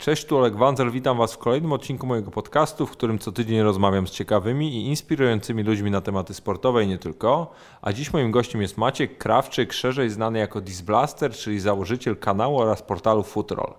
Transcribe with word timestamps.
Cześć, 0.00 0.24
tu 0.24 0.38
Oleg 0.38 0.56
Wanzel, 0.56 0.90
witam 0.90 1.18
Was 1.18 1.34
w 1.34 1.38
kolejnym 1.38 1.72
odcinku 1.72 2.06
mojego 2.06 2.30
podcastu, 2.30 2.86
w 2.86 2.90
którym 2.90 3.18
co 3.18 3.32
tydzień 3.32 3.60
rozmawiam 3.60 4.06
z 4.06 4.10
ciekawymi 4.10 4.74
i 4.74 4.86
inspirującymi 4.86 5.62
ludźmi 5.62 5.90
na 5.90 6.00
tematy 6.00 6.34
sportowe 6.34 6.84
i 6.84 6.88
nie 6.88 6.98
tylko. 6.98 7.52
A 7.82 7.92
dziś 7.92 8.12
moim 8.12 8.30
gościem 8.30 8.62
jest 8.62 8.78
Maciek 8.78 9.18
Krawczyk, 9.18 9.72
szerzej 9.72 10.10
znany 10.10 10.38
jako 10.38 10.60
Disblaster, 10.60 11.32
czyli 11.32 11.60
założyciel 11.60 12.16
kanału 12.16 12.58
oraz 12.58 12.82
portalu 12.82 13.22
Footroll. 13.22 13.74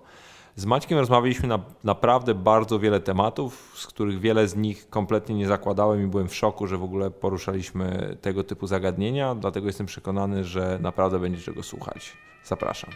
Z 0.56 0.64
Maćkiem 0.64 0.98
rozmawialiśmy 0.98 1.48
na 1.48 1.58
naprawdę 1.84 2.34
bardzo 2.34 2.78
wiele 2.78 3.00
tematów, 3.00 3.72
z 3.76 3.86
których 3.86 4.20
wiele 4.20 4.48
z 4.48 4.56
nich 4.56 4.90
kompletnie 4.90 5.34
nie 5.34 5.46
zakładałem 5.46 6.04
i 6.04 6.06
byłem 6.06 6.28
w 6.28 6.34
szoku, 6.34 6.66
że 6.66 6.78
w 6.78 6.82
ogóle 6.82 7.10
poruszaliśmy 7.10 8.16
tego 8.20 8.44
typu 8.44 8.66
zagadnienia, 8.66 9.34
dlatego 9.34 9.66
jestem 9.66 9.86
przekonany, 9.86 10.44
że 10.44 10.78
naprawdę 10.82 11.18
będzie 11.18 11.40
czego 11.40 11.62
słuchać. 11.62 12.12
Zapraszam. 12.44 12.90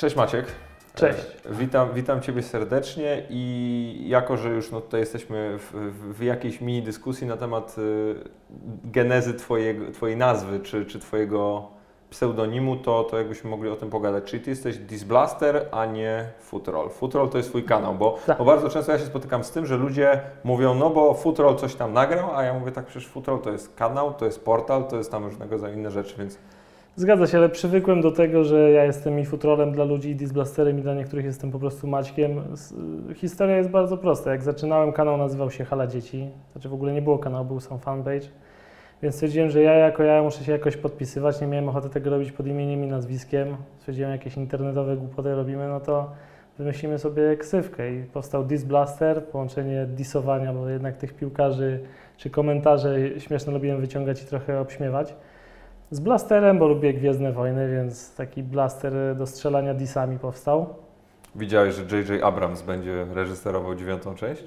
Cześć 0.00 0.16
Maciek. 0.16 0.46
Cześć. 0.94 1.18
E, 1.18 1.54
Witam, 1.54 1.88
witam 1.94 2.20
Ciebie 2.20 2.42
serdecznie 2.42 3.22
i 3.30 4.04
jako, 4.06 4.36
że 4.36 4.48
już 4.48 4.70
no 4.70 4.80
tutaj 4.80 5.00
jesteśmy 5.00 5.58
w, 5.58 5.72
w, 6.18 6.22
jakiejś 6.22 6.60
mini 6.60 6.82
dyskusji 6.82 7.26
na 7.26 7.36
temat 7.36 7.76
y, 7.78 8.14
genezy 8.84 9.34
twojego, 9.34 9.92
Twojej 9.92 10.16
nazwy 10.16 10.60
czy, 10.60 10.86
czy 10.86 10.98
Twojego 10.98 11.68
pseudonimu, 12.10 12.76
to, 12.76 13.04
to 13.04 13.18
jakbyśmy 13.18 13.50
mogli 13.50 13.70
o 13.70 13.76
tym 13.76 13.90
pogadać. 13.90 14.24
Czyli 14.24 14.42
Ty 14.44 14.50
jesteś 14.50 14.78
Disblaster, 14.78 15.68
a 15.72 15.86
nie 15.86 16.24
Footroll. 16.40 16.90
Footroll 16.90 17.28
to 17.28 17.38
jest 17.38 17.50
Twój 17.50 17.64
kanał, 17.64 17.94
bo, 17.94 18.18
Tak. 18.26 18.38
bo 18.38 18.44
bardzo 18.44 18.68
często 18.68 18.92
ja 18.92 18.98
się 18.98 19.06
spotykam 19.06 19.44
z 19.44 19.50
tym, 19.50 19.66
że 19.66 19.76
ludzie 19.76 20.20
mówią, 20.44 20.74
no 20.74 20.90
bo 20.90 21.14
Footroll 21.14 21.56
coś 21.56 21.74
tam 21.74 21.92
nagrał, 21.92 22.36
a 22.36 22.42
ja 22.42 22.54
mówię 22.54 22.72
tak, 22.72 22.86
przecież 22.86 23.08
Footroll 23.08 23.40
to 23.40 23.50
jest 23.50 23.74
kanał, 23.74 24.14
to 24.14 24.24
jest 24.24 24.44
portal, 24.44 24.84
to 24.84 24.96
jest 24.96 25.10
tam 25.10 25.24
różnego 25.24 25.52
rodzaju 25.52 25.74
inne 25.74 25.90
rzeczy, 25.90 26.14
więc 26.18 26.38
Zgadza 27.00 27.26
się, 27.26 27.38
ale 27.38 27.48
przywykłem 27.48 28.00
do 28.00 28.10
tego, 28.10 28.44
że 28.44 28.70
ja 28.70 28.84
jestem 28.84 29.18
i 29.18 29.24
futrolem 29.24 29.72
dla 29.72 29.84
ludzi, 29.84 30.10
i 30.10 30.16
disblasterem, 30.16 30.78
i 30.78 30.82
dla 30.82 30.94
niektórych 30.94 31.24
jestem 31.24 31.50
po 31.50 31.58
prostu 31.58 31.86
Maćkiem. 31.86 32.38
Y, 33.10 33.14
Historia 33.14 33.56
jest 33.56 33.70
bardzo 33.70 33.96
prosta. 33.96 34.30
Jak 34.30 34.42
zaczynałem, 34.42 34.92
kanał 34.92 35.16
nazywał 35.16 35.50
się 35.50 35.64
Hala 35.64 35.86
Dzieci. 35.86 36.30
Znaczy 36.52 36.68
w 36.68 36.74
ogóle 36.74 36.92
nie 36.92 37.02
było 37.02 37.18
kanału, 37.18 37.44
był 37.44 37.60
sam 37.60 37.78
fanpage. 37.78 38.26
Więc 39.02 39.14
stwierdziłem, 39.14 39.50
że 39.50 39.62
ja 39.62 39.72
jako 39.72 40.02
ja 40.02 40.22
muszę 40.22 40.44
się 40.44 40.52
jakoś 40.52 40.76
podpisywać. 40.76 41.40
Nie 41.40 41.46
miałem 41.46 41.68
ochoty 41.68 41.88
tego 41.90 42.10
robić 42.10 42.32
pod 42.32 42.46
imieniem 42.46 42.84
i 42.84 42.86
nazwiskiem. 42.86 43.56
Stwierdziłem, 43.78 44.12
jakieś 44.12 44.36
internetowe 44.36 44.96
głupoty 44.96 45.34
robimy, 45.34 45.68
no 45.68 45.80
to 45.80 46.10
wymyślimy 46.58 46.98
sobie 46.98 47.36
ksywkę. 47.36 47.94
I 47.94 48.04
powstał 48.04 48.44
Disblaster, 48.44 49.24
połączenie 49.24 49.86
disowania, 49.86 50.52
bo 50.52 50.68
jednak 50.68 50.96
tych 50.96 51.14
piłkarzy 51.14 51.80
czy 52.16 52.30
komentarze 52.30 53.20
śmieszne 53.20 53.52
lubiłem 53.52 53.80
wyciągać 53.80 54.22
i 54.22 54.26
trochę 54.26 54.60
obśmiewać. 54.60 55.14
Z 55.90 56.00
blasterem, 56.00 56.58
bo 56.58 56.68
lubię 56.68 56.94
Gwiezdne 56.94 57.32
Wojny, 57.32 57.70
więc 57.70 58.14
taki 58.14 58.42
blaster 58.42 58.92
do 59.16 59.26
strzelania 59.26 59.74
disami 59.74 60.18
powstał. 60.18 60.74
widziałeś, 61.34 61.74
że 61.74 61.96
J.J. 61.96 62.22
Abrams 62.24 62.62
będzie 62.62 63.06
reżyserował 63.14 63.74
dziewiątą 63.74 64.14
część? 64.14 64.44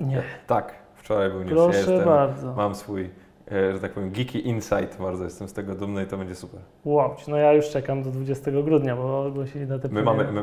Nie, 0.00 0.22
Tak, 0.46 0.74
wczoraj 0.94 1.30
był 1.30 1.44
proszę 1.44 1.76
jestem, 1.78 2.04
bardzo. 2.04 2.52
Mam 2.54 2.74
swój, 2.74 3.10
że 3.50 3.78
tak 3.80 3.92
powiem, 3.92 4.10
geeky 4.10 4.38
insight, 4.38 4.98
bardzo 5.00 5.24
jestem 5.24 5.48
z 5.48 5.52
tego 5.52 5.74
dumny 5.74 6.02
i 6.04 6.06
to 6.06 6.16
będzie 6.18 6.34
super. 6.34 6.60
Wow, 6.84 7.10
no 7.28 7.36
ja 7.36 7.52
już 7.52 7.68
czekam 7.70 8.02
do 8.02 8.10
20 8.10 8.50
grudnia, 8.50 8.96
bo 8.96 9.26
ogłosili 9.26 9.66
datę 9.66 9.88
My 9.88 10.02
premiery. 10.02 10.32
mamy 10.32 10.32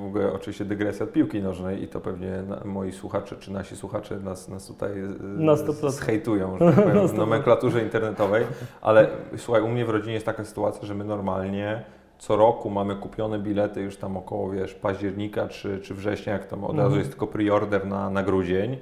w- 0.00 0.04
ogóle 0.06 0.32
oczywiście 0.32 0.64
dygresja 0.64 1.04
od 1.04 1.12
piłki 1.12 1.42
nożnej 1.42 1.82
i 1.82 1.88
to 1.88 2.00
pewnie 2.00 2.42
na, 2.48 2.60
moi 2.64 2.92
słuchacze 2.92 3.36
czy 3.36 3.52
nasi 3.52 3.76
słuchacze 3.76 4.18
nas, 4.20 4.48
nas 4.48 4.66
tutaj 4.66 4.90
e, 5.00 5.04
Na 5.22 5.52
100%. 5.54 5.90
zhejtują, 5.90 6.58
że 6.58 6.64
tak 6.72 6.74
powiem, 6.84 6.94
Na 6.96 7.02
w 7.08 7.12
100%. 7.12 7.16
nomenklaturze 7.16 7.82
internetowej, 7.82 8.44
ale 8.82 9.08
słuchaj, 9.36 9.62
u 9.62 9.68
mnie 9.68 9.84
w 9.84 9.90
rodzinie 9.90 10.14
jest 10.14 10.26
taka 10.26 10.44
sytuacja, 10.44 10.86
że 10.86 10.94
my 10.94 11.04
normalnie 11.04 11.84
co 12.18 12.36
roku 12.36 12.70
mamy 12.70 12.96
kupione 12.96 13.38
bilety 13.38 13.80
już 13.80 13.96
tam 13.96 14.16
około, 14.16 14.50
wiesz, 14.50 14.74
października 14.74 15.48
czy, 15.48 15.78
czy 15.80 15.94
września, 15.94 16.32
jak 16.32 16.46
tam 16.46 16.64
od 16.64 16.70
razu 16.70 16.80
Mhm. 16.82 16.98
jest 16.98 17.10
tylko 17.10 17.26
preorder 17.26 17.86
na, 17.86 18.10
na 18.10 18.22
grudzień 18.22 18.76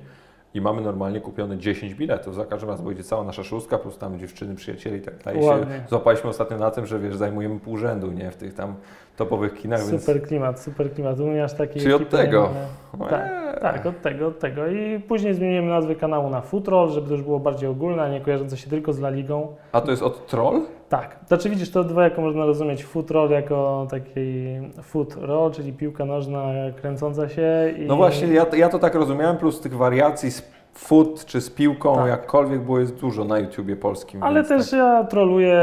i 0.55 0.61
mamy 0.61 0.83
normalnie 0.83 1.21
kupione 1.21 1.59
10 1.59 1.95
biletów. 1.95 2.35
Za 2.35 2.45
każdym 2.45 2.71
razem 2.71 2.87
będzie 2.87 3.05
cała 3.05 3.25
nasza 3.25 3.45
szóstka, 3.45 3.79
plus 3.79 3.99
tam 3.99 4.19
dziewczyny, 4.19 4.55
przyjaciele 4.55 4.97
i 4.97 5.01
tak 5.01 5.23
dalej. 5.25 5.43
Się 5.43 5.67
złapaliśmy 5.89 6.31
ostatnio 6.31 6.59
na 6.59 6.71
tym, 6.71 6.87
że 6.87 6.99
wiesz, 6.99 7.17
zajmujemy 7.17 7.61
pół 7.61 7.77
rzędu, 7.77 8.13
nie, 8.13 8.31
w 8.31 8.37
tych 8.37 8.55
tam 8.55 8.75
topowych 9.17 9.55
kinach, 9.55 9.87
więc... 9.87 10.01
Super 10.01 10.23
klimat, 10.23 10.61
super 10.61 10.93
klimat. 10.93 11.21
U 11.21 11.27
mnie 11.27 11.45
aż 11.45 11.55
takiej 11.55 11.83
Czyli 11.83 11.95
od 11.95 12.09
tego. 12.09 12.51
mamy. 12.99 13.11
Tak, 13.11 13.61
tak, 13.61 13.87
od 13.87 14.03
tego, 14.03 14.27
od 14.27 14.39
tego. 14.39 14.67
I 14.67 15.01
później 15.01 15.35
zmieniłem 15.35 15.69
nazwę 15.69 15.95
kanału 15.95 16.31
na 16.31 16.41
Futrol, 16.41 16.91
żeby 16.91 17.09
to 17.09 17.13
już 17.13 17.23
było 17.23 17.41
bardziej 17.41 17.69
ogólne, 17.69 18.03
a 18.03 18.09
nie 18.09 18.21
kojarzące 18.21 18.57
się 18.57 18.71
tylko 18.71 18.93
z 18.93 18.99
La 18.99 19.11
Ligą. 19.11 19.57
A 19.73 19.81
to 19.81 19.91
jest 19.91 20.03
od 20.03 20.27
troll? 20.27 20.63
Tak, 20.89 21.17
znaczy 21.27 21.51
widzisz, 21.51 21.71
to 21.71 21.85
dwojako 21.85 22.21
można 22.23 22.47
rozumieć 22.47 22.85
futrol 22.85 23.31
jako 23.31 23.87
taki 23.91 24.47
foot 24.83 25.17
roll, 25.21 25.53
czyli 25.53 25.73
piłka 25.73 26.05
nożna 26.05 26.45
kręcąca 26.81 27.29
się. 27.29 27.75
I 27.79 27.87
No 27.87 27.97
właśnie, 27.97 28.29
ja, 28.29 28.47
to- 28.47 28.57
ja 28.57 28.69
to 28.69 28.79
tak 28.79 28.95
rozumiałem, 28.95 29.37
plus 29.37 29.61
tych 29.61 29.77
wariacji 29.77 30.31
z 30.31 30.43
foot 30.75 31.25
czy 31.25 31.41
z 31.41 31.51
piłką, 31.51 31.95
Tak. 31.97 32.09
jakkolwiek 32.09 32.61
było, 32.61 32.81
jest 32.81 32.95
dużo 33.01 33.25
na 33.25 33.39
YouTubie 33.39 33.77
polskim. 33.77 34.23
Ale 34.23 34.45
też 34.45 34.71
tak. 34.71 34.79
ja 34.79 35.05
troluję, 35.05 35.63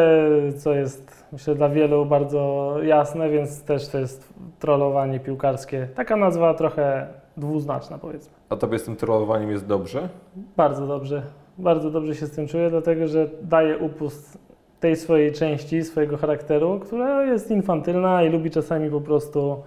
co 0.58 0.74
jest 0.74 1.25
myślę 1.31 1.56
dla 1.56 1.69
wielu 1.69 2.06
bardzo 2.06 2.75
jasne, 2.84 3.30
więc 3.30 3.64
też 3.64 3.88
to 3.88 3.97
jest 3.97 4.34
trollowanie 4.59 5.19
piłkarskie. 5.19 5.88
Taka 5.96 6.16
nazwa 6.16 6.53
trochę 6.53 7.08
dwuznaczna 7.38 7.97
powiedzmy. 7.97 8.34
A 8.50 8.56
tobie 8.56 8.80
z 8.80 8.84
tym 8.84 8.96
trollowaniem 8.96 9.52
jest 9.52 9.66
dobrze? 9.68 10.09
Bardzo 10.58 10.88
dobrze, 10.88 11.22
bardzo 11.58 11.91
dobrze 11.91 12.16
się 12.16 12.25
z 12.25 12.31
tym 12.31 12.47
czuję, 12.47 12.69
dlatego 12.69 13.08
że 13.08 13.30
daje 13.41 13.78
upust 13.78 14.46
tej 14.85 14.96
swojej 14.96 15.31
części, 15.34 15.84
swojego 15.84 16.18
charakteru, 16.18 16.79
która 16.79 17.23
jest 17.25 17.51
infantylna 17.51 18.23
i 18.23 18.29
lubi 18.29 18.51
czasami 18.51 18.90
po 18.90 19.01
prostu 19.01 19.63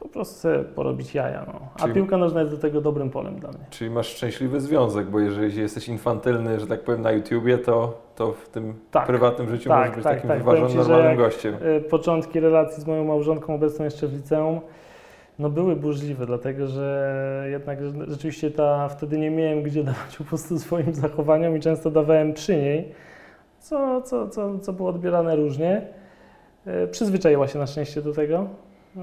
po 0.00 0.08
prostu 0.08 0.48
porobić 0.74 1.14
jaja. 1.14 1.44
No. 1.46 1.60
A 1.74 1.78
Czyli- 1.82 1.94
piłka 1.94 2.16
nożna 2.16 2.40
jest 2.40 2.52
do 2.52 2.58
tego 2.58 2.80
dobrym 2.80 3.10
polem 3.10 3.38
dla 3.40 3.48
mnie. 3.48 3.58
Czyli 3.70 3.90
masz 3.90 4.06
szczęśliwy 4.08 4.60
związek, 4.60 5.06
bo 5.06 5.20
jeżeli 5.20 5.60
jesteś 5.60 5.88
infantylny, 5.88 6.60
że 6.60 6.66
tak 6.66 6.80
powiem, 6.80 7.02
na 7.02 7.12
YouTubie, 7.12 7.58
to, 7.58 7.98
to 8.16 8.32
w 8.32 8.48
tym 8.48 8.74
Tak. 8.90 9.06
prywatnym 9.06 9.48
życiu 9.48 9.68
Tak, 9.68 9.78
możesz 9.78 9.94
być 9.94 10.04
tak, 10.04 10.14
takim 10.14 10.28
tak. 10.28 10.38
wyważonym, 10.38 10.76
normalnym 10.76 11.16
gościem. 11.16 11.54
Y, 11.54 11.80
Początki 11.80 12.40
relacji 12.40 12.82
z 12.82 12.86
moją 12.86 13.04
małżonką, 13.04 13.54
obecną 13.54 13.84
jeszcze 13.84 14.06
w 14.06 14.12
liceum, 14.12 14.60
no 15.38 15.50
były 15.50 15.76
burzliwe, 15.76 16.26
dlatego 16.26 16.66
że 16.66 17.46
jednak 17.50 17.78
rze- 17.80 18.04
rzeczywiście 18.10 18.50
ta, 18.50 18.88
wtedy 18.88 19.18
nie 19.18 19.30
miałem 19.30 19.62
gdzie 19.62 19.84
dawać 19.84 20.20
upustu 20.20 20.58
swoim 20.58 20.94
zachowaniom 20.94 21.56
i 21.56 21.60
często 21.60 21.90
dawałem 21.90 22.32
przy 22.32 22.56
niej, 22.56 22.92
co, 23.68 24.02
co, 24.02 24.28
co, 24.28 24.58
co 24.58 24.72
było 24.72 24.88
odbierane 24.88 25.36
różnie. 25.36 25.82
Y, 26.84 26.88
Przyzwyczaiła 26.88 27.48
się 27.48 27.58
na 27.58 27.66
szczęście 27.66 28.02
do 28.02 28.12
tego, 28.12 28.46
y, 28.96 29.00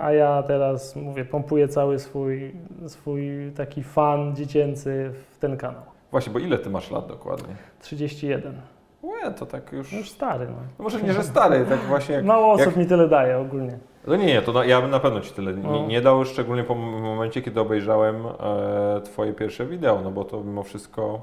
a 0.00 0.12
ja 0.12 0.42
teraz, 0.42 0.96
mówię, 0.96 1.24
pompuję 1.24 1.68
cały 1.68 1.98
swój, 1.98 2.54
swój 2.86 3.52
taki 3.56 3.82
fan 3.82 4.36
dziecięcy 4.36 5.10
w 5.30 5.38
ten 5.38 5.56
kanał. 5.56 5.82
Właśnie, 6.10 6.32
bo 6.32 6.38
ile 6.38 6.58
ty 6.58 6.70
masz 6.70 6.90
lat 6.90 7.06
dokładnie? 7.06 7.54
31. 7.80 8.60
Nie, 9.02 9.30
to 9.30 9.46
tak 9.46 9.72
już... 9.72 9.92
No 9.92 9.98
już 9.98 10.10
stary, 10.10 10.46
no. 10.46 10.56
No 10.78 10.82
może 10.82 11.02
nie, 11.02 11.12
że 11.12 11.22
stary, 11.22 11.66
tak 11.68 11.78
właśnie 11.78 12.14
jak... 12.14 12.24
Mało 12.24 12.52
osób 12.52 12.66
jak- 12.66 12.76
mi 12.76 12.86
tyle 12.86 13.08
daje 13.08 13.38
ogólnie. 13.38 13.78
No 14.06 14.16
nie, 14.16 14.26
nie, 14.26 14.42
to 14.42 14.52
na, 14.52 14.64
ja 14.64 14.80
bym 14.80 14.90
na 14.90 15.00
pewno 15.00 15.20
Ci 15.20 15.32
tyle 15.32 15.54
nie, 15.54 15.62
No. 15.62 15.86
nie 15.86 16.00
dał, 16.00 16.24
szczególnie 16.24 16.64
po 16.64 16.74
momencie, 16.74 17.42
kiedy 17.42 17.60
obejrzałem 17.60 18.16
e, 18.26 19.00
Twoje 19.04 19.32
pierwsze 19.32 19.66
wideo, 19.66 20.00
no 20.04 20.10
bo 20.10 20.24
to 20.24 20.40
mimo 20.44 20.62
wszystko, 20.62 21.22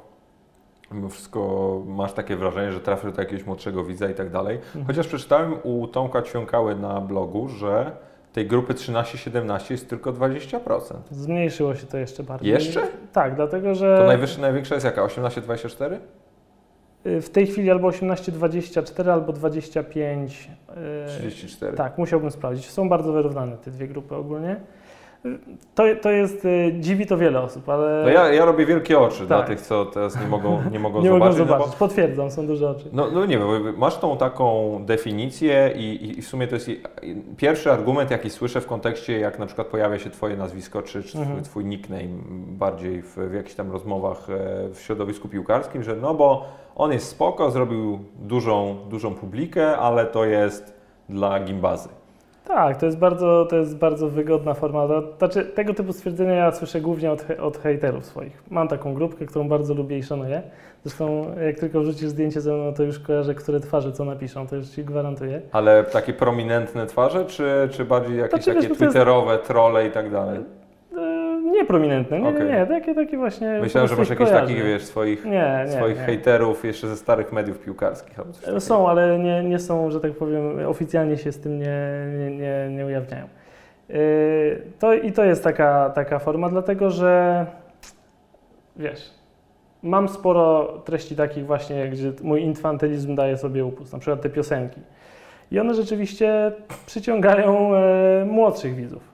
mimo 0.94 1.09
wszystko 1.09 1.81
masz 1.88 2.13
takie 2.13 2.35
wrażenie, 2.35 2.72
że 2.72 2.79
trafił 2.79 3.12
do 3.12 3.22
jakiegoś 3.22 3.46
młodszego 3.46 3.84
widza 3.84 4.09
i 4.09 4.13
tak 4.13 4.29
dalej. 4.29 4.56
Mhm. 4.56 4.85
Chociaż 4.85 5.07
przeczytałem 5.07 5.53
u 5.63 5.88
Tomka 5.88 6.22
Ćwiąkały 6.22 6.75
na 6.75 7.02
blogu, 7.02 7.47
że 7.47 7.91
tej 8.34 8.47
grupy 8.47 8.74
13-17 8.74 9.72
jest 9.72 9.90
tylko 9.90 10.13
20%. 10.13 10.94
Zmniejszyło 11.12 11.75
się 11.75 11.88
to 11.88 11.97
jeszcze 11.97 12.24
bardziej. 12.24 12.52
Jeszcze? 12.52 12.81
Tak, 13.13 13.35
dlatego 13.35 13.75
że 13.75 13.97
To 13.97 14.07
najwyższa, 14.07 14.41
największa 14.41 14.75
jest 14.75 14.85
jaka? 14.85 15.02
18-24? 15.06 15.97
y, 17.05 17.22
w 17.22 17.29
tej 17.29 17.47
chwili 17.47 17.72
albo 17.72 17.90
18-24, 17.90 19.09
albo 19.09 19.34
25. 19.34 20.49
y, 21.05 21.08
34. 21.08 21.78
Tak, 21.78 21.97
musiałbym 21.97 22.32
sprawdzić. 22.32 22.70
Są 22.70 22.90
bardzo 22.90 23.14
wyrównane 23.14 23.58
te 23.58 23.72
dwie 23.72 23.87
grupy 23.87 24.16
ogólnie. 24.16 24.59
To, 25.76 25.84
to 26.02 26.12
jest, 26.12 26.46
y, 26.46 26.73
dziwi 26.79 27.06
to 27.06 27.18
wiele 27.18 27.41
osób, 27.41 27.70
ale 27.70 28.02
No 28.03 28.09
ja, 28.09 28.34
ja 28.34 28.46
robię 28.46 28.66
wielkie 28.66 29.00
oczy 29.00 29.26
dla 29.26 29.38
Tak. 29.38 29.47
tych, 29.47 29.62
co 29.62 29.85
teraz 29.85 30.22
nie 30.22 30.28
mogą, 30.28 30.62
nie 30.72 30.79
mogą 30.79 31.02
nie 31.03 31.09
zobaczyć. 31.09 31.40
mogą 31.40 31.46
no 31.46 31.46
bo- 31.46 31.59
zobaczyć. 31.64 31.76
Potwierdzam, 31.79 32.32
są 32.32 32.47
duże 32.47 32.70
oczy. 32.70 32.85
No, 32.94 33.08
no 33.12 33.26
nie 33.26 33.38
wiem, 33.38 33.78
masz 33.78 33.97
tą 33.97 34.18
taką 34.18 34.78
definicję 34.85 35.73
i, 35.76 36.09
i- 36.20 36.22
w 36.22 36.28
sumie 36.28 36.47
to 36.47 36.56
jest 36.56 36.70
pierwszy 37.38 37.72
argument, 37.72 38.12
jaki 38.12 38.29
słyszę 38.29 38.62
w 38.62 38.68
kontekście, 38.68 39.20
jak 39.20 39.40
na 39.40 39.46
przykład 39.46 39.68
pojawia 39.68 40.00
się 40.00 40.09
Twoje 40.09 40.38
nazwisko 40.38 40.82
czy, 40.82 41.03
czy 41.03 41.09
twój, 41.09 41.22
Mhm. 41.22 41.44
twój 41.44 41.66
nickname 41.66 42.03
bardziej 42.47 43.02
w, 43.02 43.16
w 43.18 43.34
jakichś 43.34 43.56
tam 43.56 43.72
rozmowach 43.72 44.28
e, 44.29 44.70
w 44.73 44.79
środowisku 44.82 45.28
piłkarskim, 45.29 45.84
że 45.84 45.96
no 45.96 46.14
bo 46.14 46.46
on 46.76 46.91
jest 46.91 47.08
spoko, 47.08 47.52
zrobił 47.52 48.00
dużą, 48.20 48.76
dużą 48.90 49.16
publikę, 49.16 49.78
ale 49.78 50.06
to 50.06 50.26
jest 50.26 50.82
dla 51.09 51.40
gimbazy. 51.40 51.90
Tak, 52.46 52.78
to 52.78 52.85
jest 52.85 52.97
bardzo, 52.97 53.46
to 53.49 53.55
jest 53.55 53.78
bardzo 53.78 54.09
wygodna 54.09 54.53
forma. 54.53 54.88
Znaczy, 55.17 55.46
tego 55.46 55.73
typu 55.73 55.93
stwierdzenia 55.93 56.34
ja 56.34 56.52
słyszę 56.52 56.82
głównie 56.82 57.11
od, 57.11 57.26
od 57.41 57.58
hejterów 57.58 58.05
swoich. 58.05 58.43
Mam 58.49 58.67
taką 58.67 58.93
grupkę, 58.93 59.26
którą 59.26 59.47
bardzo 59.49 59.73
lubię 59.73 59.97
i 59.97 60.03
szanuję. 60.03 60.41
Zresztą 60.84 61.26
jak 61.46 61.59
tylko 61.59 61.79
wrzucisz 61.82 62.09
zdjęcie 62.09 62.41
ze 62.41 62.53
mną, 62.53 62.73
to 62.73 62.84
już 62.84 62.99
kojarzę, 62.99 63.35
które 63.35 63.59
twarze 63.59 63.91
co 63.91 64.05
napiszą, 64.05 64.47
to 64.47 64.55
już 64.55 64.67
Ci 64.67 64.84
gwarantuję. 64.84 65.41
Ale 65.52 65.84
takie 65.84 66.14
prominentne 66.14 66.85
twarze, 66.85 67.26
czy, 67.26 67.70
czy 67.72 67.85
bardziej 67.85 68.17
jakieś 68.17 68.44
Znaczy, 68.44 68.46
wiesz, 68.46 68.55
takie 68.55 68.70
no 68.70 68.76
to 68.76 68.84
jest- 68.85 68.94
twitterowe, 68.96 69.37
trolle 69.37 69.87
i 69.87 69.91
tak 69.91 70.11
dalej? 70.11 70.40
Nie 71.51 71.65
prominentne, 71.65 72.19
nie, 72.19 72.29
Okej. 72.29 72.41
nie, 72.47 72.51
nie, 72.51 72.65
takie, 72.65 72.95
takie 72.95 73.17
właśnie... 73.17 73.59
Myślałem, 73.61 73.89
że 73.89 73.95
masz 73.95 74.09
jakichś 74.09 74.31
takich, 74.31 74.63
wiesz, 74.63 74.83
swoich, 74.85 75.25
Nie, 75.25 75.63
nie, 75.65 75.71
swoich 75.71 75.97
nie. 75.97 76.03
hejterów 76.03 76.65
jeszcze 76.65 76.87
ze 76.87 76.95
starych 76.97 77.31
mediów 77.31 77.59
piłkarskich. 77.59 78.17
Są, 78.59 78.89
ale 78.89 79.19
nie, 79.19 79.43
nie 79.43 79.59
są, 79.59 79.91
że 79.91 79.99
tak 79.99 80.11
powiem, 80.11 80.65
oficjalnie 80.67 81.17
się 81.17 81.31
z 81.31 81.39
tym 81.39 81.59
nie, 81.59 81.77
nie, 82.19 82.37
nie, 82.37 82.69
nie 82.77 82.85
ujawniają. 82.85 83.25
Yy, 83.89 84.61
To, 84.79 84.93
I 84.93 85.11
to 85.11 85.23
jest 85.23 85.43
taka, 85.43 85.89
taka 85.89 86.19
forma, 86.19 86.49
dlatego 86.49 86.89
że 86.89 87.45
wiesz, 88.75 89.09
mam 89.83 90.09
sporo 90.09 90.63
treści 90.85 91.15
takich 91.15 91.45
właśnie, 91.45 91.89
gdzie 91.89 92.11
mój 92.23 92.41
infantylizm 92.41 93.15
daje 93.15 93.37
sobie 93.37 93.65
upust, 93.65 93.93
na 93.93 93.99
przykład 93.99 94.21
te 94.21 94.29
piosenki. 94.29 94.81
I 95.51 95.59
one 95.59 95.73
rzeczywiście 95.73 96.51
przyciągają 96.85 97.75
e, 97.75 98.25
młodszych 98.25 98.75
widzów. 98.75 99.10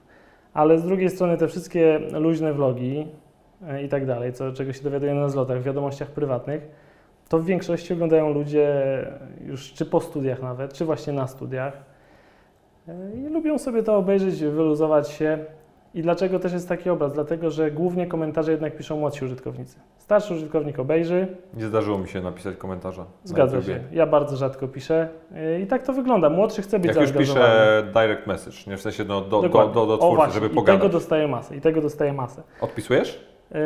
Ale 0.54 0.78
z 0.78 0.84
drugiej 0.84 1.10
strony 1.10 1.36
te 1.36 1.48
wszystkie 1.48 1.98
luźne 2.12 2.52
vlogi 2.52 3.06
e, 3.68 3.82
i 3.82 3.88
tak 3.88 4.06
dalej, 4.06 4.32
co, 4.32 4.52
czego 4.52 4.72
się 4.72 4.82
dowiadujemy 4.82 5.20
na 5.20 5.28
zlotach, 5.28 5.60
w 5.60 5.62
wiadomościach 5.62 6.10
prywatnych, 6.10 6.68
to 7.28 7.38
w 7.38 7.44
większości 7.44 7.92
oglądają 7.92 8.32
ludzie 8.32 8.76
już 9.46 9.72
czy 9.72 9.86
po 9.86 10.00
studiach 10.00 10.42
nawet, 10.42 10.72
czy 10.72 10.84
właśnie 10.84 11.12
na 11.12 11.26
studiach. 11.26 11.84
E, 12.88 13.16
I 13.16 13.28
lubią 13.28 13.58
sobie 13.58 13.82
to 13.82 13.96
obejrzeć, 13.96 14.40
wyluzować 14.40 15.10
się. 15.10 15.44
I 15.94 16.02
dlaczego 16.02 16.38
też 16.38 16.52
jest 16.52 16.68
taki 16.68 16.90
obraz? 16.90 17.12
Dlatego, 17.12 17.50
że 17.50 17.70
głównie 17.70 18.06
komentarze 18.06 18.50
jednak 18.50 18.76
piszą 18.76 18.96
młodsi 18.96 19.24
użytkownicy. 19.24 19.78
Starszy 19.98 20.34
użytkownik 20.34 20.78
obejrzy, 20.78 21.26
Nie 21.54 21.64
zdarzyło 21.66 21.98
mi 21.98 22.08
się 22.08 22.20
napisać 22.20 22.56
komentarza. 22.56 23.02
na 23.02 23.08
zgadza 23.24 23.56
YouTubie. 23.56 23.74
się. 23.74 23.80
Ja 23.92 24.06
bardzo 24.06 24.36
rzadko 24.36 24.68
piszę. 24.68 25.08
E, 25.34 25.60
I 25.60 25.66
tak 25.66 25.82
to 25.82 25.92
wygląda. 25.92 26.30
Młodszy 26.30 26.62
chce 26.62 26.78
być 26.78 26.88
Jak 26.88 27.00
już 27.00 27.12
piszę 27.12 27.82
direct 27.94 28.26
message, 28.26 28.56
nie 28.66 28.76
w 28.76 28.80
sensie 28.80 29.04
do, 29.04 29.20
do, 29.20 29.28
do, 29.30 29.42
Dokładnie. 29.42 29.74
do, 29.74 29.86
do 29.86 29.94
O 29.94 29.98
twórcy, 29.98 30.16
właśnie, 30.16 30.34
żeby 30.34 30.46
I 30.46 30.50
pogadać. 30.50 30.80
tego 30.80 30.92
dostaję 30.92 31.28
masę. 31.28 31.56
I 31.56 31.60
tego 31.60 31.80
dostaję 31.80 32.12
masę. 32.12 32.42
Odpisujesz? 32.60 33.24
E, 33.52 33.58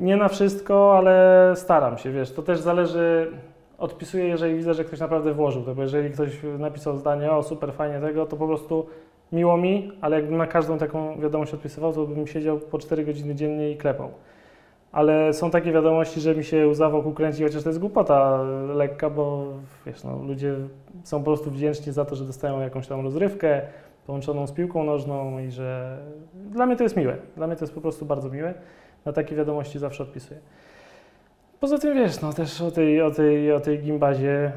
Nie 0.00 0.16
na 0.16 0.28
wszystko, 0.28 0.96
ale 0.98 1.52
staram 1.56 1.98
się, 1.98 2.10
wiesz, 2.10 2.32
to 2.32 2.42
też 2.42 2.58
zależy, 2.60 3.32
odpisuję, 3.78 4.24
jeżeli 4.28 4.54
widzę, 4.54 4.74
że 4.74 4.84
ktoś 4.84 5.00
naprawdę 5.00 5.34
włożył 5.34 5.62
to, 5.62 5.74
bo 5.74 5.82
jeżeli 5.82 6.10
ktoś 6.10 6.30
napisał 6.58 6.96
zdanie, 6.96 7.30
o 7.32 7.42
super, 7.42 7.72
fajnie 7.72 8.00
tego, 8.00 8.26
to 8.26 8.36
po 8.36 8.46
prostu 8.46 8.86
miło 9.32 9.56
mi, 9.56 9.92
ale 10.00 10.16
jakbym 10.16 10.36
na 10.36 10.46
każdą 10.46 10.78
taką 10.78 11.20
wiadomość 11.20 11.54
odpisywał, 11.54 11.92
to 11.92 12.06
bym 12.06 12.26
siedział 12.26 12.58
po 12.58 12.78
4 12.78 13.04
godziny 13.04 13.34
dziennie 13.34 13.70
i 13.70 13.76
klepał. 13.76 14.10
Ale 14.92 15.34
są 15.34 15.50
takie 15.50 15.72
wiadomości, 15.72 16.20
że 16.20 16.34
mi 16.34 16.44
się 16.44 16.68
łza 16.68 16.90
wokół 16.90 17.12
kręci, 17.12 17.42
chociaż 17.42 17.62
to 17.62 17.68
jest 17.68 17.78
głupota 17.78 18.42
lekka, 18.74 19.10
bo 19.10 19.46
wiesz, 19.86 20.04
no, 20.04 20.22
ludzie 20.22 20.54
są 21.04 21.18
po 21.18 21.24
prostu 21.24 21.50
wdzięczni 21.50 21.92
za 21.92 22.04
to, 22.04 22.16
że 22.16 22.24
dostają 22.24 22.60
jakąś 22.60 22.86
tam 22.86 23.00
rozrywkę 23.00 23.62
połączoną 24.06 24.46
z 24.46 24.52
piłką 24.52 24.84
nożną 24.84 25.38
i 25.38 25.50
że 25.50 25.98
dla 26.50 26.66
mnie 26.66 26.76
to 26.76 26.82
jest 26.82 26.96
miłe. 26.96 27.16
Dla 27.36 27.46
mnie 27.46 27.56
to 27.56 27.64
jest 27.64 27.74
po 27.74 27.80
prostu 27.80 28.04
bardzo 28.06 28.30
miłe 28.30 28.54
na 29.04 29.12
takie 29.12 29.36
wiadomości 29.36 29.78
zawsze 29.78 30.02
odpisuję. 30.02 30.40
Poza 31.60 31.78
tym 31.78 31.94
wiesz, 31.94 32.20
no 32.20 32.32
też 32.32 32.60
o 32.60 32.70
tej, 32.70 33.02
o 33.02 33.10
tej, 33.10 33.52
o 33.52 33.60
tej 33.60 33.78
gimbazie 33.78 34.52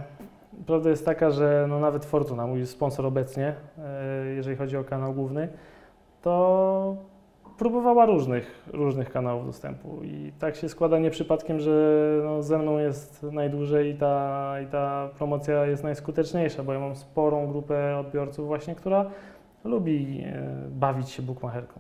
prawda 0.66 0.90
jest 0.90 1.06
taka, 1.06 1.32
że 1.32 1.66
no 1.70 1.80
nawet 1.80 2.06
Fortuna, 2.06 2.48
mój 2.48 2.66
sponsor 2.66 3.06
obecnie, 3.06 3.56
e, 3.78 4.26
jeżeli 4.26 4.56
chodzi 4.56 4.78
o 4.78 4.84
kanał 4.84 5.14
główny, 5.14 5.50
to 6.22 6.96
próbowała 7.58 8.06
różnych, 8.06 8.70
różnych 8.74 9.12
kanałów 9.12 9.46
dostępu 9.46 10.00
i 10.04 10.32
tak 10.40 10.56
się 10.56 10.70
składa 10.70 11.00
nie 11.00 11.10
przypadkiem, 11.10 11.60
że 11.60 11.96
no 12.24 12.44
ze 12.44 12.58
mną 12.58 12.78
jest 12.78 13.24
najdłużej 13.24 13.90
i 13.90 13.96
ta, 13.96 14.56
i 14.62 14.68
ta 14.68 15.10
promocja 15.18 15.66
jest 15.66 15.84
najskuteczniejsza, 15.84 16.64
bo 16.64 16.74
ja 16.74 16.80
mam 16.80 16.96
sporą 16.96 17.48
grupę 17.48 17.98
odbiorców 17.98 18.48
właśnie, 18.48 18.76
która 18.76 19.06
lubi 19.64 20.24
e, 20.26 20.44
bawić 20.70 21.10
się 21.10 21.24
bukmacherką. 21.24 21.80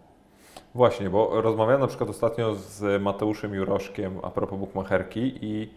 Właśnie, 0.75 1.09
bo 1.09 1.41
rozmawiałem 1.41 1.81
na 1.81 1.87
przykład 1.87 2.09
ostatnio 2.09 2.55
z 2.55 3.01
Mateuszem 3.01 3.53
Juroszkiem 3.53 4.19
a 4.23 4.29
propos 4.29 4.59
bukmacherki 4.59 5.33
i 5.41 5.69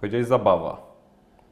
powiedziałeś 0.00 0.26
zabawa. 0.26 0.89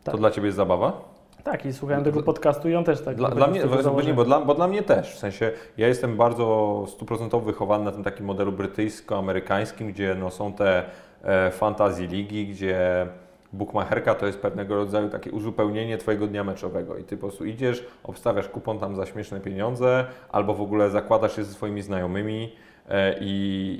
Tak. 0.08 0.12
To 0.12 0.18
dla 0.18 0.30
Ciebie 0.30 0.46
jest 0.46 0.56
zabawa? 0.56 1.18
Tak, 1.44 1.66
i 1.66 1.72
słuchałem 1.72 2.04
tego 2.04 2.22
podcastu 2.22 2.68
i 2.68 2.74
on 2.74 2.84
też 2.84 3.00
tak 3.00 3.16
Dla, 3.16 3.30
dla 3.30 3.46
mnie, 3.46 3.60
bo, 3.66 4.02
nie, 4.02 4.14
bo, 4.14 4.24
dla, 4.24 4.40
bo 4.40 4.54
dla 4.54 4.68
mnie 4.68 4.82
też. 4.82 5.14
W 5.14 5.18
sensie 5.18 5.52
ja 5.76 5.88
jestem 5.88 6.16
bardzo 6.16 6.84
stuprocentowo 6.88 7.46
wychowany 7.46 7.84
na 7.84 7.92
tym 7.92 8.04
takim 8.04 8.26
modelu 8.26 8.52
brytyjsko-amerykańskim, 8.52 9.88
gdzie 9.88 10.16
no, 10.20 10.30
są 10.30 10.52
te 10.52 10.82
e, 11.24 11.50
fantasy 11.50 12.06
ligi, 12.06 12.46
gdzie 12.46 13.06
bookmacherka 13.52 14.14
to 14.14 14.26
jest 14.26 14.38
pewnego 14.38 14.74
rodzaju 14.74 15.08
takie 15.08 15.30
uzupełnienie 15.30 15.98
Twojego 15.98 16.26
dnia 16.26 16.44
meczowego 16.44 16.96
i 16.96 17.04
Ty 17.04 17.16
po 17.16 17.26
prostu 17.26 17.44
idziesz, 17.44 17.86
obstawiasz 18.04 18.48
kupon 18.48 18.78
tam 18.78 18.96
za 18.96 19.06
śmieszne 19.06 19.40
pieniądze 19.40 20.04
albo 20.32 20.54
w 20.54 20.60
ogóle 20.60 20.90
zakładasz 20.90 21.36
się 21.36 21.44
ze 21.44 21.52
swoimi 21.52 21.82
znajomymi 21.82 22.52
e, 22.88 23.18
i, 23.20 23.24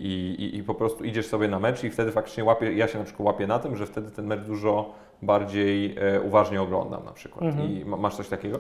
i, 0.03 0.45
i, 0.45 0.57
i 0.59 0.63
po 0.63 0.75
prostu 0.75 1.05
idziesz 1.05 1.27
sobie 1.27 1.49
na 1.49 1.59
mecz 1.59 1.85
i 1.85 1.91
wtedy 1.91 2.13
faktycznie 2.13 2.45
łapie, 2.45 2.73
ja 2.73 2.89
się 2.89 2.99
na 2.99 3.05
przykład 3.05 3.27
łapię 3.27 3.47
na 3.47 3.59
tym, 3.59 3.77
że 3.77 3.87
wtedy 3.87 4.11
ten 4.11 4.27
mecz 4.27 4.41
dużo 4.41 4.95
bardziej 5.23 5.97
e, 5.99 6.21
uważnie 6.21 6.63
oglądam 6.63 7.05
na 7.05 7.13
przykład. 7.13 7.45
Mhm. 7.45 7.71
I 7.71 7.85
ma, 7.85 7.97
masz 7.97 8.15
coś 8.17 8.29
takiego? 8.29 8.59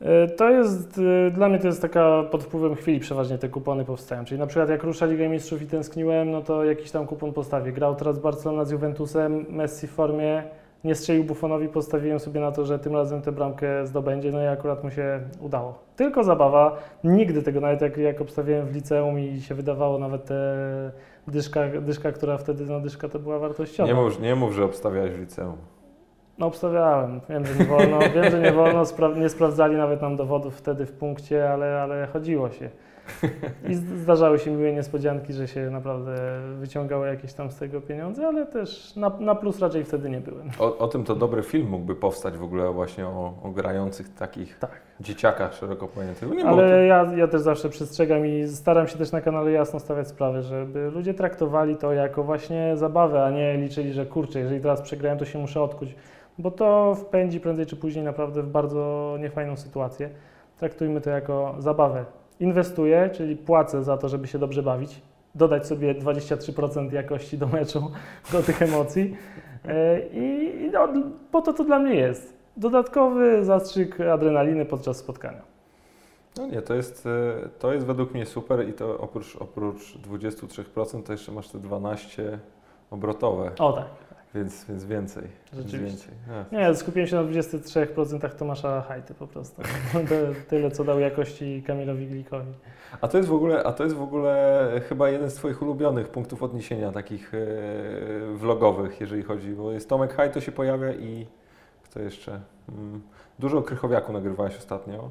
E, 0.00 0.26
To 0.28 0.50
jest, 0.50 1.00
e, 1.26 1.30
dla 1.30 1.48
mnie 1.48 1.58
to 1.58 1.66
jest 1.66 1.82
taka 1.82 2.22
pod 2.30 2.44
wpływem 2.44 2.74
chwili 2.74 3.00
przeważnie 3.00 3.38
te 3.38 3.48
kupony 3.48 3.84
powstają. 3.84 4.24
Czyli 4.24 4.40
na 4.40 4.46
przykład 4.46 4.68
jak 4.68 4.82
rusza 4.82 5.06
Liga 5.06 5.28
Mistrzów 5.28 5.62
i 5.62 5.66
tęskniłem, 5.66 6.30
no 6.30 6.42
to 6.42 6.64
jakiś 6.64 6.90
tam 6.90 7.06
kupon 7.06 7.32
postawię. 7.32 7.72
Grał 7.72 7.94
teraz 7.94 8.18
Barcelona 8.18 8.64
z 8.64 8.70
Juventusem, 8.70 9.46
Messi 9.48 9.86
w 9.86 9.90
formie, 9.90 10.42
nie 10.84 10.94
strzelił 10.94 11.24
Buffonowi, 11.24 11.68
postawiłem 11.68 12.18
sobie 12.20 12.40
na 12.40 12.52
to, 12.52 12.64
że 12.64 12.78
tym 12.78 12.92
razem 12.92 13.22
tę 13.22 13.32
bramkę 13.32 13.86
zdobędzie, 13.86 14.32
no 14.32 14.42
i 14.42 14.46
akurat 14.46 14.84
mu 14.84 14.90
się 14.90 15.20
udało. 15.40 15.78
Tylko 15.96 16.24
zabawa, 16.24 16.78
nigdy 17.04 17.42
tego, 17.42 17.60
nawet 17.60 17.80
jak, 17.80 17.96
jak 17.96 18.20
obstawiałem 18.20 18.66
w 18.66 18.74
liceum 18.74 19.18
i 19.20 19.40
się 19.40 19.54
wydawało 19.54 19.98
nawet 19.98 20.24
te 20.24 20.54
dyszka, 21.28 21.60
dyszka 21.80 22.12
która 22.12 22.38
wtedy, 22.38 22.66
no 22.66 22.80
dyszka 22.80 23.08
to 23.08 23.18
była 23.18 23.38
wartościowa. 23.38 23.88
Nie 23.88 23.94
mów, 23.94 24.20
nie 24.20 24.34
mów, 24.34 24.52
że 24.52 24.64
obstawiałeś 24.64 25.12
w 25.12 25.20
liceum. 25.20 25.56
No 26.38 26.46
obstawiałem. 26.46 27.20
Wiem, 27.28 27.46
że 27.46 27.54
nie 27.54 27.64
wolno, 27.64 27.98
wiem, 28.14 28.30
że 28.30 28.40
nie 28.40 28.52
wolno. 28.52 28.82
Spra- 28.82 29.16
nie 29.16 29.28
sprawdzali 29.28 29.76
nawet 29.76 30.02
nam 30.02 30.16
dowodów 30.16 30.56
wtedy 30.56 30.86
w 30.86 30.92
punkcie, 30.92 31.50
ale, 31.52 31.82
ale 31.82 32.06
chodziło 32.06 32.50
się. 32.50 32.68
I 33.68 33.74
zdarzały 33.74 34.38
się 34.38 34.50
miłe 34.50 34.72
niespodzianki, 34.72 35.32
że 35.32 35.48
się 35.48 35.70
naprawdę 35.70 36.14
wyciągało 36.58 37.04
jakieś 37.06 37.32
tam 37.32 37.50
z 37.50 37.56
tego 37.58 37.80
pieniądze, 37.80 38.26
ale 38.26 38.46
też 38.46 38.96
na, 38.96 39.10
na 39.20 39.34
plus 39.34 39.60
raczej 39.60 39.84
wtedy 39.84 40.10
nie 40.10 40.20
byłem. 40.20 40.50
O, 40.58 40.78
o 40.78 40.88
tym 40.88 41.04
to 41.04 41.14
dobry 41.14 41.42
film 41.42 41.68
mógłby 41.68 41.94
powstać 41.94 42.36
w 42.36 42.42
ogóle 42.42 42.72
właśnie 42.72 43.06
o, 43.06 43.34
o 43.42 43.50
grających 43.50 44.14
takich 44.14 44.58
Tak. 44.58 44.70
dzieciakach 45.00 45.54
szeroko 45.54 45.88
pojętych. 45.88 46.28
No 46.28 46.34
Nie 46.34 46.44
Ale 46.44 46.86
ja, 46.86 47.06
ja 47.16 47.28
też 47.28 47.40
zawsze 47.40 47.68
przestrzegam 47.68 48.26
i 48.26 48.48
staram 48.48 48.88
się 48.88 48.98
też 48.98 49.12
na 49.12 49.20
kanale 49.20 49.50
jasno 49.52 49.80
stawiać 49.80 50.08
sprawę, 50.08 50.42
żeby 50.42 50.90
ludzie 50.90 51.14
traktowali 51.14 51.76
to 51.76 51.92
jako 51.92 52.22
właśnie 52.24 52.76
zabawę, 52.76 53.24
a 53.24 53.30
nie 53.30 53.56
liczyli, 53.56 53.92
że 53.92 54.06
kurczę, 54.06 54.38
jeżeli 54.38 54.60
teraz 54.60 54.82
przegrałem, 54.82 55.18
to 55.18 55.24
się 55.24 55.38
muszę 55.38 55.62
odkuć. 55.62 55.94
Bo 56.38 56.50
to 56.50 56.94
wpędzi 56.94 57.40
prędzej 57.40 57.66
czy 57.66 57.76
później 57.76 58.04
naprawdę 58.04 58.42
w 58.42 58.48
bardzo 58.48 59.16
niefajną 59.20 59.56
sytuację. 59.56 60.10
Traktujmy 60.58 61.00
to 61.00 61.10
jako 61.10 61.54
zabawę. 61.58 62.04
Inwestuję, 62.40 63.10
czyli 63.12 63.36
płacę 63.36 63.82
za 63.82 63.96
to, 63.96 64.08
żeby 64.08 64.26
się 64.26 64.38
dobrze 64.38 64.62
bawić, 64.62 65.02
dodać 65.34 65.66
sobie 65.66 65.94
23% 65.94 66.92
jakości 66.92 67.38
do 67.38 67.46
meczu, 67.46 67.90
do 68.32 68.42
tych 68.42 68.62
emocji. 68.62 69.16
E, 69.64 70.00
I, 70.08 70.56
i 70.64 70.70
no, 70.70 70.88
po 71.30 71.42
to 71.42 71.52
to 71.52 71.64
dla 71.64 71.78
mnie 71.78 71.94
jest. 71.94 72.36
Dodatkowy 72.56 73.44
zastrzyk 73.44 74.00
adrenaliny 74.00 74.64
podczas 74.66 74.96
spotkania. 74.96 75.42
No 76.36 76.46
nie, 76.46 76.62
to 76.62 76.74
jest, 76.74 77.06
e, 77.06 77.48
to 77.58 77.72
jest 77.72 77.86
według 77.86 78.14
mnie 78.14 78.26
super 78.26 78.68
i 78.68 78.72
to 78.72 78.98
oprócz, 78.98 79.36
oprócz 79.36 79.98
23% 79.98 81.02
to 81.02 81.12
jeszcze 81.12 81.32
masz 81.32 81.48
te 81.48 81.58
12 81.58 82.38
obrotowe, 82.90 83.50
O 83.58 83.72
tak. 83.72 84.11
Więc, 84.34 84.64
więc 84.64 84.84
więcej. 84.84 85.22
Więc 85.52 85.66
Rzeczywiście. 85.66 86.08
więcej. 86.26 86.58
Nie, 86.58 86.74
skupiłem 86.74 87.06
się 87.08 87.16
na 87.16 87.22
23% 87.22 88.28
Tomasza 88.34 88.80
Hajty 88.80 89.14
po 89.14 89.26
prostu. 89.26 89.62
Tyle, 90.48 90.70
co 90.70 90.84
dał 90.84 91.00
jakości 91.00 91.62
Kamilowi 91.66 92.06
Glikowi. 92.06 92.52
A 93.00 93.08
to 93.08 93.16
jest 93.16 93.28
w 93.28 93.34
ogóle, 93.34 93.64
a 93.64 93.72
to 93.72 93.84
jest 93.84 93.96
w 93.96 94.02
ogóle 94.02 94.68
chyba 94.88 95.08
jeden 95.08 95.30
z 95.30 95.34
Twoich 95.34 95.62
ulubionych 95.62 96.08
punktów 96.08 96.42
odniesienia 96.42 96.92
takich 96.92 97.32
e, 97.34 97.38
vlogowych, 98.34 99.00
jeżeli 99.00 99.22
chodzi, 99.22 99.52
bo 99.52 99.72
jest 99.72 99.88
Tomek 99.88 100.14
Haj, 100.14 100.30
to 100.32 100.40
się 100.40 100.52
pojawia 100.52 100.92
i 100.92 101.26
kto 101.84 102.00
jeszcze? 102.00 102.40
Mm, 102.68 103.00
Dużo 103.38 103.62
Krychowiaku 103.62 104.12
nagrywałeś 104.12 104.56
ostatnio. 104.56 105.10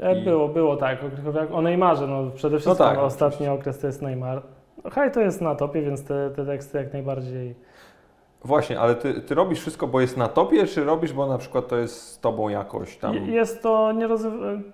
E, 0.00 0.20
I- 0.20 0.24
Było, 0.24 0.48
było 0.48 0.76
tak, 0.76 1.04
o 1.04 1.10
Krychowiaku, 1.10 1.56
o 1.56 1.62
Neymarze, 1.62 2.06
no 2.06 2.30
przede 2.30 2.58
wszystkim 2.58 2.86
tak, 2.86 2.98
ostatni 2.98 3.48
okres 3.48 3.78
to 3.78 3.86
jest 3.86 4.02
Neymar. 4.02 4.42
No, 4.84 4.90
Haj 4.90 5.12
to 5.12 5.20
jest 5.20 5.40
na 5.40 5.54
topie, 5.54 5.82
więc 5.82 6.04
te, 6.04 6.30
te 6.36 6.46
teksty 6.46 6.78
jak 6.78 6.92
najbardziej 6.92 7.54
Właśnie, 8.44 8.80
ale 8.80 8.94
ty, 8.94 9.20
ty 9.20 9.34
robisz 9.34 9.60
wszystko, 9.60 9.86
bo 9.86 10.00
jest 10.00 10.16
na 10.16 10.28
topie, 10.28 10.66
czy 10.66 10.84
robisz, 10.84 11.12
bo 11.12 11.26
na 11.26 11.38
przykład 11.38 11.68
to 11.68 11.76
jest 11.76 12.02
z 12.02 12.18
tobą 12.20 12.48
jakoś 12.48 12.96
tam? 12.96 13.14
Je- 13.14 13.26
Jest 13.26 13.62
to, 13.62 13.92
nieroz... 13.92 14.22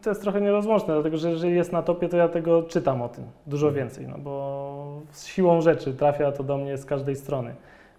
to 0.03 0.11
jest 0.11 0.23
trochę 0.23 0.41
nierozłączne, 0.41 0.95
dlatego 0.95 1.17
że 1.17 1.31
jeżeli 1.31 1.55
jest 1.55 1.73
na 1.73 1.83
topie, 1.83 2.09
to 2.09 2.17
ja 2.17 2.29
tego 2.29 2.63
czytam 2.63 3.03
o 3.03 3.09
tym 3.09 3.25
dużo 3.47 3.67
Mhm. 3.69 3.87
więcej, 3.87 4.07
no 4.09 4.19
bo 4.19 5.01
z 5.11 5.27
siłą 5.27 5.61
rzeczy 5.61 5.95
trafia 5.95 6.33
to 6.33 6.43
do 6.45 6.57
mnie 6.59 6.77
z 6.79 6.85
każdej 6.87 7.17
strony, 7.17 7.55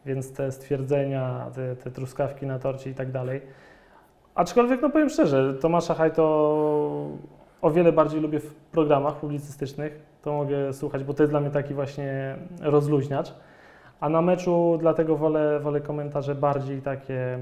więc 0.06 0.34
te 0.34 0.52
stwierdzenia, 0.52 1.46
te, 1.56 1.76
te 1.76 1.92
truskawki 1.92 2.46
na 2.46 2.60
torcie 2.60 2.90
i 2.90 2.94
tak 2.94 3.12
dalej. 3.12 3.42
Aczkolwiek, 4.36 4.82
no 4.82 4.90
powiem 4.90 5.10
szczerze, 5.10 5.54
Tomasza 5.54 5.94
Hajto 5.94 6.24
o 7.62 7.72
wiele 7.72 7.92
bardziej 7.92 8.22
lubię 8.22 8.40
w 8.40 8.54
programach 8.56 9.16
publicystycznych, 9.16 10.00
to 10.22 10.34
mogę 10.34 10.74
słuchać, 10.74 11.04
bo 11.04 11.14
to 11.14 11.24
jest 11.24 11.32
dla 11.34 11.40
mnie 11.42 11.50
taki 11.52 11.74
właśnie 11.74 12.36
rozluźniacz. 12.62 13.34
A 14.00 14.10
na 14.10 14.22
meczu 14.22 14.78
dlatego 14.80 15.18
wolę, 15.18 15.60
wolę 15.60 15.82
komentarze 15.82 16.36
bardziej 16.36 16.82
takie, 16.82 17.40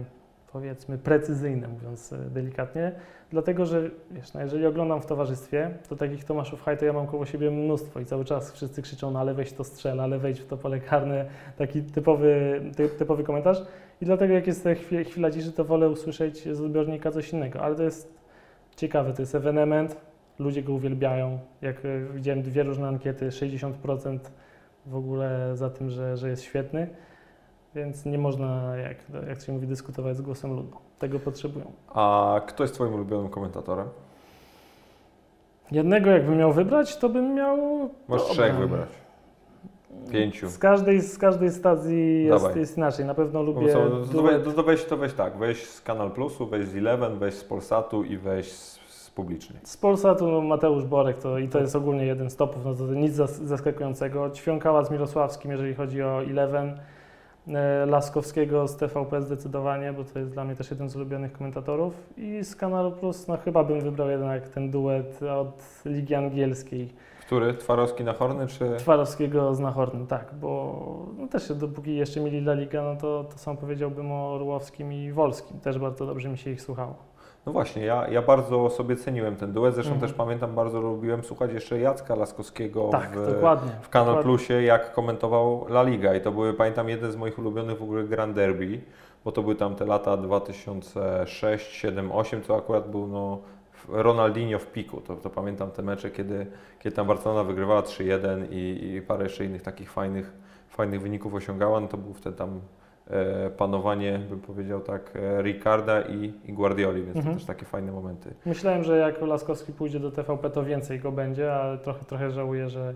powiedzmy, 0.51 0.97
precyzyjne, 0.97 1.67
mówiąc 1.67 2.13
e, 2.13 2.17
delikatnie. 2.17 2.91
Dlatego, 3.31 3.65
że 3.65 3.89
wiesz, 4.11 4.33
no 4.33 4.41
jeżeli 4.41 4.65
oglądam 4.65 5.01
w 5.01 5.05
towarzystwie, 5.05 5.71
to 5.89 5.95
takich 5.95 6.23
Tomaszów 6.23 6.61
Haj 6.61 6.77
to 6.77 6.85
ja 6.85 6.93
mam 6.93 7.07
koło 7.07 7.25
siebie 7.25 7.51
mnóstwo 7.51 7.99
i 7.99 8.05
cały 8.05 8.25
czas 8.25 8.51
wszyscy 8.51 8.81
krzyczą, 8.81 9.11
no 9.11 9.19
ale 9.19 9.33
weź 9.33 9.53
to 9.53 9.63
strzela, 9.63 10.03
ale 10.03 10.19
wejdź 10.19 10.39
w 10.39 10.47
to 10.47 10.57
pole 10.57 10.79
karne, 10.79 11.25
taki 11.57 11.81
typowy, 11.81 12.61
ty, 12.75 12.89
typowy 12.89 13.23
komentarz. 13.23 13.57
I 14.01 14.05
dlatego 14.05 14.33
jak 14.33 14.47
jest 14.47 14.67
chwila, 14.81 15.03
chwila 15.03 15.31
ciszy, 15.31 15.51
to 15.51 15.65
wolę 15.65 15.89
usłyszeć 15.89 16.55
z 16.55 16.61
odbiornika 16.61 17.11
coś 17.11 17.33
innego. 17.33 17.61
Ale 17.61 17.75
to 17.75 17.83
jest 17.83 18.13
ciekawe, 18.75 19.13
to 19.13 19.21
jest 19.21 19.35
ewenement, 19.35 19.97
ludzie 20.39 20.63
go 20.63 20.73
uwielbiają. 20.73 21.39
Jak 21.61 21.85
e, 21.85 21.99
widziałem 22.13 22.41
dwie 22.41 22.63
różne 22.63 22.87
ankiety, 22.87 23.29
60% 23.29 24.19
w 24.85 24.95
ogóle 24.95 25.51
za 25.53 25.69
tym, 25.69 25.89
że, 25.89 26.17
że 26.17 26.29
jest 26.29 26.43
świetny, 26.43 26.89
więc 27.75 28.05
nie 28.05 28.17
można, 28.17 28.77
jak, 28.77 28.97
jak 29.27 29.41
się 29.41 29.53
mówi, 29.53 29.67
dyskutować 29.67 30.17
z 30.17 30.21
głosem 30.21 30.55
ludu. 30.55 30.77
Tego 30.99 31.19
potrzebują. 31.19 31.71
A 31.87 32.41
kto 32.47 32.63
jest 32.63 32.73
twoim 32.73 32.93
ulubionym 32.93 33.29
komentatorem? 33.29 33.87
Jednego 35.71 36.09
jakbym 36.09 36.37
miał 36.37 36.53
wybrać, 36.53 36.97
to 36.97 37.09
bym 37.09 37.33
miał... 37.33 37.89
Możesz 38.07 38.27
trzech 38.27 38.55
wybrać. 38.55 38.89
Pięciu. 40.11 40.49
Z 40.49 40.57
każdej, 40.57 41.01
z 41.01 41.17
każdej 41.17 41.51
stacji 41.51 42.23
jest, 42.23 42.55
jest 42.55 42.77
inaczej. 42.77 43.05
Na 43.05 43.13
pewno 43.13 43.41
lubię 43.41 43.73
to, 43.73 43.89
to, 43.89 44.51
to, 44.53 44.63
weź, 44.63 44.85
to 44.85 44.97
weź 44.97 45.13
tak, 45.13 45.37
weź 45.37 45.69
z 45.69 45.81
Kanal 45.81 46.11
Plusu, 46.11 46.47
weź 46.47 46.67
z 46.67 46.75
Eleven, 46.75 47.19
weź 47.19 47.33
z 47.33 47.43
Polsatu 47.43 48.03
i 48.03 48.17
weź 48.17 48.51
z, 48.51 48.79
z 49.63 49.77
Polsatu 49.77 50.31
no, 50.31 50.41
Mateusz 50.41 50.85
Borek 50.85 51.17
to, 51.17 51.37
i 51.37 51.49
to 51.49 51.59
jest 51.59 51.75
ogólnie 51.75 52.05
jeden 52.05 52.29
z 52.29 52.35
topów, 52.35 52.65
no 52.65 52.73
to 52.73 52.83
nic 52.93 53.13
zas- 53.13 53.45
zaskakującego. 53.45 54.29
Ćwiąkała 54.29 54.83
z 54.83 54.91
Mirosławskim, 54.91 55.51
jeżeli 55.51 55.75
chodzi 55.75 56.03
o 56.03 56.23
Eleven. 56.23 56.79
E, 57.47 57.85
Laskowskiego 57.85 58.67
z 58.67 58.77
TVP 58.77 59.21
zdecydowanie, 59.21 59.93
bo 59.93 60.03
to 60.03 60.19
jest 60.19 60.31
dla 60.31 60.43
mnie 60.43 60.55
też 60.55 60.71
jeden 60.71 60.89
z 60.89 60.95
ulubionych 60.95 61.31
komentatorów. 61.31 61.93
I 62.17 62.43
z 62.43 62.55
Kanalu 62.55 62.91
Plus, 62.91 63.27
no 63.27 63.37
chyba 63.37 63.63
bym 63.63 63.81
wybrał 63.81 64.09
jednak 64.09 64.49
ten 64.49 64.71
duet 64.71 65.19
od 65.23 65.63
Ligi 65.85 66.15
Angielskiej. 66.15 66.93
Który? 67.21 67.53
Twarowski 67.53 68.03
na 68.03 68.13
Horny 68.13 68.47
czy... 68.47 68.75
Twarowskiego 68.77 69.55
z 69.55 69.59
Nachornym, 69.59 70.07
tak, 70.07 70.33
bo 70.41 71.05
no 71.17 71.27
też 71.27 71.53
dopóki 71.53 71.95
jeszcze 71.95 72.19
mieli 72.19 72.37
La 72.37 72.53
Liga, 72.53 72.83
no 72.83 72.95
to, 72.95 73.23
to 73.23 73.37
sam 73.37 73.57
powiedziałbym 73.57 74.11
o 74.11 74.33
Orłowskim 74.33 74.93
i 74.93 75.11
Wolskim. 75.11 75.59
Też 75.59 75.79
bardzo 75.79 76.05
dobrze 76.05 76.29
mi 76.29 76.37
się 76.37 76.51
ich 76.51 76.61
słuchało. 76.61 77.12
No 77.45 77.51
właśnie, 77.51 77.85
ja, 77.85 78.07
ja 78.07 78.21
bardzo 78.21 78.69
sobie 78.69 78.95
ceniłem 78.95 79.35
ten 79.35 79.51
duet, 79.53 79.73
zresztą 79.75 79.93
Mhm. 79.93 80.09
też 80.09 80.17
pamiętam, 80.17 80.55
bardzo 80.55 80.81
lubiłem 80.81 81.23
słuchać 81.23 81.53
jeszcze 81.53 81.79
Jacka 81.79 82.15
Laskowskiego 82.15 82.89
Tak, 82.91 83.09
w, 83.17 83.33
dokładnie. 83.33 83.71
w 83.81 83.89
Kanal 83.89 84.07
dokładnie. 84.07 84.23
Plusie, 84.29 84.61
jak 84.63 84.93
komentował 84.93 85.65
La 85.69 85.83
Liga 85.83 86.15
i 86.15 86.21
to 86.21 86.31
były, 86.31 86.53
pamiętam, 86.53 86.89
jeden 86.89 87.11
z 87.11 87.15
moich 87.15 87.39
ulubionych 87.39 87.77
w 87.79 87.83
ogóle 87.83 88.03
Grand 88.03 88.35
Derby, 88.35 88.81
bo 89.25 89.31
to 89.31 89.41
były 89.41 89.55
tam 89.55 89.75
te 89.75 89.85
lata 89.85 90.17
2006, 90.17 91.71
7, 91.71 92.11
8, 92.11 92.41
to 92.41 92.57
akurat 92.57 92.91
był 92.91 93.07
no, 93.07 93.39
Ronaldinho 93.89 94.59
w 94.59 94.67
piku, 94.67 95.01
to, 95.01 95.15
to 95.15 95.29
pamiętam 95.29 95.71
te 95.71 95.81
mecze, 95.81 96.11
kiedy, 96.11 96.47
kiedy 96.79 96.95
tam 96.95 97.07
Barcelona 97.07 97.43
wygrywała 97.43 97.81
3-1 97.81 98.45
i, 98.51 98.93
i 98.97 99.01
parę 99.01 99.23
jeszcze 99.23 99.45
innych 99.45 99.61
takich 99.61 99.91
fajnych, 99.91 100.33
fajnych 100.69 101.01
wyników 101.01 101.33
osiągała, 101.33 101.79
no 101.79 101.87
to 101.87 101.97
był 101.97 102.13
wtedy 102.13 102.37
tam 102.37 102.59
panowanie, 103.57 104.19
bym 104.29 104.41
powiedział 104.41 104.81
tak, 104.81 105.11
e, 105.15 105.41
Ricarda 105.41 106.01
i, 106.01 106.33
i 106.45 106.53
Guardioli, 106.53 107.03
więc 107.03 107.15
Mhm. 107.17 107.35
to 107.35 107.39
też 107.39 107.47
takie 107.47 107.65
fajne 107.65 107.91
momenty. 107.91 108.33
Myślałem, 108.45 108.83
że 108.83 108.97
jak 108.97 109.21
Laskowski 109.21 109.73
pójdzie 109.73 109.99
do 109.99 110.11
TVP, 110.11 110.49
to 110.49 110.63
więcej 110.63 110.99
go 110.99 111.11
będzie, 111.11 111.53
ale 111.53 111.77
trochę, 111.77 112.05
trochę 112.05 112.31
żałuję, 112.31 112.69
że 112.69 112.93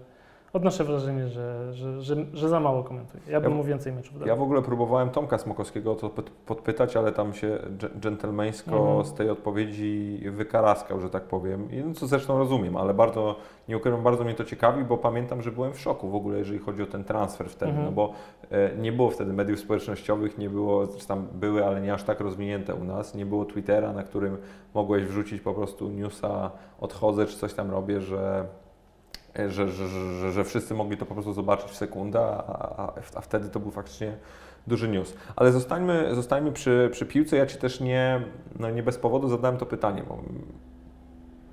odnoszę 0.58 0.84
wrażenie, 0.84 1.28
że, 1.28 1.74
że, 1.74 2.02
że, 2.02 2.16
że 2.34 2.50
za 2.50 2.60
mało 2.60 2.84
komentuje. 2.84 3.24
Ja 3.30 3.42
bym 3.42 3.52
Ja- 3.52 3.58
mu 3.58 3.64
więcej 3.64 3.94
meczów 3.94 4.20
dał. 4.20 4.28
Ja 4.28 4.36
w 4.36 4.42
ogóle 4.42 4.62
próbowałem 4.62 5.10
Tomka 5.10 5.38
Smokowskiego 5.38 5.92
o 5.92 5.96
to 5.96 6.10
pod- 6.10 6.30
podpytać, 6.30 6.98
ale 6.98 7.12
tam 7.12 7.34
się 7.34 7.58
dż- 7.78 8.00
dżentelmeńsko 8.00 8.78
Mhm. 8.78 9.06
z 9.06 9.14
tej 9.14 9.30
odpowiedzi 9.30 10.20
wykaraskał, 10.32 11.00
że 11.00 11.10
tak 11.10 11.24
powiem. 11.24 11.72
I 11.72 11.78
no, 11.78 11.94
co 11.94 12.08
zresztą 12.08 12.38
rozumiem, 12.38 12.78
ale 12.78 12.94
bardzo, 12.94 13.36
nie 13.70 13.78
ukrywam, 13.78 14.04
bardzo 14.04 14.24
mnie 14.24 14.34
to 14.34 14.44
ciekawi, 14.44 14.84
bo 14.84 14.98
pamiętam, 14.98 15.42
że 15.42 15.52
byłem 15.52 15.74
w 15.74 15.80
szoku 15.80 16.10
w 16.10 16.16
ogóle, 16.16 16.38
jeżeli 16.40 16.60
chodzi 16.60 16.84
o 16.84 16.86
ten 16.86 17.04
transfer 17.04 17.50
wtedy, 17.50 17.72
Mhm. 17.72 17.86
no 17.86 17.92
bo 17.92 18.12
e, 18.52 18.76
nie 18.78 18.92
było 18.92 19.10
wtedy 19.10 19.34
mediów 19.34 19.60
społecznościowych, 19.60 20.38
nie 20.38 20.50
było, 20.50 20.88
czy 20.88 21.08
tam 21.08 21.28
były, 21.34 21.66
ale 21.66 21.82
nie 21.82 21.94
aż 21.94 22.04
tak 22.04 22.20
rozwinięte 22.20 22.76
u 22.76 22.84
nas, 22.84 23.16
nie 23.16 23.26
było 23.26 23.46
Twittera, 23.46 23.94
na 23.94 24.04
którym 24.04 24.38
mogłeś 24.74 25.04
wrzucić 25.04 25.42
po 25.42 25.54
prostu 25.54 25.90
newsa, 25.90 26.52
odchodzę, 26.80 27.26
czy 27.26 27.38
coś 27.38 27.54
tam 27.54 27.72
robię, 27.72 28.02
że 28.02 28.46
że, 29.50 29.70
że, 29.70 29.88
że, 29.88 30.32
że, 30.32 30.44
wszyscy 30.44 30.74
mogli 30.74 30.98
to 30.98 31.06
po 31.06 31.14
prostu 31.14 31.34
zobaczyć 31.34 31.72
w 31.72 31.76
sekundę, 31.76 32.20
a, 32.20 32.94
a, 33.16 33.22
wtedy 33.22 33.50
to 33.50 33.60
był 33.60 33.72
faktycznie 33.72 34.18
duży 34.68 34.88
news. 34.88 35.14
Ale 35.36 35.52
zostańmy, 35.52 36.16
zostańmy 36.16 36.52
przy, 36.52 36.90
przy 36.92 37.06
piłce. 37.06 37.38
Ja 37.38 37.46
Ci 37.46 37.58
też 37.58 37.80
nie, 37.80 38.22
no 38.60 38.70
nie 38.70 38.84
bez 38.84 38.98
powodu 38.98 39.30
zadałem 39.30 39.58
to 39.58 39.66
pytanie, 39.66 40.04
bo 40.08 40.20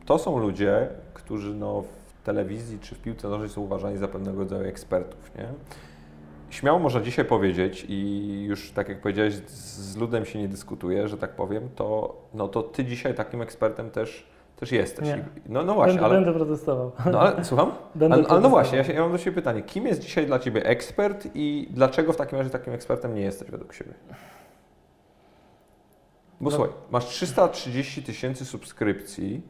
to 0.07 0.19
są 0.19 0.38
ludzie, 0.38 0.88
którzy 1.14 1.55
no 1.55 1.83
w 1.83 2.25
telewizji 2.25 2.79
czy 2.81 2.95
w 2.95 2.99
piłce 2.99 3.29
nożnej 3.29 3.49
są 3.49 3.61
uważani 3.61 3.99
za 3.99 4.09
pewnego 4.09 4.38
rodzaju 4.38 4.64
ekspertów, 4.64 5.31
nie? 5.38 5.49
Śmiało 6.50 6.79
można 6.79 7.00
dzisiaj 7.00 7.25
powiedzieć 7.25 7.87
i 7.88 8.43
już 8.49 8.71
tak 8.71 8.88
jak 8.88 9.00
powiedziałeś, 9.00 9.35
z 9.35 9.97
ludem 9.97 10.25
się 10.25 10.38
nie 10.38 10.49
dyskutuje, 10.49 11.09
że 11.09 11.19
tak 11.19 11.37
powiem, 11.37 11.69
to, 11.76 12.17
no 12.35 12.49
to 12.49 12.62
Ty 12.62 12.85
dzisiaj 12.85 13.14
takim 13.14 13.43
ekspertem 13.43 13.91
też, 13.91 14.26
też 14.57 14.73
jesteś. 14.73 15.09
Nie. 15.09 15.25
No, 15.49 15.63
no 15.63 15.75
właśnie, 15.75 16.01
będę, 16.01 16.07
ale... 16.07 16.15
będę 16.15 16.33
protestował. 16.33 16.93
No 17.13 17.21
ale 17.21 17.45
słucham? 17.45 17.73
Będę 17.95 18.17
Ale, 18.17 18.27
ale 18.29 18.41
no 18.41 18.49
właśnie, 18.49 18.79
ja, 18.79 18.85
się, 18.85 18.93
ja 18.93 19.01
mam 19.01 19.13
do 19.13 19.19
Ciebie 19.19 19.35
pytanie. 19.35 19.63
Kim 19.63 19.87
jest 19.87 20.01
dzisiaj 20.01 20.27
dla 20.27 20.39
Ciebie 20.39 20.65
ekspert 20.67 21.29
i 21.35 21.69
dlaczego 21.71 22.13
w 22.13 22.17
takim 22.17 22.39
razie 22.39 22.51
takim 22.51 22.73
ekspertem 22.73 23.15
nie 23.15 23.23
jesteś 23.23 23.51
według 23.51 23.75
siebie? 23.75 23.95
Bo 26.41 26.51
No. 26.51 26.57
słuchaj, 26.57 26.73
masz 26.91 27.07
330 27.07 28.03
tysięcy 28.03 28.45
subskrypcji, 28.45 29.43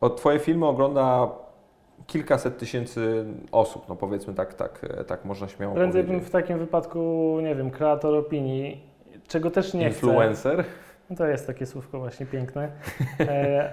od 0.00 0.16
Twoje 0.16 0.38
filmy 0.38 0.66
ogląda 0.66 1.28
kilkaset 2.06 2.58
tysięcy 2.58 3.24
osób, 3.52 3.88
no 3.88 3.96
powiedzmy 3.96 4.34
tak, 4.34 4.54
tak, 4.54 4.86
tak 5.06 5.24
można 5.24 5.48
śmiało 5.48 5.74
Prędzej 5.74 6.04
bym 6.04 6.20
w 6.20 6.30
takim 6.30 6.58
wypadku, 6.58 7.38
nie 7.42 7.54
wiem, 7.54 7.70
kreator 7.70 8.14
opinii, 8.14 8.84
czego 9.28 9.50
też 9.50 9.74
nie 9.74 9.90
chcę. 9.90 10.06
Influencer. 10.06 10.64
No 11.10 11.16
To 11.16 11.26
jest 11.26 11.46
takie 11.46 11.66
słówko 11.66 11.98
właśnie 11.98 12.26
piękne. 12.26 12.68
E, 13.20 13.70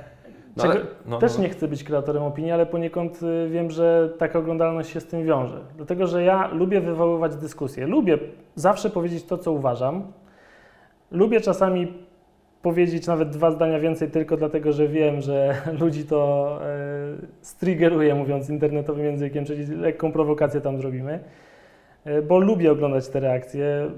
No, 0.57 0.63
ale- 0.63 0.81
no, 1.05 1.17
też 1.19 1.37
no. 1.37 1.43
nie 1.43 1.49
chcę 1.49 1.67
być 1.67 1.83
kreatorem 1.83 2.23
opinii, 2.23 2.51
ale 2.51 2.65
poniekąd 2.65 3.23
y, 3.23 3.49
wiem, 3.49 3.71
że 3.71 4.09
taka 4.17 4.39
oglądalność 4.39 4.89
się 4.89 4.99
z 5.01 5.05
tym 5.07 5.25
wiąże. 5.25 5.59
Dlatego, 5.77 6.07
że 6.07 6.23
ja 6.23 6.47
lubię 6.47 6.81
wywoływać 6.81 7.35
dyskusje. 7.35 7.87
Lubię 7.87 8.17
zawsze 8.55 8.89
powiedzieć 8.89 9.23
to, 9.23 9.37
co 9.37 9.51
uważam. 9.51 10.03
Lubię 11.11 11.41
czasami 11.41 11.93
powiedzieć 12.61 13.07
nawet 13.07 13.29
dwa 13.29 13.51
zdania 13.51 13.79
więcej 13.79 14.11
tylko 14.11 14.37
dlatego, 14.37 14.71
że 14.73 14.87
wiem, 14.87 15.21
że 15.21 15.55
ludzi 15.81 16.05
to 16.05 16.49
e, 16.63 16.67
striggeruje, 17.41 18.15
mówiąc 18.15 18.49
internetowym 18.49 19.05
językiem, 19.05 19.45
czyli 19.45 19.65
lekką 19.75 20.11
prowokację 20.11 20.61
tam 20.61 20.77
zrobimy. 20.77 21.19
E, 22.05 22.21
bo 22.21 22.39
lubię 22.39 22.71
oglądać 22.71 23.07
te 23.09 23.19
reakcje. 23.19 23.89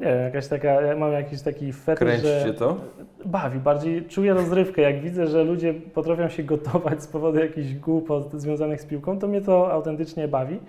Nie 0.00 0.06
jakaś 0.06 0.48
taka, 0.48 0.68
ja 0.68 0.96
mam 0.96 1.12
jakiś 1.12 1.42
taki 1.42 1.72
fetysz, 1.72 1.98
Kręci 1.98 2.26
że 2.46 2.54
to? 2.54 2.76
bawi, 3.24 3.58
bardziej 3.58 4.04
czuję 4.04 4.34
rozrywkę. 4.34 4.82
Jak 4.82 5.00
widzę, 5.00 5.26
że 5.26 5.44
ludzie 5.44 5.74
potrafią 5.74 6.28
się 6.28 6.42
gotować 6.42 7.02
z 7.02 7.06
powodu 7.06 7.38
jakichś 7.38 7.74
głupot 7.74 8.32
związanych 8.32 8.80
z 8.80 8.86
piłką, 8.86 9.18
to 9.18 9.28
mnie 9.28 9.40
to 9.40 9.72
autentycznie 9.72 10.28
bawi. 10.28 10.60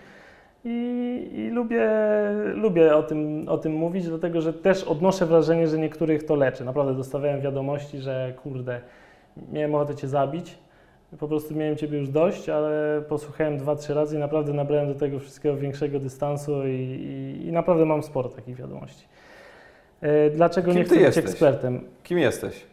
I, 0.66 1.30
i 1.34 1.50
lubię, 1.50 1.90
lubię 2.54 2.96
o, 2.96 3.04
tym, 3.04 3.46
o 3.48 3.58
tym 3.58 3.74
mówić, 3.74 4.08
dlatego 4.08 4.42
że 4.42 4.54
też 4.54 4.84
odnoszę 4.84 5.26
wrażenie, 5.26 5.68
że 5.68 5.78
niektórych 5.78 6.24
to 6.24 6.36
leczy. 6.36 6.66
Naprawdę 6.66 6.94
dostawałem 6.94 7.42
wiadomości, 7.42 8.00
że 8.00 8.34
kurde, 8.44 8.82
miałem 9.52 9.76
ochotę 9.76 9.96
Cię 9.96 10.08
zabić, 10.08 10.58
po 11.20 11.28
prostu 11.28 11.56
miałem 11.56 11.78
Ciebie 11.78 11.98
już 11.98 12.10
dość, 12.10 12.50
ale 12.50 13.02
posłuchałem 13.10 13.58
dwa, 13.58 13.76
trzy 13.76 13.94
razy 13.94 14.16
i 14.16 14.20
naprawdę 14.20 14.54
nabrałem 14.54 14.88
do 14.88 15.00
tego 15.00 15.20
wszystkiego 15.20 15.58
większego 15.58 16.00
dystansu 16.00 16.68
i, 16.68 16.70
i, 16.70 17.48
i 17.48 17.52
naprawdę 17.52 17.86
mam 17.86 18.04
sporo 18.04 18.30
takich 18.30 18.56
wiadomości. 18.56 19.06
E, 20.02 20.30
Dlaczego 20.30 20.72
Kim 20.72 20.78
nie 20.80 20.84
chcę 20.86 20.96
być 20.96 21.04
jesteś? 21.04 21.26
ekspertem? 21.26 21.82
Kim 22.04 22.20
jesteś? 22.20 22.66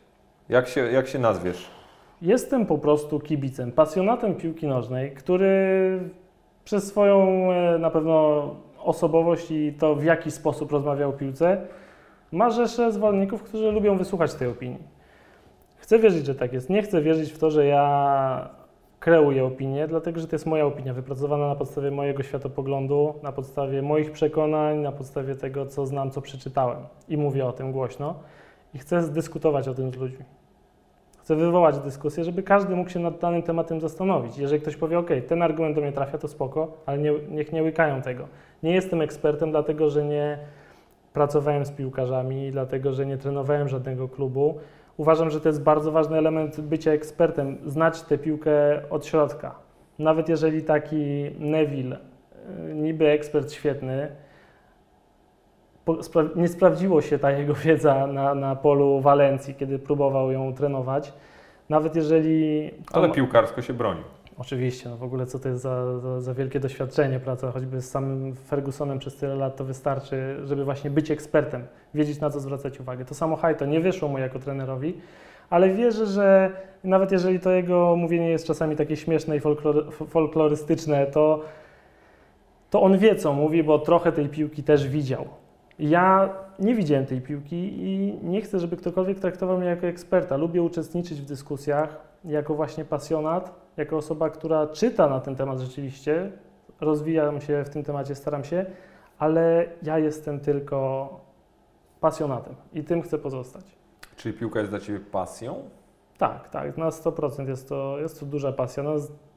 Jak 0.48 0.68
się, 0.68 0.80
jak 0.80 1.08
się 1.08 1.18
nazwiesz? 1.18 1.66
Jestem 2.22 2.66
po 2.66 2.78
prostu 2.78 3.20
kibicem, 3.20 3.72
pasjonatem 3.72 4.34
piłki 4.34 4.66
nożnej, 4.66 5.10
który 5.10 6.00
przez 6.64 6.86
swoją 6.86 7.48
e, 7.52 7.78
na 7.78 7.90
pewno 7.90 8.54
osobowość 8.84 9.50
i 9.50 9.72
to, 9.78 9.94
w 9.94 10.04
jaki 10.04 10.30
sposób 10.30 10.72
rozmawia 10.72 11.06
o 11.06 11.12
piłce, 11.12 11.60
ma 12.32 12.50
rzeszę 12.50 12.92
zwolenników, 12.92 13.42
którzy 13.42 13.70
lubią 13.70 13.98
wysłuchać 13.98 14.34
tej 14.34 14.48
opinii. 14.48 14.82
Chcę 15.76 15.98
wierzyć, 15.98 16.26
że 16.26 16.34
tak 16.34 16.52
jest. 16.52 16.70
Nie 16.70 16.82
chcę 16.82 17.02
wierzyć 17.02 17.32
w 17.32 17.38
to, 17.38 17.50
że 17.50 17.66
ja 17.66 18.48
kreuję 19.00 19.44
opinię, 19.44 19.88
dlatego 19.88 20.20
że 20.20 20.26
to 20.26 20.36
jest 20.36 20.46
moja 20.46 20.66
opinia, 20.66 20.94
wypracowana 20.94 21.48
na 21.48 21.54
podstawie 21.54 21.90
mojego 21.90 22.22
światopoglądu, 22.22 23.14
na 23.22 23.32
podstawie 23.32 23.82
moich 23.82 24.12
przekonań, 24.12 24.78
na 24.78 24.92
podstawie 24.92 25.34
tego, 25.34 25.66
co 25.66 25.86
znam, 25.86 26.10
co 26.10 26.20
przeczytałem. 26.22 26.78
I 27.08 27.16
mówię 27.16 27.46
o 27.46 27.52
tym 27.52 27.72
głośno. 27.72 28.14
I 28.74 28.78
chcę 28.78 29.02
zdyskutować 29.02 29.68
o 29.68 29.74
tym 29.74 29.90
z 29.92 29.96
ludźmi. 29.96 30.24
Chcę 31.22 31.36
wywołać 31.36 31.78
dyskusję, 31.78 32.24
żeby 32.24 32.42
każdy 32.42 32.76
mógł 32.76 32.90
się 32.90 33.00
nad 33.00 33.18
danym 33.18 33.42
tematem 33.42 33.80
zastanowić. 33.80 34.38
Jeżeli 34.38 34.60
ktoś 34.60 34.76
powie, 34.76 34.98
OK, 34.98 35.10
ten 35.28 35.42
argument 35.42 35.74
do 35.74 35.80
mnie 35.80 35.92
trafia, 35.92 36.18
to 36.18 36.28
spoko, 36.28 36.72
ale 36.86 36.98
nie, 36.98 37.12
niech 37.30 37.52
nie 37.52 37.62
łykają 37.62 38.02
tego. 38.02 38.28
Nie 38.62 38.72
jestem 38.72 39.00
ekspertem, 39.00 39.50
dlatego 39.50 39.90
że 39.90 40.04
nie 40.04 40.38
pracowałem 41.12 41.64
z 41.64 41.70
piłkarzami, 41.70 42.50
dlatego 42.50 42.92
że 42.92 43.06
nie 43.06 43.18
trenowałem 43.18 43.68
żadnego 43.68 44.08
klubu. 44.08 44.58
Uważam, 44.98 45.30
że 45.30 45.40
to 45.40 45.48
jest 45.48 45.62
bardzo 45.62 45.92
ważny 45.92 46.18
element 46.18 46.60
bycia 46.60 46.90
ekspertem, 46.90 47.58
znać 47.64 48.02
tę 48.02 48.18
piłkę 48.18 48.52
od 48.90 49.06
środka. 49.06 49.54
Nawet 49.98 50.28
jeżeli 50.28 50.62
taki 50.62 51.30
Neville, 51.38 51.96
y, 52.70 52.74
niby 52.74 53.08
ekspert 53.08 53.52
świetny, 53.52 54.16
nie 56.36 56.48
sprawdziło 56.48 57.02
się 57.02 57.18
ta 57.18 57.30
jego 57.30 57.54
wiedza 57.54 58.06
na, 58.06 58.34
na 58.34 58.56
polu 58.56 59.00
Walencji, 59.00 59.54
kiedy 59.54 59.78
próbował 59.78 60.30
ją 60.30 60.54
trenować. 60.54 61.12
Nawet 61.68 61.96
jeżeli. 61.96 62.70
Ale 62.92 63.10
piłkarsko 63.10 63.62
się 63.62 63.72
broni. 63.74 64.00
Oczywiście, 64.38 64.88
no 64.88 64.96
w 64.96 65.02
ogóle 65.02 65.26
co 65.26 65.38
to 65.38 65.48
jest 65.48 65.62
za, 65.62 66.00
za, 66.00 66.20
za, 66.20 66.34
wielkie 66.34 66.60
doświadczenie, 66.60 67.20
praca 67.20 67.50
choćby 67.50 67.80
z 67.80 67.90
samym 67.90 68.34
Fergusonem 68.34 68.98
przez 68.98 69.16
tyle 69.16 69.34
lat, 69.34 69.56
to 69.56 69.64
wystarczy, 69.64 70.36
żeby 70.44 70.64
właśnie 70.64 70.90
być 70.90 71.10
ekspertem, 71.10 71.66
wiedzieć 71.94 72.20
na 72.20 72.30
co 72.30 72.40
zwracać 72.40 72.80
uwagę. 72.80 73.04
To 73.04 73.14
samo 73.14 73.36
Hajto 73.36 73.66
nie 73.66 73.80
wyszło 73.80 74.08
mu 74.08 74.18
jako 74.18 74.38
trenerowi, 74.38 74.94
ale 75.50 75.68
wierzę, 75.68 76.06
że 76.06 76.50
nawet 76.84 77.12
jeżeli 77.12 77.40
to 77.40 77.50
jego 77.50 77.96
mówienie 77.96 78.30
jest 78.30 78.46
czasami 78.46 78.76
takie 78.76 78.96
śmieszne 78.96 79.36
i 79.36 79.40
folklor, 79.40 79.92
folklorystyczne, 79.92 81.06
to, 81.06 81.40
to 82.70 82.82
on 82.82 82.98
wie 82.98 83.16
co 83.16 83.32
mówi, 83.32 83.62
bo 83.62 83.78
trochę 83.78 84.12
tej 84.12 84.28
piłki 84.28 84.62
też 84.62 84.88
widział. 84.88 85.24
Ja 85.78 86.34
nie 86.58 86.74
widziałem 86.74 87.06
tej 87.06 87.20
piłki 87.20 87.56
i 87.56 88.18
nie 88.22 88.40
chcę, 88.40 88.58
żeby 88.58 88.76
ktokolwiek 88.76 89.20
traktował 89.20 89.58
mnie 89.58 89.68
jako 89.68 89.86
eksperta. 89.86 90.36
Lubię 90.36 90.62
uczestniczyć 90.62 91.20
w 91.20 91.24
dyskusjach 91.24 92.00
jako 92.24 92.54
właśnie 92.54 92.84
pasjonat, 92.84 93.67
jako 93.78 93.96
osoba, 93.96 94.30
która 94.30 94.66
czyta 94.66 95.08
na 95.08 95.20
ten 95.20 95.36
temat 95.36 95.58
rzeczywiście. 95.58 96.32
Rozwijam 96.80 97.40
się 97.40 97.64
w 97.64 97.68
tym 97.68 97.84
temacie, 97.84 98.14
staram 98.14 98.44
się, 98.44 98.66
ale 99.18 99.66
ja 99.82 99.98
jestem 99.98 100.40
tylko 100.40 101.10
pasjonatem 102.00 102.54
i 102.72 102.84
tym 102.84 103.02
chcę 103.02 103.18
pozostać. 103.18 103.64
Czyli 104.16 104.38
piłka 104.38 104.58
jest 104.58 104.72
dla 104.72 104.80
Ciebie 104.80 105.00
pasją? 105.00 105.62
Tak, 106.18 106.48
tak, 106.48 106.78
na 106.78 106.88
100% 106.88 107.48
jest 107.48 107.68
to, 107.68 107.98
jest 107.98 108.20
to 108.20 108.26
duża 108.26 108.52
pasja. 108.52 108.82
No, 108.82 108.94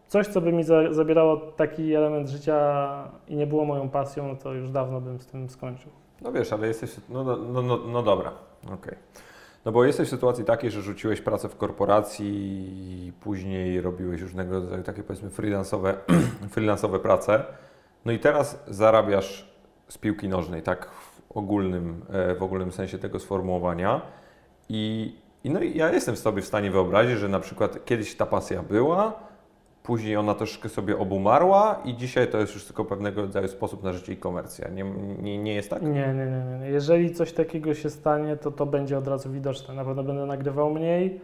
coś, 0.07 0.27
co 0.27 0.41
by 0.41 0.53
mi 0.53 0.63
za, 0.63 0.93
zabierało 0.93 1.38
taki 1.38 1.93
element 1.93 2.29
życia 2.29 2.88
i 3.27 3.36
nie 3.36 3.48
było 3.48 3.65
moją 3.65 3.89
pasją, 3.89 4.27
no 4.27 4.36
to 4.36 4.53
już 4.53 4.71
dawno 4.71 5.01
bym 5.01 5.19
z 5.19 5.25
tym 5.25 5.50
skończył. 5.50 5.91
No 6.21 6.31
wiesz, 6.31 6.53
ale 6.53 6.67
jesteś. 6.67 6.95
No, 7.10 7.24
no, 7.24 7.38
no, 7.38 7.62
no, 7.62 7.77
no 7.77 8.03
dobra, 8.03 8.31
okej. 8.65 8.75
Okay. 8.75 8.98
No 9.65 9.72
bo 9.72 9.86
jesteś 9.86 10.08
w 10.08 10.12
sytuacji 10.12 10.46
takiej, 10.46 10.72
że 10.72 10.82
rzuciłeś 10.82 11.22
pracę 11.22 11.50
w 11.50 11.58
korporacji 11.58 12.27
i 13.08 13.12
później 13.12 13.82
robiłeś 13.82 14.22
różnego 14.22 14.60
rodzaju 14.60 14.84
takie 14.84 15.03
powiedzmy 15.03 15.30
freelansowe, 15.30 15.98
freelansowe 16.53 17.00
prace. 17.00 17.44
No 18.06 18.12
i 18.12 18.20
teraz 18.20 18.63
zarabiasz 18.68 19.51
z 19.88 19.98
piłki 19.98 20.30
nożnej, 20.30 20.62
tak 20.62 20.89
w 20.91 21.22
ogólnym, 21.38 22.06
e, 22.10 22.36
w 22.36 22.44
ogólnym 22.44 22.72
sensie 22.72 22.98
tego 22.98 23.20
sformułowania. 23.20 24.01
I, 24.70 25.15
i 25.44 25.50
no 25.50 25.62
i 25.62 25.77
ja 25.77 25.91
jestem 25.91 26.15
sobie 26.15 26.41
w 26.41 26.46
stanie 26.46 26.72
wyobrazić, 26.72 27.18
że 27.18 27.30
na 27.30 27.39
przykład 27.39 27.86
kiedyś 27.86 28.15
ta 28.15 28.25
pasja 28.25 28.63
była, 28.63 29.30
Później 29.83 30.17
ona 30.17 30.35
troszkę 30.35 30.69
sobie 30.69 30.97
obumarła 30.97 31.81
i 31.85 31.95
dzisiaj 31.95 32.27
to 32.27 32.38
jest 32.38 32.53
już 32.53 32.65
tylko 32.65 32.85
pewnego 32.85 33.21
rodzaju 33.21 33.47
sposób 33.47 33.83
na 33.83 33.93
życie 33.93 34.13
i 34.13 34.17
komercja. 34.17 34.69
Nie, 34.69 34.83
nie, 35.21 35.38
nie 35.38 35.53
jest 35.53 35.69
tak? 35.69 35.81
Nie, 35.81 35.89
nie, 35.89 36.13
nie, 36.13 36.59
nie. 36.59 36.69
Jeżeli 36.69 37.13
coś 37.13 37.33
takiego 37.33 37.73
się 37.73 37.89
stanie, 37.89 38.38
to 38.38 38.51
to 38.51 38.65
będzie 38.65 38.97
od 38.97 39.07
razu 39.07 39.31
widoczne. 39.31 39.73
Na 39.73 39.85
pewno 39.85 40.03
będę 40.03 40.25
nagrywał 40.25 40.73
mniej, 40.73 41.19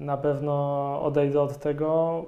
na 0.00 0.16
pewno 0.16 0.52
odejdę 1.02 1.40
od 1.40 1.58
tego 1.58 2.24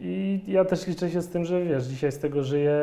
i 0.00 0.40
ja 0.46 0.64
też 0.64 0.86
liczę 0.86 1.10
się 1.10 1.22
z 1.22 1.28
tym, 1.28 1.44
że 1.44 1.64
wiesz, 1.64 1.84
dzisiaj 1.84 2.12
z 2.12 2.18
tego 2.18 2.44
żyję, 2.44 2.80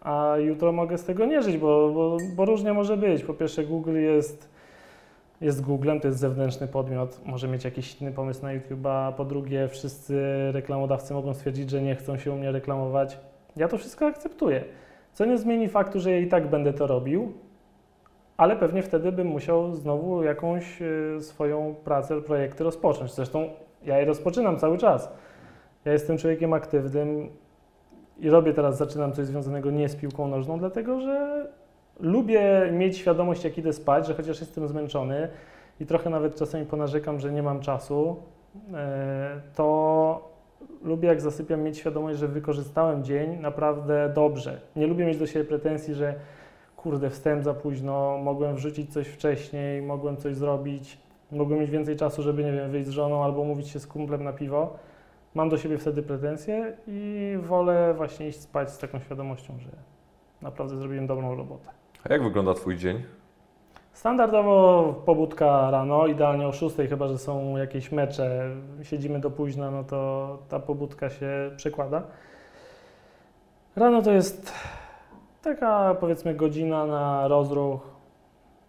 a 0.00 0.36
jutro 0.38 0.72
mogę 0.72 0.98
z 0.98 1.04
tego 1.04 1.26
nie 1.26 1.42
żyć, 1.42 1.58
bo, 1.58 1.90
bo, 1.94 2.16
bo 2.36 2.44
różnie 2.44 2.72
może 2.72 2.96
być. 2.96 3.24
Po 3.24 3.34
pierwsze 3.34 3.64
Google 3.64 3.96
jest 3.96 4.51
jest 5.42 5.60
Googlem, 5.60 6.00
to 6.00 6.08
jest 6.08 6.20
zewnętrzny 6.20 6.68
podmiot, 6.68 7.20
może 7.24 7.48
mieć 7.48 7.64
jakiś 7.64 8.00
inny 8.02 8.12
pomysł 8.12 8.42
na 8.42 8.52
YouTube, 8.52 8.86
a 8.86 9.12
po 9.16 9.24
drugie 9.24 9.68
wszyscy 9.68 10.22
reklamodawcy 10.52 11.14
mogą 11.14 11.34
stwierdzić, 11.34 11.70
że 11.70 11.82
nie 11.82 11.94
chcą 11.94 12.18
się 12.18 12.32
u 12.32 12.36
mnie 12.36 12.52
reklamować. 12.52 13.18
Ja 13.56 13.68
to 13.68 13.78
wszystko 13.78 14.06
akceptuję. 14.06 14.64
Co 15.12 15.24
nie 15.24 15.38
zmieni 15.38 15.68
faktu, 15.68 16.00
że 16.00 16.10
ja 16.10 16.18
i 16.18 16.28
tak 16.28 16.50
będę 16.50 16.72
to 16.72 16.86
robił, 16.86 17.32
ale 18.36 18.56
pewnie 18.56 18.82
wtedy 18.82 19.12
bym 19.12 19.26
musiał 19.26 19.74
znowu 19.74 20.22
jakąś 20.22 20.82
e, 20.82 21.20
swoją 21.20 21.74
pracę, 21.84 22.22
projekty 22.22 22.64
rozpocząć. 22.64 23.14
Zresztą 23.14 23.48
ja 23.84 23.98
je 23.98 24.04
rozpoczynam 24.04 24.58
cały 24.58 24.78
czas. 24.78 25.12
Ja 25.84 25.92
jestem 25.92 26.18
człowiekiem 26.18 26.52
aktywnym 26.52 27.28
i 28.18 28.30
robię 28.30 28.54
teraz, 28.54 28.78
zaczynam 28.78 29.12
coś 29.12 29.26
związanego 29.26 29.70
nie 29.70 29.88
z 29.88 29.96
piłką 29.96 30.28
nożną, 30.28 30.58
dlatego 30.58 31.00
że 31.00 31.46
lubię 32.00 32.70
mieć 32.72 32.96
świadomość, 32.96 33.44
jak 33.44 33.58
idę 33.58 33.72
spać, 33.72 34.06
że 34.06 34.14
chociaż 34.14 34.40
jestem 34.40 34.68
zmęczony 34.68 35.28
i 35.80 35.86
trochę 35.86 36.10
nawet 36.10 36.36
czasami 36.36 36.66
ponarzekam, 36.66 37.20
że 37.20 37.32
nie 37.32 37.42
mam 37.42 37.60
czasu, 37.60 38.16
e, 38.74 39.40
to 39.54 40.32
lubię, 40.82 41.08
jak 41.08 41.20
zasypiam, 41.20 41.62
mieć 41.62 41.78
świadomość, 41.78 42.18
że 42.18 42.28
wykorzystałem 42.28 43.04
dzień 43.04 43.40
naprawdę 43.40 44.12
dobrze. 44.14 44.60
Nie 44.76 44.86
lubię 44.86 45.04
mieć 45.04 45.18
do 45.18 45.26
siebie 45.26 45.44
pretensji, 45.44 45.94
że 45.94 46.14
kurde, 46.76 47.10
wstęp 47.10 47.44
za 47.44 47.54
późno, 47.54 48.18
mogłem 48.22 48.54
wrzucić 48.54 48.92
coś 48.92 49.08
wcześniej, 49.08 49.82
mogłem 49.82 50.16
coś 50.16 50.36
zrobić, 50.36 50.98
mogłem 51.32 51.60
mieć 51.60 51.70
więcej 51.70 51.96
czasu, 51.96 52.22
żeby, 52.22 52.44
nie 52.44 52.52
wiem, 52.52 52.70
wyjść 52.70 52.88
z 52.88 52.90
żoną 52.90 53.24
albo 53.24 53.44
mówić 53.44 53.68
się 53.68 53.80
z 53.80 53.86
kumplem 53.86 54.24
na 54.24 54.32
piwo. 54.32 54.76
Mam 55.34 55.48
do 55.48 55.58
siebie 55.58 55.78
wtedy 55.78 56.02
pretensje 56.02 56.76
i 56.86 57.34
wolę 57.42 57.94
właśnie 57.94 58.28
iść 58.28 58.40
spać 58.40 58.70
z 58.70 58.78
taką 58.78 59.00
świadomością, 59.00 59.54
że 59.58 59.70
naprawdę 60.42 60.76
zrobiłem 60.76 61.06
dobrą 61.06 61.36
robotę. 61.36 61.81
A 62.04 62.12
jak 62.12 62.22
wygląda 62.22 62.54
Twój 62.54 62.76
dzień? 62.76 63.02
Standardowo 63.92 64.94
pobudka 65.06 65.70
rano, 65.70 66.06
idealnie 66.06 66.48
o 66.48 66.52
6, 66.52 66.76
chyba 66.88 67.08
że 67.08 67.18
są 67.18 67.56
jakieś 67.56 67.92
mecze, 67.92 68.50
siedzimy 68.82 69.20
do 69.20 69.30
późna, 69.30 69.70
no 69.70 69.84
to 69.84 70.38
ta 70.48 70.60
pobudka 70.60 71.10
się 71.10 71.50
przekłada. 71.56 72.02
Rano 73.76 74.02
to 74.02 74.12
jest 74.12 74.52
taka 75.42 75.96
powiedzmy 76.00 76.34
godzina 76.34 76.86
na 76.86 77.28
rozruch, 77.28 77.80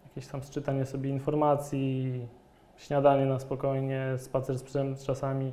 jakieś 0.04 0.26
tam 0.26 0.42
sczytanie 0.42 0.86
sobie 0.86 1.10
informacji, 1.10 2.26
śniadanie 2.76 3.26
na 3.26 3.38
spokojnie, 3.38 4.06
spacer 4.16 4.58
z 4.58 4.62
psem 4.62 4.96
czasami. 5.06 5.52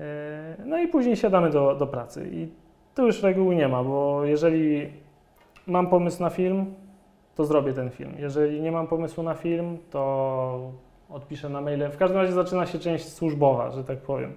E, 0.00 0.56
no 0.64 0.78
i 0.78 0.88
później 0.88 1.16
siadamy 1.16 1.50
do, 1.50 1.74
do 1.74 1.86
pracy. 1.86 2.30
I 2.32 2.48
tu 2.94 3.06
już 3.06 3.22
reguły 3.22 3.56
nie 3.56 3.68
ma, 3.68 3.84
bo 3.84 4.24
jeżeli 4.24 4.92
mam 5.68 5.86
pomysł 5.86 6.22
na 6.22 6.30
film, 6.30 6.74
to 7.34 7.44
zrobię 7.44 7.72
ten 7.72 7.90
film. 7.90 8.14
Jeżeli 8.18 8.60
nie 8.60 8.72
mam 8.72 8.86
pomysłu 8.86 9.22
na 9.22 9.34
film, 9.34 9.78
to 9.90 10.72
odpiszę 11.10 11.48
na 11.48 11.60
maile. 11.60 11.90
W 11.90 11.96
każdym 11.96 12.18
razie 12.20 12.32
zaczyna 12.32 12.66
się 12.66 12.78
część 12.78 13.12
służbowa, 13.12 13.70
że 13.70 13.84
tak 13.84 13.98
powiem. 13.98 14.32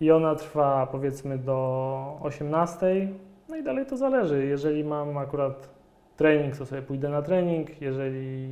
I 0.00 0.10
ona 0.10 0.34
trwa 0.34 0.86
powiedzmy 0.86 1.38
do 1.38 2.18
18. 2.22 3.08
No 3.48 3.56
i 3.56 3.62
dalej 3.62 3.86
to 3.86 3.96
zależy. 3.96 4.46
Jeżeli 4.46 4.84
mam 4.84 5.18
akurat 5.18 5.68
trening, 6.16 6.56
to 6.56 6.66
sobie 6.66 6.82
pójdę 6.82 7.08
na 7.08 7.22
trening. 7.22 7.82
Jeżeli 7.82 8.48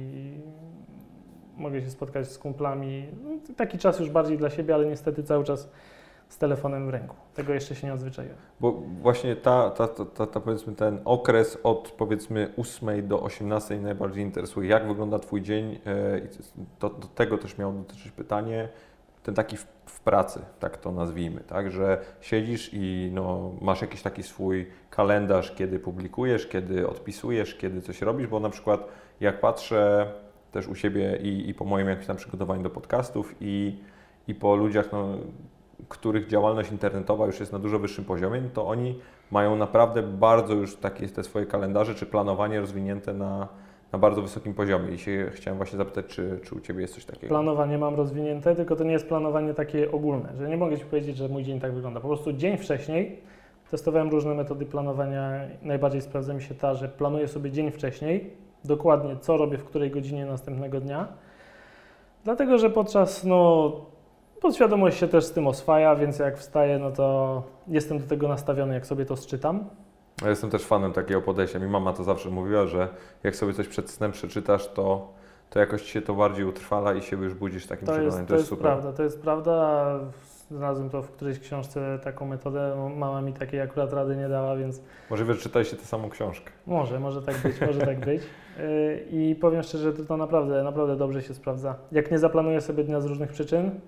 mogę 1.57 1.83
się 1.83 1.91
spotkać 1.91 2.29
z 2.29 2.39
kumplami, 2.39 3.07
no, 3.25 3.55
taki 3.57 3.79
czas 3.79 4.01
już 4.01 4.11
bardziej 4.11 4.39
dla 4.39 4.51
siebie, 4.51 4.75
ale 4.75 4.87
niestety 4.87 5.23
cały 5.23 5.45
czas 5.45 5.71
z 6.35 6.39
telefonem 6.39 6.87
w 6.87 6.91
ręku. 6.91 7.17
Tego 7.35 7.55
jeszcze 7.55 7.75
się 7.75 7.87
nie 7.87 7.95
odzwyczaiłem. 7.95 8.37
Bo 8.61 8.73
właśnie 9.03 9.37
ta, 9.37 9.71
ta, 9.71 9.89
ta, 9.89 10.05
ta, 10.05 10.27
ta 10.27 10.41
powiedzmy 10.41 10.75
ten 10.75 11.01
okres 11.05 11.59
od 11.63 11.95
powiedzmy 11.99 12.53
8 12.57 13.09
do 13.09 13.23
18 13.23 13.81
najbardziej 13.81 14.25
interesuje. 14.25 14.69
Jak 14.69 14.89
wygląda 14.89 15.19
Twój 15.19 15.43
dzień? 15.43 15.81
E, 15.87 16.21
to, 16.79 16.91
do 16.91 17.07
tego 17.07 17.39
też 17.39 17.59
miało 17.59 17.73
dotyczyć 17.73 18.13
pytanie. 18.13 18.69
Ten 19.23 19.35
taki 19.35 19.57
w, 19.57 19.67
w, 19.87 20.01
pracy, 20.01 20.41
tak 20.61 20.77
to 20.77 20.93
nazwijmy, 20.93 21.41
tak, 21.41 21.71
że 21.71 22.01
siedzisz 22.21 22.71
i 22.73 23.11
no, 23.13 23.53
masz 23.61 23.81
jakiś 23.83 24.03
taki 24.03 24.23
swój 24.23 24.67
kalendarz, 24.91 25.55
kiedy 25.55 25.79
publikujesz, 25.79 26.47
kiedy 26.47 26.89
odpisujesz, 26.89 27.55
kiedy 27.55 27.83
coś 27.83 28.03
robisz, 28.03 28.27
bo 28.27 28.41
na 28.41 28.51
przykład 28.51 28.89
jak 29.21 29.41
patrzę 29.41 30.13
też 30.53 30.69
u 30.69 30.75
siebie 30.75 31.19
i, 31.23 31.49
i 31.49 31.55
po 31.55 31.65
moim 31.65 31.89
jakimś 31.89 32.07
tam 32.07 32.17
przygotowaniu 32.17 32.63
do 32.63 32.71
podcastów 32.71 33.35
i, 33.41 33.79
i 34.29 34.35
po 34.35 34.57
ludziach, 34.57 34.93
no, 34.93 35.09
których 35.89 36.27
działalność 36.27 36.71
internetowa 36.71 37.27
już 37.27 37.41
jest 37.41 37.53
na 37.53 37.59
dużo 37.59 37.79
wyższym 37.79 38.05
poziomie, 38.05 38.43
to 38.55 38.67
oni 38.67 38.99
mają 39.31 39.57
naprawdę 39.57 40.03
bardzo 40.03 40.55
już 40.55 40.77
takie 40.77 41.09
te 41.09 41.25
swoje 41.25 41.47
kalendarze 41.47 41.95
czy 41.95 42.07
planowanie 42.07 42.61
rozwinięte 42.61 43.15
na, 43.15 43.49
na 43.93 43.99
bardzo 43.99 44.23
wysokim 44.23 44.55
poziomie. 44.55 44.95
I 44.95 44.99
się 44.99 45.31
chciałem 45.35 45.57
właśnie 45.57 45.79
zapytać, 45.79 46.07
czy, 46.07 46.41
czy 46.43 46.55
u 46.55 46.61
Ciebie 46.61 46.81
jest 46.81 46.95
coś 46.95 47.05
takiego? 47.05 47.29
Planowanie 47.29 47.79
mam 47.79 47.95
rozwinięte, 47.95 48.57
tylko 48.57 48.77
to 48.77 48.85
nie 48.85 48.93
jest 48.93 49.09
planowanie 49.09 49.55
takie 49.55 49.93
ogólne, 49.93 50.33
że 50.39 50.49
nie 50.49 50.57
mogę 50.57 50.79
Ci 50.79 50.85
powiedzieć, 50.85 51.17
że 51.17 51.29
mój 51.29 51.43
dzień 51.43 51.61
tak 51.61 51.75
wygląda. 51.75 52.01
Po 52.01 52.09
prostu 52.09 52.33
dzień 52.33 52.57
wcześniej 52.59 53.21
testowałem 53.71 54.11
różne 54.11 54.35
metody 54.35 54.67
planowania. 54.67 55.41
Najbardziej 55.63 56.01
sprawdza 56.01 56.35
mi 56.35 56.43
się 56.43 56.55
ta, 56.55 56.75
że 56.75 56.89
planuję 56.89 57.29
sobie 57.29 57.51
dzień 57.51 57.71
wcześniej, 57.71 58.31
dokładnie 58.65 59.17
co 59.17 59.37
robię 59.37 59.59
w 59.59 59.65
której 59.65 59.91
godzinie 59.91 60.27
następnego 60.27 60.81
dnia. 60.81 61.09
Dlatego, 62.25 62.59
że 62.59 62.71
podczas, 62.71 63.25
no, 63.25 63.73
podświadomość 64.45 64.99
się 64.99 65.09
też 65.09 65.25
z 65.25 65.33
tym 65.33 65.47
oswaja, 65.47 65.97
więc 65.97 66.19
jak 66.19 66.39
wstaję, 66.39 66.79
no 66.79 66.91
to 66.91 67.43
jestem 67.69 67.99
do 67.99 68.07
tego 68.07 68.29
nastawiony, 68.29 68.75
jak 68.75 68.87
sobie 68.87 69.05
to 69.07 69.17
sczytam. 69.17 69.65
Ja 70.23 70.31
jestem 70.31 70.51
też 70.51 70.65
fanem 70.65 70.93
takiego 70.93 71.23
podejścia. 71.23 71.59
Mi 71.59 71.67
mama 71.67 71.93
to 71.93 72.05
zawsze 72.05 72.31
mówiła, 72.31 72.67
że 72.67 72.89
jak 73.23 73.37
sobie 73.37 73.53
coś 73.53 73.69
przed 73.69 73.91
snem 73.91 74.13
przeczytasz, 74.13 74.69
to, 74.69 75.13
to 75.51 75.59
jakoś 75.59 75.83
się 75.83 76.03
to 76.03 76.15
bardziej 76.15 76.45
utrwala 76.45 76.95
i 76.95 77.03
się 77.03 77.17
już 77.17 77.35
budzisz 77.35 77.67
takim 77.67 77.87
To 77.87 77.93
przekonaniem. 77.93 78.21
jest, 78.21 78.29
to 78.29 78.37
jest 78.37 78.63
prawda, 78.63 78.93
to 78.93 79.03
jest 79.03 79.23
prawda. 79.23 79.85
Znalazłem 80.51 80.91
to 80.91 81.03
w 81.03 81.11
którejś 81.11 81.39
książce 81.41 81.99
taką 82.05 82.27
metodę. 82.27 82.91
Mama 82.97 83.21
mi 83.23 83.33
takiej 83.33 83.61
akurat 83.61 83.93
rady 83.93 84.17
nie 84.17 84.29
dała, 84.29 84.57
więc 84.57 84.81
Możliwe, 85.11 85.35
że 85.35 85.41
czytaliście 85.41 85.77
tę 85.77 85.85
samą 85.85 86.11
książkę. 86.11 86.51
może, 86.67 87.01
może 87.01 87.23
tak 87.23 87.37
być, 87.43 87.61
może 87.61 87.81
tak 87.81 88.01
być. 88.01 88.23
Yy, 88.59 89.05
I 89.21 89.35
powiem 89.35 89.63
szczerze, 89.63 89.93
że 89.93 90.05
to 90.05 90.17
naprawdę, 90.17 90.63
naprawdę 90.63 90.97
dobrze 90.97 91.23
się 91.23 91.35
sprawdza. 91.35 91.75
Jak 91.93 92.11
nie 92.11 92.19
zaplanuję 92.19 92.61
sobie 92.61 92.85
dnia 92.85 93.01
z 93.01 93.07
różnych 93.07 93.31
przyczyn, 93.33 93.81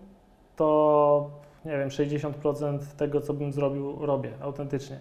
to 0.57 1.31
nie 1.65 1.79
wiem, 1.79 1.89
60% 1.89 2.79
tego, 2.97 3.21
co 3.21 3.35
bym 3.35 3.53
zrobił, 3.53 4.07
robię 4.07 4.31
autentycznie. 4.41 4.99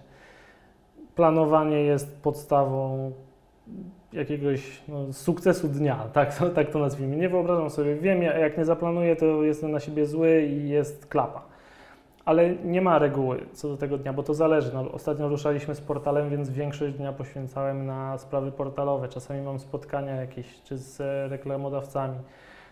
Planowanie 1.15 1.81
jest 1.81 2.21
podstawą 2.21 3.11
jakiegoś 4.13 4.81
no, 4.87 5.13
sukcesu 5.13 5.67
dnia, 5.67 5.95
tak, 6.13 6.37
to- 6.37 6.49
tak 6.49 6.69
to 6.71 6.79
nazwijmy. 6.79 7.15
Nie 7.15 7.29
wyobrażam 7.29 7.69
sobie, 7.69 7.95
wiem, 7.95 8.23
ja- 8.23 8.37
jak 8.37 8.57
nie 8.57 8.65
zaplanuję, 8.65 9.15
to 9.15 9.43
jestem 9.43 9.71
na 9.71 9.79
siebie 9.79 10.05
zły 10.05 10.41
i 10.41 10.69
jest 10.69 11.05
klapa. 11.05 11.41
Ale 12.25 12.55
nie 12.55 12.81
ma 12.81 12.99
reguły 12.99 13.45
co 13.53 13.67
do 13.69 13.77
tego 13.77 13.97
dnia, 13.97 14.13
bo 14.13 14.23
to 14.23 14.33
zależy. 14.33 14.71
No, 14.73 14.91
ostatnio 14.91 15.27
ruszaliśmy 15.27 15.75
z 15.75 15.81
portalem, 15.81 16.29
więc 16.29 16.49
większość 16.49 16.93
dnia 16.95 17.13
poświęcałem 17.13 17.85
na 17.85 18.17
sprawy 18.17 18.51
portalowe. 18.51 19.07
Czasami 19.07 19.41
mam 19.41 19.59
spotkania 19.59 20.15
jakieś, 20.15 20.61
czy 20.63 20.77
z 20.77 20.99
reklamodawcami. 21.31 22.15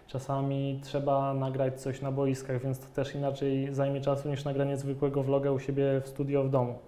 Czasami 0.08 0.80
trzeba 0.84 1.34
nagrać 1.34 1.82
coś 1.82 2.02
na 2.02 2.12
boiskach, 2.12 2.62
więc 2.62 2.80
to 2.80 2.86
też 2.96 3.16
inaczej 3.16 3.74
zajmie 3.74 4.02
czasu 4.02 4.30
niż 4.30 4.46
nagranie 4.46 4.78
zwykłego 4.78 5.24
vloga 5.24 5.52
u 5.52 5.60
siebie 5.60 6.02
w 6.04 6.08
studio 6.08 6.44
w 6.44 6.50
domu. 6.50 6.80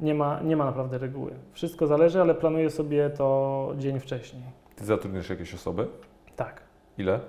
Nie 0.00 0.14
ma, 0.14 0.40
nie 0.40 0.56
ma 0.56 0.64
naprawdę 0.64 0.98
reguły. 0.98 1.32
Wszystko 1.52 1.86
zależy, 1.86 2.20
ale 2.20 2.34
planuję 2.34 2.70
sobie 2.70 3.10
to 3.10 3.72
dzień 3.78 4.00
wcześniej. 4.00 4.42
Ty 4.76 4.84
zatrudnisz 4.84 5.30
jakieś 5.30 5.54
osoby? 5.54 5.86
Tak. 6.36 6.60
Ile? 6.98 7.20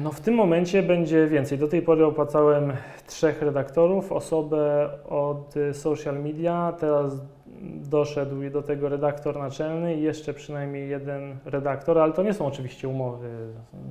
No 0.00 0.12
w 0.12 0.20
tym 0.20 0.34
momencie 0.34 0.82
będzie 0.82 1.26
więcej. 1.26 1.58
Do 1.58 1.68
tej 1.68 1.82
pory 1.82 2.06
opłacałem 2.06 2.72
trzech 3.06 3.42
redaktorów, 3.42 4.12
osobę 4.12 4.90
od 5.08 5.54
social 5.72 6.22
media, 6.22 6.72
teraz 6.78 7.20
doszedł 7.60 8.50
do 8.50 8.62
tego 8.62 8.88
redaktor 8.88 9.38
naczelny 9.38 9.94
i 9.94 10.02
jeszcze 10.02 10.34
przynajmniej 10.34 10.90
jeden 10.90 11.36
redaktor, 11.44 11.98
ale 11.98 12.12
to 12.12 12.22
nie 12.22 12.34
są 12.34 12.46
oczywiście 12.46 12.88
umowy 12.88 13.28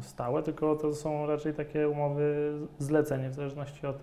stałe, 0.01 0.43
tylko 0.43 0.75
to 0.75 0.93
są 0.93 1.27
raczej 1.27 1.53
takie 1.53 1.89
umowy 1.89 2.53
zlecenie 2.79 3.29
w 3.29 3.33
zależności 3.33 3.87
od 3.87 3.97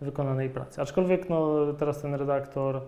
wykonanej 0.00 0.50
pracy. 0.50 0.82
Aczkolwiek 0.82 1.28
no, 1.28 1.66
teraz 1.78 2.02
ten 2.02 2.14
redaktor 2.14 2.80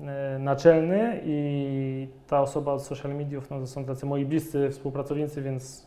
e, 0.00 0.38
naczelny 0.38 1.20
i 1.24 2.08
ta 2.26 2.40
osoba 2.40 2.72
od 2.72 2.82
social 2.82 3.14
mediów, 3.14 3.50
no 3.50 3.60
to 3.60 3.66
są 3.66 3.84
tacy 3.84 4.06
moi 4.06 4.26
bliscy 4.26 4.70
współpracownicy, 4.70 5.42
więc 5.42 5.86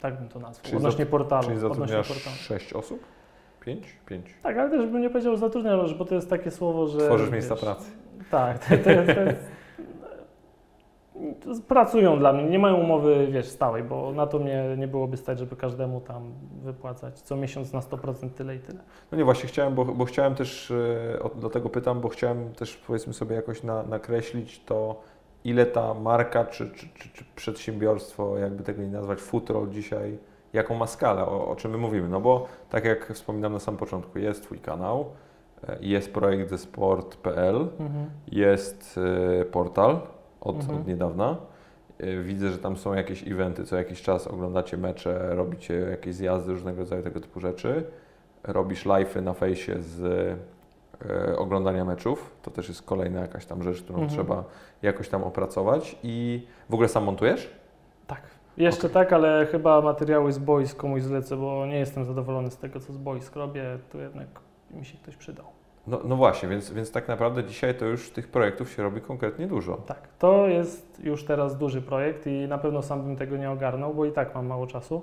tak 0.00 0.18
bym 0.18 0.28
to 0.28 0.38
nazwał. 0.38 0.64
Czyli 0.64 0.76
odnośnie 0.76 1.06
portalu. 1.06 1.48
Czyli 1.48 1.64
odnośnie 1.66 1.96
portalu. 1.96 2.36
sześć 2.36 2.72
osób? 2.72 3.04
Pięć? 3.60 3.86
Pięć. 4.06 4.26
Tak, 4.42 4.58
ale 4.58 4.70
też 4.70 4.86
bym 4.86 5.02
nie 5.02 5.10
powiedział, 5.10 5.36
zatrudniasz, 5.36 5.94
bo 5.94 6.04
to 6.04 6.14
jest 6.14 6.30
takie 6.30 6.50
słowo, 6.50 6.86
że... 6.86 6.98
Tworzysz 6.98 7.30
miejsca 7.30 7.54
wiesz, 7.54 7.64
pracy. 7.64 7.90
Tak, 8.30 8.58
to, 8.58 8.76
to, 8.84 8.90
jest, 8.90 9.14
to 9.14 9.20
jest... 9.20 9.50
Pracują 11.68 12.18
dla 12.18 12.32
mnie, 12.32 12.44
nie 12.44 12.58
mają 12.58 12.74
umowy, 12.76 13.26
wiesz, 13.30 13.48
stałej, 13.48 13.82
bo 13.82 14.12
na 14.12 14.26
to 14.26 14.38
mnie 14.38 14.64
nie 14.78 14.88
byłoby 14.88 15.16
stać, 15.16 15.38
żeby 15.38 15.56
każdemu 15.56 16.00
tam 16.00 16.32
wypłacać 16.62 17.20
co 17.20 17.36
miesiąc 17.36 17.72
na 17.72 17.80
100% 17.80 18.30
tyle 18.30 18.56
i 18.56 18.58
tyle. 18.58 18.78
No 19.12 19.18
nie, 19.18 19.24
właśnie 19.24 19.48
chciałem, 19.48 19.74
bo, 19.74 19.84
bo 19.84 20.04
chciałem 20.04 20.34
też, 20.34 20.70
e, 21.14 21.22
o- 21.22 21.30
dlatego 21.36 21.68
pytam, 21.68 22.00
bo 22.00 22.08
chciałem 22.08 22.52
też 22.54 22.76
powiedzmy 22.76 23.12
sobie 23.12 23.36
jakoś 23.36 23.62
na, 23.62 23.82
nakreślić 23.82 24.64
to, 24.64 25.00
ile 25.44 25.66
ta 25.66 25.94
marka 25.94 26.44
czy, 26.44 26.70
czy, 26.70 26.88
czy, 26.94 27.08
czy 27.08 27.24
przedsiębiorstwo, 27.36 28.38
jakby 28.38 28.62
tego 28.62 28.82
nie 28.82 28.88
nazwać, 28.88 29.18
futro 29.20 29.66
dzisiaj, 29.66 30.18
jaką 30.52 30.74
ma 30.74 30.86
skalę, 30.86 31.22
o, 31.26 31.48
o 31.48 31.56
czym 31.56 31.70
my 31.70 31.78
mówimy. 31.78 32.08
No 32.08 32.20
bo 32.20 32.46
tak 32.70 32.84
jak 32.84 33.12
wspominam 33.12 33.52
na 33.52 33.58
samym 33.58 33.78
początku, 33.78 34.18
jest 34.18 34.42
Twój 34.42 34.58
kanał, 34.58 35.04
jest 35.80 36.12
projekt 36.12 36.50
zesport.pl, 36.50 37.56
Mhm. 37.80 38.10
jest 38.32 39.00
e, 39.40 39.44
portal 39.44 40.00
od, 40.40 40.56
Mhm. 40.56 40.78
od 40.80 40.86
niedawna. 40.86 41.36
E, 41.98 42.22
Widzę, 42.22 42.48
że 42.50 42.58
tam 42.58 42.76
są 42.76 42.94
jakieś 42.94 43.28
eventy, 43.28 43.64
co 43.64 43.76
jakiś 43.76 44.02
czas 44.02 44.26
oglądacie 44.26 44.76
mecze, 44.76 45.34
robicie 45.34 45.74
jakieś 45.74 46.14
zjazdy, 46.14 46.52
różnego 46.52 46.78
rodzaju 46.80 47.02
tego 47.02 47.20
typu 47.20 47.40
rzeczy. 47.40 47.84
Robisz 48.44 48.86
live'y 48.86 49.22
na 49.22 49.32
fejsie 49.34 49.82
z 49.82 50.00
e, 51.10 51.36
oglądania 51.38 51.84
meczów. 51.84 52.36
To 52.42 52.50
też 52.50 52.68
jest 52.68 52.82
kolejna 52.82 53.20
jakaś 53.20 53.46
tam 53.46 53.62
rzecz, 53.62 53.82
którą 53.82 53.98
Mhm. 53.98 54.16
trzeba 54.18 54.44
jakoś 54.82 55.08
tam 55.08 55.24
opracować. 55.24 55.96
I 56.02 56.46
w 56.70 56.74
ogóle 56.74 56.88
sam 56.88 57.04
montujesz? 57.04 57.50
Tak. 58.06 58.20
Jeszcze 58.56 58.90
tak, 58.90 59.12
ale 59.12 59.46
chyba 59.46 59.80
materiały 59.80 60.32
z 60.32 60.38
boisk 60.38 60.76
komuś 60.76 61.02
zlecę, 61.02 61.36
bo 61.36 61.66
nie 61.66 61.78
jestem 61.78 62.04
zadowolony 62.04 62.50
z 62.50 62.56
tego, 62.56 62.80
co 62.80 62.92
z 62.92 62.96
boisk 62.96 63.36
robię. 63.36 63.78
Tu 63.92 63.98
jednak 64.00 64.26
mi 64.74 64.84
się 64.84 64.98
ktoś 64.98 65.16
przydał. 65.16 65.44
No, 65.86 66.00
no 66.04 66.16
właśnie, 66.16 66.48
więc, 66.48 66.72
więc 66.72 66.92
tak 66.92 67.08
naprawdę 67.08 67.44
dzisiaj 67.44 67.74
to 67.74 67.84
już 67.84 68.10
tych 68.10 68.28
projektów 68.28 68.70
się 68.70 68.82
robi 68.82 69.00
konkretnie 69.00 69.46
dużo. 69.46 69.76
Tak, 69.76 70.08
to 70.18 70.48
jest 70.48 71.00
już 71.04 71.24
teraz 71.24 71.58
duży 71.58 71.82
projekt 71.82 72.26
i 72.26 72.48
na 72.48 72.58
pewno 72.58 72.82
sam 72.82 73.02
bym 73.02 73.16
tego 73.16 73.36
nie 73.36 73.50
ogarnął, 73.50 73.94
bo 73.94 74.04
i 74.04 74.12
tak 74.12 74.34
mam 74.34 74.46
mało 74.46 74.66
czasu. 74.66 75.02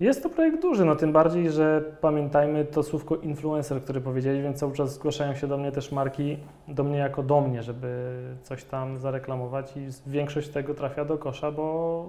Jest 0.00 0.22
to 0.22 0.28
projekt 0.28 0.62
duży, 0.62 0.84
no 0.84 0.96
tym 0.96 1.12
bardziej, 1.12 1.50
że 1.50 1.84
pamiętajmy 2.00 2.64
to 2.64 2.82
słówko 2.82 3.16
influencer, 3.16 3.82
który 3.82 4.00
powiedzieli, 4.00 4.42
więc 4.42 4.58
cały 4.58 4.72
czas 4.72 4.94
zgłaszają 4.94 5.34
się 5.34 5.46
do 5.46 5.58
mnie 5.58 5.72
też 5.72 5.92
marki, 5.92 6.38
do 6.68 6.84
mnie 6.84 6.98
jako 6.98 7.22
do 7.22 7.40
mnie, 7.40 7.62
żeby 7.62 8.20
coś 8.42 8.64
tam 8.64 8.98
zareklamować 8.98 9.76
i 9.76 9.88
większość 10.06 10.48
tego 10.48 10.74
trafia 10.74 11.04
do 11.04 11.18
kosza, 11.18 11.52
bo 11.52 12.08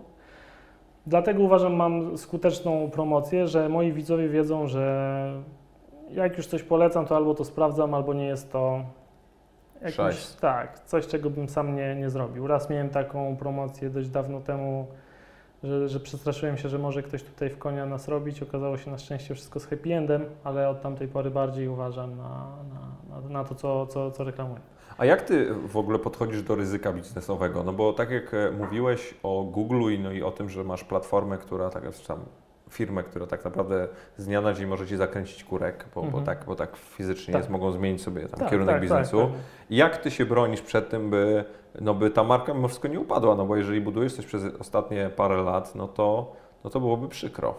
dlatego 1.07 1.43
uważam, 1.43 1.73
mam 1.73 2.17
skuteczną 2.17 2.89
promocję, 2.91 3.47
że 3.47 3.69
moi 3.69 3.91
widzowie 3.93 4.29
wiedzą, 4.29 4.67
że 4.67 5.43
jak 6.13 6.37
już 6.37 6.47
coś 6.47 6.63
polecam, 6.63 7.05
to 7.05 7.15
albo 7.15 7.33
to 7.35 7.45
sprawdzam, 7.45 7.93
albo 7.93 8.13
nie 8.13 8.25
jest 8.25 8.51
to 8.51 8.85
jakimś, 9.75 9.95
Szajs. 9.95 10.37
tak, 10.37 10.79
coś, 10.79 11.07
czego 11.07 11.29
bym 11.29 11.49
sam 11.49 11.75
nie, 11.75 11.95
nie 11.95 12.09
zrobił. 12.09 12.47
Raz 12.47 12.69
miałem 12.69 12.89
taką 12.89 13.37
promocję 13.37 13.89
dość 13.89 14.09
dawno 14.09 14.41
temu, 14.41 14.87
że, 15.63 15.89
że 15.89 15.99
przestraszyłem 15.99 16.57
się, 16.57 16.69
że 16.69 16.79
może 16.79 17.03
ktoś 17.03 17.23
tutaj 17.23 17.49
w 17.49 17.57
konia 17.57 17.85
nas 17.85 18.07
robić. 18.07 18.43
Okazało 18.43 18.77
się 18.77 18.91
na 18.91 18.97
szczęście 18.97 19.35
wszystko 19.35 19.59
z 19.59 19.65
happy 19.65 19.93
endem, 19.93 20.25
ale 20.43 20.69
od 20.69 20.81
tamtej 20.81 21.07
pory 21.07 21.31
bardziej 21.31 21.67
uważam 21.67 22.17
na, 22.17 22.47
na, 23.09 23.29
na, 23.29 23.43
to, 23.43 23.55
co, 23.55 23.87
co, 23.87 24.11
co 24.11 24.23
reklamuję. 24.23 24.61
A 24.97 25.05
jak 25.05 25.21
ty 25.21 25.53
w 25.53 25.77
ogóle 25.77 25.99
podchodzisz 25.99 26.43
do 26.43 26.55
ryzyka 26.55 26.93
biznesowego? 26.93 27.63
No 27.63 27.73
bo 27.73 27.93
tak 27.93 28.11
jak 28.11 28.33
e, 28.33 28.51
mówiłeś 28.51 29.13
o 29.23 29.43
Google 29.43 29.91
i, 29.91 29.99
no 29.99 30.11
i 30.11 30.23
o 30.23 30.31
tym, 30.31 30.49
że 30.49 30.63
masz 30.63 30.83
platformę, 30.83 31.37
która 31.37 31.69
tak 31.69 31.95
czy 31.95 32.07
tam 32.07 32.19
firmę, 32.71 33.03
która 33.03 33.27
tak 33.27 33.45
naprawdę 33.45 33.87
z 34.17 34.25
dnia 34.25 34.41
na 34.41 34.53
dzień 34.53 34.67
może 34.67 34.87
ci 34.87 34.97
zakręcić 34.97 35.43
kurek, 35.43 35.85
bo, 35.95 36.01
bo, 36.01 36.07
Mhm. 36.07 36.25
tak, 36.25 36.45
bo 36.45 36.55
tak 36.55 36.75
fizycznie 36.75 37.31
Tak. 37.31 37.39
jest, 37.41 37.49
mogą 37.49 37.71
zmienić 37.71 38.01
sobie 38.01 38.21
tam 38.29 38.39
Tak, 38.39 38.49
kierunek 38.49 38.75
tak, 38.75 38.81
biznesu. 38.81 39.17
Tak, 39.17 39.27
tak. 39.31 39.39
Jak 39.69 39.97
ty 39.97 40.11
się 40.11 40.25
bronisz 40.25 40.61
przed 40.61 40.89
tym, 40.89 41.09
by, 41.09 41.43
no 41.81 41.93
by 41.93 42.09
ta 42.11 42.23
marka 42.23 42.53
mimo 42.53 42.67
wszystko 42.67 42.87
nie 42.87 42.99
upadła? 42.99 43.35
No 43.35 43.45
bo 43.45 43.55
jeżeli 43.55 43.81
budujesz 43.81 44.13
coś 44.15 44.25
przez 44.25 44.43
ostatnie 44.59 45.09
parę 45.15 45.37
lat, 45.43 45.75
no 45.75 45.87
to, 45.87 46.35
no 46.63 46.69
to 46.69 46.79
byłoby 46.79 47.07
przykro. 47.09 47.55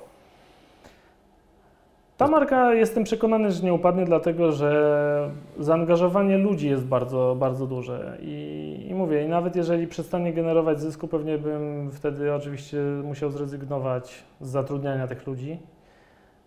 Ta 2.23 2.29
marka 2.29 2.75
jestem 2.75 3.05
przekonany, 3.05 3.51
że 3.53 3.63
nie 3.63 3.75
upadnie, 3.75 4.05
dlatego 4.05 4.53
że 4.53 5.31
zaangażowanie 5.59 6.39
ludzi 6.39 6.69
jest 6.69 6.87
bardzo, 6.87 7.37
bardzo 7.39 7.67
duże. 7.67 8.19
I, 8.21 8.87
I 8.91 8.95
mówię, 8.95 9.25
i 9.25 9.29
nawet 9.29 9.57
jeżeli 9.57 9.87
przestanie 9.87 10.33
generować 10.33 10.81
zysku, 10.81 11.09
pewnie 11.09 11.39
bym 11.39 11.91
wtedy 11.91 12.35
oczywiście 12.35 12.79
musiał 13.05 13.31
zrezygnować 13.31 14.25
z 14.41 14.49
zatrudniania 14.49 15.07
tych 15.07 15.27
ludzi 15.27 15.59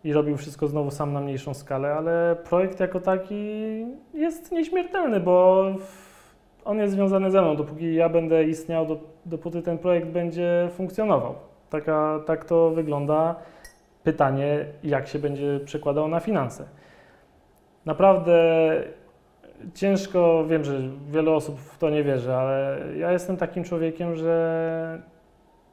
i 0.04 0.14
robił 0.14 0.38
wszystko 0.38 0.68
znowu 0.68 0.92
sam 0.92 1.14
na 1.14 1.22
mniejszą 1.22 1.54
skalę, 1.54 1.94
ale 1.94 2.36
projekt 2.50 2.80
jako 2.80 3.00
taki 3.00 3.46
jest 4.14 4.52
nieśmiertelny, 4.52 5.20
bo 5.20 5.66
on 6.66 6.78
jest 6.78 6.94
związany 6.94 7.32
ze 7.32 7.42
mną. 7.42 7.56
Dopóki 7.56 7.96
ja 7.96 8.10
będę 8.10 8.44
istniał, 8.44 8.86
dop- 8.86 9.08
dopóty 9.26 9.62
ten 9.62 9.78
projekt 9.78 10.08
będzie 10.08 10.70
funkcjonował. 10.72 11.34
Taka, 11.70 12.20
tak 12.26 12.46
to 12.46 12.70
wygląda. 12.70 13.36
Pytanie, 14.06 14.66
jak 14.84 15.08
się 15.08 15.20
będzie 15.20 15.60
przekładał 15.66 16.08
na 16.08 16.20
finanse. 16.20 16.66
Naprawdę 17.86 18.38
ciężko, 19.74 20.46
wiem, 20.48 20.64
że 20.64 20.82
wiele 21.10 21.32
osób 21.32 21.60
w 21.60 21.78
to 21.78 21.90
nie 21.90 22.04
wierzy, 22.04 22.34
ale 22.34 22.80
ja 22.98 23.12
jestem 23.12 23.38
takim 23.38 23.64
człowiekiem, 23.64 24.16
że 24.16 25.02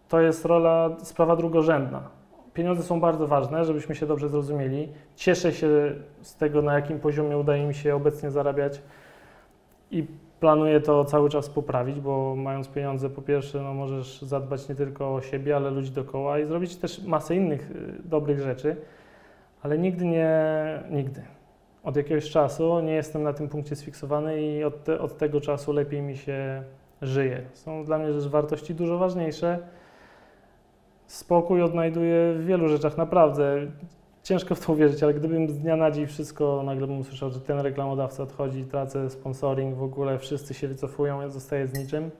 to 0.08 0.20
jest 0.20 0.44
rola, 0.44 0.90
sprawa 0.98 1.36
drugorzędna. 1.36 2.08
Pieniądze 2.54 2.82
są 2.82 3.00
bardzo 3.00 3.26
ważne, 3.26 3.64
żebyśmy 3.64 3.94
się 3.94 4.06
dobrze 4.06 4.28
zrozumieli. 4.28 4.88
Cieszę 5.16 5.52
się 5.52 5.68
z 6.20 6.36
tego, 6.36 6.62
na 6.62 6.74
jakim 6.74 7.00
poziomie 7.00 7.38
udaje 7.38 7.66
mi 7.66 7.74
się 7.74 7.94
obecnie 7.94 8.30
zarabiać 8.30 8.82
i 9.90 10.06
planuję 10.42 10.80
to 10.80 11.04
cały 11.04 11.30
czas 11.30 11.48
poprawić, 11.48 12.00
bo 12.00 12.36
mając 12.36 12.68
pieniądze, 12.68 13.10
po 13.10 13.22
pierwsze, 13.22 13.62
no 13.62 13.74
możesz 13.74 14.22
zadbać 14.22 14.68
nie 14.68 14.74
tylko 14.74 15.14
o 15.14 15.20
siebie, 15.20 15.56
ale 15.56 15.70
ludzi 15.70 15.90
dookoła 15.90 16.38
i 16.38 16.46
zrobić 16.46 16.76
też 16.76 17.02
masę 17.02 17.36
innych 17.36 17.70
y, 17.70 18.02
dobrych 18.04 18.40
rzeczy, 18.40 18.76
ale 19.62 19.78
nigdy 19.78 20.04
nie, 20.04 20.34
nigdy. 20.90 21.22
Od 21.84 21.96
jakiegoś 21.96 22.30
czasu 22.30 22.80
nie 22.80 22.92
jestem 22.92 23.22
na 23.22 23.32
tym 23.32 23.48
punkcie 23.48 23.76
sfiksowany 23.76 24.42
i 24.42 24.64
od, 24.64 24.84
te, 24.84 25.00
od 25.00 25.18
tego 25.18 25.40
czasu 25.40 25.72
lepiej 25.72 26.02
mi 26.02 26.16
się 26.16 26.62
żyje. 27.02 27.42
Są 27.52 27.84
dla 27.84 27.98
mnie 27.98 28.12
rzecz 28.12 28.30
wartości 28.30 28.74
dużo 28.74 28.98
ważniejsze. 28.98 29.58
Spokój 31.06 31.62
odnajduję 31.62 32.34
w 32.34 32.44
wielu 32.44 32.68
rzeczach, 32.68 32.96
naprawdę. 32.96 33.66
Ciężko 34.22 34.54
w 34.54 34.66
to 34.66 34.72
uwierzyć, 34.72 35.02
ale 35.02 35.14
gdybym 35.14 35.50
z 35.50 35.58
dnia 35.58 35.76
na 35.76 35.90
dzień 35.90 36.06
wszystko, 36.06 36.62
nagle 36.62 36.86
bym 36.86 36.98
usłyszał, 36.98 37.30
że 37.30 37.40
ten 37.40 37.58
reklamodawca 37.58 38.22
odchodzi, 38.22 38.64
tracę 38.64 39.10
sponsoring, 39.10 39.76
w 39.76 39.82
ogóle 39.82 40.18
wszyscy 40.18 40.54
się 40.54 40.68
wycofują, 40.68 41.20
ja 41.20 41.28
zostaję 41.28 41.66
z 41.66 41.78
niczym. 41.78 42.10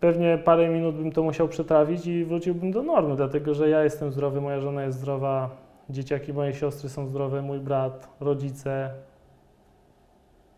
Pewnie 0.00 0.38
parę 0.44 0.68
minut 0.68 0.96
bym 0.96 1.12
to 1.12 1.22
musiał 1.22 1.48
przetrawić 1.48 2.06
i 2.06 2.24
wróciłbym 2.24 2.72
do 2.72 2.82
normy, 2.82 3.16
dlatego 3.16 3.54
że 3.54 3.68
ja 3.68 3.84
jestem 3.84 4.12
zdrowy, 4.12 4.40
moja 4.40 4.60
żona 4.60 4.84
jest 4.84 4.98
zdrowa, 4.98 5.50
dzieciaki 5.90 6.32
mojej 6.32 6.54
siostry 6.54 6.88
są 6.88 7.06
zdrowe, 7.06 7.42
mój 7.42 7.60
brat, 7.60 8.08
rodzice. 8.20 8.90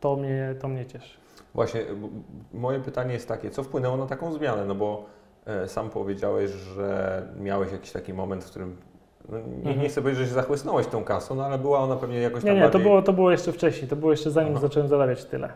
To 0.01 0.17
mnie, 0.17 0.55
to 0.61 0.69
mnie 0.69 0.87
cieszy. 0.87 1.19
Właśnie, 1.55 1.81
moje 2.53 2.81
pytanie 2.81 3.13
jest 3.15 3.29
takie, 3.29 3.51
co 3.51 3.63
wpłynęło 3.63 3.97
na 3.97 4.07
taką 4.07 4.33
zmianę? 4.33 4.65
No 4.65 4.75
bo 4.75 5.05
sam 5.67 5.91
powiedziałeś, 5.91 6.51
że 6.51 7.23
miałeś 7.41 7.73
jakiś 7.73 7.93
taki 7.93 8.13
moment, 8.13 8.45
w 8.45 8.51
którym 8.51 8.77
no, 9.29 9.39
nie, 9.39 9.71
mhm. 9.71 9.89
chcę 9.89 10.01
powiedzieć, 10.01 10.23
że 10.23 10.29
się 10.29 10.35
zachłysnąłeś 10.35 10.87
tą 10.87 11.05
kasą, 11.05 11.35
no 11.35 11.45
ale 11.45 11.59
była 11.59 11.79
ona 11.79 11.97
pewnie 11.97 12.19
jakoś 12.19 12.43
tam 12.43 12.49
Nie, 12.51 12.55
nie, 12.55 12.63
bardziej... 12.63 12.81
to 12.81 12.89
było, 12.89 13.03
to 13.03 13.13
było 13.13 13.31
jeszcze 13.31 13.53
wcześniej, 13.53 13.89
to 13.89 13.97
było 13.97 14.11
jeszcze 14.11 14.31
zanim 14.31 14.53
Aha. 14.53 14.61
zacząłem 14.61 14.89
zarabiać 14.89 15.25
tyle. 15.25 15.49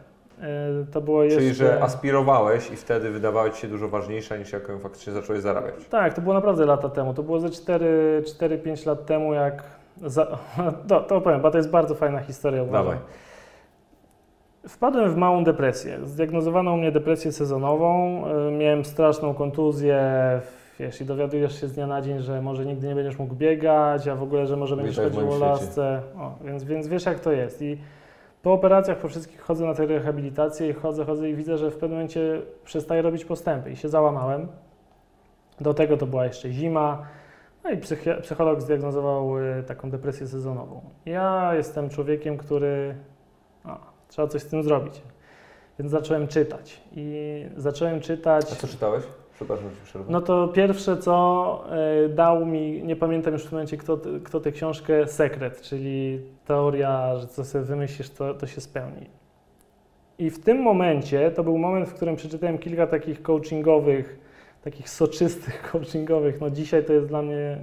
E, 0.42 0.85
to 0.92 1.01
było 1.01 1.24
jeszcze... 1.24 1.40
Czyli, 1.40 1.55
że 1.55 1.83
aspirowałeś 1.83 2.70
i 2.70 2.77
wtedy 2.77 3.11
wydawało 3.11 3.51
Ci 3.51 3.61
się 3.61 3.68
dużo 3.68 3.88
ważniejsza 3.88 4.37
niż 4.37 4.53
jak 4.53 4.68
ją 4.68 4.79
faktycznie 4.79 5.12
zacząłeś 5.12 5.42
zarabiać. 5.42 5.74
Tak, 5.90 6.14
to 6.14 6.20
było 6.20 6.35
naprawdę 6.35 6.66
lata 6.66 6.88
temu. 6.88 7.14
To 7.14 7.22
było 7.22 7.40
ze 7.40 7.48
4-5 7.48 8.87
lat 8.87 9.07
temu, 9.07 9.35
jak... 9.35 9.62
Za... 10.07 10.38
To, 10.88 11.01
to 11.01 11.20
powiem, 11.20 11.40
bo 11.40 11.51
to 11.51 11.57
jest 11.57 11.70
bardzo 11.70 11.94
fajna 11.94 12.20
historia. 12.20 12.62
Uważam. 12.62 12.98
Wpadłem 14.68 15.11
w 15.11 15.16
małą 15.16 15.44
depresję. 15.44 15.98
Zdiagnozowano 16.04 16.72
u 16.72 16.76
mnie 16.76 16.92
depresję 16.92 17.33
sezonową. 17.33 18.22
Y, 18.48 18.50
miałem 18.50 18.85
straszną 18.85 19.35
kontuzję. 19.35 20.00
Wiesz, 20.81 21.00
i 21.00 21.04
dowiadujesz 21.04 21.61
się 21.61 21.68
z 21.68 21.72
dnia 21.72 21.87
na 21.87 22.02
dzień, 22.02 22.20
że 22.20 22.42
może 22.42 22.66
nigdy 22.66 22.88
nie 22.88 22.94
będziesz 22.94 23.18
mógł 23.18 23.35
biegać, 23.35 24.09
a 24.09 24.16
w 24.16 24.22
ogóle, 24.22 24.46
że 24.46 24.57
może 24.57 24.76
będziesz 24.76 24.96
tak 24.96 25.04
chodził 25.04 25.33
o 25.33 25.38
lasce. 25.38 26.02
O, 26.18 26.35
więc, 26.44 26.64
więc 26.64 26.88
wiesz, 26.88 27.07
jak 27.07 27.20
to 27.20 27.33
jest. 27.33 27.62
I 27.62 27.78
po 28.42 28.52
operacjach, 28.52 28.98
po 28.98 29.09
wszystkich 29.09 29.40
chodzę 29.40 29.66
na 29.66 29.74
tę 29.74 29.87
rehabilitację 29.87 30.68
i 30.68 30.72
chodzę, 30.72 31.04
chodzę 31.04 31.31
i 31.31 31.35
widzę, 31.35 31.59
że 31.59 31.70
w 31.70 31.74
pewnym 31.74 31.90
momencie 31.90 32.42
przestaję 32.64 33.02
robić 33.02 33.24
postępy 33.24 33.70
i 33.70 33.76
się 33.76 33.88
załamałem. 33.88 34.48
Do 35.61 35.74
tego 35.74 35.96
to 35.96 36.07
była 36.07 36.24
jeszcze 36.24 36.50
zima. 36.50 37.02
No 37.64 37.70
i 37.70 37.76
psycholog 38.22 38.61
zdiagnozował 38.61 39.38
y, 39.38 39.62
taką 39.62 39.90
depresję 39.90 40.26
sezonową. 40.26 40.81
Ja 41.07 41.54
jestem 41.54 41.90
człowiekiem, 41.90 42.37
który 42.37 42.94
Trzeba 44.09 44.29
coś 44.29 44.42
z 44.42 44.47
tym 44.47 44.62
zrobić. 44.62 45.03
Więc 45.79 45.90
zacząłem 45.90 46.29
czytać. 46.29 46.81
I 46.92 47.44
zacząłem 47.57 48.01
czytać. 48.01 48.53
A 48.53 48.57
co 48.57 48.68
czytałeś? 48.68 49.05
Przepraszam, 49.35 49.71
że 49.71 49.85
przerwę. 49.85 50.12
No 50.12 50.21
to 50.21 50.49
pierwsze, 50.49 50.97
co 50.97 51.64
y, 52.05 52.09
dał 52.09 52.47
mi, 52.47 52.83
nie 52.83 52.97
pamiętam 52.97 53.33
już 53.33 53.42
w 53.42 53.44
tym 53.44 53.53
momencie, 53.53 53.77
kto, 53.77 53.99
kto 54.25 54.40
tę 54.40 54.53
książkę, 54.53 55.07
Sekret, 55.07 55.61
czyli 55.61 56.21
teoria, 56.47 57.16
że 57.16 57.27
co 57.27 57.44
sobie 57.44 57.64
wymyślisz, 57.64 58.11
to, 58.11 58.35
to 58.35 58.47
się 58.47 58.61
spełni. 58.61 59.07
I 60.18 60.31
w 60.31 60.44
tym 60.44 60.62
momencie, 60.62 61.31
to 61.31 61.44
był 61.44 61.59
moment, 61.59 61.88
w 61.88 61.94
którym 61.94 62.16
przeczytałem 62.16 62.59
kilka 62.59 62.87
takich 62.87 63.23
coachingowych, 63.23 64.18
takich 64.64 64.90
soczystych 64.90 65.62
coachingowych. 65.73 66.40
No 66.40 66.51
dzisiaj 66.51 66.85
to 66.85 66.92
jest 66.92 67.07
dla 67.07 67.23
mnie 67.23 67.59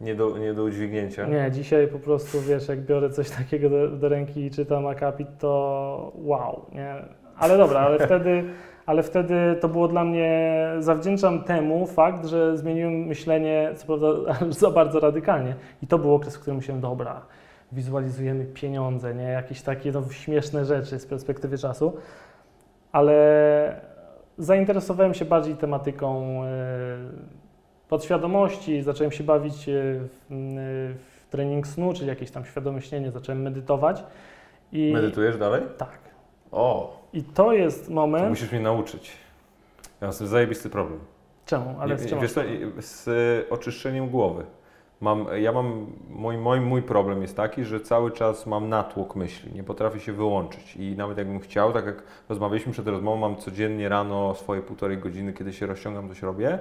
nie 0.00 0.14
do, 0.14 0.38
nie 0.38 0.54
do 0.54 0.64
udźwignięcia. 0.64 1.26
Nie, 1.26 1.50
dzisiaj 1.50 1.88
po 1.88 1.98
prostu, 1.98 2.40
wiesz, 2.40 2.68
jak 2.68 2.80
biorę 2.80 3.10
coś 3.10 3.30
takiego 3.30 3.70
do, 3.70 3.88
do 3.88 4.08
ręki 4.08 4.44
i 4.44 4.50
czytam 4.50 4.86
akapit, 4.86 5.28
to 5.38 6.12
wow, 6.14 6.66
nie? 6.72 6.94
Ale 7.36 7.58
dobra, 7.58 7.80
ale 7.80 7.98
wtedy, 8.06 8.44
ale 8.86 9.02
wtedy 9.02 9.34
to 9.60 9.68
było 9.68 9.88
dla 9.88 10.04
mnie, 10.04 10.56
zawdzięczam 10.78 11.44
temu 11.44 11.86
fakt, 11.86 12.26
że 12.26 12.58
zmieniłem 12.58 12.92
myślenie, 12.92 13.70
co 13.76 13.86
prawda 13.86 14.08
za 14.60 14.70
bardzo 14.70 15.00
radykalnie. 15.00 15.54
I 15.82 15.86
to 15.86 15.98
był 15.98 16.14
okres, 16.14 16.36
w 16.36 16.40
którym 16.40 16.56
myślałem, 16.56 16.80
dobra, 16.80 17.22
wizualizujemy 17.72 18.44
pieniądze, 18.44 19.14
nie? 19.14 19.24
Jakieś 19.24 19.62
takie 19.62 19.92
no, 19.92 20.02
śmieszne 20.10 20.64
rzeczy 20.64 20.98
z 20.98 21.06
perspektywy 21.06 21.58
czasu, 21.58 21.96
ale 22.92 23.80
zainteresowałem 24.38 25.14
się 25.14 25.24
bardziej 25.24 25.56
tematyką 25.56 26.42
yy, 26.44 27.39
podświadomości, 27.90 28.82
zacząłem 28.82 29.12
się 29.12 29.24
bawić 29.24 29.68
e, 29.68 29.72
w, 29.72 30.98
w 31.06 31.30
trening 31.30 31.66
snu, 31.66 31.92
czyli 31.94 32.08
jakieś 32.08 32.30
tam 32.30 32.44
świadome 32.44 32.82
śnienie, 32.82 33.10
zacząłem 33.10 33.42
medytować. 33.42 34.04
I 34.72 34.92
Medytujesz 34.92 35.36
dalej? 35.36 35.62
Tak. 35.78 35.98
O! 36.52 37.00
I 37.12 37.22
to 37.22 37.52
jest 37.52 37.88
moment... 37.88 38.24
To 38.24 38.30
musisz 38.30 38.52
mnie 38.52 38.60
nauczyć. 38.60 39.12
Ja 40.00 40.06
mam 40.06 40.12
z 40.12 40.18
tym 40.18 40.26
zajebisty 40.26 40.70
problem. 40.70 41.00
Czemu? 41.46 41.76
Ale 41.80 41.98
z 41.98 42.06
czym? 42.06 42.20
Wiesz 42.20 42.32
co, 42.32 42.40
z 42.78 43.46
oczyszczeniem 43.50 44.08
głowy. 44.08 44.44
Mam, 45.00 45.26
ja 45.36 45.52
mam, 45.52 45.86
mój, 46.10 46.38
mój, 46.38 46.60
mój 46.60 46.82
problem 46.82 47.22
jest 47.22 47.36
taki, 47.36 47.64
że 47.64 47.80
cały 47.80 48.10
czas 48.10 48.46
mam 48.46 48.68
natłok 48.68 49.16
myśli, 49.16 49.52
nie 49.52 49.62
potrafię 49.62 50.00
się 50.00 50.12
wyłączyć 50.12 50.76
i 50.76 50.96
nawet 50.96 51.18
jakbym 51.18 51.40
chciał, 51.40 51.72
tak 51.72 51.86
jak 51.86 52.02
rozmawialiśmy 52.28 52.72
przed 52.72 52.88
rozmową, 52.88 53.16
mam 53.16 53.36
codziennie 53.36 53.88
rano 53.88 54.34
swoje 54.34 54.62
półtorej 54.62 54.98
godziny, 54.98 55.32
kiedy 55.32 55.52
się 55.52 55.66
rozciągam, 55.66 56.08
coś 56.08 56.22
robię, 56.22 56.58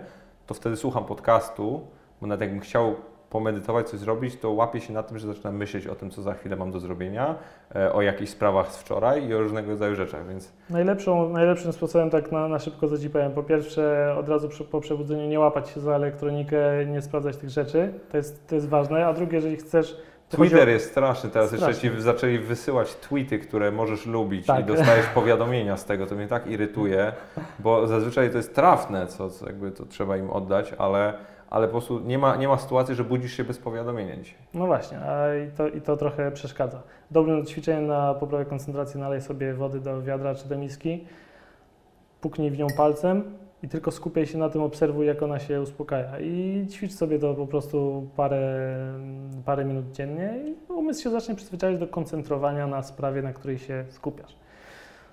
to 0.50 0.54
wtedy 0.54 0.78
słucham 0.78 1.06
podcastu, 1.06 1.88
bo 2.22 2.28
nawet 2.28 2.42
jakbym 2.42 2.60
chciał 2.60 2.96
pomedytować, 3.30 3.90
coś 3.90 4.00
zrobić, 4.00 4.36
to 4.36 4.52
łapię 4.52 4.82
się 4.82 4.94
na 4.94 5.04
tym, 5.04 5.18
że 5.18 5.28
zaczynam 5.28 5.56
myśleć 5.56 5.88
o 5.88 5.96
tym, 5.96 6.10
co 6.10 6.22
za 6.22 6.34
chwilę 6.34 6.56
mam 6.56 6.72
do 6.72 6.80
zrobienia, 6.80 7.36
e, 7.76 7.94
o 7.94 8.02
jakichś 8.02 8.32
sprawach 8.32 8.72
z 8.72 8.78
wczoraj 8.78 9.28
i 9.28 9.34
o 9.34 9.42
różnego 9.42 9.70
rodzaju 9.70 9.96
rzeczach, 9.96 10.28
więc... 10.28 10.54
Najlepszą, 10.70 11.30
najlepszym 11.30 11.74
sposobem, 11.74 12.10
tak 12.10 12.32
na, 12.32 12.48
na 12.48 12.60
szybko 12.60 12.88
powiem, 13.14 13.32
po 13.32 13.44
pierwsze 13.44 14.16
od 14.20 14.30
razu 14.30 14.50
przy, 14.50 14.64
po 14.64 14.82
przebudzeniu 14.82 15.28
nie 15.28 15.40
łapać 15.40 15.70
się 15.70 15.80
za 15.80 15.96
elektronikę, 15.96 16.86
nie 16.86 17.02
sprawdzać 17.02 17.38
tych 17.38 17.50
rzeczy, 17.50 17.94
to 18.12 18.18
jest, 18.18 18.48
to 18.48 18.56
jest 18.56 18.70
ważne, 18.70 19.06
a 19.06 19.14
drugie, 19.14 19.36
jeżeli 19.36 19.58
chcesz 19.58 19.98
Twitter 20.30 20.68
o... 20.68 20.72
jest 20.72 20.92
straszny, 20.92 21.30
teraz 21.30 21.48
straszny. 21.48 21.68
jeszcze 21.68 21.82
ci 21.82 22.02
zaczęli 22.02 22.40
wysyłać 22.40 22.96
tweety, 22.96 23.40
które 23.40 23.72
możesz 23.72 24.06
lubić 24.06 24.46
tak. 24.46 24.60
i 24.60 24.64
dostajesz 24.64 25.06
powiadomienia 25.20 25.78
z 25.78 25.86
tego, 25.86 26.08
to 26.08 26.16
mnie 26.16 26.28
tak 26.28 26.48
irytuje, 26.48 27.12
bo 27.60 27.88
zazwyczaj 27.88 28.32
to 28.32 28.38
jest 28.38 28.56
trafne, 28.56 29.08
co, 29.08 29.30
co 29.30 29.46
jakby 29.46 29.72
to 29.72 29.86
trzeba 29.86 30.18
im 30.18 30.30
oddać, 30.30 30.74
ale, 30.78 31.14
ale 31.50 31.68
po 31.68 31.72
prostu 31.72 32.00
nie 32.00 32.18
ma, 32.18 32.36
nie 32.36 32.48
ma 32.48 32.58
sytuacji, 32.58 32.96
że 32.96 33.04
budzisz 33.04 33.34
się 33.38 33.44
bez 33.44 33.58
powiadomienia 33.58 34.16
dzisiaj. 34.16 34.40
No 34.54 34.66
właśnie, 34.66 35.00
a 35.00 35.36
i 35.36 35.52
to, 35.52 35.68
i 35.68 35.82
to 35.82 35.98
trochę 35.98 36.32
przeszkadza. 36.32 36.82
Dobrym 37.12 37.46
ćwiczeniem 37.46 37.88
na 37.88 38.14
poprawę 38.14 38.46
koncentracji 38.46 39.00
nalej 39.00 39.22
sobie 39.22 39.54
wody 39.54 39.80
do 39.80 40.02
wiadra 40.02 40.36
czy 40.36 40.50
do 40.50 40.58
miski, 40.58 41.08
puknij 42.22 42.52
w 42.52 42.58
nią 42.58 42.68
palcem, 42.78 43.24
i 43.64 43.68
tylko 43.68 43.92
skupiaj 43.92 44.26
się 44.26 44.38
na 44.38 44.50
tym, 44.50 44.62
obserwuj, 44.62 45.08
jak 45.08 45.24
ona 45.24 45.40
się 45.40 45.62
uspokaja. 45.62 46.20
I 46.20 46.66
ćwicz 46.72 46.92
sobie 46.92 47.20
to 47.20 47.34
po 47.34 47.48
prostu 47.48 48.08
parę, 48.16 48.76
parę 49.46 49.66
minut 49.66 49.92
dziennie 49.92 50.34
i 50.46 50.72
umysł 50.72 51.04
się 51.04 51.10
zacznie 51.10 51.36
przyzwyczajać 51.36 51.80
do 51.80 51.88
koncentrowania 51.88 52.68
na 52.68 52.84
sprawie, 52.84 53.22
na 53.22 53.34
której 53.34 53.58
się 53.58 53.86
skupiasz. 53.90 54.36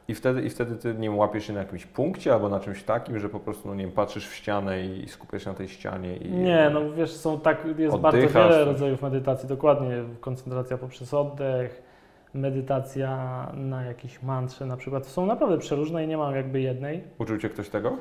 I 0.08 0.14
wtedy, 0.14 0.42
I 0.42 0.50
wtedy 0.50 0.76
ty 0.76 0.94
nie 0.94 1.10
łapiesz 1.10 1.46
się 1.46 1.52
na 1.52 1.58
jakimś 1.58 1.86
punkcie 1.86 2.32
albo 2.32 2.48
na 2.48 2.60
czymś 2.60 2.82
takim, 2.82 3.18
że 3.18 3.28
po 3.28 3.40
prostu 3.40 3.68
no, 3.68 3.74
nie 3.74 3.84
wiem, 3.84 3.92
patrzysz 3.92 4.28
w 4.28 4.34
ścianę 4.34 4.86
i 4.86 5.08
skupiasz 5.08 5.44
się 5.44 5.50
na 5.50 5.56
tej 5.56 5.68
ścianie. 5.68 6.16
I, 6.16 6.30
nie, 6.30 6.70
no 6.74 6.92
wiesz, 6.92 7.12
są 7.12 7.40
tak, 7.40 7.66
jest 7.78 7.96
bardzo 7.96 8.28
wiele 8.28 8.64
rodzajów 8.64 9.02
medytacji, 9.02 9.48
dokładnie. 9.48 10.04
Koncentracja 10.20 10.78
poprzez 10.78 11.14
oddech, 11.14 11.82
medytacja 12.34 13.46
na 13.54 13.82
jakiś 13.82 14.22
mantrze 14.22 14.66
na 14.66 14.76
przykład. 14.76 15.06
Są 15.06 15.26
naprawdę 15.26 15.58
przeróżne 15.58 16.04
i 16.04 16.08
nie 16.08 16.16
mam 16.16 16.34
jakby 16.36 16.60
jednej. 16.60 17.04
Uczył 17.18 17.38
Cię 17.38 17.48
ktoś 17.48 17.68
tego? 17.68 17.96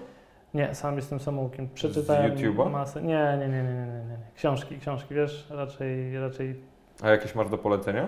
Nie, 0.56 0.76
sam 0.76 0.96
jestem 0.96 1.20
samoukiem. 1.20 1.70
Przeczytałem 1.74 2.38
Z 2.38 2.41
YouTube'a? 2.41 2.72
masę. 2.72 3.02
Nie, 3.02 3.38
nie, 3.39 3.48
nie, 3.48 3.54
nie, 3.58 3.63
nie, 3.63 3.70
nie, 3.86 4.06
nie. 4.10 4.18
Książki, 4.36 4.78
książki, 4.80 5.15
wiesz, 5.15 5.48
raczej, 5.50 6.20
raczej. 6.20 6.56
A 7.04 7.10
jakieś 7.10 7.36
masz 7.36 7.50
do 7.50 7.58
polecenia? 7.58 8.08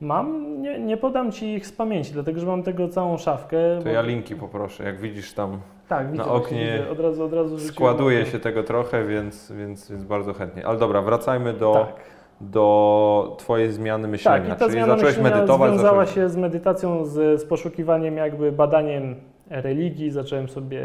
Mam, 0.00 0.60
nie, 0.62 0.78
nie 0.78 0.96
podam 0.96 1.32
Ci 1.32 1.46
ich 1.54 1.66
z 1.66 1.72
pamięci, 1.72 2.12
dlatego 2.12 2.40
że 2.40 2.46
mam 2.46 2.62
tego 2.62 2.88
całą 2.88 3.18
szafkę. 3.18 3.56
To 3.78 3.84
bo- 3.84 3.90
ja 3.90 4.02
linki 4.02 4.36
poproszę. 4.36 4.84
Jak 4.84 5.00
widzisz 5.00 5.32
tam 5.32 5.60
tak, 5.88 6.10
widzę, 6.12 6.24
na 6.24 6.30
oknie 6.32 6.72
widzę. 6.78 6.90
Od 6.90 7.00
razu, 7.00 7.24
od 7.24 7.32
razu 7.32 7.58
składuje 7.58 8.26
się 8.26 8.38
tego 8.38 8.62
trochę, 8.62 9.04
więc, 9.06 9.52
więc, 9.52 9.90
więc 9.90 10.04
bardzo 10.04 10.32
chętnie. 10.34 10.66
Ale 10.66 10.78
dobra, 10.78 11.02
wracajmy 11.02 11.52
do, 11.52 11.72
Tak. 11.72 12.04
do 12.40 13.36
Twojej 13.38 13.72
zmiany 13.72 14.08
myślenia. 14.08 14.38
Tak, 14.38 14.56
i 14.56 14.58
ta 14.58 14.64
Czyli 14.64 14.72
zmiana 14.72 14.94
zacząłeś 14.94 15.18
medytować. 15.18 15.70
związała 15.70 15.90
zacząłeś... 15.90 16.14
się 16.14 16.28
z 16.28 16.36
medytacją, 16.36 17.04
z, 17.04 17.40
z 17.40 17.44
poszukiwaniem 17.44 18.16
jakby 18.16 18.52
badaniem 18.52 19.14
religii. 19.50 20.10
Zacząłem 20.10 20.48
sobie 20.48 20.82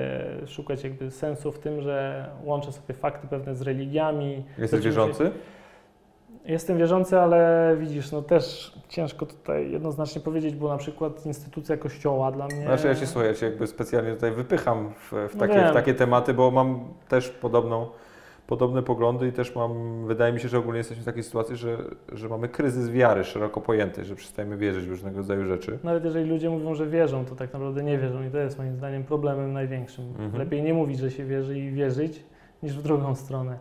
szukać 0.48 0.84
jakby 0.84 1.12
sensu 1.12 1.52
w 1.52 1.60
tym, 1.60 1.82
że 1.82 2.26
łączę 2.44 2.72
sobie 2.72 2.94
fakty 2.94 3.28
pewne 3.28 3.56
z 3.56 3.62
religiami. 3.62 4.44
Jesteś 4.58 4.70
Zacząłem 4.84 4.84
się- 4.84 4.90
wierzący? 4.90 5.32
Jestem 6.46 6.78
wierzący, 6.78 7.20
ale 7.20 7.76
widzisz, 7.80 8.12
no 8.12 8.22
też 8.22 8.74
ciężko 8.90 9.26
tutaj 9.26 9.72
jednoznacznie 9.72 10.22
powiedzieć, 10.22 10.56
bo 10.56 10.68
na 10.70 10.78
przykład 10.78 11.26
instytucja 11.26 11.78
kościoła 11.78 12.32
dla 12.32 12.46
mnie... 12.48 12.62
Znaczy 12.64 12.88
ja 12.88 12.96
Cię 12.96 13.08
słuchaj, 13.08 13.28
ja 13.30 13.36
Cię 13.36 13.46
jakby 13.46 13.68
specjalnie 13.68 14.14
tutaj 14.14 14.32
wypycham 14.32 14.94
w, 14.94 15.14
w, 15.30 15.36
No 15.36 15.40
takie, 15.40 15.54
wiem. 15.60 15.72
w 15.72 15.74
takie 15.74 15.94
tematy, 15.94 16.34
bo 16.34 16.52
mam 16.52 16.80
też 17.08 17.30
podobną, 17.30 17.88
podobne 18.50 18.84
poglądy 18.84 19.28
i 19.28 19.32
też 19.32 19.56
mam, 19.56 20.06
wydaje 20.08 20.34
mi 20.34 20.40
się, 20.40 20.48
że 20.48 20.58
ogólnie 20.58 20.78
jesteśmy 20.78 21.04
w 21.04 21.06
takiej 21.06 21.24
sytuacji, 21.24 21.56
że, 21.56 21.78
że 22.12 22.30
mamy 22.30 22.50
kryzys 22.50 22.90
wiary 22.90 23.24
szeroko 23.24 23.62
pojęty, 23.62 24.06
że 24.06 24.16
przestajemy 24.16 24.58
wierzyć 24.58 24.86
w 24.86 24.90
różnego 24.90 25.18
rodzaju 25.18 25.46
rzeczy. 25.46 25.80
Nawet 25.84 26.06
jeżeli 26.06 26.30
ludzie 26.30 26.50
mówią, 26.50 26.76
że 26.76 26.88
wierzą, 26.88 27.26
to 27.26 27.36
tak 27.36 27.54
naprawdę 27.54 27.84
nie 27.84 27.98
wierzą 27.98 28.24
i 28.24 28.30
to 28.32 28.38
jest 28.38 28.58
moim 28.58 28.76
zdaniem 28.76 29.04
problemem 29.04 29.54
największym. 29.54 30.06
Mhm. 30.06 30.38
Lepiej 30.38 30.64
nie 30.64 30.74
mówić, 30.74 31.00
że 31.00 31.12
się 31.12 31.26
wierzy 31.26 31.60
i 31.60 31.72
wierzyć, 31.72 32.24
niż 32.64 32.78
w 32.78 32.82
drugą 32.82 33.16
stronę, 33.16 33.58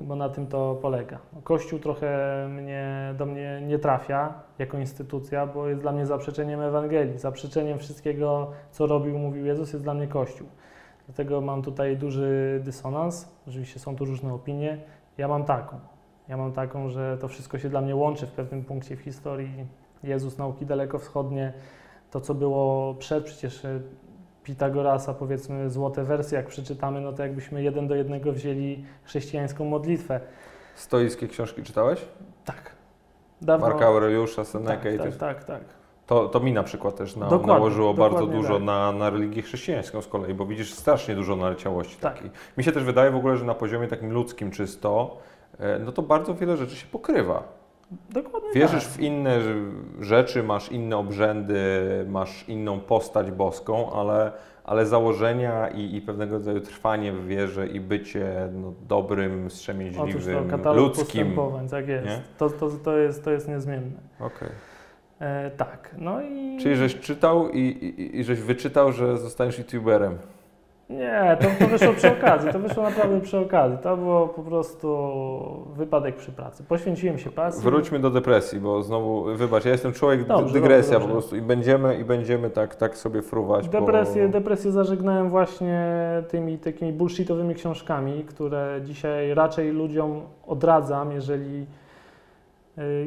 bo 0.00 0.16
na 0.16 0.28
tym 0.28 0.46
to 0.46 0.78
polega. 0.82 1.18
Kościół 1.44 1.78
trochę 1.78 2.08
mnie, 2.50 3.14
do 3.18 3.26
mnie 3.26 3.62
nie 3.66 3.78
trafia 3.78 4.34
jako 4.58 4.78
instytucja, 4.78 5.46
bo 5.46 5.68
jest 5.68 5.80
dla 5.80 5.92
mnie 5.92 6.06
zaprzeczeniem 6.06 6.60
Ewangelii, 6.60 7.18
zaprzeczeniem 7.18 7.78
wszystkiego, 7.78 8.50
co 8.70 8.86
robił, 8.86 9.18
mówił 9.18 9.46
Jezus, 9.46 9.72
jest 9.72 9.84
dla 9.84 9.94
mnie 9.94 10.06
Kościół. 10.06 10.46
Dlatego 11.16 11.40
mam 11.40 11.62
tutaj 11.62 11.96
duży 11.96 12.60
dysonans, 12.64 13.28
oczywiście 13.48 13.80
są 13.80 13.96
tu 13.96 14.04
różne 14.04 14.34
opinie, 14.34 14.78
ja 15.18 15.28
mam 15.28 15.44
taką. 15.44 15.80
Ja 16.28 16.36
mam 16.36 16.52
taką, 16.52 16.88
że 16.88 17.18
to 17.20 17.28
wszystko 17.28 17.58
się 17.58 17.68
dla 17.68 17.80
mnie 17.80 17.96
łączy 17.96 18.26
w 18.26 18.30
pewnym 18.30 18.64
punkcie 18.64 18.96
w 18.96 19.00
historii. 19.00 19.66
Jezus, 20.02 20.38
nauki 20.38 20.66
dalekowschodnie, 20.66 21.52
to 22.10 22.20
co 22.20 22.34
było 22.34 22.94
przed, 22.94 23.24
przecież 23.24 23.64
e, 23.64 23.80
Pitagorasa, 24.44 25.14
powiedzmy 25.14 25.70
złote 25.70 26.04
wersje, 26.04 26.36
jak 26.36 26.46
przeczytamy, 26.46 27.00
no 27.00 27.12
to 27.12 27.22
jakbyśmy 27.22 27.62
jeden 27.62 27.88
do 27.88 27.94
jednego 27.94 28.32
wzięli 28.32 28.84
chrześcijańską 29.04 29.64
modlitwę. 29.64 30.20
Stoickie 30.74 31.28
książki 31.28 31.62
czytałeś? 31.62 32.04
Tak. 32.44 32.76
Dawno, 33.42 33.66
Marka 33.66 33.86
Aureliusza, 33.86 34.44
Senekę 34.44 34.98
tak, 34.98 35.10
i 35.10 35.12
tak, 35.12 35.16
tak, 35.16 35.44
tak. 35.44 35.81
To, 36.06 36.28
to 36.28 36.40
mi 36.40 36.52
na 36.52 36.62
przykład 36.62 36.96
też 36.96 37.16
na, 37.16 37.26
Dokładnie, 37.26 37.52
nałożyło 37.54 37.94
bardzo 37.94 38.16
dokładnie 38.18 38.40
dużo 38.42 38.54
tak. 38.54 38.62
na, 38.62 38.92
na 38.92 39.10
religię 39.10 39.42
chrześcijańską 39.42 40.02
z 40.02 40.06
kolei, 40.06 40.34
bo 40.34 40.46
widzisz 40.46 40.74
strasznie 40.74 41.14
dużo 41.14 41.36
naleciałości 41.36 41.96
Tak. 42.00 42.14
takiej. 42.14 42.30
Mi 42.56 42.64
się 42.64 42.72
też 42.72 42.84
wydaje 42.84 43.10
w 43.10 43.16
ogóle, 43.16 43.36
że 43.36 43.44
na 43.44 43.54
poziomie 43.54 43.88
takim 43.88 44.12
ludzkim 44.12 44.50
czysto, 44.50 45.16
e, 45.58 45.78
no 45.78 45.92
to 45.92 46.02
bardzo 46.02 46.34
wiele 46.34 46.56
rzeczy 46.56 46.76
się 46.76 46.86
pokrywa. 46.86 47.42
Dokładnie 48.10 48.48
Wierzysz 48.54 48.84
tak. 48.84 48.92
w 48.92 49.00
inne 49.00 49.40
rzeczy, 50.00 50.42
masz 50.42 50.72
inne 50.72 50.96
obrzędy, 50.96 51.60
masz 52.08 52.48
inną 52.48 52.80
postać 52.80 53.30
boską, 53.30 53.92
ale, 53.92 54.32
ale 54.64 54.86
założenia 54.86 55.68
i, 55.68 55.96
i 55.96 56.00
pewnego 56.00 56.34
rodzaju 56.34 56.60
trwanie 56.60 57.12
w 57.12 57.26
wierze 57.26 57.66
i 57.66 57.80
bycie 57.80 58.48
no, 58.52 58.72
dobrym, 58.88 59.40
Otóż 59.40 59.52
wstrzemięźliwym, 59.52 60.62
to 60.62 60.74
ludzkim. 60.74 61.04
postępowań, 61.04 61.68
tak 61.68 61.88
jest. 61.88 62.06
nie? 62.06 62.22
To, 62.38 62.50
to, 62.50 62.70
to, 62.84 62.96
jest, 62.96 63.24
to 63.24 63.30
jest 63.30 63.48
niezmienne. 63.48 64.00
Okej. 64.20 64.48
E, 65.22 65.50
tak, 65.50 65.94
no 65.98 66.22
i... 66.22 66.58
Czyli 66.62 66.76
żeś 66.76 67.00
czytał 67.00 67.48
i, 67.48 67.60
i, 67.60 68.18
i 68.18 68.24
żeś 68.24 68.40
wyczytał, 68.40 68.92
że 68.92 69.16
zostaniesz 69.16 69.58
youtuberem. 69.58 70.18
Nie, 70.90 71.36
to, 71.40 71.46
to 71.58 71.66
wyszło 71.70 71.92
przy 71.92 72.12
okazji, 72.12 72.52
to 72.52 72.58
wyszło 72.58 72.82
naprawdę 72.82 73.20
przy 73.20 73.38
okazji. 73.38 73.78
To 73.82 73.96
było 73.96 74.28
po 74.28 74.42
prostu 74.42 74.88
wypadek 75.76 76.16
przy 76.16 76.32
pracy. 76.32 76.64
Poświęciłem 76.64 77.18
się 77.18 77.30
pasji. 77.30 77.62
Wróćmy 77.62 77.98
do 77.98 78.10
depresji, 78.10 78.60
bo 78.60 78.82
znowu, 78.82 79.24
wybacz, 79.24 79.64
ja 79.64 79.70
jestem 79.70 79.92
człowiek 79.92 80.26
Dobrze, 80.26 80.52
dygresja 80.52 80.92
dobrze, 80.92 81.08
po 81.08 81.12
prostu 81.12 81.36
i 81.36 81.42
będziemy, 81.42 81.98
i 81.98 82.04
będziemy 82.04 82.50
tak, 82.50 82.74
tak 82.74 82.96
sobie 82.96 83.22
fruwać. 83.22 83.68
Depresję, 83.68 84.26
bo... 84.26 84.32
depresję 84.32 84.72
zażegnałem 84.72 85.28
właśnie 85.28 85.86
tymi 86.28 86.58
takimi 86.58 86.92
bullshitowymi 86.92 87.54
książkami, 87.54 88.24
które 88.24 88.80
dzisiaj 88.84 89.34
raczej 89.34 89.72
ludziom 89.72 90.20
odradzam, 90.46 91.12
jeżeli, 91.12 91.66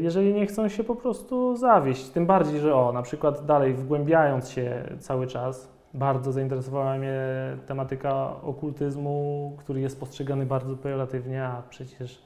jeżeli 0.01 0.33
nie 0.33 0.45
chcą 0.45 0.67
się 0.67 0.83
po 0.83 0.95
prostu 0.95 1.55
zawieść. 1.55 2.09
Tym 2.09 2.25
bardziej, 2.25 2.59
że 2.59 2.75
o, 2.75 2.91
na 2.91 3.01
przykład 3.01 3.45
dalej 3.45 3.73
wgłębiając 3.73 4.49
się 4.49 4.83
cały 4.99 5.27
czas, 5.27 5.75
bardzo 5.93 6.31
zainteresowała 6.31 6.97
mnie 6.97 7.17
tematyka 7.65 8.41
okultyzmu, 8.43 9.53
który 9.57 9.81
jest 9.81 9.99
postrzegany 9.99 10.45
bardzo 10.45 10.77
pejoratywnie, 10.77 11.43
a 11.43 11.63
przecież 11.69 12.23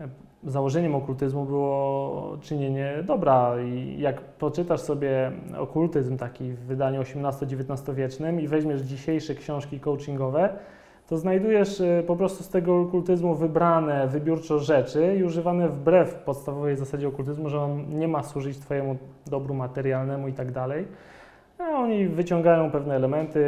e, 0.00 0.08
założeniem 0.44 0.94
okultyzmu 0.94 1.44
było 1.44 2.36
czynienie 2.40 3.02
dobra 3.06 3.62
i 3.62 4.00
jak 4.00 4.20
poczytasz 4.20 4.80
sobie 4.80 5.32
okultyzm 5.58 6.16
taki 6.16 6.52
w 6.52 6.58
wydaniu 6.58 7.00
XVIII-XIX 7.00 7.96
wiecznym 7.96 8.40
i 8.40 8.48
weźmiesz 8.48 8.80
dzisiejsze 8.80 9.34
książki 9.34 9.80
coachingowe, 9.80 10.58
to 11.08 11.18
znajdujesz 11.18 11.80
e, 11.80 12.02
po 12.06 12.16
prostu 12.16 12.44
z 12.44 12.48
tego 12.48 12.80
okultyzmu 12.80 13.34
wybrane 13.34 14.08
wybiórczo 14.08 14.58
rzeczy 14.58 15.16
i 15.16 15.24
używane 15.24 15.68
wbrew 15.68 16.14
podstawowej 16.14 16.76
zasadzie 16.76 17.08
okultyzmu, 17.08 17.48
że 17.48 17.60
on 17.60 17.98
nie 17.98 18.08
ma 18.08 18.22
służyć 18.22 18.58
Twojemu 18.58 18.96
dobru 19.26 19.54
materialnemu 19.54 20.28
i 20.28 20.32
tak 20.32 20.52
dalej. 20.52 20.88
A 21.58 21.64
oni 21.64 22.08
wyciągają 22.08 22.70
pewne 22.70 22.94
elementy, 22.94 23.40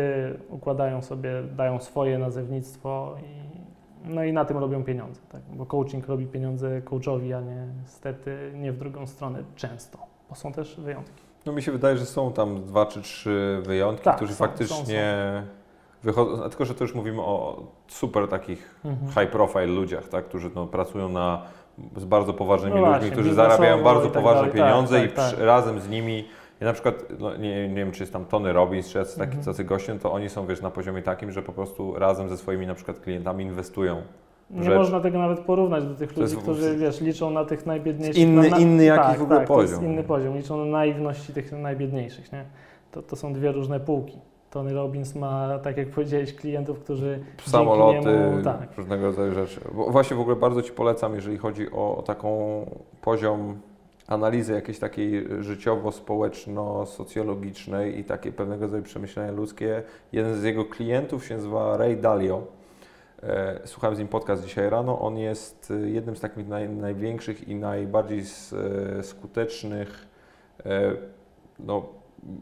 układają 0.49 1.03
sobie, 1.03 1.31
dają 1.57 1.81
swoje 1.81 2.19
nazewnictwo 2.19 3.17
i, 3.23 3.61
no 4.09 4.25
i 4.25 4.33
na 4.33 4.45
tym 4.45 4.59
robią 4.59 4.85
pieniądze, 4.85 5.21
tak? 5.33 5.43
bo 5.53 5.67
coaching 5.67 6.09
robi 6.09 6.27
pieniądze 6.27 6.83
coachowi, 6.83 7.33
a 7.33 7.41
nie 7.41 7.67
niestety 7.83 8.53
nie 8.55 8.73
w 8.73 8.79
drugą 8.79 9.07
stronę 9.07 9.45
często, 9.57 9.99
bo 10.29 10.35
są 10.35 10.53
też 10.53 10.81
wyjątki. 10.81 11.23
No 11.47 11.53
mi 11.53 11.63
się 11.63 11.73
wydaje, 11.73 11.97
że 11.97 12.07
są 12.07 12.33
tam 12.33 12.65
dwa 12.65 12.87
czy 12.87 13.03
trzy 13.03 13.63
wyjątki, 13.63 14.05
Tak, 14.05 14.17
którzy 14.17 14.35
są, 14.35 14.45
faktycznie 14.45 15.43
wychodzą, 16.03 16.45
a 16.45 16.49
tylko 16.49 16.65
że 16.65 16.75
to 16.75 16.85
już 16.85 16.95
mówimy 16.95 17.23
o 17.23 17.63
super 17.89 18.29
takich 18.29 18.81
Mhm. 18.85 19.13
high 19.13 19.33
profile 19.33 19.67
ludziach, 19.67 20.09
tak, 20.09 20.25
którzy 20.25 20.51
no, 20.55 20.67
pracują 20.67 21.09
na, 21.09 21.43
z 21.97 22.05
bardzo 22.05 22.33
poważnymi 22.35 22.75
No 22.75 22.81
ludźmi, 22.81 22.93
właśnie, 22.95 23.11
którzy 23.11 23.29
biznesowo 23.29 23.51
zarabiają 23.57 23.85
bardzo 23.85 24.03
i 24.09 24.11
tak 24.11 24.13
poważne 24.23 24.41
dalej, 24.43 24.53
tak, 24.61 24.69
pieniądze 24.69 25.01
tak, 25.01 25.11
i 25.11 25.15
tak. 25.15 25.35
przy, 25.35 25.45
razem 25.47 25.81
z 25.81 25.89
nimi, 25.89 26.25
ja 26.61 26.67
na 26.67 26.73
przykład, 26.73 26.95
no, 27.19 27.37
nie, 27.37 27.69
nie 27.69 27.75
wiem 27.75 27.93
czy 27.93 28.03
jest 28.03 28.13
tam 28.13 28.25
Tony 28.25 28.53
Robbins, 28.53 28.89
czy 28.89 28.99
jacyś 28.99 29.15
taki, 29.15 29.29
Mhm. 29.37 29.45
tacy 29.45 29.65
goście, 29.65 29.99
to 29.99 30.13
oni 30.13 30.29
są 30.29 30.47
wiesz, 30.47 30.61
na 30.63 30.71
poziomie 30.71 31.03
takim, 31.03 31.33
że 31.33 31.43
po 31.43 31.53
prostu 31.53 31.99
razem 31.99 32.29
ze 32.29 32.37
swoimi 32.37 32.67
na 32.67 32.75
przykład 32.75 33.01
klientami 33.01 33.45
inwestują. 33.45 34.03
Nie 34.51 34.65
rzecz. 34.65 34.79
można 34.79 35.01
tego 35.01 35.19
nawet 35.19 35.41
porównać 35.41 35.85
do 35.85 35.95
tych 35.95 36.13
To 36.13 36.21
ludzi, 36.21 36.33
jest- 36.35 36.43
którzy 36.43 36.77
wiesz, 36.77 37.01
liczą 37.01 37.31
na 37.31 37.45
tych 37.45 37.67
najbiedniejszych. 37.67 38.23
Inny- 38.25 38.51
na, 38.51 38.59
inny 38.59 38.85
jakiś 38.85 39.07
tak, 39.07 39.19
w 39.19 39.23
ogóle 39.23 39.39
tak, 39.39 39.49
To 39.49 39.63
jest 39.63 39.75
poziom. 39.75 39.93
inny 39.93 40.05
poziom, 40.05 40.37
liczą 40.37 40.57
na 40.57 40.65
naiwności 40.65 41.33
tych 41.33 41.53
najbiedniejszych. 41.53 42.33
Nie? 42.33 42.45
To, 42.91 43.03
to 43.03 43.17
są 43.17 43.33
dwie 43.33 43.53
różne 43.53 43.81
półki. 43.81 44.19
Tony 44.51 44.73
Robbins 44.73 45.15
ma, 45.15 45.59
tak 45.59 45.77
jak 45.77 45.89
powiedziałeś, 45.89 46.35
klientów, 46.35 46.79
którzy 46.79 47.25
samoloty, 47.47 47.99
niemu, 47.99 48.43
tak, 48.43 48.77
różnego 48.77 49.07
rodzaju 49.07 49.35
rzeczy. 49.35 49.61
Bo 49.75 49.91
właśnie 49.91 50.17
w 50.17 50.21
ogóle 50.21 50.37
bardzo 50.37 50.63
Ci 50.63 50.73
polecam, 50.73 51.15
jeżeli 51.15 51.39
chodzi 51.39 51.71
o, 51.71 52.03
taką 52.07 52.65
poziom 53.01 53.61
analizy 54.07 54.53
jakiejś 54.53 54.79
takiej 54.79 55.27
życiowo-społeczno-socjologicznej 55.41 57.99
i 57.99 58.05
takie 58.05 58.33
pewnego 58.33 58.63
rodzaju 58.63 58.83
przemyślenia 58.83 59.33
ludzkie. 59.33 59.83
Jeden 60.13 60.35
z 60.35 60.43
jego 60.43 60.65
klientów 60.65 61.27
się 61.27 61.35
nazywa 61.35 61.77
Ray 61.77 61.97
Dalio. 61.97 62.43
E, 63.23 63.61
Słuchałem 63.65 63.97
z 63.97 63.99
nim 63.99 64.09
podcast 64.09 64.45
dzisiaj 64.45 64.71
rano. 64.71 65.01
On 65.01 65.19
jest 65.19 65.71
e, 65.71 65.91
jednym 65.91 66.17
z 66.17 66.21
takich 66.21 66.49
naj, 66.49 66.69
największych 66.69 67.49
i 67.49 67.55
najbardziej 67.55 68.19
e, 68.19 68.25
skutecznych 69.03 70.11
no, 71.59 71.89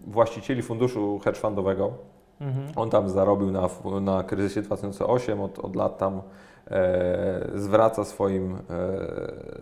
właścicieli 0.07 0.63
funduszu 0.63 1.19
hedge 1.19 1.39
fundowego. 1.39 1.93
mhm. 2.41 2.67
On 2.77 2.91
tam 2.91 3.09
zarobił 3.09 3.51
na, 3.51 3.69
na 4.01 4.23
kryzysie 4.23 4.63
2008, 4.63 5.41
od, 5.41 5.59
od 5.59 5.77
lat 5.77 5.99
tam 5.99 6.23
e, 6.71 7.51
zwraca, 7.55 8.05
swoim, 8.05 8.55
e, 8.55 8.59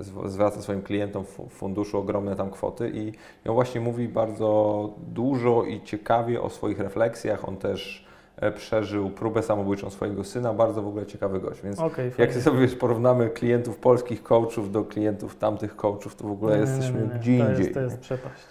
zw- 0.04 0.28
zwraca 0.28 0.62
swoim 0.62 0.82
klientom 0.82 1.24
funduszu 1.50 1.98
ogromne 1.98 2.36
tam 2.36 2.50
kwoty 2.50 2.90
i, 2.94 3.12
on 3.48 3.54
właśnie 3.54 3.80
mówi 3.80 4.08
bardzo 4.08 4.90
dużo 4.98 5.64
i 5.64 5.82
ciekawie 5.82 6.42
o 6.42 6.50
swoich 6.50 6.80
refleksjach. 6.80 7.48
On 7.48 7.56
też 7.56 8.06
e, 8.36 8.52
przeżył 8.52 9.10
próbę 9.10 9.42
samobójczą 9.42 9.90
swojego 9.90 10.24
syna, 10.24 10.54
bardzo 10.54 10.82
w 10.82 10.88
ogóle 10.88 11.06
ciekawy 11.06 11.40
gość, 11.40 11.62
więc 11.62 11.80
Okej, 11.80 12.12
jak 12.18 12.34
sobie 12.34 12.58
wiesz, 12.58 12.74
porównamy 12.74 13.30
klientów 13.30 13.76
polskich 13.78 14.22
coachów 14.22 14.72
do 14.72 14.84
klientów 14.84 15.36
tamtych 15.36 15.76
coachów, 15.76 16.14
to 16.14 16.28
w 16.28 16.30
ogóle 16.30 16.54
nie, 16.54 16.60
jesteśmy 16.60 17.00
nie, 17.00 17.06
nie. 17.06 17.20
gdzie 17.20 17.38
to 17.38 17.50
indziej. 17.50 17.64
Jest, 17.64 17.74
to 17.74 17.80
jest 17.80 17.98
przepaść. 17.98 18.42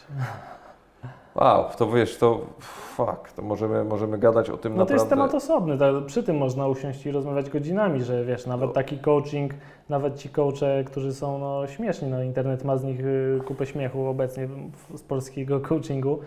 Wow, 1.35 1.65
to 1.77 1.87
wiesz, 1.91 2.17
to 2.17 2.39
fuck, 2.59 3.31
to 3.35 3.41
możemy, 3.41 3.83
możemy 3.83 4.17
gadać 4.17 4.49
o 4.49 4.57
tym 4.57 4.73
No 4.73 4.77
naprawdę. 4.79 4.87
to 4.87 4.93
jest 4.93 5.09
temat 5.09 5.35
osobny, 5.35 5.77
tak, 5.77 6.05
przy 6.05 6.23
tym 6.23 6.37
można 6.37 6.67
usiąść 6.67 7.05
i 7.05 7.11
rozmawiać 7.11 7.49
godzinami, 7.49 8.03
że 8.03 8.25
wiesz, 8.25 8.45
nawet 8.45 8.67
No. 8.67 8.73
taki 8.73 8.97
coaching, 8.97 9.53
nawet 9.89 10.15
ci 10.17 10.29
coache, 10.29 10.83
którzy 10.85 11.13
są 11.13 11.39
no, 11.39 11.67
śmieszni, 11.67 12.07
no 12.07 12.23
internet 12.23 12.63
ma 12.63 12.77
z 12.77 12.83
nich 12.83 12.99
y, 12.99 13.39
kupę 13.47 13.65
śmiechu 13.65 14.05
obecnie 14.07 14.47
z 14.95 15.01
polskiego 15.01 15.59
coachingu, 15.59 16.19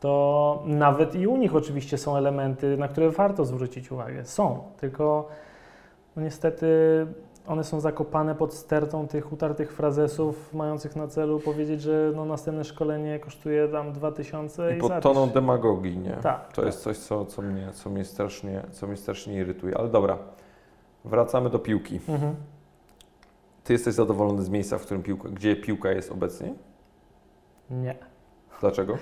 to 0.00 0.62
nawet 0.66 1.14
i 1.14 1.26
u 1.26 1.36
nich 1.36 1.56
oczywiście 1.56 1.98
są 1.98 2.16
elementy, 2.16 2.76
na 2.76 2.88
które 2.88 3.10
warto 3.10 3.44
zwrócić 3.44 3.92
uwagę. 3.92 4.24
Są, 4.24 4.58
tylko 4.80 5.28
no 6.16 6.22
niestety 6.22 6.66
one 7.46 7.64
są 7.64 7.80
zakopane 7.80 8.34
pod 8.34 8.54
stertą 8.54 9.08
tych 9.08 9.32
utartych 9.32 9.72
frazesów 9.72 10.54
mających 10.54 10.96
na 10.96 11.08
celu 11.08 11.40
powiedzieć, 11.40 11.82
że 11.82 12.12
no, 12.16 12.24
następne 12.24 12.64
szkolenie 12.64 13.18
kosztuje 13.18 13.68
tam 13.68 13.92
2000 13.92 14.72
I 14.74 14.76
i, 14.76 14.80
pod 14.80 14.88
zapisz. 14.88 15.02
toną 15.02 15.26
demagogii, 15.28 15.98
nie? 15.98 16.10
Tak, 16.10 16.48
To 16.52 16.56
tak. 16.56 16.64
jest 16.66 16.82
coś, 16.82 16.98
co, 16.98 17.24
co, 17.24 17.42
mnie, 17.42 17.68
co, 17.72 17.90
mnie 17.90 18.04
strasznie, 18.04 18.62
co 18.70 18.86
mnie 18.86 18.96
strasznie 18.96 19.34
irytuje. 19.34 19.78
Ale 19.78 19.88
dobra, 19.88 20.18
wracamy 21.04 21.50
do 21.50 21.58
piłki. 21.58 22.00
Mhm. 22.08 22.34
Ty 23.64 23.72
jesteś 23.72 23.94
zadowolony 23.94 24.42
z 24.42 24.48
miejsca, 24.48 24.78
w 24.78 24.82
którym 24.82 25.02
piłka, 25.02 25.28
gdzie 25.28 25.56
piłka 25.56 25.90
jest 25.90 26.12
obecnie? 26.12 26.54
Nie. 27.70 27.94
Dlaczego? 28.60 28.94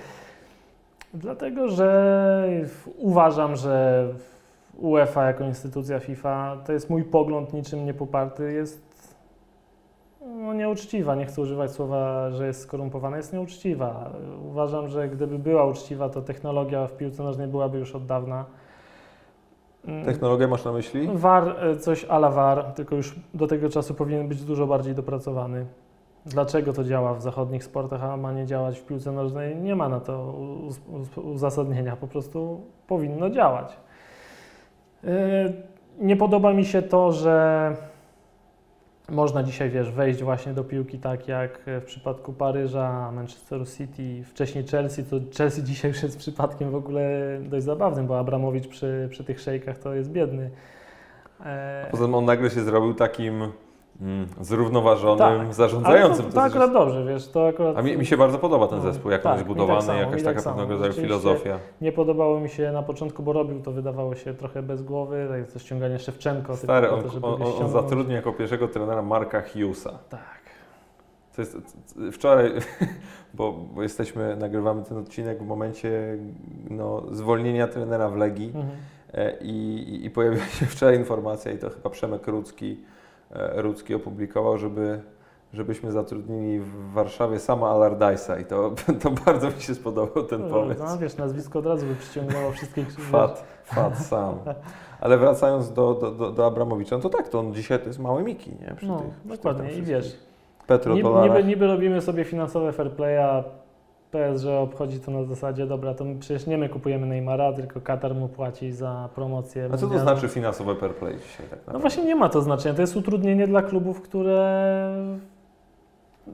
Dlatego, 1.13 1.69
że 1.69 2.47
uważam, 2.97 3.55
że 3.55 4.07
UEFA 4.81 5.25
jako 5.25 5.43
instytucja 5.43 5.99
FIFA, 5.99 6.57
to 6.65 6.73
jest 6.73 6.89
mój 6.89 7.03
pogląd 7.03 7.53
niczym 7.53 7.85
niepoparty, 7.85 8.53
jest 8.53 9.15
no, 10.25 10.53
nieuczciwa. 10.53 11.15
Nie 11.15 11.25
chcę 11.25 11.41
używać 11.41 11.71
słowa, 11.71 12.31
że 12.31 12.47
jest 12.47 12.61
skorumpowana, 12.61 13.17
jest 13.17 13.33
nieuczciwa. 13.33 14.09
Uważam, 14.49 14.87
że 14.87 15.09
gdyby 15.09 15.39
była 15.39 15.65
uczciwa, 15.65 16.09
to 16.09 16.21
technologia 16.21 16.87
w 16.87 16.97
piłce 16.97 17.23
nożnej 17.23 17.47
byłaby 17.47 17.79
już 17.79 17.95
od 17.95 18.05
dawna. 18.05 18.45
Mm, 19.87 20.05
Technologię 20.05 20.47
masz 20.47 20.65
na 20.65 20.71
myśli? 20.71 21.09
VAR, 21.13 21.55
e, 21.65 21.75
coś 21.75 22.05
a 22.05 22.15
la 22.17 22.29
VAR, 22.29 22.63
tylko 22.63 22.95
już 22.95 23.15
do 23.33 23.47
tego 23.47 23.69
czasu 23.69 23.93
powinien 23.93 24.27
być 24.27 24.43
dużo 24.43 24.67
bardziej 24.67 24.95
dopracowany. 24.95 25.65
Dlaczego 26.25 26.73
to 26.73 26.83
działa 26.83 27.13
w 27.13 27.21
zachodnich 27.21 27.63
sportach, 27.63 28.03
a 28.03 28.17
ma 28.17 28.31
nie 28.31 28.45
działać 28.45 28.79
w 28.79 28.85
piłce 28.85 29.11
nożnej? 29.11 29.55
Nie 29.55 29.75
ma 29.75 29.89
na 29.89 29.99
to 29.99 30.33
uz- 30.67 30.79
uz- 30.87 31.17
uzasadnienia, 31.17 31.95
po 31.95 32.07
prostu 32.07 32.61
powinno 32.87 33.29
działać. 33.29 33.77
Yy, 35.03 35.09
Nie 35.99 36.15
podoba 36.15 36.53
mi 36.53 36.65
się 36.65 36.81
to, 36.81 37.11
że 37.11 37.75
można 39.09 39.43
dzisiaj, 39.43 39.69
wiesz, 39.69 39.91
wejść 39.91 40.23
właśnie 40.23 40.53
do 40.53 40.63
piłki 40.63 40.99
tak 40.99 41.27
jak 41.27 41.61
w 41.81 41.83
przypadku 41.85 42.33
Paryża, 42.33 43.11
Manchesteru 43.11 43.65
City, 43.65 44.23
wcześniej 44.23 44.67
Chelsea, 44.67 45.03
to 45.03 45.15
Chelsea 45.37 45.63
dzisiaj 45.63 45.91
już 45.91 46.03
jest 46.03 46.17
przypadkiem 46.17 46.71
w 46.71 46.75
ogóle 46.75 47.01
dość 47.41 47.65
zabawnym, 47.65 48.07
bo 48.07 48.19
Abramowicz 48.19 48.67
przy, 48.67 49.07
przy 49.11 49.23
tych 49.23 49.39
szejkach 49.39 49.77
to 49.77 49.93
jest 49.93 50.11
biedny. 50.11 50.49
Poza 51.91 52.05
tym 52.05 52.15
on 52.15 52.25
nagle 52.25 52.49
się 52.49 52.61
zrobił 52.63 52.93
takim 52.93 53.51
zrównoważonym, 54.41 55.17
Tak, 55.45 55.53
zarządzającym. 55.53 56.25
Ale 56.25 56.33
to, 56.33 56.39
to 56.39 56.43
jest- 56.43 56.55
akurat 56.55 56.73
dobrze, 56.73 57.05
wiesz, 57.05 57.27
to 57.27 57.47
akurat... 57.47 57.77
A 57.77 57.81
mi, 57.81 57.97
mi 57.97 58.05
się 58.05 58.17
bardzo 58.17 58.37
podoba 58.39 58.67
ten 58.67 58.77
No, 58.77 58.83
zespół, 58.83 59.11
jak 59.11 59.21
tak, 59.21 59.31
on 59.31 59.37
jest 59.37 59.49
mi 59.49 59.55
budowany, 59.55 59.77
tak 59.79 59.85
samo, 59.87 59.99
jakaś 59.99 60.23
taka 60.23 60.33
tak 60.33 60.43
samo. 60.43 60.55
pewnego 60.57 60.73
rodzaju 60.83 60.93
filozofia. 60.93 61.59
Nie 61.81 61.91
podobało 61.91 62.39
mi 62.39 62.49
się 62.49 62.71
na 62.71 62.83
początku, 62.83 63.23
bo 63.23 63.33
robił 63.33 63.61
to, 63.61 63.71
wydawało 63.71 64.15
się 64.15 64.33
trochę 64.33 64.63
bez 64.63 64.83
głowy, 64.83 65.25
tak 65.29 65.39
jak 65.39 65.51
to 65.51 65.59
ściąganie 65.59 65.99
Szewczenko. 65.99 66.57
Stary, 66.57 66.89
on, 66.91 67.03
to, 67.03 67.35
on, 67.35 67.41
on, 67.65 67.69
zatrudnił 67.69 68.15
jako 68.15 68.33
pierwszego 68.33 68.67
trenera 68.67 69.01
Marka 69.01 69.41
Hughesa. 69.41 69.99
Tak. 70.09 70.41
To 71.35 71.41
jest, 71.41 71.57
wczoraj, 72.11 72.51
bo, 73.33 73.51
bo 73.51 73.83
jesteśmy, 73.83 74.35
nagrywamy 74.35 74.83
ten 74.83 74.97
odcinek 74.97 75.43
w 75.43 75.45
momencie 75.47 76.17
no, 76.69 77.01
zwolnienia 77.11 77.67
trenera 77.67 78.09
w 78.09 78.15
Legii 78.17 78.45
Mhm. 78.55 78.67
e, 79.13 79.37
i, 79.41 80.05
i- 80.05 80.09
pojawiła 80.09 80.45
się 80.45 80.65
wczoraj 80.65 80.97
informacja 80.97 81.51
i 81.51 81.57
to 81.57 81.69
chyba 81.69 81.89
Przemek 81.89 82.27
Rudzki, 82.27 82.77
Rudzki 83.55 83.95
opublikował, 83.95 84.57
żeby, 84.57 85.01
żebyśmy 85.53 85.91
zatrudnili 85.91 86.59
w 86.59 86.91
Warszawie 86.93 87.39
sama 87.39 87.67
Allardyce'a 87.67 88.41
i 88.41 88.45
to, 88.45 88.71
to 89.03 89.11
bardzo 89.25 89.47
mi 89.47 89.61
się 89.61 89.75
spodobał 89.75 90.23
ten 90.23 90.49
pomysł. 90.49 90.83
No, 90.83 90.97
wiesz, 90.97 91.17
nazwisko 91.17 91.59
od 91.59 91.65
razu 91.65 91.85
by 91.85 91.95
przyciągnęło 91.95 92.51
wszystkich. 92.51 92.87
wiesz. 92.87 93.05
Fat, 93.07 93.43
fat 93.63 93.97
sam. 93.97 94.35
Ale 95.01 95.17
wracając 95.17 95.73
do, 95.73 95.93
do, 95.93 96.11
do, 96.11 96.31
do 96.31 96.45
Abramowicza, 96.45 96.95
no 96.95 97.01
to 97.01 97.09
tak, 97.09 97.29
to 97.29 97.39
on 97.39 97.53
dzisiaj 97.53 97.79
to 97.79 97.85
jest 97.85 97.99
mały 97.99 98.23
Miki, 98.23 98.51
nie? 98.51 98.75
Przy 98.75 98.87
No, 98.87 98.97
tych, 98.97 99.09
przy 99.09 99.21
tych 99.21 99.31
dokładnie. 99.37 99.63
I 99.63 99.67
wszystkich 99.67 99.87
wiesz, 99.95 100.19
Petrodolarach. 100.67 101.37
niby, 101.37 101.47
niby 101.49 101.67
robimy 101.67 102.01
sobie 102.01 102.23
finansowe 102.23 102.71
fair 102.73 102.91
play, 102.91 103.17
a 103.17 103.43
PSG 104.11 104.45
obchodzi 104.59 104.99
to 104.99 105.11
na 105.11 105.23
zasadzie, 105.23 105.67
dobra, 105.67 105.93
to 105.93 106.05
my 106.05 106.15
przecież 106.19 106.47
nie 106.47 106.57
my 106.57 106.69
kupujemy 106.69 107.07
Neymara, 107.07 107.53
tylko 107.53 107.81
Katar 107.81 108.15
mu 108.15 108.27
płaci 108.27 108.71
za 108.71 109.09
promocję. 109.15 109.69
A 109.73 109.77
co 109.77 109.87
to 109.87 109.99
znaczy 109.99 110.27
finansowe 110.29 110.75
fair 110.75 110.95
play 110.95 111.15
dzisiaj 111.27 111.47
tak? 111.49 111.59
No 111.73 111.79
właśnie 111.79 112.03
nie 112.03 112.15
ma 112.15 112.29
to 112.29 112.41
znaczenia. 112.41 112.75
To 112.75 112.81
jest 112.81 112.95
utrudnienie 112.95 113.47
dla 113.47 113.61
klubów, 113.61 114.01
które. 114.01 114.95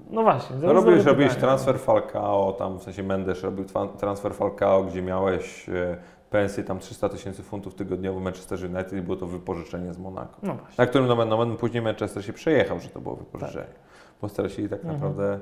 No 0.10 0.24
właśnie. 0.24 0.56
No 0.64 0.74
robiłeś, 0.74 1.06
robiłeś 1.06 1.36
transfer 1.36 1.80
Falcao, 1.80 2.54
tam 2.54 2.80
w 2.80 2.84
sensie 2.84 3.04
Mendes 3.04 3.44
robił 3.44 3.66
transfer 4.00 4.34
Falcao, 4.34 4.84
gdzie 4.84 5.02
miałeś 5.02 5.70
e, 5.70 5.98
pensję 6.30 6.64
tam 6.64 6.80
300 6.80 7.10
tysięcy 7.10 7.44
funtów 7.44 7.76
tygodniowo 7.76 8.20
Manchester 8.20 8.60
United 8.64 8.94
i 8.94 9.02
było 9.02 9.18
to 9.18 9.26
wypożyczenie 9.28 9.94
z 9.94 9.98
Monako. 9.98 10.38
No 10.44 10.54
właśnie. 10.54 10.76
Na 10.78 10.86
którym 10.86 11.08
nomen 11.08 11.30
nomen 11.30 11.58
później 11.58 11.84
Manchester 11.84 12.26
się 12.26 12.34
przejechał, 12.34 12.80
że 12.80 12.90
to 12.90 13.02
było 13.02 13.16
wypożyczenie. 13.16 13.74
Bo 14.22 14.30
stracili 14.30 14.70
tak 14.70 14.80
Mhm. 14.80 15.00
naprawdę 15.00 15.40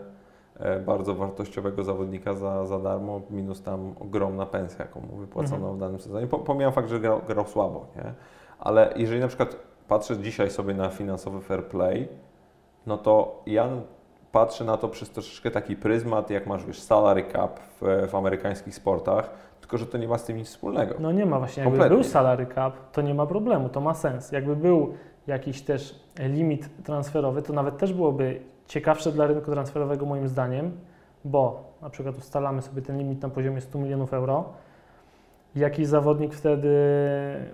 bardzo 0.85 1.15
wartościowego 1.15 1.83
zawodnika 1.83 2.33
za, 2.33 2.65
za 2.65 2.79
darmo, 2.79 3.21
minus 3.29 3.61
tam 3.61 3.93
ogromna 3.99 4.45
pensja, 4.45 4.85
jaką 4.85 5.01
mu 5.01 5.15
wypłacono 5.17 5.55
Mhm. 5.55 5.75
w 5.75 5.79
danym 5.79 5.99
sezonie. 5.99 6.27
Po- 6.27 6.39
Pomijam 6.39 6.73
fakt, 6.73 6.89
że 6.89 6.99
grał, 6.99 7.21
grał 7.27 7.45
słabo, 7.47 7.85
nie? 7.95 8.13
Ale 8.59 8.93
jeżeli 8.95 9.21
na 9.21 9.27
przykład 9.27 9.55
patrzę 9.87 10.17
dzisiaj 10.17 10.49
sobie 10.49 10.73
na 10.73 10.89
finansowy 10.89 11.41
fair 11.41 11.65
play, 11.65 12.07
no 12.87 12.97
to 12.97 13.41
ja 13.45 13.69
patrzę 14.31 14.63
na 14.65 14.77
to 14.77 14.87
przez 14.87 15.09
troszeczkę 15.09 15.51
taki 15.51 15.75
pryzmat, 15.75 16.29
jak 16.29 16.47
masz, 16.47 16.65
wiesz, 16.65 16.81
salary 16.81 17.23
cap 17.31 17.59
w, 17.81 18.07
w 18.11 18.15
amerykańskich 18.15 18.75
sportach, 18.75 19.29
tylko 19.59 19.77
że 19.77 19.85
to 19.85 19.97
nie 19.97 20.07
ma 20.07 20.17
z 20.17 20.23
tym 20.25 20.37
nic 20.37 20.47
wspólnego. 20.47 20.95
No 20.99 21.11
nie 21.11 21.25
ma 21.25 21.39
właśnie. 21.39 21.63
Jakby 21.63 21.77
Kompletnie. 21.77 21.95
był 22.03 22.11
salary 22.11 22.47
cap, 22.55 22.91
to 22.91 23.01
nie 23.01 23.13
ma 23.13 23.25
problemu, 23.25 23.69
to 23.69 23.81
ma 23.81 23.93
sens. 23.93 24.31
Jakby 24.31 24.55
był 24.55 24.93
jakiś 25.27 25.61
też 25.61 25.99
limit 26.19 26.69
transferowy, 26.83 27.41
to 27.41 27.53
nawet 27.53 27.77
też 27.77 27.93
byłoby 27.93 28.41
ciekawsze 28.67 29.11
dla 29.11 29.27
rynku 29.27 29.51
transferowego 29.51 30.05
moim 30.05 30.27
zdaniem, 30.27 30.71
bo 31.25 31.63
na 31.81 31.89
przykład 31.89 32.17
ustalamy 32.17 32.61
sobie 32.61 32.81
ten 32.81 32.97
limit 32.97 33.21
na 33.21 33.29
poziomie 33.29 33.61
100 33.61 33.79
milionów 33.79 34.13
euro. 34.13 34.45
Jakiś 35.55 35.87
zawodnik 35.87 36.33
wtedy, 36.33 36.69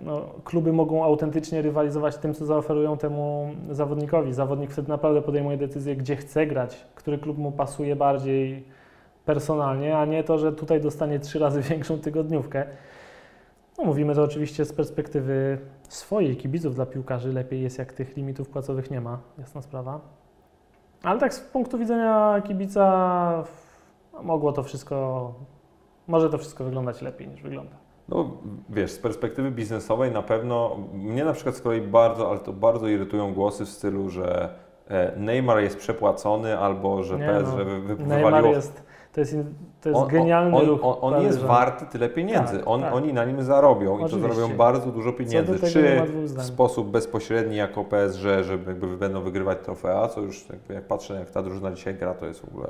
no, 0.01 0.21
kluby 0.43 0.73
mogą 0.73 1.03
autentycznie 1.03 1.61
rywalizować 1.61 2.17
tym, 2.17 2.33
co 2.33 2.45
zaoferują 2.45 2.97
temu 2.97 3.49
zawodnikowi. 3.69 4.33
Zawodnik 4.33 4.71
wtedy 4.71 4.89
naprawdę 4.89 5.21
podejmuje 5.21 5.57
decyzję, 5.57 5.95
gdzie 5.95 6.15
chce 6.15 6.47
grać, 6.47 6.85
który 6.95 7.17
klub 7.17 7.37
mu 7.37 7.51
pasuje 7.51 7.95
bardziej 7.95 8.63
personalnie, 9.25 9.97
a 9.97 10.05
nie 10.05 10.23
to, 10.23 10.37
że 10.37 10.51
tutaj 10.51 10.81
dostanie 10.81 11.19
trzy 11.19 11.39
razy 11.39 11.61
większą 11.69 11.99
tygodniówkę. 11.99 12.65
No, 13.77 13.83
mówimy 13.83 14.15
to 14.15 14.23
oczywiście 14.23 14.65
z 14.65 14.73
perspektywy 14.73 15.57
swojej, 15.89 16.37
kibiców 16.37 16.75
dla 16.75 16.85
piłkarzy. 16.85 17.33
Lepiej 17.33 17.61
jest, 17.61 17.79
jak 17.79 17.93
tych 17.93 18.17
limitów 18.17 18.49
płacowych 18.49 18.91
nie 18.91 19.01
ma, 19.01 19.19
jasna 19.37 19.61
sprawa. 19.61 20.20
Ale 21.03 21.19
tak 21.19 21.33
z 21.33 21.39
punktu 21.39 21.77
widzenia 21.77 22.41
kibica 22.47 23.43
mogło 24.23 24.51
to 24.51 24.63
wszystko, 24.63 25.33
może 26.07 26.29
to 26.29 26.37
wszystko 26.37 26.63
wyglądać 26.63 27.01
lepiej 27.01 27.27
niż 27.27 27.41
wygląda. 27.41 27.75
No 28.09 28.31
wiesz, 28.69 28.91
z 28.91 28.99
perspektywy 28.99 29.51
biznesowej 29.51 30.11
na 30.11 30.21
pewno, 30.21 30.77
mnie 30.93 31.25
na 31.25 31.33
przykład 31.33 31.55
z 31.55 31.61
kolei 31.61 31.81
bardzo, 31.81 32.29
ale 32.29 32.39
to 32.39 32.53
bardzo 32.53 32.87
irytują 32.87 33.33
głosy 33.33 33.65
w 33.65 33.69
stylu, 33.69 34.09
że 34.09 34.49
e, 34.87 35.15
Neymar 35.17 35.59
jest 35.59 35.77
przepłacony 35.77 36.59
albo 36.59 37.03
że 37.03 37.17
Nie 37.17 37.27
PSG 37.27 37.57
no, 37.57 37.65
wy, 37.65 37.81
wy, 37.81 37.95
Neymar 37.95 38.33
wywaliło... 38.33 38.53
jest, 38.53 38.83
to 39.13 39.19
jest, 39.19 39.35
to 39.81 39.89
jest 39.89 40.01
on, 40.01 40.07
genialny 40.07 40.57
on, 40.57 40.65
ruch. 40.65 40.79
On, 40.83 40.97
on, 41.01 41.13
on 41.13 41.23
jest 41.23 41.39
warty 41.39 41.85
tyle 41.85 42.09
pieniędzy. 42.09 42.57
Tak, 42.57 42.67
on, 42.67 42.81
tak. 42.81 42.93
Oni 42.93 43.13
na 43.13 43.25
nim 43.25 43.43
zarobią 43.43 43.95
i 43.95 43.99
to 43.99 44.05
Oczywiście. 44.05 44.35
zarobią 44.35 44.57
bardzo 44.57 44.91
dużo 44.91 45.13
pieniędzy. 45.13 45.71
Czy 45.71 46.01
w 46.25 46.43
sposób 46.43 46.91
bezpośredni 46.91 47.55
jako 47.55 47.83
PSG, 47.83 48.23
że 48.41 48.53
jakby 48.67 48.97
będą 48.97 49.21
wygrywać 49.21 49.57
trofea, 49.63 50.07
co 50.07 50.21
już 50.21 50.49
jakby 50.49 50.73
jak 50.73 50.83
patrzę 50.83 51.13
jak 51.13 51.29
ta 51.29 51.41
drużyna 51.43 51.71
dzisiaj 51.71 51.95
gra, 51.95 52.13
to 52.13 52.25
jest 52.25 52.39
w 52.39 52.47
ogóle 52.47 52.67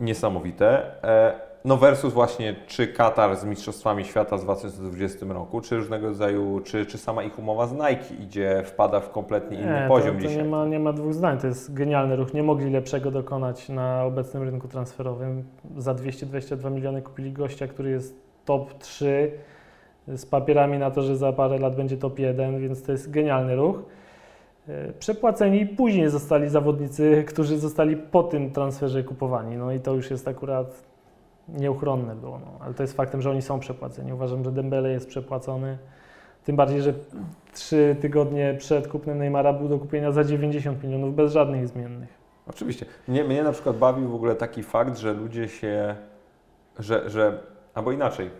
niesamowite. 0.00 0.82
E, 1.04 1.50
No 1.64 1.76
versus 1.76 2.12
właśnie 2.14 2.54
czy 2.66 2.86
Katar 2.88 3.36
z 3.36 3.44
Mistrzostwami 3.44 4.04
Świata 4.04 4.36
w 4.36 4.40
2020 4.40 5.26
roku, 5.26 5.60
czy 5.60 5.76
różnego 5.76 6.06
rodzaju, 6.06 6.60
czy, 6.64 6.86
czy 6.86 6.98
sama 6.98 7.22
ich 7.22 7.38
umowa 7.38 7.66
z 7.66 7.72
Nike 7.72 8.14
idzie, 8.20 8.62
wpada 8.64 9.00
w 9.00 9.10
kompletnie 9.10 9.56
inny 9.58 9.80
Nie, 9.82 9.88
poziom 9.88 10.16
to, 10.16 10.22
to 10.22 10.28
dzisiaj. 10.28 10.42
nie 10.44 10.50
ma, 10.50 10.66
nie 10.66 10.78
ma 10.78 10.92
dwóch 10.92 11.14
zdań. 11.14 11.38
To 11.38 11.46
jest 11.46 11.74
genialny 11.74 12.16
ruch. 12.16 12.34
Nie 12.34 12.42
mogli 12.42 12.70
lepszego 12.70 13.10
dokonać 13.10 13.68
na 13.68 14.04
obecnym 14.04 14.42
rynku 14.42 14.68
transferowym. 14.68 15.44
Za 15.76 15.94
222 15.94 16.70
miliony 16.70 17.02
kupili 17.02 17.32
gościa, 17.32 17.66
który 17.68 17.90
jest 17.90 18.16
top 18.44 18.78
3 18.78 19.32
z 20.08 20.26
papierami 20.26 20.78
na 20.78 20.90
to, 20.90 21.02
że 21.02 21.16
za 21.16 21.32
parę 21.32 21.58
lat 21.58 21.76
będzie 21.76 21.96
top 21.96 22.18
1, 22.18 22.60
więc 22.60 22.82
to 22.82 22.92
jest 22.92 23.10
genialny 23.10 23.56
ruch. 23.56 23.82
E, 24.68 24.92
Przepłaceni 24.92 25.66
później 25.66 26.10
zostali 26.10 26.48
zawodnicy, 26.48 27.24
którzy 27.28 27.58
zostali 27.58 27.96
po 27.96 28.22
tym 28.22 28.50
transferze 28.50 29.02
kupowani. 29.04 29.56
No 29.56 29.72
i 29.72 29.80
to 29.80 29.94
już 29.94 30.10
jest 30.10 30.28
akurat 30.28 30.82
nieuchronne 31.48 32.14
było. 32.14 32.38
No. 32.38 32.64
Ale 32.64 32.74
to 32.74 32.82
jest 32.82 32.96
faktem, 32.96 33.22
że 33.22 33.30
oni 33.30 33.42
są 33.42 33.60
przepłaceni. 33.60 34.12
Uważam, 34.12 34.44
że 34.44 34.52
Dembele 34.52 34.90
jest 34.90 35.08
przepłacony. 35.08 35.78
Tym 36.44 36.56
bardziej, 36.56 36.82
że 36.82 36.94
trzy 37.52 37.96
tygodnie 38.00 38.54
przed 38.58 38.88
kupnem 38.88 39.18
Neymara 39.18 39.52
był 39.52 39.68
do 39.68 39.78
kupienia 39.78 40.12
za 40.12 40.24
90 40.24 40.82
milionów 40.82 41.14
bez 41.14 41.32
żadnych 41.32 41.68
zmiennych. 41.68 42.08
Oczywiście. 42.46 42.86
Mnie, 43.08 43.24
mnie 43.24 43.42
na 43.42 43.52
przykład 43.52 43.76
bawił 43.76 44.08
w 44.08 44.14
ogóle 44.14 44.34
taki 44.34 44.62
fakt, 44.62 44.98
że 44.98 45.12
ludzie 45.12 45.48
się, 45.48 45.96
że, 46.78 47.10
że 47.10 47.38
albo 47.74 47.92
inaczej, 47.92 48.30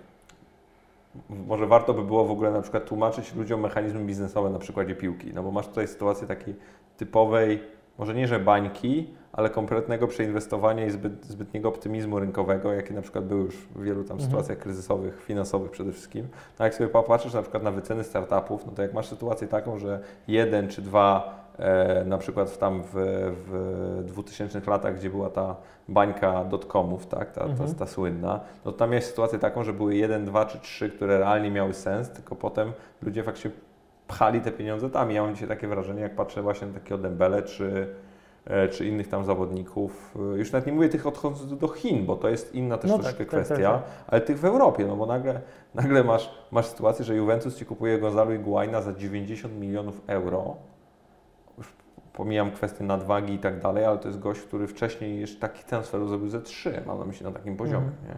może 1.46 1.66
warto 1.66 1.94
by 1.94 2.02
było 2.02 2.24
w 2.24 2.30
ogóle 2.30 2.50
na 2.50 2.62
przykład 2.62 2.84
tłumaczyć 2.84 3.34
ludziom 3.34 3.60
mechanizmy 3.60 4.04
biznesowe 4.04 4.50
na 4.50 4.58
przykładzie 4.58 4.94
piłki, 4.94 5.30
no 5.34 5.42
bo 5.42 5.50
masz 5.50 5.66
tutaj 5.66 5.88
sytuację 5.88 6.26
takiej 6.26 6.54
typowej, 6.96 7.62
może 7.98 8.14
nie, 8.14 8.28
że 8.28 8.38
bańki, 8.38 9.10
ale 9.32 9.50
kompletnego 9.50 10.06
przeinwestowania 10.06 10.86
i 10.86 10.90
zbyt, 10.90 11.26
zbytniego 11.26 11.68
optymizmu 11.68 12.18
rynkowego, 12.18 12.72
jakie 12.72 12.94
na 12.94 13.02
przykład 13.02 13.24
były 13.24 13.40
już 13.40 13.56
w 13.56 13.82
wielu 13.82 14.04
tam 14.04 14.16
mhm. 14.16 14.30
sytuacjach 14.30 14.58
kryzysowych, 14.58 15.22
finansowych 15.24 15.70
przede 15.70 15.92
wszystkim. 15.92 16.28
No 16.58 16.64
jak 16.64 16.74
sobie 16.74 16.88
popatrzysz 16.88 17.34
na 17.34 17.42
przykład 17.42 17.62
na 17.62 17.70
wyceny 17.70 18.04
startupów, 18.04 18.66
no 18.66 18.72
to 18.72 18.82
jak 18.82 18.94
masz 18.94 19.08
sytuację 19.08 19.48
taką, 19.48 19.78
że 19.78 20.00
jeden 20.28 20.68
czy 20.68 20.82
dwa 20.82 21.39
na 22.06 22.18
przykład 22.18 22.58
tam 22.58 22.82
w, 22.82 22.92
w 23.46 24.04
2000 24.04 24.60
latach, 24.66 24.96
gdzie 24.96 25.10
była 25.10 25.30
ta 25.30 25.56
bańka 25.88 26.44
dotcomów, 26.44 27.06
tak, 27.06 27.32
ta, 27.32 27.44
mhm. 27.44 27.68
ta, 27.68 27.74
ta, 27.74 27.86
słynna, 27.86 28.40
no 28.64 28.72
to 28.72 28.78
tam 28.78 28.92
jest 28.92 29.08
sytuacja 29.08 29.38
taką, 29.38 29.64
że 29.64 29.72
były 29.72 29.94
jeden, 29.94 30.24
dwa 30.24 30.44
czy 30.44 30.58
trzy, 30.58 30.90
które 30.90 31.18
realnie 31.18 31.50
miały 31.50 31.74
sens, 31.74 32.10
tylko 32.10 32.36
potem 32.36 32.72
ludzie 33.02 33.22
faktycznie 33.22 33.50
pchali 34.08 34.40
te 34.40 34.52
pieniądze 34.52 34.90
tam. 34.90 35.10
Ja 35.10 35.22
mam 35.22 35.34
dzisiaj 35.34 35.48
takie 35.48 35.68
wrażenie, 35.68 36.02
jak 36.02 36.16
patrzę 36.16 36.42
właśnie 36.42 36.66
na 36.66 36.74
takiego 36.74 36.98
Dembele 36.98 37.42
czy 37.42 37.94
E, 38.44 38.68
czy 38.68 38.86
innych 38.86 39.08
tam 39.08 39.24
zawodników. 39.24 40.14
E, 40.34 40.38
już 40.38 40.52
nawet 40.52 40.66
nie 40.66 40.72
mówię 40.72 40.88
tych 40.88 41.06
odchodzących 41.06 41.58
do 41.58 41.68
Chin, 41.68 42.06
bo 42.06 42.16
to 42.16 42.28
jest 42.28 42.54
inna 42.54 42.78
też 42.78 42.90
no 42.90 42.98
troszeczkę 42.98 43.24
tak, 43.24 43.28
kwestia, 43.28 43.54
tak, 43.54 43.64
tak, 43.64 43.82
tak, 43.82 44.04
ale 44.06 44.20
tych 44.20 44.38
w 44.38 44.44
Europie, 44.44 44.86
no 44.86 44.96
bo 44.96 45.06
nagle, 45.06 45.40
nagle 45.74 46.04
masz, 46.04 46.34
masz 46.50 46.66
sytuację, 46.66 47.04
że 47.04 47.14
Juventus 47.14 47.56
ci 47.56 47.66
kupuje 47.66 47.98
Gonzalo 47.98 48.30
Higuaina 48.30 48.82
za 48.82 48.92
90 48.92 49.60
milionów 49.60 50.00
euro. 50.06 50.56
Pomijam 52.12 52.50
kwestię 52.50 52.84
nadwagi 52.84 53.34
i 53.34 53.38
tak 53.38 53.60
dalej, 53.60 53.84
ale 53.84 53.98
to 53.98 54.08
jest 54.08 54.20
gość, 54.20 54.40
który 54.40 54.66
wcześniej 54.66 55.20
jeszcze 55.20 55.40
taki 55.40 55.64
transfer 55.64 56.06
zrobił 56.06 56.28
ze 56.28 56.40
3, 56.40 56.82
mam 56.86 56.98
na 56.98 57.04
myśli 57.04 57.26
na 57.26 57.32
takim 57.32 57.56
poziomie. 57.56 57.86
Mm. 57.86 58.08
Nie? 58.08 58.14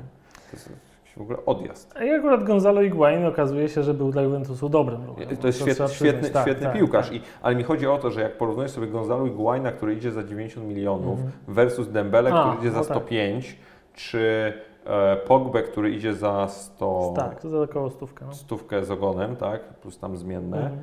To 0.51 0.57
jest, 0.57 0.73
w 1.17 1.21
ogóle 1.21 1.39
odjazd. 1.47 1.95
I 2.05 2.11
akurat 2.11 2.45
Gonzalo 2.45 2.83
Higuain 2.83 3.27
okazuje 3.27 3.69
się, 3.69 3.83
że 3.83 3.95
był 3.95 4.13
dla 4.13 4.23
Juventusu 4.23 4.69
dobrym 4.69 5.05
ruchem. 5.05 5.37
To 5.37 5.47
jest 5.47 5.59
to 5.59 5.65
świetny, 5.65 5.89
świetny, 5.89 6.31
tak, 6.31 6.43
świetny 6.43 6.67
tak, 6.67 6.77
piłkarz. 6.77 7.07
Tak. 7.07 7.17
I, 7.17 7.21
ale 7.43 7.55
mi 7.55 7.63
chodzi 7.63 7.87
o 7.87 7.99
to, 7.99 8.11
że 8.11 8.21
jak 8.21 8.39
porównujesz 8.39 8.71
sobie 8.71 8.87
Gonzalo 8.87 9.25
Higuaina, 9.25 9.73
który 9.73 9.95
idzie 9.95 10.13
za 10.13 10.25
90 10.25 10.67
milionów 10.67 11.19
mm 11.19 11.33
versus 11.49 11.89
Dembele, 11.89 12.33
A, 12.33 12.43
który 12.43 12.59
idzie 12.59 12.71
za 12.71 12.85
105, 12.85 13.49
no 13.49 13.57
tak. 13.57 13.97
czy 13.97 14.53
e, 14.85 15.17
Pogbe, 15.17 15.63
który 15.63 15.91
idzie 15.91 16.15
za 16.15 16.49
100... 16.49 17.13
Tak, 17.17 17.41
to 17.41 17.49
za 17.49 17.61
około 17.61 17.91
stówkę. 17.91 18.25
No. 18.27 18.35
Stówkę 18.35 18.85
z 18.85 18.91
ogonem, 18.91 19.37
tak, 19.37 19.65
plus 19.65 19.99
tam 19.99 20.17
zmienne. 20.17 20.61
Mm. 20.61 20.79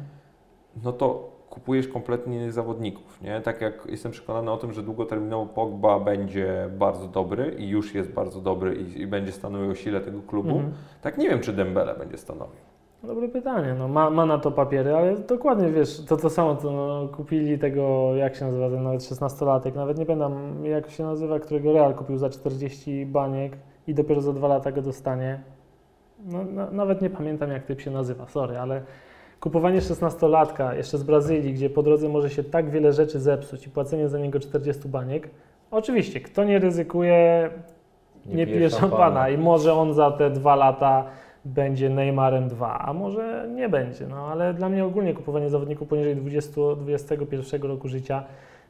No 0.83 0.93
to 0.93 1.38
kupujesz 1.59 1.87
kompletnie 1.87 2.37
innych 2.37 2.53
zawodników, 2.53 3.21
nie? 3.21 3.41
Tak 3.41 3.61
jak 3.61 3.87
jestem 3.89 4.11
przekonany 4.11 4.51
o 4.51 4.57
tym, 4.57 4.73
że 4.73 4.83
długoterminowo 4.83 5.45
Pogba 5.45 5.99
będzie 5.99 6.69
bardzo 6.77 7.07
dobry 7.07 7.55
i 7.57 7.69
już 7.69 7.95
jest 7.95 8.11
bardzo 8.11 8.41
dobry 8.41 8.75
i, 8.75 9.01
i 9.01 9.07
będzie 9.07 9.31
stanowił 9.31 9.75
sile 9.75 10.01
tego 10.01 10.21
klubu, 10.21 10.49
mhm. 10.49 10.73
tak 11.01 11.17
nie 11.17 11.29
wiem, 11.29 11.39
czy 11.39 11.53
Dembele 11.53 11.95
będzie 11.95 12.17
stanowił. 12.17 12.59
Dobre 13.03 13.27
pytanie. 13.27 13.75
No, 13.79 13.87
ma, 13.87 14.09
ma 14.09 14.25
na 14.25 14.37
to 14.37 14.51
papiery, 14.51 14.95
ale 14.95 15.17
dokładnie 15.17 15.69
wiesz, 15.71 16.05
to 16.05 16.17
to 16.17 16.29
samo, 16.29 16.55
co 16.55 16.71
no, 16.71 17.07
kupili 17.07 17.59
tego, 17.59 18.15
jak 18.15 18.35
się 18.35 18.45
nazywa 18.45 18.69
ten 18.69 18.83
nawet 18.83 19.01
16-latek, 19.01 19.75
nawet 19.75 19.97
nie 19.97 20.05
pamiętam 20.05 20.65
jak 20.65 20.89
się 20.89 21.03
nazywa, 21.03 21.39
którego 21.39 21.73
Real 21.73 21.93
kupił 21.93 22.17
za 22.17 22.29
40 22.29 23.05
baniek 23.05 23.57
i 23.87 23.93
dopiero 23.93 24.21
za 24.21 24.33
dwa 24.33 24.47
lata 24.47 24.71
go 24.71 24.81
dostanie. 24.81 25.39
No, 26.25 26.39
no, 26.53 26.71
nawet 26.71 27.01
nie 27.01 27.09
pamiętam 27.09 27.51
jak 27.51 27.63
typ 27.63 27.81
się 27.81 27.91
nazywa, 27.91 28.27
sorry, 28.27 28.57
ale 28.57 28.81
Kupowanie 29.39 29.81
16-latka 29.81 30.75
jeszcze 30.75 30.97
z 30.97 31.03
Brazylii, 31.03 31.53
gdzie 31.53 31.69
po 31.69 31.83
drodze 31.83 32.09
może 32.09 32.29
się 32.29 32.43
tak 32.43 32.69
wiele 32.69 32.93
rzeczy 32.93 33.19
zepsuć 33.19 33.67
i 33.67 33.69
płacenie 33.69 34.09
za 34.09 34.19
niego 34.19 34.39
40 34.39 34.87
baniek. 34.87 35.29
Oczywiście, 35.71 36.19
kto 36.21 36.43
nie 36.43 36.59
ryzykuje, 36.59 37.49
nie, 38.25 38.35
nie 38.35 38.47
pije 38.47 38.69
szampana. 38.69 38.89
szampana 38.89 39.29
i 39.29 39.37
może 39.37 39.73
on 39.73 39.93
za 39.93 40.11
te 40.11 40.29
dwa 40.29 40.55
lata 40.55 41.05
będzie 41.45 41.89
Neymarem 41.89 42.47
2, 42.47 42.79
a 42.79 42.93
może 42.93 43.49
nie 43.55 43.69
będzie. 43.69 44.07
No 44.07 44.27
ale 44.27 44.53
dla 44.53 44.69
mnie 44.69 44.85
ogólnie 44.85 45.13
kupowanie 45.13 45.49
zawodników 45.49 45.87
poniżej 45.87 46.15
20, 46.15 46.61
21 46.77 47.61
roku 47.61 47.87
życia 47.87 48.23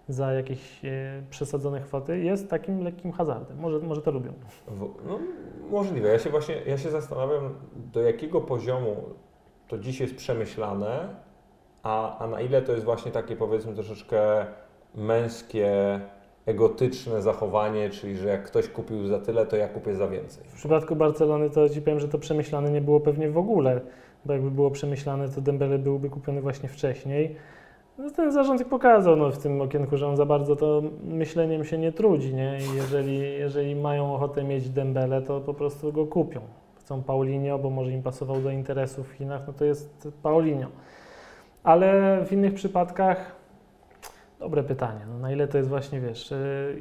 za 0.09 0.33
jakieś 0.33 0.85
e, 0.85 1.23
przesadzone 1.29 1.81
kwoty 1.81 2.19
jest 2.19 2.49
takim 2.49 2.83
lekkim 2.83 3.11
hazardem. 3.11 3.57
Może, 3.59 3.79
może 3.79 4.01
to 4.01 4.11
lubią. 4.11 4.31
No, 5.07 5.19
możliwe. 5.71 6.09
Ja 6.09 6.19
się 6.19 6.29
właśnie 6.29 6.55
ja 6.67 6.77
się 6.77 6.89
zastanawiam, 6.89 7.49
do 7.93 8.01
jakiego 8.01 8.41
poziomu 8.41 8.95
to 9.69 9.77
dziś 9.77 9.99
jest 9.99 10.15
przemyślane, 10.15 11.07
a, 11.83 12.17
a 12.17 12.27
na 12.27 12.41
ile 12.41 12.61
to 12.61 12.71
jest 12.71 12.85
właśnie 12.85 13.11
takie 13.11 13.35
powiedzmy 13.35 13.73
troszeczkę 13.73 14.45
męskie, 14.95 15.99
egotyczne 16.45 17.21
zachowanie, 17.21 17.89
czyli 17.89 18.17
że 18.17 18.27
jak 18.27 18.43
ktoś 18.43 18.67
kupił 18.67 19.07
za 19.07 19.19
tyle, 19.19 19.45
to 19.45 19.55
ja 19.57 19.67
kupię 19.67 19.95
za 19.95 20.07
więcej. 20.07 20.43
W 20.47 20.55
przypadku 20.55 20.95
Barcelony 20.95 21.49
to 21.49 21.69
ci 21.69 21.81
powiem, 21.81 21.99
że 21.99 22.07
to 22.07 22.19
przemyślane 22.19 22.71
nie 22.71 22.81
było 22.81 22.99
pewnie 22.99 23.29
w 23.29 23.37
ogóle, 23.37 23.81
bo 24.25 24.33
jakby 24.33 24.51
było 24.51 24.71
przemyślane, 24.71 25.29
to 25.29 25.41
Dembele 25.41 25.79
byłby 25.79 26.09
kupiony 26.09 26.41
właśnie 26.41 26.69
wcześniej. 26.69 27.35
No 27.97 28.11
ten 28.11 28.31
zarząd 28.31 28.63
pokazał 28.63 29.15
no, 29.15 29.31
w 29.31 29.37
tym 29.37 29.61
okienku, 29.61 29.97
że 29.97 30.07
on 30.07 30.17
za 30.17 30.25
bardzo 30.25 30.55
to 30.55 30.83
myśleniem 31.03 31.65
się 31.65 31.77
nie 31.77 31.91
trudzi, 31.91 32.33
nie? 32.33 32.57
I 32.57 32.75
jeżeli, 32.75 33.19
jeżeli 33.19 33.75
mają 33.75 34.15
ochotę 34.15 34.43
mieć 34.43 34.69
Dembele, 34.69 35.21
to 35.21 35.41
po 35.41 35.53
prostu 35.53 35.93
go 35.93 36.05
kupią 36.05 36.41
chcą 36.89 37.03
Paulinho, 37.03 37.59
bo 37.59 37.69
może 37.69 37.91
im 37.91 38.03
pasował 38.03 38.41
do 38.41 38.49
interesów 38.49 39.09
w 39.09 39.11
Chinach, 39.11 39.41
no 39.47 39.53
to 39.53 39.65
jest 39.65 40.07
Paulinho. 40.23 40.67
Ale 41.63 42.19
w 42.25 42.31
innych 42.31 42.53
przypadkach 42.53 43.35
dobre 44.39 44.63
pytanie. 44.63 45.05
No, 45.09 45.17
na 45.17 45.31
ile 45.31 45.47
to 45.47 45.57
jest 45.57 45.69
właśnie, 45.69 46.01
wiesz, 46.01 46.33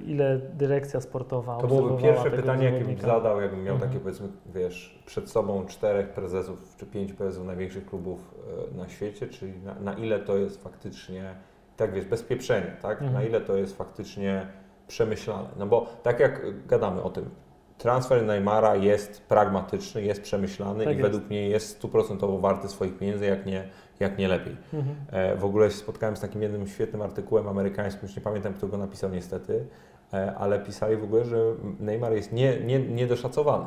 ile 0.07 0.39
dyrekcja 0.39 1.01
sportowa 1.01 1.57
To 1.57 1.67
byłoby 1.67 2.03
pierwsze 2.03 2.31
pytanie, 2.31 2.65
jakie 2.65 2.85
bym 2.85 2.99
zadał, 2.99 3.41
jakbym 3.41 3.65
miał 3.65 3.75
mhm. 3.75 3.91
takie, 3.91 4.03
powiedzmy, 4.03 4.29
wiesz, 4.55 5.03
przed 5.07 5.31
sobą 5.31 5.67
czterech 5.67 6.09
prezesów 6.09 6.77
czy 6.77 6.87
pięć 6.87 7.13
prezesów 7.13 7.47
największych 7.47 7.87
klubów 7.87 8.35
e, 8.75 8.77
na 8.77 8.89
świecie, 8.89 9.27
czyli 9.27 9.53
na, 9.63 9.75
na 9.75 9.95
ile 9.95 10.19
to 10.19 10.37
jest 10.37 10.63
faktycznie, 10.63 11.35
tak 11.77 11.93
wiesz, 11.93 12.05
bez 12.05 12.23
pieprzenia, 12.23 12.77
tak? 12.83 13.03
Mhm. 13.03 13.13
Na 13.13 13.23
ile 13.23 13.41
to 13.41 13.57
jest 13.57 13.77
faktycznie 13.77 14.47
przemyślane. 14.87 15.49
No 15.59 15.67
bo 15.67 15.87
tak 16.03 16.21
jak 16.21 16.67
gadamy 16.67 17.03
o 17.03 17.11
tym, 17.11 17.31
transfer 17.79 18.27
Neymara 18.27 18.77
jest 18.77 19.23
pragmatyczny, 19.23 20.03
jest 20.03 20.23
przemyślany 20.23 20.85
tak 20.85 20.95
i 20.95 20.97
jest. 20.99 21.11
według 21.11 21.31
mnie 21.31 21.49
jest 21.49 21.69
stuprocentowo 21.69 22.39
warty 22.39 22.69
swoich 22.69 22.99
pieniędzy, 22.99 23.27
jak 23.27 23.47
nie, 23.47 23.65
jak 24.01 24.19
nie 24.19 24.29
lepiej. 24.29 24.57
Mhm. 24.75 24.97
E, 25.11 25.37
w 25.37 25.45
ogóle 25.45 25.71
się 25.71 25.77
spotkałem 25.77 26.17
z 26.17 26.21
takim 26.21 26.43
jednym 26.43 26.67
świetnym 26.67 27.03
artykułem 27.03 27.49
amerykańskim, 27.49 28.03
już 28.03 28.17
nie 28.17 28.23
pamiętam 28.23 28.55
kto 28.55 28.69
go 28.69 28.79
napisał 28.79 29.11
niestety, 29.11 29.67
e, 30.13 30.35
ale 30.39 30.59
pisali 30.59 30.97
w 30.97 31.05
ogóle, 31.05 31.25
że 31.25 31.39
Neymar 31.81 32.13
jest 32.13 32.33
nie, 32.33 32.61
nie, 32.61 32.79
niedoszacowany, 32.79 33.67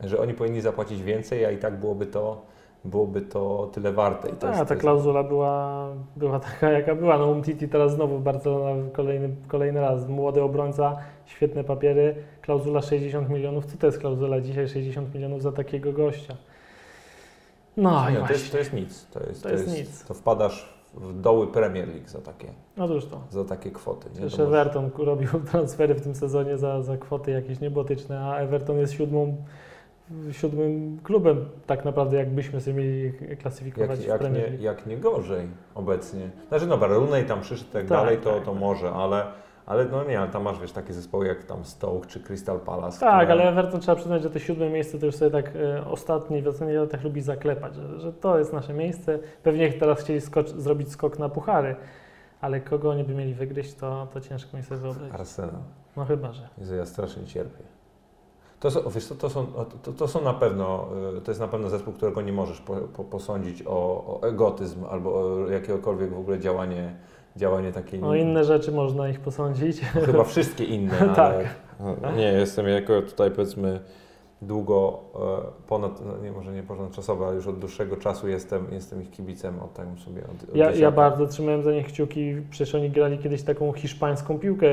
że 0.00 0.18
oni 0.18 0.34
powinni 0.34 0.60
zapłacić 0.60 1.02
więcej, 1.02 1.44
a 1.44 1.50
i 1.50 1.58
tak 1.58 1.80
byłoby 1.80 2.06
to 2.06 2.42
byłoby 2.84 3.20
to 3.20 3.70
tyle 3.72 3.92
warte. 3.92 4.28
I 4.28 4.32
to 4.32 4.36
tak, 4.36 4.68
ta 4.68 4.76
klauzula 4.76 5.22
była, 5.22 5.88
była 6.16 6.40
taka, 6.40 6.70
jaka 6.70 6.94
była. 6.94 7.18
No 7.18 7.26
Umtiti 7.26 7.68
teraz 7.68 7.92
znowu 7.92 8.18
Barcelona 8.18 8.90
kolejny, 8.92 9.30
kolejny 9.48 9.80
raz. 9.80 10.08
Młody 10.08 10.42
obrońca, 10.42 10.96
świetne 11.24 11.64
papiery, 11.64 12.14
klauzula 12.50 12.82
60 12.82 13.28
milionów. 13.28 13.66
Co 13.66 13.78
to 13.78 13.86
jest 13.86 13.98
klauzula 13.98 14.40
dzisiaj 14.40 14.68
60 14.68 15.14
milionów 15.14 15.42
za 15.42 15.52
takiego 15.52 15.92
gościa? 15.92 16.36
No, 17.76 18.10
nie, 18.10 18.16
to, 18.16 18.32
jest, 18.32 18.52
to 18.52 18.58
jest 18.58 18.72
nic. 18.72 19.06
To, 19.06 19.20
jest, 19.20 19.42
to, 19.42 19.48
to 19.48 19.54
jest, 19.54 19.66
jest, 19.66 19.78
nic. 19.78 20.04
To 20.04 20.14
wpadasz 20.14 20.74
w 20.94 21.20
doły 21.20 21.46
Premier 21.46 21.88
League 21.88 22.08
za 22.08 22.18
takie, 22.18 22.48
Otóż 22.78 23.04
to. 23.06 23.20
za 23.30 23.44
takie 23.44 23.70
kwoty. 23.70 24.08
Nie? 24.20 24.44
Everton 24.44 24.90
robił 24.98 25.28
transfery 25.50 25.94
w 25.94 26.00
tym 26.00 26.14
sezonie 26.14 26.58
za, 26.58 26.82
za 26.82 26.96
kwoty 26.96 27.30
jakieś 27.30 27.60
niebotyczne, 27.60 28.20
a 28.20 28.36
Everton 28.36 28.78
jest 28.78 28.92
siódmą 28.92 29.36
siódmym 30.32 30.98
klubem 31.02 31.48
tak 31.66 31.84
naprawdę, 31.84 32.16
jakbyśmy 32.16 32.60
sobie 32.60 32.76
mieli 32.76 33.12
klasyfikować 33.42 34.04
jak, 34.04 34.22
jak, 34.22 34.32
nie, 34.32 34.56
jak 34.60 34.86
nie 34.86 34.96
gorzej 34.96 35.46
obecnie. 35.74 36.30
Znaczy 36.48 36.66
no 36.66 36.76
Rooney 36.76 37.24
tam 37.24 37.40
przyszedł 37.40 37.70
tak, 37.72 37.82
tak 37.82 37.88
dalej, 37.88 38.18
to, 38.18 38.34
tak, 38.34 38.44
to 38.44 38.50
tak. 38.50 38.60
może, 38.60 38.92
ale, 38.92 39.26
ale 39.70 39.84
no 39.84 40.04
nie, 40.04 40.20
ale 40.20 40.28
tam 40.28 40.42
masz 40.42 40.60
wiesz, 40.60 40.72
takie 40.72 40.92
zespoły 40.92 41.26
jak 41.26 41.44
tam 41.44 41.64
Stoke 41.64 42.06
czy 42.06 42.20
Crystal 42.20 42.60
Palace. 42.60 43.00
Tak, 43.00 43.28
które... 43.28 43.32
ale 43.32 43.50
Everton 43.50 43.80
trzeba 43.80 43.96
przyznać, 43.96 44.22
że 44.22 44.30
to 44.30 44.38
siódme 44.38 44.70
miejsce 44.70 44.98
to 44.98 45.06
już 45.06 45.14
sobie 45.14 45.30
tak 45.30 45.56
e, 45.56 45.84
ostatni 45.86 46.42
w 46.42 46.48
ocenie 46.48 46.72
latach 46.72 47.04
lubi 47.04 47.22
zaklepać, 47.22 47.74
że, 47.74 48.00
że 48.00 48.12
to 48.12 48.38
jest 48.38 48.52
nasze 48.52 48.72
miejsce. 48.72 49.18
Pewnie 49.42 49.72
teraz 49.72 50.00
chcieli 50.00 50.20
zrobić 50.44 50.92
skok 50.92 51.18
na 51.18 51.28
puchary, 51.28 51.76
ale 52.40 52.60
kogo 52.60 52.90
oni 52.90 53.04
by 53.04 53.14
mieli 53.14 53.34
wygryźć, 53.34 53.74
to, 53.74 54.06
to 54.14 54.20
ciężko 54.20 54.56
mi 54.56 54.62
sobie 54.62 54.80
wyobrazić. 54.80 55.14
Arsenal. 55.14 55.60
No 55.96 56.04
chyba, 56.04 56.32
że. 56.32 56.48
Jezu, 56.58 56.74
ja 56.74 56.86
strasznie 56.86 57.24
cierpię. 57.24 57.64
To, 58.60 58.70
są, 58.70 58.90
wiesz, 58.90 59.06
to, 59.06 59.14
to, 59.14 59.30
są, 59.30 59.46
to, 59.82 59.92
to, 59.92 60.08
są 60.08 60.20
na 60.20 60.34
pewno, 60.34 60.88
y, 61.18 61.20
to 61.20 61.30
jest 61.30 61.40
na 61.40 61.48
pewno 61.48 61.68
zespół, 61.68 61.94
którego 61.94 62.22
nie 62.22 62.32
możesz 62.32 62.60
po, 62.60 62.76
po, 62.76 63.04
posądzić 63.04 63.62
o, 63.66 63.70
o, 63.70 64.28
egotyzm 64.28 64.84
albo 64.90 65.14
o 65.14 65.48
jakiekolwiek 65.48 66.14
w 66.14 66.18
ogóle 66.18 66.38
działanie, 66.38 66.94
działanie 67.36 67.72
takie. 67.72 68.02
O 68.02 68.14
inne 68.14 68.44
rzeczy 68.44 68.72
można 68.72 69.08
ich 69.08 69.20
posądzić. 69.20 69.80
Chyba 69.80 70.24
wszystkie 70.24 70.64
inne, 70.64 71.12
tak. 71.16 71.36
ale 71.78 72.16
nie, 72.16 72.32
jestem 72.32 72.68
jako 72.68 73.02
tutaj 73.02 73.30
powiedzmy 73.30 73.80
długo, 74.42 75.00
e, 75.14 75.66
ponad, 75.68 76.06
no 76.06 76.16
nie 76.24 76.32
może 76.32 76.52
nie 76.52 76.62
ponadczasowo, 76.62 77.26
ale 77.26 77.36
już 77.36 77.46
od 77.46 77.58
dłuższego 77.58 77.96
czasu 77.96 78.28
jestem, 78.28 78.66
jestem 78.72 79.02
ich 79.02 79.10
kibicem, 79.10 79.60
od 79.60 79.74
tak 79.74 79.86
sobie 80.04 80.22
od, 80.22 80.50
od 80.50 80.56
Ja, 80.56 80.70
ja 80.70 80.90
bardzo 80.90 81.26
trzymałem 81.26 81.62
za 81.62 81.72
nich 81.72 81.86
kciuki, 81.86 82.34
przecież 82.50 82.74
oni 82.74 82.90
grali 82.90 83.18
kiedyś 83.18 83.42
taką 83.42 83.72
hiszpańską 83.72 84.38
piłkę, 84.38 84.66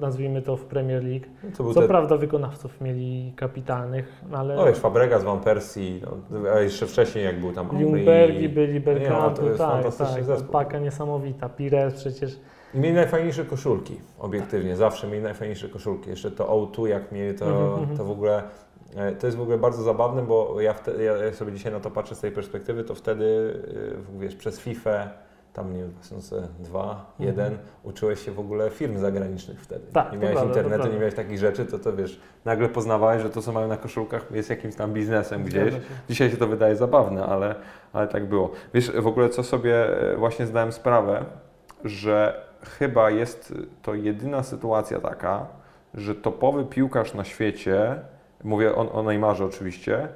nazwijmy 0.00 0.42
to 0.42 0.56
w 0.56 0.64
Premier 0.64 1.04
League. 1.04 1.26
Był 1.56 1.74
Co 1.74 1.80
ten, 1.80 1.88
prawda 1.88 2.16
wykonawców 2.16 2.80
mieli 2.80 3.32
kapitalnych, 3.36 4.24
no 4.30 4.38
ale 4.38 4.56
no 4.56 4.66
wiesz, 4.66 4.78
Fabregas, 4.78 5.24
Van 5.24 5.40
Persie, 5.40 6.00
no, 6.30 6.50
a 6.50 6.60
jeszcze 6.60 6.86
wcześniej 6.86 7.24
jak 7.24 7.40
był 7.40 7.52
tam 7.52 7.68
Ljungbergi 7.80 8.48
byli, 8.48 8.74
Nie, 8.74 8.80
Bergkamp, 8.80 9.38
no, 9.42 9.58
tak, 9.58 9.96
tak, 9.96 10.24
zespół. 10.24 10.52
paka 10.52 10.78
niesamowita, 10.78 11.48
Pires 11.48 11.94
przecież. 11.94 12.40
I 12.74 12.78
mieli 12.78 12.94
najfajniejsze 12.94 13.44
koszulki, 13.44 13.96
obiektywnie, 14.18 14.76
zawsze 14.76 15.06
mieli 15.08 15.22
najfajniejsze 15.22 15.68
koszulki. 15.68 16.10
Jeszcze 16.10 16.30
to 16.30 16.44
O2 16.44 16.86
jak 16.86 17.12
mieli, 17.12 17.38
to, 17.38 17.46
Mhm, 17.46 17.72
mhm. 17.80 17.96
to 17.96 18.04
w 18.04 18.10
ogóle, 18.10 18.42
to 19.18 19.26
jest 19.26 19.36
w 19.36 19.40
ogóle 19.40 19.58
bardzo 19.58 19.82
zabawne, 19.82 20.22
bo 20.22 20.60
ja, 20.60 20.74
ja 21.24 21.32
sobie 21.32 21.52
dzisiaj 21.52 21.72
na 21.72 21.80
to 21.80 21.90
patrzę 21.90 22.14
z 22.14 22.20
tej 22.20 22.32
perspektywy, 22.32 22.84
to 22.84 22.94
wtedy, 22.94 23.58
e, 24.16 24.20
wiesz, 24.20 24.36
przez 24.36 24.60
FIFA, 24.60 25.08
tam 25.52 25.72
nie 25.72 25.80
wiem, 25.80 25.90
2002, 25.90 27.12
1, 27.18 27.58
uczyłeś 27.82 28.24
się 28.24 28.32
w 28.32 28.40
ogóle 28.40 28.70
firm 28.70 28.98
zagranicznych 28.98 29.60
wtedy. 29.60 29.86
Mhm. 29.86 29.94
Tak, 29.94 30.12
nie 30.12 30.18
miałeś 30.18 30.36
prawda, 30.36 30.60
internetu, 30.60 30.92
nie 30.92 30.98
miałeś 30.98 31.14
takich 31.14 31.38
rzeczy, 31.38 31.64
to 31.64 31.78
to 31.78 31.96
wiesz, 31.96 32.20
nagle 32.44 32.68
poznawałeś, 32.68 33.22
że 33.22 33.30
to, 33.30 33.42
co 33.42 33.52
mają 33.52 33.68
na 33.68 33.76
koszulkach 33.76 34.26
jest 34.30 34.50
jakimś 34.50 34.74
tam 34.74 34.92
biznesem 34.92 35.44
gdzieś. 35.44 35.74
Się. 35.74 35.80
Dzisiaj 36.08 36.30
się 36.30 36.36
to 36.36 36.46
wydaje 36.46 36.76
zabawne, 36.76 37.26
ale, 37.26 37.54
ale 37.92 38.08
tak 38.08 38.26
było. 38.26 38.50
Wiesz, 38.74 38.90
w 38.90 39.06
ogóle 39.06 39.28
co 39.28 39.42
sobie 39.42 40.00
e, 40.12 40.16
właśnie 40.16 40.46
zdałem 40.46 40.72
sprawę, 40.72 41.24
że 41.84 42.44
chyba 42.78 43.10
jest 43.10 43.54
to 43.82 43.94
jedyna 43.94 44.42
sytuacja 44.42 45.00
taka, 45.00 45.46
że 45.94 46.14
topowy 46.14 46.64
piłkarz 46.64 47.14
na 47.14 47.24
świecie, 47.24 48.00
mówię 48.44 48.74
o, 48.74 48.92
o 48.92 49.02
Neymarze 49.02 49.44
oczywiście, 49.44 50.08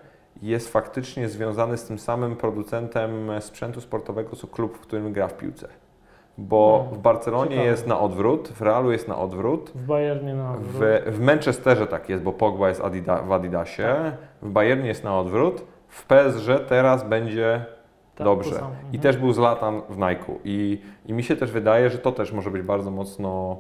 jest 0.43 0.69
faktycznie 0.73 1.29
związany 1.29 1.77
z 1.77 1.85
tym 1.85 1.99
samym 1.99 2.37
producentem 2.37 3.31
sprzętu 3.41 3.81
sportowego, 3.81 4.37
co 4.37 4.47
klub, 4.47 4.77
w 4.77 4.81
którym 4.81 5.13
gra 5.13 5.29
w 5.29 5.37
piłce. 5.37 5.69
Bo 6.39 6.79
Hmm, 6.79 6.99
w 6.99 7.03
Barcelonie 7.03 7.51
ciekawe. 7.51 7.69
jest 7.69 7.87
na 7.87 8.01
odwrót, 8.01 8.49
w 8.49 8.63
Realu 8.63 8.93
jest 8.93 9.09
na 9.09 9.19
odwrót, 9.19 9.73
W 9.75 9.87
Bayernie 9.87 10.35
na 10.35 10.53
odwrót. 10.55 10.83
w, 11.07 11.11
w 11.17 11.21
Manchesterze 11.21 11.87
tak 11.87 12.09
jest, 12.09 12.23
bo 12.23 12.33
Pogba 12.33 12.69
jest 12.69 12.81
Adida, 12.81 13.23
w 13.23 13.33
Adidasie, 13.33 13.83
Tak. 14.05 14.15
w 14.43 14.51
Bayernie 14.53 14.89
jest 14.89 15.05
na 15.05 15.19
odwrót, 15.19 15.63
w 15.89 16.07
PSG 16.07 16.49
teraz 16.69 17.09
będzie 17.09 17.65
Tak, 18.15 18.25
dobrze. 18.25 18.51
I 18.51 18.97
Mhm. 18.97 19.01
też 19.03 19.17
był 19.17 19.33
Zlatan 19.33 19.81
w 19.89 19.99
Nike'u. 19.99 20.35
I, 20.45 20.81
I 21.07 21.13
mi 21.13 21.23
się 21.23 21.37
też 21.37 21.53
wydaje, 21.53 21.91
że 21.91 21.99
to 21.99 22.13
też 22.13 22.33
może 22.33 22.51
być 22.51 22.63
bardzo 22.63 22.91
mocno, 22.91 23.57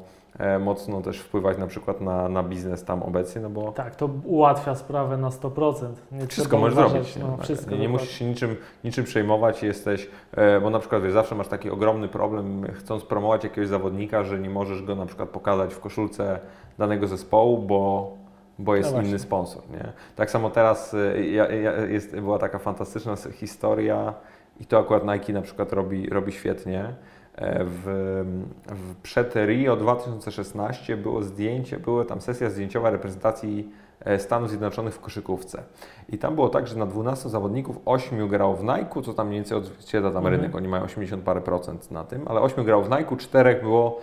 mocno 0.60 1.00
też 1.00 1.18
wpływać 1.18 1.58
na 1.58 1.66
przykład 1.66 2.00
na, 2.00 2.28
na 2.28 2.42
biznes 2.42 2.84
tam 2.84 3.02
obecnie, 3.02 3.40
no 3.40 3.50
bo 3.50 3.72
Tak, 3.72 3.96
to 3.96 4.08
ułatwia 4.24 4.74
sprawę 4.74 5.16
na 5.16 5.28
100%. 5.28 5.86
Nie 6.12 6.26
wszystko 6.26 6.58
możesz 6.58 6.72
uważać, 6.78 6.92
zrobić. 6.92 7.16
nie? 7.16 7.22
No, 7.24 7.36
Tak. 7.36 7.44
wszystko 7.44 7.70
nie, 7.70 7.78
nie 7.78 7.88
musisz 7.88 8.10
się 8.10 8.24
niczym, 8.24 8.56
niczym 8.84 9.04
przejmować, 9.04 9.62
jesteś, 9.62 10.10
e, 10.32 10.60
bo 10.60 10.70
na 10.70 10.78
przykład 10.78 11.02
wiesz, 11.02 11.12
zawsze 11.12 11.34
masz 11.34 11.48
taki 11.48 11.70
ogromny 11.70 12.08
problem, 12.08 12.66
chcąc 12.74 13.04
promować 13.04 13.44
jakiegoś 13.44 13.68
zawodnika, 13.68 14.24
że 14.24 14.38
nie 14.38 14.50
możesz 14.50 14.82
go 14.82 14.94
na 14.94 15.06
przykład 15.06 15.28
pokazać 15.28 15.74
w 15.74 15.80
koszulce 15.80 16.38
danego 16.78 17.06
zespołu, 17.06 17.58
bo, 17.58 18.12
bo 18.58 18.76
jest 18.76 18.94
No 18.94 19.02
inny 19.02 19.18
sponsor. 19.18 19.62
Nie? 19.70 19.92
Tak 20.16 20.30
samo 20.30 20.50
teraz 20.50 20.94
e, 20.94 21.24
ja, 21.26 21.52
ja, 21.52 21.72
jest, 21.86 22.20
była 22.20 22.38
taka 22.38 22.58
fantastyczna 22.58 23.14
historia 23.32 24.14
i 24.60 24.66
to 24.66 24.78
akurat 24.78 25.04
Nike 25.04 25.32
na 25.32 25.42
przykład 25.42 25.72
robi, 25.72 26.06
robi 26.10 26.32
świetnie. 26.32 26.94
E, 27.42 27.64
W, 27.64 27.82
w, 28.68 28.94
przed 29.02 29.34
Rio 29.36 29.76
2016 29.76 30.96
było 30.96 31.22
zdjęcie, 31.22 31.78
była 31.78 32.04
tam 32.04 32.20
sesja 32.20 32.50
zdjęciowa 32.50 32.90
reprezentacji 32.90 33.68
e, 34.00 34.18
Stanów 34.18 34.48
Zjednoczonych 34.48 34.94
w 34.94 35.00
koszykówce. 35.00 35.62
I 36.08 36.18
tam 36.18 36.34
było 36.34 36.48
tak, 36.48 36.66
że 36.66 36.76
na 36.78 36.86
12 36.86 37.28
zawodników 37.28 37.78
8 37.84 38.28
grało 38.28 38.54
w 38.56 38.62
Nike, 38.64 39.02
co 39.04 39.14
tam 39.14 39.26
mniej 39.28 39.38
więcej 39.40 39.58
odzwierciedla 39.58 40.10
tam 40.10 40.18
Mhm. 40.18 40.34
rynek, 40.34 40.56
oni 40.56 40.68
mają 40.68 40.82
80 40.84 41.22
parę 41.22 41.40
procent 41.40 41.90
na 41.90 42.04
tym, 42.04 42.22
ale 42.28 42.40
8 42.40 42.64
grało 42.64 42.82
w 42.82 42.90
Nike, 42.90 43.16
4 43.16 43.60
było, 43.62 44.00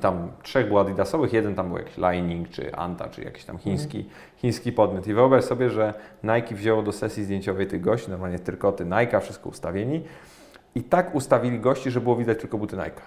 tam 0.00 0.28
3 0.42 0.64
było 0.64 0.80
adidasowych, 0.80 1.32
jeden 1.32 1.54
tam 1.54 1.68
był 1.68 1.78
jakiś 1.78 1.96
Lining, 1.96 2.48
czy 2.48 2.74
Anta, 2.74 3.08
czy 3.08 3.22
jakiś 3.24 3.44
tam 3.44 3.58
chiński, 3.58 4.08
chiński 4.36 4.72
podmiot. 4.72 5.06
I 5.06 5.14
wyobraź 5.14 5.44
sobie, 5.44 5.70
że 5.70 5.94
Nike 6.24 6.54
wzięło 6.54 6.82
do 6.82 6.92
sesji 6.92 7.24
zdjęciowej 7.24 7.66
tych 7.66 7.80
gości, 7.80 8.10
normalnie 8.10 8.38
trykoty 8.38 8.84
Nike, 8.84 9.20
wszystko 9.20 9.48
ustawieni 9.48 10.02
i 10.74 10.82
tak 10.82 11.14
ustawili 11.14 11.60
gości, 11.60 11.90
że 11.90 12.00
było 12.00 12.16
widać 12.16 12.38
tylko 12.40 12.58
buty 12.58 12.76
Nike. 12.76 13.00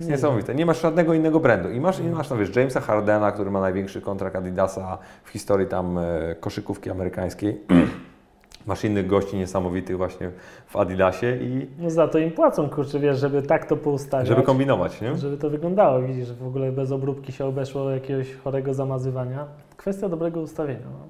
Jest 0.00 0.10
Nie 0.10 0.16
niesamowite. 0.16 0.54
Nie 0.54 0.66
masz 0.66 0.82
żadnego 0.82 1.14
innego 1.14 1.40
brandu. 1.40 1.70
I 1.70 1.80
masz, 1.80 2.00
i 2.00 2.02
masz 2.02 2.30
no 2.30 2.36
wiesz, 2.36 2.56
Jamesa 2.56 2.80
Hardena, 2.80 3.32
który 3.32 3.50
ma 3.50 3.60
największy 3.60 4.00
kontrakt 4.00 4.36
Adidasa 4.36 4.98
w 5.24 5.30
historii 5.30 5.66
tam 5.66 5.98
e, 5.98 6.34
koszykówki 6.40 6.90
amerykańskiej. 6.90 7.60
masz 8.66 8.84
innych 8.84 9.06
gości 9.06 9.36
niesamowitych 9.36 9.96
właśnie 9.96 10.30
w 10.66 10.76
Adidasie 10.76 11.36
i 11.36 11.66
No 11.78 11.90
za 11.90 12.08
to 12.08 12.18
im 12.18 12.30
płacą, 12.30 12.68
kurczę, 12.68 12.98
wiesz, 12.98 13.18
żeby 13.18 13.42
tak 13.42 13.66
to 13.66 13.76
poustawiać. 13.76 14.28
żeby 14.28 14.42
kombinować, 14.42 15.00
nie? 15.00 15.16
Żeby 15.16 15.36
to 15.36 15.50
wyglądało, 15.50 16.02
widzisz, 16.02 16.26
że 16.28 16.34
w 16.34 16.46
ogóle 16.46 16.72
bez 16.72 16.92
obróbki 16.92 17.32
się 17.32 17.44
obeszło 17.44 17.90
jakiegoś 17.90 18.34
chorego 18.34 18.74
zamazywania. 18.74 19.46
Kwestia 19.76 20.08
dobrego 20.08 20.40
ustawienia. 20.40 20.86
No. 20.92 21.06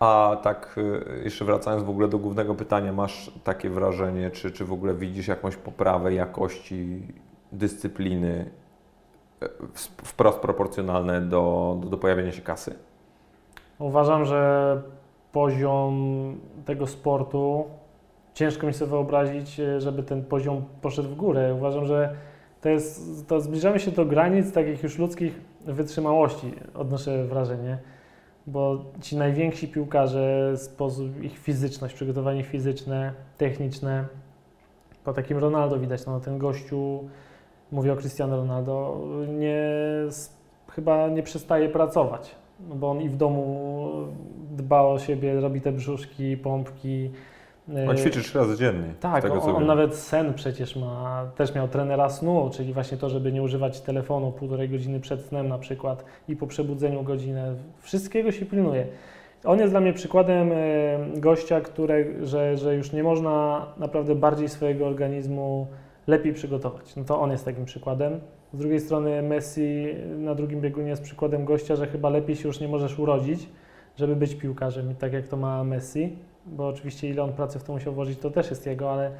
A 0.00 0.36
tak 0.42 0.78
y, 0.78 1.22
jeszcze 1.24 1.44
wracając 1.44 1.82
w 1.82 1.90
ogóle 1.90 2.08
do 2.08 2.18
głównego 2.18 2.54
pytania, 2.54 2.92
masz 2.92 3.32
takie 3.44 3.70
wrażenie, 3.70 4.30
czy, 4.30 4.50
czy 4.50 4.64
w 4.64 4.72
ogóle 4.72 4.94
widzisz 4.94 5.28
jakąś 5.28 5.56
poprawę 5.56 6.14
jakości 6.14 7.02
dyscypliny 7.52 8.50
e, 9.42 9.48
wprost 10.04 10.38
proporcjonalne 10.38 11.20
do, 11.20 11.76
do, 11.80 11.88
do 11.88 11.98
pojawienia 11.98 12.32
się 12.32 12.42
kasy? 12.42 12.74
Uważam, 13.78 14.24
że 14.24 14.82
poziom 15.32 16.36
tego 16.64 16.86
sportu, 16.86 17.64
ciężko 18.34 18.66
mi 18.66 18.72
sobie 18.72 18.90
wyobrazić, 18.90 19.60
e, 19.60 19.80
żeby 19.80 20.02
ten 20.02 20.24
poziom 20.24 20.64
poszedł 20.82 21.08
w 21.08 21.14
górę. 21.14 21.54
Uważam, 21.54 21.86
że 21.86 22.14
to 22.60 22.68
jest, 22.68 23.28
to 23.28 23.40
zbliżamy 23.40 23.80
się 23.80 23.90
do 23.90 24.04
granic 24.04 24.52
takich 24.52 24.82
już 24.82 24.98
ludzkich 24.98 25.40
wytrzymałości, 25.66 26.54
odnoszę 26.74 27.24
wrażenie, 27.24 27.78
bo 28.52 28.84
ci 29.00 29.16
najwięksi 29.16 29.68
piłkarze, 29.68 30.56
sposób 30.56 31.22
ich 31.22 31.38
fizyczność, 31.38 31.94
przygotowanie 31.94 32.42
fizyczne, 32.42 33.12
techniczne, 33.38 34.04
po 35.04 35.12
takim 35.12 35.38
Ronaldo 35.38 35.78
widać, 35.78 36.06
no 36.06 36.20
ten 36.20 36.38
gościu, 36.38 37.08
mówię 37.72 37.92
o 37.92 37.96
Cristiano 37.96 38.36
Ronaldo, 38.36 39.00
nie, 39.38 39.64
chyba 40.70 41.08
nie 41.08 41.22
przestaje 41.22 41.68
pracować, 41.68 42.34
no 42.68 42.74
bo 42.74 42.90
on 42.90 43.00
i 43.00 43.08
w 43.08 43.16
domu 43.16 43.90
dba 44.50 44.82
o 44.82 44.98
siebie, 44.98 45.40
robi 45.40 45.60
te 45.60 45.72
brzuszki, 45.72 46.36
pompki. 46.36 47.10
On 47.68 47.96
y, 47.96 47.96
ćwiczy 47.96 48.22
trzy 48.22 48.38
razy 48.38 48.56
dziennie. 48.56 48.94
tak, 49.00 49.22
tego, 49.22 49.42
on, 49.42 49.56
on 49.56 49.66
nawet 49.66 49.94
sen 49.94 50.34
przecież 50.34 50.76
ma, 50.76 51.26
też 51.36 51.54
miał 51.54 51.68
trenera 51.68 52.08
snu, 52.08 52.50
czyli 52.52 52.72
właśnie 52.72 52.98
to, 52.98 53.08
żeby 53.08 53.32
nie 53.32 53.42
używać 53.42 53.80
telefonu 53.80 54.32
półtorej 54.32 54.68
godziny 54.68 55.00
przed 55.00 55.20
snem 55.22 55.48
na 55.48 55.58
przykład 55.58 56.04
i 56.28 56.36
po 56.36 56.46
przebudzeniu 56.46 57.02
godzinę. 57.02 57.54
Wszystkiego 57.80 58.32
się 58.32 58.46
pilnuje. 58.46 58.86
On 59.44 59.58
jest 59.58 59.72
dla 59.72 59.80
mnie 59.80 59.92
przykładem 59.92 60.52
e, 60.52 60.56
gościa, 61.16 61.60
które, 61.60 62.04
że, 62.26 62.56
że 62.56 62.74
już 62.74 62.92
nie 62.92 63.02
można 63.02 63.66
naprawdę 63.76 64.14
bardziej 64.14 64.48
swojego 64.48 64.86
organizmu 64.86 65.66
lepiej 66.06 66.32
przygotować. 66.32 66.96
No 66.96 67.04
to 67.04 67.20
on 67.20 67.30
jest 67.30 67.44
takim 67.44 67.64
przykładem. 67.64 68.20
Z 68.52 68.58
drugiej 68.58 68.80
strony 68.80 69.22
Messi 69.22 69.86
na 70.18 70.34
drugim 70.34 70.60
biegunie 70.60 70.88
jest 70.88 71.02
przykładem 71.02 71.44
gościa, 71.44 71.76
że 71.76 71.86
chyba 71.86 72.08
lepiej 72.08 72.36
się 72.36 72.48
już 72.48 72.60
nie 72.60 72.68
możesz 72.68 72.98
urodzić, 72.98 73.48
żeby 73.96 74.16
być 74.16 74.34
piłkarzem, 74.34 74.94
tak 74.94 75.12
jak 75.12 75.28
to 75.28 75.36
ma 75.36 75.64
Messi, 75.64 76.16
bo 76.50 76.68
oczywiście 76.68 77.08
ile 77.08 77.22
on 77.22 77.32
pracy 77.32 77.58
w 77.58 77.64
to 77.64 77.72
musiał 77.72 77.92
włożyć, 77.92 78.18
to 78.18 78.30
też 78.30 78.50
jest 78.50 78.66
jego, 78.66 78.92
ale 78.92 79.10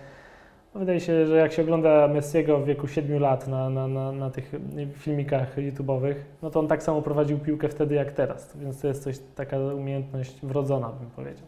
wydaje 0.75 1.01
się, 1.01 1.27
że 1.27 1.37
jak 1.37 1.53
się 1.53 1.63
ogląda 1.63 2.09
Messiego 2.09 2.59
w 2.59 2.65
wieku 2.65 2.89
7 2.89 3.21
lat 3.21 3.49
na, 3.49 3.71
na, 3.71 3.89
na, 3.89 4.13
na 4.13 4.31
tych 4.31 4.53
filmikach 4.93 5.57
YouTube'owych, 5.57 6.15
no 6.43 6.51
to 6.51 6.61
on 6.61 6.69
tak 6.69 6.83
samo 6.83 7.03
prowadził 7.03 7.39
piłkę 7.39 7.69
wtedy 7.69 7.95
jak 7.95 8.13
teraz, 8.13 8.57
więc 8.57 8.81
to 8.81 8.89
jest 8.89 9.03
coś, 9.03 9.19
taka 9.35 9.59
umiejętność 9.59 10.41
wrodzona, 10.43 10.89
bym 10.89 11.11
powiedział. 11.11 11.47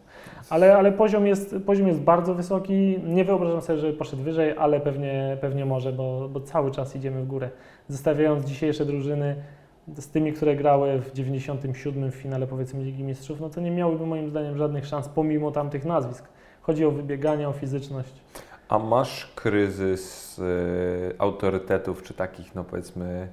Ale, 0.49 0.77
ale 0.77 0.91
poziom, 0.91 1.27
jest, 1.27 1.55
poziom 1.65 1.87
jest 1.87 1.99
bardzo 1.99 2.35
wysoki, 2.35 2.99
nie 3.05 3.25
wyobrażam 3.25 3.61
sobie, 3.61 3.79
żeby 3.79 3.93
poszedł 3.93 4.23
wyżej, 4.23 4.57
ale 4.57 4.79
pewnie, 4.79 5.37
pewnie 5.41 5.65
może, 5.65 5.93
bo, 5.93 6.29
bo 6.29 6.39
cały 6.39 6.71
czas 6.71 6.95
idziemy 6.95 7.21
w 7.21 7.27
górę. 7.27 7.49
Zestawiając 7.87 8.45
dzisiejsze 8.45 8.85
drużyny 8.85 9.35
z 9.97 10.07
tymi, 10.07 10.33
które 10.33 10.55
grały 10.55 10.99
w 11.01 11.13
97 11.13 12.11
w 12.11 12.15
finale 12.15 12.47
powiedzmy 12.47 12.83
Ligi 12.83 13.03
Mistrzów, 13.03 13.39
no 13.39 13.49
to 13.49 13.61
nie 13.61 13.71
miałyby 13.71 14.05
moim 14.05 14.29
zdaniem 14.29 14.57
żadnych 14.57 14.85
szans 14.85 15.09
pomimo 15.09 15.51
tamtych 15.51 15.85
nazwisk. 15.85 16.25
Chodzi 16.61 16.85
o 16.85 16.91
wybieganie, 16.91 17.49
o 17.49 17.53
fizyczność. 17.53 18.13
A 18.69 18.79
masz 18.79 19.31
kryzys 19.35 20.39
y, 20.39 21.15
autorytetów, 21.17 22.03
czy 22.03 22.13
takich, 22.13 22.55
no 22.55 22.63
powiedzmy, 22.63 23.27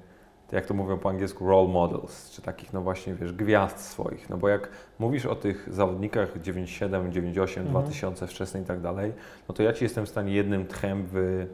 jak 0.53 0.67
to 0.67 0.75
mówią 0.75 0.99
po 0.99 1.09
angielsku, 1.09 1.47
role 1.49 1.69
models, 1.69 2.31
czy 2.31 2.43
takich, 2.43 2.73
no 2.73 2.81
właśnie, 2.83 3.15
wiesz, 3.15 3.33
gwiazd 3.33 3.79
swoich. 3.79 4.31
No 4.31 4.37
bo 4.37 4.49
jak 4.49 4.69
mówisz 4.99 5.27
o 5.27 5.35
tych 5.35 5.69
zawodnikach 5.73 6.41
97, 6.41 7.13
98, 7.13 7.63
Mhm. 7.67 7.83
2000 7.85 8.27
wczesne 8.27 8.61
i 8.61 8.65
tak 8.65 8.81
dalej, 8.81 9.13
no 9.49 9.55
to 9.55 9.63
ja 9.63 9.73
Ci 9.73 9.85
jestem 9.85 10.07
w 10.07 10.09
stanie 10.09 10.35
jednym 10.35 10.67
tchem 10.67 11.07
wy, 11.07 11.47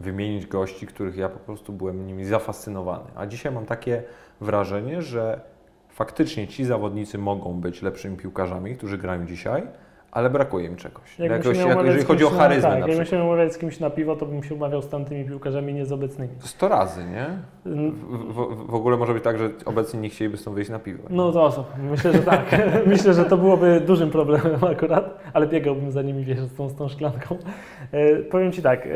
wymienić 0.00 0.46
gości, 0.46 0.86
których 0.86 1.16
ja 1.16 1.28
po 1.28 1.38
prostu 1.38 1.72
byłem 1.72 2.06
nimi 2.06 2.24
zafascynowany. 2.24 3.04
A 3.16 3.26
dzisiaj 3.26 3.52
mam 3.52 3.66
takie 3.66 4.02
wrażenie, 4.40 5.02
że 5.02 5.40
faktycznie 5.88 6.48
ci 6.48 6.64
zawodnicy 6.64 7.18
mogą 7.18 7.60
być 7.60 7.82
lepszymi 7.82 8.16
piłkarzami, 8.16 8.76
którzy 8.76 8.98
grają 8.98 9.26
dzisiaj, 9.26 9.62
ale 10.10 10.30
brakuje 10.30 10.66
im 10.66 10.76
czegoś. 10.76 11.16
Się 11.16 11.24
Jakoś, 11.24 11.58
umawiać 11.64 11.86
jeżeli 11.86 12.04
chodzi 12.04 12.24
o 12.24 12.30
charyzmę 12.30 12.68
na, 12.68 12.74
na 12.74 12.80
tak, 12.80 12.88
jakbym 12.88 13.06
się 13.06 13.16
miał 13.16 13.26
umawiać 13.26 13.52
z 13.52 13.58
kimś 13.58 13.80
na 13.80 13.90
piwo, 13.90 14.16
to 14.16 14.26
bym 14.26 14.42
się 14.42 14.54
umawiał 14.54 14.82
z 14.82 14.88
tamtymi 14.88 15.24
piłkarzami, 15.24 15.74
nie 15.74 15.86
z 15.86 15.92
obecnymi. 15.92 16.32
Sto 16.38 16.68
razy, 16.68 17.04
nie? 17.04 17.26
W, 17.64 18.32
w, 18.32 18.66
w 18.66 18.74
ogóle 18.74 18.96
może 18.96 19.14
być 19.14 19.24
tak, 19.24 19.38
że 19.38 19.50
obecni 19.64 20.00
nie 20.00 20.08
chcieliby 20.08 20.36
stąd 20.36 20.54
wyjść 20.56 20.70
na 20.70 20.78
piwo. 20.78 21.02
No 21.10 21.32
to 21.32 21.64
myślę, 21.90 22.12
że 22.12 22.18
tak. 22.18 22.56
myślę, 22.86 23.14
że 23.14 23.24
to 23.24 23.36
byłoby 23.36 23.80
dużym 23.80 24.10
problemem 24.10 24.64
akurat, 24.64 25.18
ale 25.32 25.46
biegałbym 25.46 25.90
za 25.90 26.02
nimi, 26.02 26.24
wiesz, 26.24 26.40
z 26.40 26.54
tą, 26.54 26.68
z 26.68 26.74
tą 26.74 26.88
szklanką. 26.88 27.36
E, 27.92 28.16
powiem 28.16 28.52
Ci 28.52 28.62
tak, 28.62 28.86
e, 28.86 28.90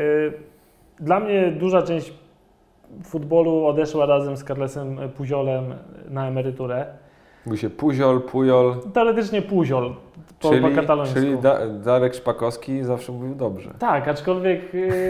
dla 0.99 1.19
mnie 1.19 1.51
duża 1.51 1.81
część 1.81 2.13
futbolu 3.03 3.65
odeszła 3.65 4.05
razem 4.05 4.37
z 4.37 4.43
Carlesem 4.43 4.97
Puziolem 5.17 5.73
na 6.09 6.27
emeryturę. 6.27 6.85
Mówi 7.45 7.57
się 7.57 7.69
Puziol, 7.69 8.21
Pujol, 8.21 8.75
Teoretycznie 8.93 9.41
Puziol, 9.41 9.93
po, 10.39 10.49
po 10.49 10.55
czyli, 10.55 10.75
katalońsku. 10.75 11.15
czyli 11.15 11.37
da, 11.37 11.67
Darek 11.67 12.15
Szpakowski 12.15 12.83
zawsze 12.83 13.11
mówił 13.11 13.35
dobrze. 13.35 13.71
Tak, 13.79 14.07
aczkolwiek, 14.07 14.61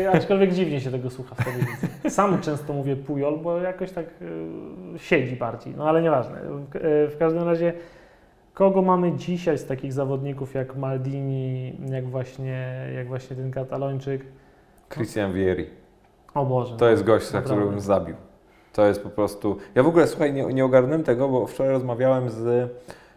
e, 0.05 0.11
aczkolwiek 0.11 0.53
dziwnie 0.57 0.81
się 0.81 0.91
tego 0.91 1.09
słucha 1.09 1.35
w 1.35 1.45
telewizji. 1.45 1.89
Sam 2.09 2.41
często 2.41 2.73
mówię 2.73 2.95
Pujol, 2.95 3.37
bo 3.37 3.57
jakoś 3.57 3.91
tak 3.91 4.05
e, 4.05 4.99
siedzi 4.99 5.35
bardziej, 5.35 5.73
no 5.77 5.89
ale 5.89 6.01
nieważne. 6.01 6.35
W, 6.41 6.75
e, 6.75 6.79
w 7.07 7.15
każdym 7.19 7.43
razie, 7.43 7.73
kogo 8.53 8.81
mamy 8.81 9.11
dzisiaj 9.11 9.57
z 9.57 9.65
takich 9.65 9.93
zawodników 9.93 10.53
jak 10.53 10.75
Maldini, 10.75 11.73
jak 11.91 12.09
właśnie, 12.09 12.87
jak 12.95 13.07
właśnie 13.07 13.35
ten 13.35 13.51
Katalończyk? 13.51 14.25
Christian 14.89 15.33
Vieri. 15.33 15.82
O 16.33 16.45
Boże. 16.45 16.77
To 16.77 16.89
jest 16.89 17.03
gość, 17.03 17.25
Naprawdę. 17.25 17.49
którym 17.49 17.69
bym 17.69 17.79
zabił. 17.79 18.15
To 18.73 18.85
jest 18.85 19.03
po 19.03 19.09
prostu... 19.09 19.57
Ja 19.75 19.83
w 19.83 19.87
ogóle, 19.87 20.07
słuchaj, 20.07 20.33
nie, 20.33 20.45
nie 20.45 20.65
ogarnąłem 20.65 21.03
tego, 21.03 21.29
bo 21.29 21.47
wczoraj 21.47 21.71
rozmawiałem 21.73 22.29
z, 22.29 22.71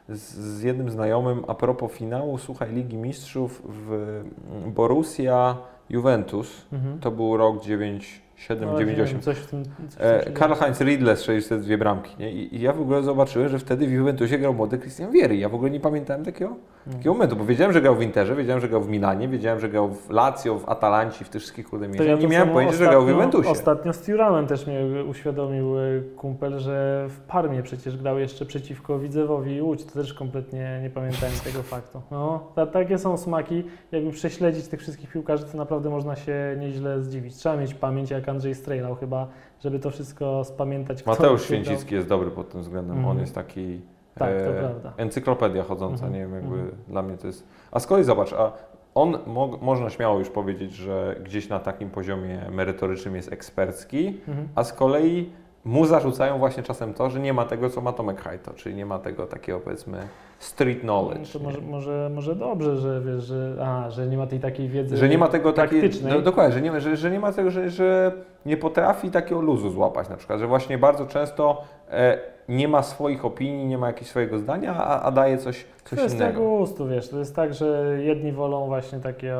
z, 0.08 0.34
z 0.34 0.62
jednym 0.62 0.90
znajomym 0.90 1.44
a 1.48 1.54
propos 1.54 1.92
finału, 1.92 2.38
słuchaj, 2.38 2.72
Ligi 2.72 2.96
Mistrzów 2.96 3.62
w 3.68 4.22
Borussia 4.66 5.56
Juventus. 5.90 6.66
Mhm. 6.72 7.00
To 7.00 7.10
był 7.10 7.36
rok 7.36 7.62
97, 7.62 8.68
No, 8.68 8.78
98. 8.78 9.14
wiem, 9.14 9.22
Coś 9.22 9.38
w 9.38 9.46
tym, 9.46 9.64
coś 9.88 9.98
w 9.98 10.00
E, 10.00 10.30
Karl 10.32 10.52
Heinz 10.54 10.80
Riedle 10.80 11.16
te 11.48 11.58
dwie 11.58 11.78
bramki, 11.78 12.16
nie? 12.18 12.32
I, 12.32 12.56
I 12.56 12.60
ja 12.60 12.72
w 12.72 12.80
ogóle 12.80 13.02
zobaczyłem, 13.02 13.48
że 13.48 13.58
wtedy 13.58 13.86
w 13.86 13.90
Juventusie 13.92 14.38
grał 14.38 14.54
młody 14.54 14.78
Christian 14.78 15.10
Vieri. 15.12 15.40
Ja 15.40 15.48
w 15.48 15.54
ogóle 15.54 15.70
nie 15.70 15.80
pamiętałem 15.80 16.24
takiego. 16.24 16.56
Takiego 16.92 17.14
momentu, 17.14 17.36
bo 17.36 17.44
wiedziałem, 17.44 17.72
że 17.72 17.80
grał 17.82 17.94
w 17.96 18.02
Interze, 18.02 18.36
wiedziałem, 18.36 18.60
że 18.60 18.68
grał 18.68 18.80
w 18.82 18.88
Milanie, 18.88 19.28
wiedziałem, 19.28 19.60
że 19.60 19.68
grał 19.68 19.88
w 19.88 20.10
Lazio, 20.10 20.58
w 20.58 20.68
Atalanci, 20.68 21.24
w 21.24 21.28
tych 21.28 21.40
wszystkich 21.42 21.68
kurde 21.68 21.88
miejscach. 21.88 22.06
ja 22.06 22.16
nie 22.16 22.28
miałem 22.28 22.50
pojęcia, 22.50 22.76
że 22.76 22.84
grał 22.84 23.00
w 23.00 23.04
ostatnio- 23.04 23.10
Juventusie. 23.10 23.48
Ostatnio 23.50 23.92
z 23.92 24.00
Turanem 24.00 24.46
też 24.46 24.66
mnie 24.66 24.80
uświadomił 25.10 25.78
e, 25.78 25.82
kumpel, 26.16 26.58
że 26.58 27.06
w 27.08 27.20
Parmie 27.20 27.62
przecież 27.62 27.96
grał 27.96 28.18
jeszcze 28.18 28.46
przeciwko 28.46 28.98
Widzewowi 28.98 29.54
i 29.56 29.62
Łódź. 29.62 29.84
To 29.84 29.92
też 29.92 30.14
kompletnie 30.14 30.80
nie 30.82 30.90
pamiętałem 30.90 31.34
tego 31.44 31.62
faktu. 31.62 32.02
No, 32.10 32.52
ta, 32.54 32.66
takie 32.66 32.98
są 32.98 33.16
smaki. 33.16 33.64
Jakby 33.92 34.10
prześledzić 34.10 34.68
tych 34.68 34.80
wszystkich 34.80 35.12
piłkarzy, 35.12 35.44
to 35.44 35.56
naprawdę 35.58 35.90
można 35.90 36.16
się 36.16 36.56
nieźle 36.60 37.02
zdziwić. 37.02 37.34
Trzeba 37.34 37.56
mieć 37.56 37.74
pamięć 37.74 38.10
jak 38.10 38.28
Andrzej 38.28 38.54
Strejlał 38.54 38.94
chyba, 38.94 39.28
żeby 39.64 39.78
to 39.78 39.90
wszystko 39.90 40.44
spamiętać. 40.44 41.06
Mateusz. 41.06 41.42
Święcicki 41.44 41.94
jest 41.94 42.08
dobry 42.08 42.30
pod 42.30 42.48
tym 42.48 42.60
względem. 42.60 42.92
On 42.96 42.98
Mhm. 42.98 43.18
jest 43.20 43.34
taki 43.34 43.80
Tak, 44.18 44.28
to 44.30 44.50
e, 44.50 44.60
prawda. 44.60 44.92
encyklopedia 44.96 45.62
chodząca, 45.62 46.06
Mhm, 46.06 46.12
nie 46.12 46.18
wiem, 46.20 46.34
jakby 46.34 46.54
mhm. 46.54 46.76
dla 46.88 47.02
mnie 47.02 47.16
to 47.16 47.26
jest... 47.26 47.46
A 47.72 47.80
z 47.80 47.86
kolei 47.86 48.04
zobacz, 48.04 48.32
a 48.32 48.52
on, 48.94 49.18
mo, 49.26 49.58
można 49.60 49.90
śmiało 49.90 50.18
już 50.18 50.30
powiedzieć, 50.30 50.72
że 50.74 51.16
gdzieś 51.24 51.48
na 51.48 51.58
takim 51.58 51.90
poziomie 51.90 52.40
merytorycznym 52.52 53.16
jest 53.16 53.32
ekspercki, 53.32 54.20
Mhm. 54.28 54.48
a 54.54 54.64
z 54.64 54.72
kolei 54.72 55.30
mu 55.64 55.86
zarzucają 55.86 56.38
właśnie 56.38 56.62
czasem 56.62 56.94
to, 56.94 57.10
że 57.10 57.20
nie 57.20 57.32
ma 57.32 57.44
tego, 57.44 57.70
co 57.70 57.80
ma 57.80 57.92
Tomek 57.92 58.20
Hajto, 58.20 58.52
czyli 58.54 58.74
nie 58.74 58.86
ma 58.86 58.98
tego 58.98 59.26
takiego, 59.26 59.60
powiedzmy, 59.60 59.98
street 60.38 60.80
knowledge. 60.80 61.34
Może, 61.42 61.60
może, 61.60 62.10
może 62.14 62.34
dobrze, 62.36 62.76
że 62.76 63.00
wiesz, 63.06 63.24
że, 63.24 63.56
a, 63.66 63.90
że 63.90 64.06
nie 64.06 64.16
ma 64.16 64.26
tej 64.26 64.40
takiej 64.40 64.68
wiedzy 64.68 64.96
Że 64.96 65.08
nie 65.08 65.18
ma 65.18 65.28
tego 65.28 65.52
takiej, 65.52 65.90
do, 65.90 66.22
dokładnie, 66.22 66.52
że 66.54 66.60
nie, 66.60 66.72
ma- 66.72 66.80
że, 66.80 66.96
że 66.96 67.10
nie 67.10 67.20
ma 67.20 67.32
tego, 67.32 67.50
że, 67.50 67.70
że 67.70 68.12
nie 68.46 68.56
potrafi 68.56 69.10
takiego 69.10 69.40
luzu 69.40 69.70
złapać 69.70 70.08
na 70.08 70.16
przykład, 70.16 70.40
że 70.40 70.46
właśnie 70.46 70.78
bardzo 70.78 71.06
często 71.06 71.62
e, 71.90 72.18
nie 72.48 72.68
ma 72.68 72.82
swoich 72.82 73.24
opinii, 73.24 73.66
nie 73.66 73.78
ma 73.78 73.86
jakiegoś 73.86 74.08
swojego 74.08 74.38
zdania, 74.38 74.74
a, 74.74 75.02
a 75.02 75.10
daje 75.10 75.38
coś, 75.38 75.64
coś 75.84 75.98
Kwestia 75.98 76.24
innego. 76.24 76.40
gustu, 76.58 76.88
wiesz, 76.88 77.08
to 77.08 77.18
jest 77.18 77.36
tak, 77.36 77.54
że 77.54 77.96
jedni 78.02 78.32
wolą 78.32 78.66
właśnie 78.66 78.98
takie 79.00 79.34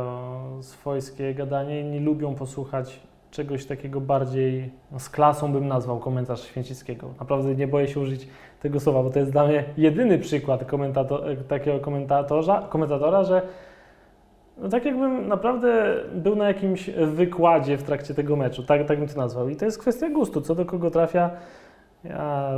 swojskie 0.60 1.34
gadanie, 1.34 1.80
inni 1.80 2.00
lubią 2.00 2.34
posłuchać 2.34 3.00
czegoś 3.30 3.66
takiego 3.66 4.00
bardziej, 4.00 4.70
no, 4.92 4.98
z 4.98 5.08
klasą 5.10 5.52
bym 5.52 5.68
nazwał 5.68 5.98
komentarz 5.98 6.42
Święcickiego. 6.44 7.08
Naprawdę 7.20 7.54
nie 7.54 7.66
boję 7.68 7.88
się 7.88 8.00
użyć 8.00 8.28
tego 8.60 8.80
słowa, 8.80 9.02
bo 9.02 9.10
to 9.10 9.18
jest 9.18 9.32
dla 9.32 9.46
mnie 9.46 9.64
jedyny 9.76 10.18
przykład 10.18 10.64
komentato- 10.64 11.30
e, 11.32 11.36
takiego 11.36 11.80
komentatorza, 11.80 12.66
komentatora, 12.70 13.24
że 13.24 13.42
no 14.58 14.68
tak 14.68 14.84
jakbym 14.84 15.28
naprawdę 15.28 15.94
był 16.14 16.36
na 16.36 16.48
jakimś 16.48 16.90
wykładzie 16.90 17.76
w 17.76 17.82
trakcie 17.82 18.14
tego 18.14 18.36
meczu, 18.36 18.62
tak, 18.62 18.86
tak 18.86 18.98
bym 18.98 19.08
to 19.08 19.16
nazwał. 19.16 19.48
I 19.48 19.56
to 19.56 19.64
jest 19.64 19.78
kwestia 19.78 20.10
gustu, 20.10 20.40
co 20.40 20.54
do 20.54 20.64
kogo 20.64 20.90
trafia. 20.90 21.30
Ja 22.08 22.52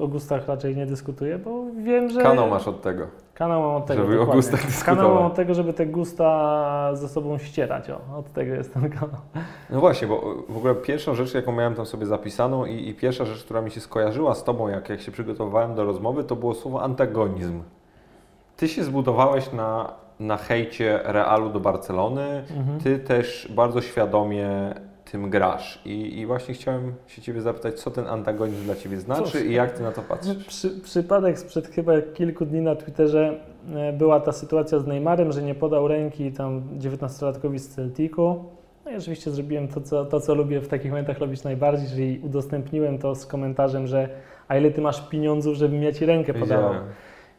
o, 0.00 0.08
gustach 0.08 0.48
raczej 0.48 0.76
nie 0.76 0.86
dyskutuję, 0.86 1.38
bo 1.38 1.64
wiem, 1.76 2.10
że... 2.10 2.22
Kanał 2.22 2.48
masz 2.48 2.68
od 2.68 2.82
tego. 2.82 3.06
Kanał 3.34 3.62
mam 3.62 3.74
od 3.74 3.86
tego, 3.86 4.02
Żeby 4.02 4.20
o 4.20 4.26
gustach 4.26 4.66
dyskutować. 4.66 4.98
Kanał 4.98 5.14
mam 5.14 5.24
od 5.24 5.34
tego, 5.34 5.54
żeby 5.54 5.72
te 5.72 5.86
gusta 5.86 6.90
ze 6.96 7.08
sobą 7.08 7.38
ścierać, 7.38 7.90
o, 7.90 8.18
od 8.18 8.32
tego 8.32 8.54
jest 8.54 8.74
ten 8.74 8.90
kanał. 8.90 9.20
No 9.70 9.80
właśnie, 9.80 10.08
bo 10.08 10.34
w 10.48 10.56
ogóle 10.56 10.74
pierwszą 10.74 11.14
rzecz, 11.14 11.34
jaką 11.34 11.52
miałem 11.52 11.74
tam 11.74 11.86
sobie 11.86 12.06
zapisaną 12.06 12.64
i, 12.64 12.88
i 12.88 12.94
pierwsza 12.94 13.24
rzecz, 13.24 13.44
która 13.44 13.60
mi 13.60 13.70
się 13.70 13.80
skojarzyła 13.80 14.34
z 14.34 14.44
Tobą, 14.44 14.68
jak, 14.68 14.88
jak 14.88 15.00
się 15.00 15.12
przygotowywałem 15.12 15.74
do 15.74 15.84
rozmowy, 15.84 16.24
to 16.24 16.36
było 16.36 16.54
słowo 16.54 16.82
antagonizm. 16.82 17.62
Ty 18.56 18.68
się 18.68 18.84
zbudowałeś 18.84 19.52
na, 19.52 19.92
na 20.20 20.36
hejcie 20.36 21.00
Realu 21.04 21.50
do 21.50 21.60
Barcelony, 21.60 22.44
Mhm. 22.56 22.80
Ty 22.80 22.98
też 22.98 23.52
bardzo 23.54 23.80
świadomie 23.80 24.74
tym 25.12 25.30
grasz 25.30 25.78
i, 25.84 26.18
i 26.18 26.26
właśnie 26.26 26.54
chciałem 26.54 26.94
się 27.06 27.22
Ciebie 27.22 27.40
zapytać, 27.40 27.80
co 27.80 27.90
ten 27.90 28.06
antagonizm 28.06 28.64
dla 28.64 28.74
Ciebie 28.74 28.96
znaczy 28.96 29.22
Cóż. 29.22 29.44
i 29.44 29.52
jak 29.52 29.72
Ty 29.72 29.82
na 29.82 29.92
to 29.92 30.02
patrzysz? 30.02 30.44
Przy, 30.44 30.70
przypadek 30.70 31.38
sprzed 31.38 31.66
chyba 31.66 31.92
kilku 32.14 32.46
dni 32.46 32.60
na 32.60 32.76
Twitterze 32.76 33.40
e, 33.74 33.92
była 33.92 34.20
ta 34.20 34.32
sytuacja 34.32 34.78
z 34.78 34.86
Neymarem, 34.86 35.32
że 35.32 35.42
nie 35.42 35.54
podał 35.54 35.88
ręki 35.88 36.32
tam 36.32 36.62
19-latkowi 36.78 37.58
z 37.58 37.68
Celticu. 37.68 38.44
No 38.84 38.90
i 38.90 38.96
oczywiście 38.96 39.30
zrobiłem 39.30 39.68
to 39.68 39.80
co, 39.80 40.04
to, 40.04 40.20
co 40.20 40.34
lubię 40.34 40.60
w 40.60 40.68
takich 40.68 40.90
momentach 40.90 41.18
robić 41.18 41.44
najbardziej, 41.44 41.88
czyli 41.88 42.20
udostępniłem 42.22 42.98
to 42.98 43.14
z 43.14 43.26
komentarzem, 43.26 43.86
że 43.86 44.08
a 44.48 44.56
ile 44.56 44.70
ty 44.70 44.80
masz 44.80 45.08
pieniądzów, 45.08 45.54
żebym 45.54 45.82
ja 45.82 45.92
ci 45.92 46.06
rękę. 46.06 46.32
Wiedziałem. 46.32 46.82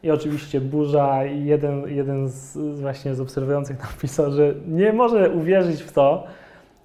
I 0.02 0.10
oczywiście 0.10 0.60
burza 0.60 1.24
i 1.26 1.44
jeden, 1.44 1.88
jeden 1.88 2.28
z 2.28 2.80
właśnie 2.80 3.14
z 3.14 3.20
obserwujących 3.20 3.78
napisał, 3.92 4.32
że 4.32 4.54
nie 4.68 4.92
może 4.92 5.30
uwierzyć 5.30 5.82
w 5.82 5.92
to, 5.92 6.26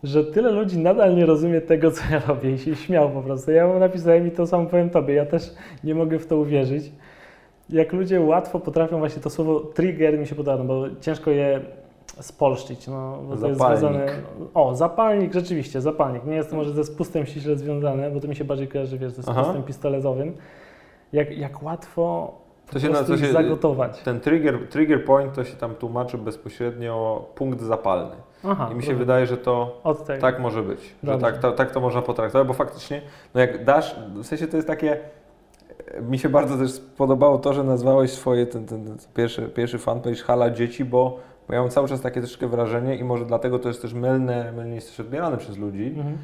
że 0.03 0.23
tyle 0.23 0.51
ludzi 0.51 0.77
nadal 0.79 1.15
nie 1.15 1.25
rozumie 1.25 1.61
tego, 1.61 1.91
co 1.91 2.01
ja 2.11 2.21
robię 2.27 2.51
i 2.51 2.57
się 2.57 2.75
śmiał 2.75 3.09
po 3.09 3.21
prostu. 3.21 3.51
Ja 3.51 3.67
mu 3.67 3.79
napisałem 3.79 4.27
i 4.27 4.31
to 4.31 4.47
samo 4.47 4.65
powiem 4.65 4.89
Tobie, 4.89 5.13
ja 5.13 5.25
też 5.25 5.53
nie 5.83 5.95
mogę 5.95 6.19
w 6.19 6.27
to 6.27 6.37
uwierzyć. 6.37 6.91
Jak 7.69 7.93
ludzie 7.93 8.21
łatwo 8.21 8.59
potrafią 8.59 8.99
właśnie 8.99 9.21
to 9.21 9.29
słowo 9.29 9.59
trigger 9.59 10.19
mi 10.19 10.27
się 10.27 10.35
podoba, 10.35 10.57
no 10.57 10.63
bo 10.65 10.83
ciężko 11.01 11.31
je 11.31 11.61
spolszczyć, 12.19 12.87
no, 12.87 13.19
bo 13.29 13.37
to 13.37 13.47
jest 13.47 13.59
związane... 13.59 14.05
O, 14.53 14.75
zapalnik, 14.75 15.33
rzeczywiście, 15.33 15.81
zapalnik. 15.81 16.25
Nie 16.25 16.35
jest 16.35 16.49
to 16.49 16.55
może 16.55 16.73
ze 16.73 16.83
spustem 16.83 17.25
ściśle 17.25 17.55
związane, 17.57 18.11
bo 18.11 18.19
to 18.19 18.27
mi 18.27 18.35
się 18.35 18.43
bardziej 18.45 18.67
kojarzy, 18.67 18.97
wiesz, 18.97 19.11
ze 19.11 19.31
Aha. 19.31 19.43
spustem 19.43 19.63
pistoletowym. 19.63 20.33
Jak, 21.13 21.37
jak 21.37 21.63
łatwo 21.63 22.33
To 22.71 22.79
się 22.79 22.89
na- 22.89 23.03
to 23.03 23.17
się- 23.17 23.31
zagotować. 23.31 24.01
Ten 24.01 24.19
trigger, 24.19 24.67
trigger 24.69 25.05
point 25.05 25.33
to 25.33 25.43
się 25.43 25.55
tam 25.57 25.75
tłumaczy 25.75 26.17
bezpośrednio 26.17 27.25
punkt 27.35 27.61
zapalny. 27.61 28.15
Aha, 28.43 28.63
I 28.65 28.67
mi 28.67 28.69
się 28.69 28.75
rozumiem. 28.75 28.97
wydaje, 28.97 29.25
że 29.27 29.37
to 29.37 29.81
tak 30.21 30.39
może 30.39 30.61
być. 30.63 30.95
Że 31.03 31.17
tak, 31.17 31.37
to, 31.37 31.51
tak 31.51 31.71
to 31.71 31.79
można 31.79 32.01
potraktować, 32.01 32.47
bo 32.47 32.53
faktycznie, 32.53 33.01
no 33.33 33.41
jak 33.41 33.63
dasz, 33.65 33.95
w 34.15 34.25
sensie 34.25 34.47
to 34.47 34.55
jest 34.57 34.67
takie, 34.67 34.97
mi 36.01 36.19
się 36.19 36.29
bardzo 36.29 36.57
też 36.57 36.81
podobało 36.97 37.37
to, 37.37 37.53
że 37.53 37.63
nazwałeś 37.63 38.11
swoje, 38.11 38.45
ten, 38.45 38.65
ten, 38.65 38.85
ten 38.85 38.97
pierwszy, 39.15 39.41
pierwszy 39.41 39.77
fanpage 39.77 40.15
Hala 40.15 40.49
Dzieci, 40.49 40.85
bo, 40.85 41.19
bo 41.47 41.53
ja 41.53 41.61
mam 41.61 41.69
cały 41.69 41.87
czas 41.87 42.01
takie 42.01 42.21
troszkę 42.21 42.47
wrażenie 42.47 42.95
i 42.95 43.03
może 43.03 43.25
dlatego 43.25 43.59
to 43.59 43.67
jest 43.67 43.81
też 43.81 43.93
mylne, 43.93 44.51
mylnie 44.51 44.75
jest 44.75 44.87
też 44.89 44.99
odbierane 44.99 45.37
przez 45.37 45.57
ludzi, 45.57 45.93
Mhm. 45.97 46.17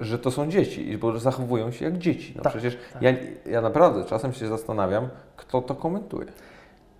że 0.00 0.18
to 0.18 0.30
są 0.30 0.48
dzieci, 0.50 0.90
i 0.90 0.98
bo 0.98 1.18
zachowują 1.18 1.70
się 1.70 1.84
jak 1.84 1.98
dzieci. 1.98 2.32
No 2.36 2.42
Tak, 2.42 2.52
przecież 2.52 2.76
tak. 2.92 3.02
ja, 3.02 3.10
ja 3.46 3.60
naprawdę 3.60 4.04
czasem 4.04 4.32
się 4.32 4.46
zastanawiam, 4.48 5.08
kto 5.36 5.62
to 5.62 5.74
komentuje. 5.74 6.26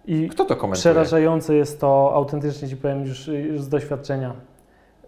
I 0.07 0.29
Kto 0.29 0.45
to 0.45 0.57
komentuje? 0.57 0.81
przerażające 0.81 1.55
jest 1.55 1.81
to, 1.81 2.13
autentycznie 2.15 2.69
Ci 2.69 2.77
powiem 2.77 3.05
już, 3.07 3.27
już 3.29 3.61
z 3.63 3.69
doświadczenia. 3.69 4.33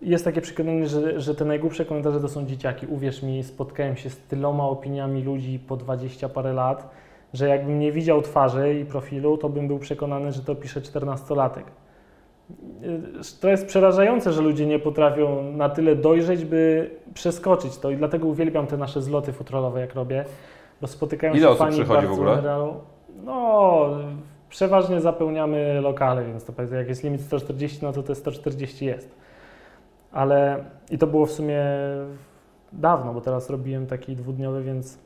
Jest 0.02 0.24
takie 0.24 0.40
przekonanie, 0.40 0.86
że, 0.86 1.20
że 1.20 1.34
te 1.34 1.44
najgłupsze 1.44 1.84
komentarze 1.84 2.20
to 2.20 2.28
są 2.28 2.46
dzieciaki. 2.46 2.86
Uwierz 2.86 3.22
mi, 3.22 3.44
spotkałem 3.44 3.96
się 3.96 4.10
z 4.10 4.16
tyloma 4.16 4.64
opiniami 4.64 5.22
ludzi 5.22 5.58
po 5.58 5.76
20 5.76 6.28
parę 6.28 6.52
lat, 6.52 6.90
że 7.32 7.48
jakbym 7.48 7.78
nie 7.78 7.92
widział 7.92 8.22
twarzy 8.22 8.74
i 8.74 8.84
profilu, 8.84 9.38
to 9.38 9.48
bym 9.48 9.68
był 9.68 9.78
przekonany, 9.78 10.32
że 10.32 10.42
to 10.42 10.54
pisze 10.54 10.80
14-latek. 10.80 11.64
To 13.40 13.48
jest 13.48 13.66
przerażające, 13.66 14.32
że 14.32 14.42
ludzie 14.42 14.66
nie 14.66 14.78
potrafią 14.78 15.52
na 15.52 15.68
tyle 15.68 15.96
dojrzeć, 15.96 16.44
by 16.44 16.90
przeskoczyć 17.14 17.78
to 17.78 17.90
i 17.90 17.96
dlatego 17.96 18.26
uwielbiam 18.26 18.66
te 18.66 18.76
nasze 18.76 19.02
zloty 19.02 19.32
futrolowe, 19.32 19.80
jak 19.80 19.94
robię, 19.94 20.24
bo 20.80 20.86
spotykają 20.86 21.32
Ile 21.32 21.42
się 21.42 21.48
osób 21.48 21.58
fani 21.58 21.74
przychodzi 21.74 22.06
w 22.06 22.12
ogóle? 22.12 22.42
No, 23.24 23.86
przeważnie 24.48 25.00
zapełniamy 25.00 25.80
lokale, 25.80 26.24
więc 26.24 26.44
to 26.44 26.52
jak 26.74 26.88
jest 26.88 27.04
limit 27.04 27.20
140, 27.20 27.78
no 27.82 27.92
to 27.92 28.02
te 28.02 28.14
140 28.14 28.84
jest. 28.84 29.19
Ale 30.12 30.64
i 30.90 30.98
to 30.98 31.06
było 31.06 31.26
w 31.26 31.32
sumie 31.32 31.62
dawno, 32.72 33.14
bo 33.14 33.20
teraz 33.20 33.50
robiłem 33.50 33.86
taki 33.86 34.16
dwudniowy, 34.16 34.62
więc 34.62 34.98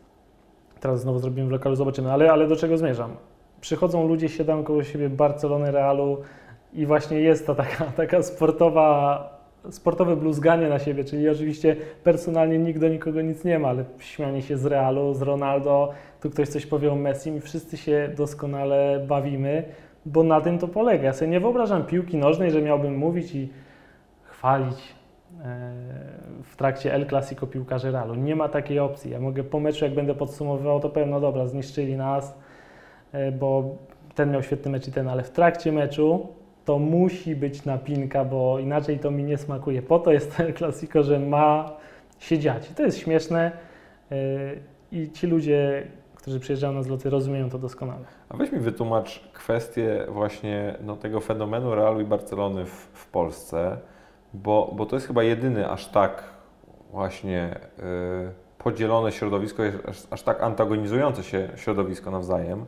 teraz 0.80 1.00
znowu 1.00 1.18
zrobimy 1.18 1.48
w 1.48 1.50
lokalu, 1.50 1.76
zobaczymy. 1.76 2.12
Ale, 2.12 2.32
ale 2.32 2.48
do 2.48 2.56
czego 2.56 2.78
zmierzam? 2.78 3.16
Przychodzą 3.60 4.08
ludzie, 4.08 4.28
siadają 4.28 4.64
koło 4.64 4.82
siebie 4.82 5.08
Barcelony, 5.08 5.70
Realu 5.70 6.18
i 6.74 6.86
właśnie 6.86 7.20
jest 7.20 7.46
ta 7.46 7.54
taka, 7.54 7.84
taka 8.02 8.22
sportowa, 8.22 9.28
sportowe 9.70 10.16
bluzganie 10.16 10.68
na 10.68 10.78
siebie, 10.78 11.04
czyli 11.04 11.28
oczywiście 11.28 11.76
personalnie 12.04 12.58
nikt 12.58 12.80
do 12.80 12.88
nikogo 12.88 13.22
nic 13.22 13.44
nie 13.44 13.58
ma, 13.58 13.68
ale 13.68 13.84
śmianie 13.98 14.42
się 14.42 14.56
z 14.56 14.66
Realu, 14.66 15.14
z 15.14 15.22
Ronaldo, 15.22 15.92
tu 16.20 16.30
ktoś 16.30 16.48
coś 16.48 16.66
powie 16.66 16.92
o 16.92 16.96
Messi 16.96 17.30
i 17.30 17.40
wszyscy 17.40 17.76
się 17.76 18.10
doskonale 18.16 19.04
bawimy, 19.08 19.64
bo 20.06 20.22
na 20.22 20.40
tym 20.40 20.58
to 20.58 20.68
polega. 20.68 21.04
Ja 21.04 21.12
sobie 21.12 21.30
nie 21.30 21.40
wyobrażam 21.40 21.84
piłki 21.84 22.16
nożnej, 22.16 22.50
że 22.50 22.62
miałbym 22.62 22.96
mówić 22.96 23.34
i 23.34 23.48
chwalić 24.44 24.94
e, 25.44 25.72
w 26.42 26.56
trakcie 26.56 26.94
El 26.94 27.06
Clasico 27.06 27.46
piłkarzy 27.46 27.90
Realu. 27.90 28.14
Nie 28.14 28.36
ma 28.36 28.48
takiej 28.48 28.78
opcji. 28.78 29.10
Ja 29.10 29.20
mogę 29.20 29.44
po 29.44 29.60
meczu, 29.60 29.84
jak 29.84 29.94
będę 29.94 30.14
podsumowywał, 30.14 30.80
to 30.80 30.88
powiem, 30.88 31.10
no 31.10 31.20
dobra, 31.20 31.46
zniszczyli 31.46 31.96
nas, 31.96 32.38
e, 33.12 33.32
bo 33.32 33.76
ten 34.14 34.30
miał 34.30 34.42
świetny 34.42 34.70
mecz 34.70 34.88
i 34.88 34.92
ten, 34.92 35.08
ale 35.08 35.22
w 35.22 35.30
trakcie 35.30 35.72
meczu 35.72 36.28
to 36.64 36.78
musi 36.78 37.36
być 37.36 37.64
napinka, 37.64 38.24
bo 38.24 38.58
inaczej 38.58 38.98
to 38.98 39.10
mi 39.10 39.24
nie 39.24 39.38
smakuje. 39.38 39.82
Po 39.82 39.98
to 39.98 40.12
jest 40.12 40.40
El 40.40 40.54
Clasico, 40.54 41.02
że 41.02 41.18
ma 41.18 41.76
się 42.18 42.38
dziać. 42.38 42.70
I 42.70 42.74
to 42.74 42.82
jest 42.82 42.98
śmieszne 42.98 43.52
e, 44.10 44.16
i 44.92 45.10
ci 45.10 45.26
ludzie, 45.26 45.86
którzy 46.14 46.40
przyjeżdżają 46.40 46.72
na 46.72 46.82
zloty, 46.82 47.10
rozumieją 47.10 47.50
to 47.50 47.58
doskonale. 47.58 48.04
A 48.28 48.36
weź 48.36 48.52
mi 48.52 48.58
wytłumacz 48.58 49.20
kwestię 49.32 50.06
właśnie 50.08 50.74
no, 50.82 50.96
tego 50.96 51.20
fenomenu 51.20 51.74
Realu 51.74 52.00
i 52.00 52.04
Barcelony 52.04 52.64
w, 52.64 52.88
w 52.92 53.10
Polsce, 53.10 53.78
bo, 54.34 54.72
bo 54.76 54.86
to 54.86 54.96
jest 54.96 55.06
chyba 55.06 55.22
jedyny 55.22 55.70
aż 55.70 55.88
tak 55.88 56.24
właśnie 56.92 57.60
y, 57.78 57.82
podzielone 58.58 59.12
środowisko, 59.12 59.62
aż, 59.88 60.02
aż 60.10 60.22
tak 60.22 60.42
antagonizujące 60.42 61.22
się 61.22 61.48
środowisko 61.56 62.10
nawzajem. 62.10 62.66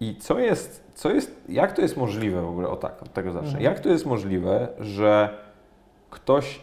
I 0.00 0.16
co 0.16 0.38
jest, 0.38 0.84
co 0.94 1.10
jest, 1.10 1.44
jak 1.48 1.72
to 1.72 1.82
jest 1.82 1.96
możliwe 1.96 2.42
w 2.42 2.48
ogóle, 2.48 2.68
o 2.68 2.76
tak, 2.76 3.02
od 3.02 3.12
tego 3.12 3.32
zacznę, 3.32 3.48
Mhm. 3.48 3.64
jak 3.64 3.80
to 3.80 3.88
jest 3.88 4.06
możliwe, 4.06 4.68
że 4.80 5.38
ktoś 6.10 6.60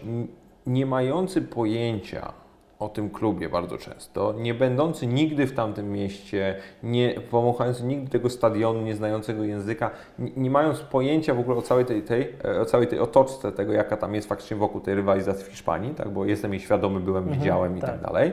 nie 0.68 0.86
mający 0.86 1.42
pojęcia 1.42 2.34
o 2.82 2.90
tym 2.90 3.10
klubie 3.10 3.50
bardzo 3.50 3.78
często, 3.78 4.34
nie 4.38 4.54
będący 4.54 5.08
nigdy 5.08 5.48
w 5.48 5.54
tamtym 5.54 5.92
mieście, 5.92 6.56
nie 6.84 7.16
pomachający 7.32 7.84
nigdy 7.84 8.10
tego 8.12 8.30
stadionu, 8.30 8.82
nie 8.82 8.96
znającego 8.96 9.44
języka, 9.44 9.92
nie, 10.20 10.32
nie 10.38 10.50
mając 10.50 10.80
pojęcia 10.80 11.34
w 11.34 11.40
ogóle 11.40 11.58
o 11.58 11.62
całej 11.62 11.86
tej, 11.86 12.02
tej, 12.04 12.36
e, 12.46 12.62
o 12.62 12.66
całej 12.66 12.88
tej 12.88 13.00
otoczce 13.00 13.52
tego, 13.52 13.74
jaka 13.74 13.98
tam 13.98 14.16
jest 14.16 14.30
faktycznie 14.30 14.58
wokół 14.58 14.82
tej 14.82 14.96
rywalizacji 14.96 15.46
w 15.46 15.48
Hiszpanii, 15.48 15.96
tak, 15.96 16.10
bo 16.10 16.26
jestem 16.26 16.54
jej 16.54 16.60
świadomy, 16.60 17.00
byłem, 17.00 17.24
Mhm, 17.24 17.40
widziałem 17.40 17.78
i 17.78 17.82
tak. 17.82 17.90
tak 17.90 18.02
dalej. 18.02 18.32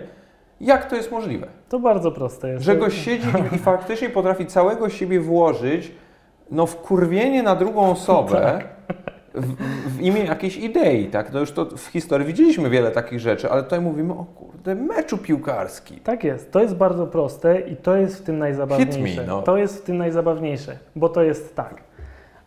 Jak 0.60 0.90
to 0.90 0.96
jest 0.96 1.12
możliwe? 1.12 1.46
To 1.68 1.80
bardzo 1.80 2.12
proste 2.12 2.48
jest. 2.48 2.64
Że 2.64 2.76
goś 2.76 2.94
siedzi 2.94 3.28
i, 3.52 3.58
faktycznie 3.58 4.10
potrafi 4.10 4.46
całego 4.46 4.88
siebie 4.88 5.20
włożyć 5.20 5.92
no 6.50 6.66
w 6.66 6.76
kurwienie 6.76 7.42
na 7.42 7.56
drugą 7.56 7.90
osobę 7.90 8.58
w, 9.34 9.56
w 9.96 10.00
imię 10.00 10.24
jakiejś 10.24 10.56
idei, 10.56 11.06
tak? 11.06 11.30
To 11.30 11.40
już 11.40 11.52
to 11.52 11.64
w 11.64 11.86
historii 11.86 12.26
widzieliśmy 12.26 12.70
wiele 12.70 12.90
takich 12.90 13.20
rzeczy, 13.20 13.50
ale 13.50 13.62
tutaj 13.62 13.80
mówimy 13.80 14.12
o 14.12 14.24
kurde, 14.24 14.74
meczu 14.74 15.18
piłkarskim. 15.18 16.00
Tak 16.00 16.24
jest, 16.24 16.52
to 16.52 16.62
jest 16.62 16.74
bardzo 16.74 17.06
proste 17.06 17.60
i 17.60 17.76
to 17.76 17.96
jest 17.96 18.18
w 18.18 18.22
tym 18.22 18.38
najzabawniejsze. 18.38 18.98
Hit 18.98 19.16
me, 19.16 19.26
no. 19.26 19.42
To 19.42 19.56
jest 19.56 19.82
w 19.82 19.82
tym 19.82 19.98
najzabawniejsze, 19.98 20.78
bo 20.96 21.08
to 21.08 21.22
jest 21.22 21.56
tak. 21.56 21.74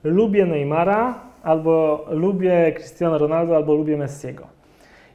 Lubię 0.03 0.45
Neymara, 0.45 1.19
albo 1.43 2.05
lubię 2.09 2.71
Cristiano 2.75 3.17
Ronaldo, 3.17 3.55
albo 3.55 3.73
lubię 3.73 3.97
Messiego. 3.97 4.47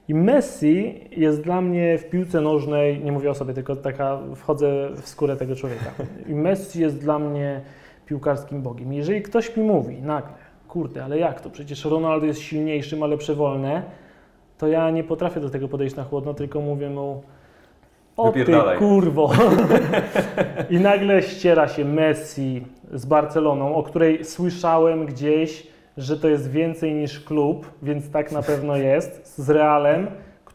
I 0.08 0.14
Messi 0.14 1.00
jest 1.10 1.42
dla 1.42 1.60
mnie 1.60 1.98
w 1.98 2.10
piłce 2.10 2.40
nożnej, 2.40 3.04
nie 3.04 3.12
mówię 3.12 3.30
o 3.30 3.34
sobie, 3.34 3.54
tylko 3.54 3.76
taka 3.76 4.18
wchodzę 4.36 4.90
w 4.96 5.08
skórę 5.08 5.36
tego 5.36 5.56
człowieka. 5.56 5.90
I 6.26 6.34
Messi 6.34 6.80
jest 6.80 6.98
dla 6.98 7.18
mnie 7.18 7.60
piłkarskim 8.06 8.62
bogiem. 8.62 8.92
Jeżeli 8.92 9.22
ktoś 9.22 9.56
mi 9.56 9.62
mówi 9.62 10.02
nagle, 10.02 10.45
kurde, 10.68 11.04
ale 11.04 11.18
jak 11.18 11.40
to? 11.40 11.50
Przecież 11.50 11.84
Ronaldo 11.84 12.26
jest 12.26 12.40
silniejszy, 12.40 12.96
ma 12.96 13.06
lepsze 13.06 13.34
wolne, 13.34 13.82
to 14.58 14.68
ja 14.68 14.90
nie 14.90 15.04
potrafię 15.04 15.40
do 15.40 15.50
tego 15.50 15.68
podejść 15.68 15.96
na 15.96 16.04
chłodno, 16.04 16.34
tylko 16.34 16.60
mówię 16.60 16.90
mu 16.90 17.22
o 18.16 18.32
ty 18.32 18.46
kurwo. 18.78 19.30
I 20.70 20.80
nagle 20.80 21.22
ściera 21.22 21.68
się 21.68 21.84
Messi 21.84 22.66
z 22.92 23.06
Barceloną, 23.06 23.74
o 23.74 23.82
której 23.82 24.24
słyszałem 24.24 25.06
gdzieś, 25.06 25.66
że 25.96 26.16
to 26.16 26.28
jest 26.28 26.50
więcej 26.50 26.94
niż 26.94 27.20
klub, 27.20 27.70
więc 27.82 28.10
tak 28.10 28.32
na 28.32 28.42
pewno 28.42 28.76
jest, 28.76 29.36
z 29.38 29.50
Realem, 29.50 30.06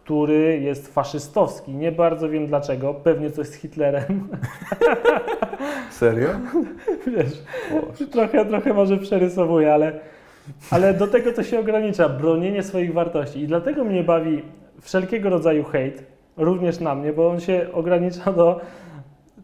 który 0.03 0.59
jest 0.59 0.93
faszystowski. 0.93 1.71
Nie 1.71 1.91
bardzo 1.91 2.29
wiem 2.29 2.47
dlaczego, 2.47 2.93
pewnie 2.93 3.31
coś 3.31 3.47
z 3.47 3.53
Hitlerem. 3.53 4.27
Serio? 5.99 6.29
Wiesz, 7.07 7.43
trochę, 8.11 8.45
trochę 8.45 8.73
może 8.73 8.97
przerysowuję, 8.97 9.73
ale, 9.73 9.99
ale 10.71 10.93
do 10.93 11.07
tego 11.07 11.33
to 11.33 11.43
się 11.43 11.59
ogranicza, 11.59 12.09
bronienie 12.09 12.63
swoich 12.63 12.93
wartości. 12.93 13.39
I 13.39 13.47
dlatego 13.47 13.83
mnie 13.83 14.03
bawi 14.03 14.41
wszelkiego 14.81 15.29
rodzaju 15.29 15.63
hejt, 15.63 16.03
również 16.37 16.79
na 16.79 16.95
mnie, 16.95 17.13
bo 17.13 17.29
on 17.29 17.39
się 17.39 17.67
ogranicza 17.73 18.31
do 18.31 18.61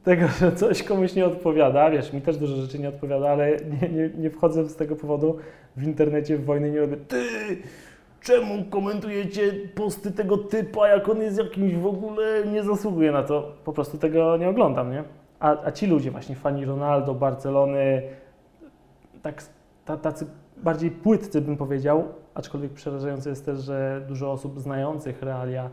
tego, 0.04 0.28
że 0.40 0.52
coś 0.52 0.84
komuś 0.84 1.16
nie 1.16 1.26
odpowiada. 1.26 1.90
Wiesz, 1.90 2.14
mi 2.14 2.22
też 2.22 2.38
dużo 2.38 2.56
rzeczy 2.56 2.80
nie 2.80 2.90
odpowiada, 2.90 3.30
ale 3.30 3.52
nie, 3.82 3.90
nie, 3.90 4.10
nie 4.10 4.30
wchodzę 4.30 4.70
z 4.70 4.76
tego 4.76 4.96
powodu 4.96 5.38
w 5.78 5.84
internecie 5.84 6.38
w 6.38 6.46
wojny, 6.46 6.72
nie 6.72 6.80
robię 6.80 6.98
ty, 6.98 7.26
czemu 8.28 8.64
komentujecie 8.70 9.54
posty 9.76 10.12
tego 10.12 10.38
typa, 10.38 10.88
jak 10.88 11.10
on 11.10 11.22
jest 11.22 11.38
jakimś 11.38 11.76
w 11.76 11.86
ogóle, 11.86 12.46
nie 12.46 12.64
zasługuje 12.64 13.12
na 13.12 13.24
to. 13.24 13.52
Po 13.64 13.74
prostu 13.74 13.98
tego 13.98 14.38
nie 14.38 14.50
oglądam, 14.50 14.92
nie? 14.92 15.04
A, 15.40 15.66
a 15.66 15.72
ci 15.72 15.88
ludzie 15.88 16.12
właśnie, 16.12 16.36
fani 16.36 16.66
Ronaldo, 16.66 17.14
Barcelony, 17.14 18.02
tak, 19.22 19.44
ta, 19.86 19.98
tacy 19.98 20.28
bardziej 20.58 20.92
płytcy 20.92 21.42
bym 21.42 21.58
powiedział, 21.58 22.08
aczkolwiek 22.36 22.74
przerażające 22.74 23.30
jest 23.30 23.46
też, 23.46 23.60
że 23.60 24.02
dużo 24.08 24.32
osób 24.32 24.60
znających 24.60 25.22
realia 25.22 25.70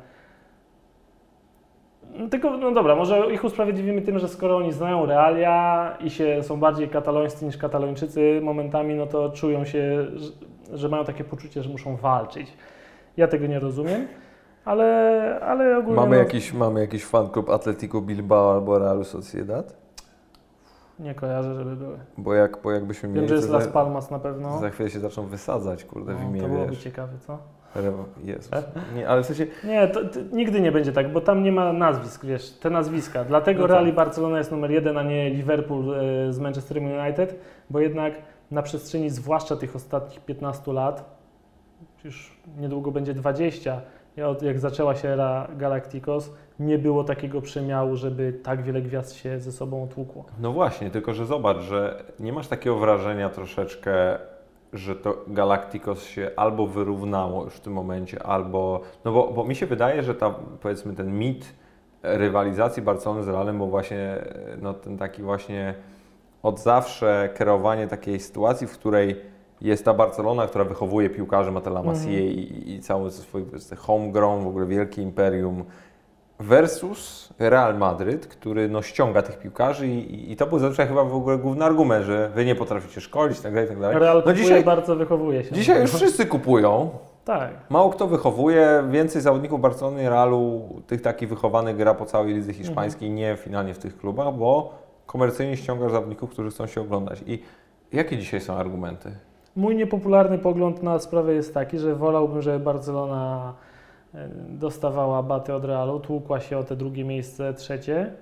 no 2.18 2.28
Tylko, 2.28 2.56
no 2.56 2.72
dobra, 2.72 2.96
może 2.96 3.34
ich 3.34 3.44
usprawiedliwimy 3.44 4.02
tym, 4.02 4.18
że 4.18 4.28
skoro 4.28 4.56
oni 4.56 4.72
znają 4.72 5.06
realia 5.06 5.96
i 6.00 6.10
się 6.10 6.42
są 6.42 6.56
bardziej 6.56 6.88
katalońscy 6.88 7.44
niż 7.44 7.56
katalończycy 7.56 8.40
momentami, 8.42 8.94
no 8.94 9.06
to 9.06 9.30
czują 9.30 9.64
się, 9.64 10.06
że, 10.72 10.88
mają 10.88 11.04
takie 11.04 11.24
poczucie, 11.24 11.62
że 11.62 11.70
muszą 11.70 11.96
walczyć. 11.96 12.52
Ja 13.16 13.28
tego 13.28 13.46
nie 13.46 13.58
rozumiem, 13.60 14.06
ale, 14.64 15.40
ale 15.42 15.78
ogólnie... 15.78 16.00
Mamy 16.00 16.16
no, 16.16 16.22
jakiś, 16.22 16.52
mamy 16.52 16.80
jakiś 16.80 17.04
fan 17.04 17.28
klub 17.30 17.50
Atletico 17.50 18.00
Bilbao 18.00 18.52
albo 18.52 18.78
Realu 18.78 19.04
Sociedad? 19.04 19.76
Nie 20.98 21.14
kojarzę, 21.14 21.54
żeby 21.54 21.76
były. 21.76 21.98
Bo, 22.18 22.34
jak, 22.34 22.62
bo 22.62 22.72
jakbyśmy 22.72 23.08
mieli, 23.08 23.20
Wiem, 23.20 23.28
że 23.28 23.34
jest 23.34 23.50
Las 23.50 23.64
za, 23.64 23.70
Palmas 23.70 24.10
na 24.10 24.18
pewno. 24.18 24.58
za 24.58 24.70
chwilę 24.70 24.90
się 24.90 25.00
zaczną 25.00 25.26
wysadzać, 25.26 25.84
kurde, 25.84 26.14
w 26.14 26.20
No, 26.20 26.28
imię, 26.28 26.40
to 26.40 26.48
byłoby 26.48 26.70
wiesz. 26.70 26.82
ciekawe, 26.82 27.12
co? 27.18 27.38
Jezus. 28.24 28.50
Nie, 28.96 29.08
ale 29.08 29.22
w 29.22 29.26
sensie, 29.26 29.46
Nie, 29.64 29.88
to, 29.88 30.04
to 30.04 30.20
nigdy 30.32 30.60
nie 30.60 30.72
będzie 30.72 30.92
tak, 30.92 31.12
bo 31.12 31.20
tam 31.20 31.42
nie 31.42 31.52
ma 31.52 31.72
nazwisk, 31.72 32.24
wiesz, 32.24 32.50
te 32.50 32.70
nazwiska. 32.70 33.24
Dlatego 33.24 33.60
No 33.62 33.68
tak. 33.68 33.74
Real 33.76 33.88
i 33.88 33.92
Barcelona 33.92 34.38
jest 34.38 34.50
numer 34.50 34.70
jeden, 34.70 34.98
a 34.98 35.02
nie 35.02 35.30
Liverpool 35.30 35.94
e, 35.94 36.32
z 36.32 36.38
Manchesterem 36.38 36.84
United, 36.84 37.40
bo 37.70 37.80
jednak 37.80 38.14
na 38.54 38.62
przestrzeni 38.62 39.10
zwłaszcza 39.10 39.56
tych 39.56 39.76
ostatnich 39.76 40.20
15 40.20 40.72
lat, 40.72 41.04
już 42.04 42.36
niedługo 42.58 42.90
będzie 42.90 43.14
20, 43.14 43.80
ja 44.16 44.28
od- 44.28 44.42
jak 44.42 44.58
zaczęła 44.58 44.94
się 44.94 45.08
era 45.08 45.48
Galacticos, 45.56 46.30
nie 46.60 46.78
było 46.78 47.04
takiego 47.04 47.40
przemiału, 47.40 47.96
żeby 47.96 48.32
tak 48.42 48.62
wiele 48.62 48.82
gwiazd 48.82 49.14
się 49.14 49.40
ze 49.40 49.52
sobą 49.52 49.88
tłukło. 49.94 50.24
No 50.40 50.52
właśnie, 50.52 50.90
tylko 50.90 51.14
że 51.14 51.26
zobacz, 51.26 51.58
że 51.60 52.04
nie 52.20 52.32
masz 52.32 52.48
takiego 52.48 52.76
wrażenia 52.78 53.28
troszeczkę, 53.30 54.18
że 54.72 54.96
to 54.96 55.16
Galacticos 55.26 56.04
się 56.04 56.30
albo 56.36 56.66
wyrównało 56.66 57.44
już 57.44 57.54
w 57.54 57.60
tym 57.60 57.72
momencie, 57.72 58.22
albo. 58.22 58.80
No 59.04 59.12
bo, 59.12 59.32
bo 59.32 59.44
mi 59.44 59.54
się 59.54 59.66
wydaje, 59.66 60.02
że 60.02 60.14
ta, 60.14 60.34
powiedzmy 60.62 60.94
ten 60.94 61.18
mit 61.18 61.54
rywalizacji 62.02 62.82
Barcelony 62.82 63.22
z 63.22 63.28
Realem, 63.28 63.58
bo 63.58 63.66
właśnie 63.66 64.18
no, 64.62 64.74
ten 64.74 64.98
taki 64.98 65.22
właśnie 65.22 65.74
od 66.44 66.60
zawsze 66.60 67.30
kreowanie 67.34 67.86
takiej 67.88 68.20
sytuacji, 68.20 68.66
w 68.66 68.72
której 68.72 69.16
jest 69.60 69.84
ta 69.84 69.94
Barcelona, 69.94 70.46
która 70.46 70.64
wychowuje 70.64 71.10
piłkarzy, 71.10 71.50
ma 71.52 71.60
te 71.60 71.70
La 71.70 71.82
Masie 71.82 72.00
Mhm. 72.08 72.22
i, 72.24 72.64
i 72.72 72.80
cały 72.80 73.10
swój 73.10 73.42
powiedzmy, 73.42 73.76
homegrown, 73.76 74.44
w 74.44 74.46
ogóle 74.46 74.66
wielkie 74.66 75.02
imperium, 75.02 75.64
versus 76.40 77.28
Real 77.38 77.78
Madryt, 77.78 78.26
który 78.26 78.68
no, 78.68 78.82
ściąga 78.82 79.22
tych 79.22 79.38
piłkarzy 79.38 79.86
i, 79.88 80.32
i- 80.32 80.36
to 80.36 80.46
był 80.46 80.58
zazwyczaj 80.58 80.86
chyba 80.88 81.04
w 81.04 81.14
ogóle 81.14 81.38
główny 81.38 81.64
argument, 81.64 82.04
że 82.04 82.30
wy 82.34 82.44
nie 82.44 82.54
potraficie 82.54 83.00
szkolić, 83.00 83.40
tak 83.40 83.54
dalej, 83.54 83.68
tak 83.68 83.80
dalej. 83.80 83.98
Real 83.98 84.22
No 84.26 84.32
dzisiaj, 84.34 84.64
bardzo 84.64 84.96
wychowuje 84.96 85.44
się. 85.44 85.52
dzisiaj 85.52 85.80
już 85.80 85.92
wszyscy 85.92 86.26
kupują, 86.26 86.90
Tak. 87.24 87.50
Mało 87.70 87.90
kto 87.90 88.06
wychowuje, 88.06 88.84
więcej 88.90 89.22
zawodników 89.22 89.60
Barcelony 89.60 90.08
Realu, 90.10 90.68
tych 90.86 91.02
takich 91.02 91.28
wychowanych 91.28 91.76
gra 91.76 91.94
po 91.94 92.06
całej 92.06 92.34
lidze 92.34 92.52
hiszpańskiej, 92.52 93.10
nie 93.10 93.36
finalnie 93.36 93.74
w 93.74 93.78
tych 93.78 93.96
klubach, 93.98 94.34
bo 94.34 94.74
komercyjnie 95.06 95.56
ściągasz 95.56 95.92
zawodników, 95.92 96.30
którzy 96.30 96.50
chcą 96.50 96.66
się 96.66 96.80
oglądać. 96.80 97.22
I 97.26 97.42
jakie 97.92 98.18
dzisiaj 98.18 98.40
są 98.40 98.54
argumenty? 98.54 99.12
Mój 99.56 99.76
niepopularny 99.76 100.38
pogląd 100.38 100.82
na 100.82 100.98
sprawę 100.98 101.34
jest 101.34 101.54
taki, 101.54 101.78
że 101.78 101.94
wolałbym, 101.94 102.42
żeby 102.42 102.64
Barcelona 102.64 103.54
e, 104.14 104.28
dostawała 104.48 105.22
baty 105.22 105.54
od 105.54 105.64
Realu, 105.64 106.00
tłukła 106.00 106.40
się 106.40 106.58
o 106.58 106.64
te 106.64 106.76
drugie 106.76 107.04
miejsce, 107.04 107.54
trzecie, 107.54 108.12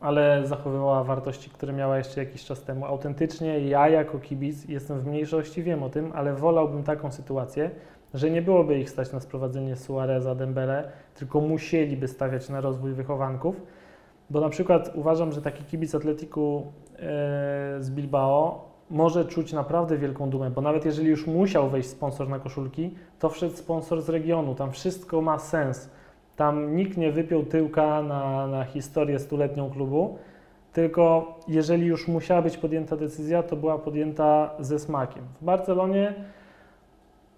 ale 0.00 0.46
zachowywała 0.46 1.04
wartości, 1.04 1.50
które 1.50 1.72
miała 1.72 1.98
jeszcze 1.98 2.24
jakiś 2.24 2.44
czas 2.44 2.62
temu. 2.62 2.86
Autentycznie 2.86 3.60
ja 3.60 3.88
jako 3.88 4.18
kibic 4.18 4.68
jestem 4.68 5.00
w 5.00 5.06
mniejszości, 5.06 5.62
wiem 5.62 5.82
o 5.82 5.88
tym, 5.88 6.12
ale 6.14 6.34
wolałbym 6.34 6.82
taką 6.82 7.12
sytuację, 7.12 7.70
że 8.14 8.30
nie 8.30 8.42
byłoby 8.42 8.78
ich 8.78 8.90
stać 8.90 9.12
na 9.12 9.20
sprowadzenie 9.20 9.76
Suareza, 9.76 10.34
Dembele, 10.34 10.90
tylko 11.14 11.40
musieliby 11.40 12.08
stawiać 12.08 12.48
na 12.48 12.60
rozwój 12.60 12.92
wychowanków, 12.92 13.60
bo 14.32 14.40
na 14.40 14.48
przykład 14.48 14.90
uważam, 14.94 15.32
że 15.32 15.42
taki 15.42 15.64
kibic 15.64 15.94
Atletiku 15.94 16.66
e, 16.92 16.98
z 17.80 17.90
Bilbao 17.90 18.64
może 18.90 19.24
czuć 19.24 19.52
naprawdę 19.52 19.98
wielką 19.98 20.30
dumę, 20.30 20.50
bo 20.50 20.60
nawet 20.60 20.84
jeżeli 20.84 21.08
już 21.08 21.26
musiał 21.26 21.70
wejść 21.70 21.88
sponsor 21.88 22.28
na 22.28 22.38
koszulki, 22.38 22.90
to 23.18 23.28
wszedł 23.28 23.56
sponsor 23.56 24.02
z 24.02 24.08
regionu, 24.08 24.54
tam 24.54 24.72
wszystko 24.72 25.22
ma 25.22 25.38
sens. 25.38 25.90
Tam 26.36 26.76
nikt 26.76 26.96
nie 26.96 27.12
wypiął 27.12 27.42
tyłka 27.42 28.02
na, 28.02 28.46
na 28.46 28.64
historię 28.64 29.18
stuletnią 29.18 29.70
klubu, 29.70 30.18
tylko 30.72 31.34
jeżeli 31.48 31.86
już 31.86 32.08
musiała 32.08 32.42
być 32.42 32.56
podjęta 32.56 32.96
decyzja, 32.96 33.42
to 33.42 33.56
była 33.56 33.78
podjęta 33.78 34.50
ze 34.58 34.78
smakiem. 34.78 35.22
W 35.40 35.44
Barcelonie 35.44 36.14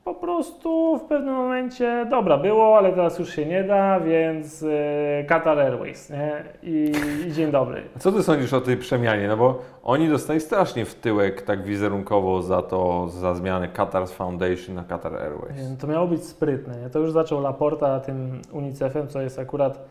po 0.04 0.14
prostu 0.14 0.98
w 0.98 1.02
pewnym 1.02 1.34
momencie, 1.34 2.06
dobra, 2.10 2.38
było, 2.38 2.78
ale 2.78 2.92
teraz 2.92 3.18
już 3.18 3.30
się 3.30 3.46
nie 3.46 3.64
da, 3.64 4.00
więc 4.00 4.62
e, 4.62 5.24
Qatar 5.24 5.58
Airways, 5.58 6.10
nie? 6.10 6.44
I, 6.62 6.92
I 7.28 7.32
dzień 7.32 7.50
dobry. 7.50 7.82
Co 7.98 8.12
ty 8.12 8.22
sądzisz 8.22 8.52
o 8.52 8.60
tej 8.60 8.76
przemianie? 8.76 9.28
No 9.28 9.36
bo 9.36 9.58
oni 9.82 10.08
dostali 10.08 10.40
strasznie 10.40 10.84
w 10.84 10.94
tyłek 10.94 11.42
tak 11.42 11.62
wizerunkowo 11.62 12.42
za 12.42 12.62
to, 12.62 13.08
za 13.08 13.34
zmianę 13.34 13.68
Qatar's 13.68 14.12
Foundation 14.12 14.74
na 14.74 14.84
Qatar 14.84 15.16
Airways. 15.16 15.78
To 15.80 15.86
miało 15.86 16.06
być 16.06 16.24
sprytne. 16.24 16.80
Nie? 16.80 16.90
To 16.90 16.98
już 16.98 17.12
zaczął 17.12 17.40
Laporta 17.40 18.00
tym 18.00 18.42
UNICEF-em, 18.52 19.08
co 19.08 19.20
jest 19.20 19.38
akurat 19.38 19.84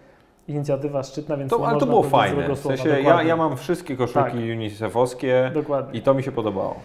inicjatywa 0.48 1.04
szczytna, 1.04 1.38
więc 1.38 1.50
To, 1.50 1.60
nie 1.60 1.68
ale 1.68 1.80
to 1.80 1.86
było 1.86 2.04
fajne. 2.04 2.56
W 2.56 2.60
sensie 2.60 2.90
ja, 2.90 3.24
ja 3.24 3.36
mam 3.36 3.58
wszystkie 3.58 3.98
koszulki 3.98 4.32
Tak. 4.32 4.34
UNICEF-owskie 4.36 5.52
i 5.94 6.02
to 6.02 6.14
mi 6.14 6.24
się 6.24 6.32
podobało. 6.32 6.76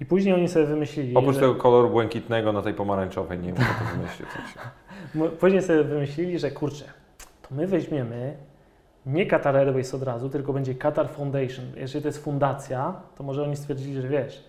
I 0.00 0.04
później 0.06 0.34
oni 0.34 0.48
sobie 0.48 0.66
wymyślili, 0.66 1.16
Oprócz 1.16 1.34
że, 1.34 1.40
tego 1.40 1.54
koloru 1.54 1.90
błękitnego 1.90 2.52
na 2.52 2.62
tej 2.62 2.74
pomarańczowej, 2.74 3.38
nie 3.38 3.46
wiem, 3.46 3.56
kto 3.56 3.64
to 3.64 3.90
wymyślił. 3.96 4.26
m- 5.14 5.30
później 5.40 5.62
sobie 5.62 5.84
wymyślili, 5.84 6.38
że 6.38 6.50
kurczę, 6.50 6.84
to 7.42 7.54
my 7.54 7.66
weźmiemy 7.66 8.36
nie 9.06 9.26
Qatar 9.26 9.56
Airways 9.56 9.94
od 9.94 10.02
razu, 10.02 10.28
tylko 10.28 10.52
będzie 10.52 10.74
Qatar 10.74 11.08
Foundation. 11.08 11.64
Jeżeli 11.76 12.02
to 12.02 12.08
jest 12.08 12.24
fundacja, 12.24 12.94
to 13.18 13.24
może 13.24 13.42
oni 13.42 13.56
stwierdzili, 13.56 14.02
że 14.02 14.08
wiesz, 14.08 14.44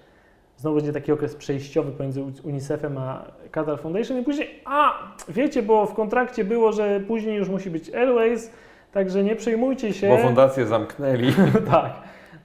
znowu 0.57 0.75
będzie 0.75 0.93
taki 0.93 1.11
okres 1.11 1.35
przejściowy 1.35 1.91
pomiędzy 1.91 2.23
UNICEF-em 2.43 2.97
a 2.97 3.25
Qatar 3.51 3.79
Foundation 3.79 4.19
i 4.19 4.23
później, 4.23 4.61
a 4.65 4.93
wiecie, 5.29 5.63
bo 5.63 5.85
w 5.85 5.93
kontrakcie 5.93 6.43
było, 6.43 6.71
że 6.71 6.99
później 6.99 7.35
już 7.37 7.49
musi 7.49 7.69
być 7.69 7.89
Airways, 7.95 8.51
także 8.91 9.23
nie 9.23 9.35
przejmujcie 9.35 9.93
się. 9.93 10.09
Bo 10.09 10.17
fundację 10.17 10.65
zamknęli. 10.65 11.33
tak. 11.71 11.93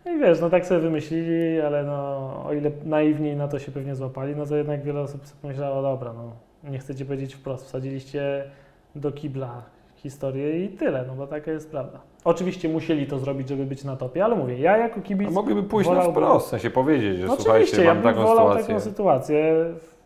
No 0.07 0.13
i 0.13 0.19
wiesz, 0.19 0.41
no 0.41 0.51
tak 0.51 0.67
sobie 0.67 0.81
wymyślili, 0.81 1.61
ale 1.61 1.85
no 1.85 1.95
o 2.47 2.53
ile 2.53 2.71
naiwniej 2.85 3.37
na 3.37 3.49
to 3.49 3.59
się 3.59 3.73
pewnie 3.73 3.95
złapali, 3.95 4.37
no 4.37 4.47
to 4.47 4.57
jednak 4.57 4.83
wiele 4.83 5.01
osób 5.01 5.27
sobie 5.27 5.41
pomyślało, 5.43 5.83
dobra, 5.83 6.13
no 6.13 6.33
nie 6.71 6.79
chcecie 6.79 7.05
powiedzieć 7.05 7.35
wprost, 7.35 7.67
wsadziliście 7.67 8.45
do 8.95 9.13
kibla 9.13 9.63
historię 9.97 10.65
i 10.65 10.69
tyle, 10.69 11.05
no 11.09 11.15
bo 11.15 11.27
taka 11.27 11.51
jest 11.51 11.71
prawda. 11.71 12.01
Oczywiście 12.25 12.69
musieli 12.69 13.07
to 13.07 13.19
zrobić, 13.19 13.49
żeby 13.49 13.65
być 13.65 13.85
na 13.85 13.97
topie, 13.97 14.25
ale 14.25 14.37
mówię, 14.37 14.59
ja 14.59 14.77
jako 14.77 15.01
kibic 15.01 15.29
A 15.29 15.31
mogliby 15.31 15.63
pójść 15.63 15.91
na 15.91 16.03
wprost, 16.03 16.47
w 16.47 16.51
sensie 16.51 16.71
powiedzieć, 16.71 17.19
że 17.19 17.27
no 17.27 17.37
słuchajcie, 17.37 17.53
oczywiście, 17.53 17.85
ja 17.85 17.95
mam 17.95 18.03
bym 18.03 18.15
taką 18.15 18.27
wolał 18.27 18.49
sytuację. 18.49 18.67
taką 18.67 18.81
sytuację, 18.81 19.55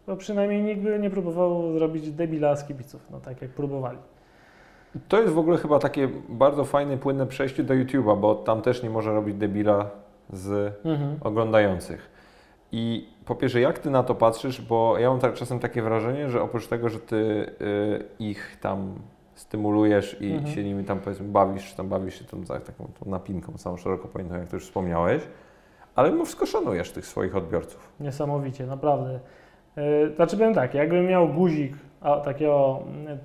bo 0.07 0.17
przynajmniej 0.17 0.63
nikt 0.63 0.81
by 0.81 0.99
nie 0.99 1.11
próbował 1.11 1.73
zrobić 1.73 2.11
debila 2.11 2.57
z 2.57 2.65
kibiców, 2.65 3.01
no 3.11 3.21
tak 3.21 3.43
jak 3.43 3.51
próbowali. 3.51 3.99
To 5.09 5.21
jest 5.21 5.33
w 5.35 5.39
ogóle 5.39 5.59
chyba 5.59 5.79
takie 5.79 6.09
bardzo 6.29 6.65
fajne, 6.65 6.97
płynne 6.97 7.27
przejście 7.27 7.63
do 7.63 7.75
YouTube'a, 7.75 8.21
bo 8.21 8.35
tam 8.35 8.63
też 8.63 8.83
nie 8.83 8.91
może 8.91 9.15
robić 9.15 9.35
debila 9.37 9.91
z 10.33 10.73
Mhm. 10.85 11.17
oglądających. 11.25 12.11
I 12.73 13.09
po 13.27 13.35
pierwsze, 13.35 13.61
jak 13.61 13.79
ty 13.79 13.91
na 13.91 14.03
to 14.03 14.15
patrzysz, 14.15 14.61
bo 14.63 14.99
ja 14.99 15.11
mam 15.11 15.19
tak, 15.21 15.35
czasem 15.35 15.59
takie 15.59 15.83
wrażenie, 15.83 16.31
że 16.31 16.43
oprócz 16.43 16.67
tego, 16.67 16.89
że 16.89 16.99
ty 16.99 17.17
y, 17.17 18.05
ich 18.19 18.57
tam 18.61 18.95
stymulujesz 19.35 20.17
i 20.21 20.33
Mhm. 20.33 20.55
się 20.55 20.65
nimi 20.65 20.85
tam 20.85 21.01
powiedzmy 21.01 21.29
bawisz, 21.29 21.71
czy 21.71 21.77
tam 21.77 21.89
bawisz 21.89 22.19
się 22.19 22.25
tą, 22.25 22.45
za- 22.45 22.61
taką 22.61 22.87
tą 23.01 23.11
napinką 23.11 23.53
całą 23.53 23.77
szeroko 23.77 24.09
pojętą, 24.09 24.35
jak 24.35 24.49
to 24.49 24.57
już 24.57 24.65
wspomniałeś, 24.65 25.23
ale 25.95 26.11
mimo 26.13 26.25
wszystko 26.25 26.47
szanujesz 26.47 26.93
tych 26.93 27.07
swoich 27.07 27.37
odbiorców. 27.37 27.89
Niesamowicie, 28.01 28.67
naprawdę. 28.67 29.21
Yy, 29.77 30.13
Znaczy 30.17 30.37
powiem 30.37 30.55
tak, 30.55 30.75
jakbym 30.75 31.07
miał 31.07 31.29
guzik, 31.29 31.73
a 32.01 32.17
takiego, 32.21 32.79
mm, 32.87 33.19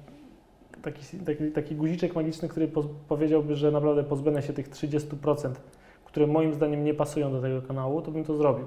taki, 0.86 1.18
taki, 1.18 1.52
taki 1.52 1.76
guziczek 1.76 2.16
magiczny, 2.16 2.48
który 2.50 2.68
poz, 2.68 2.86
powiedziałby, 3.08 3.56
że 3.56 3.72
naprawdę 3.72 4.04
pozbędę 4.04 4.42
się 4.42 4.54
tych 4.54 4.70
30%, 4.70 5.50
które 6.06 6.28
moim 6.28 6.54
zdaniem 6.54 6.84
nie 6.84 6.94
pasują 6.94 7.32
do 7.32 7.42
tego 7.42 7.62
kanału, 7.62 8.02
to 8.02 8.12
bym 8.12 8.24
to 8.24 8.36
zrobił. 8.36 8.66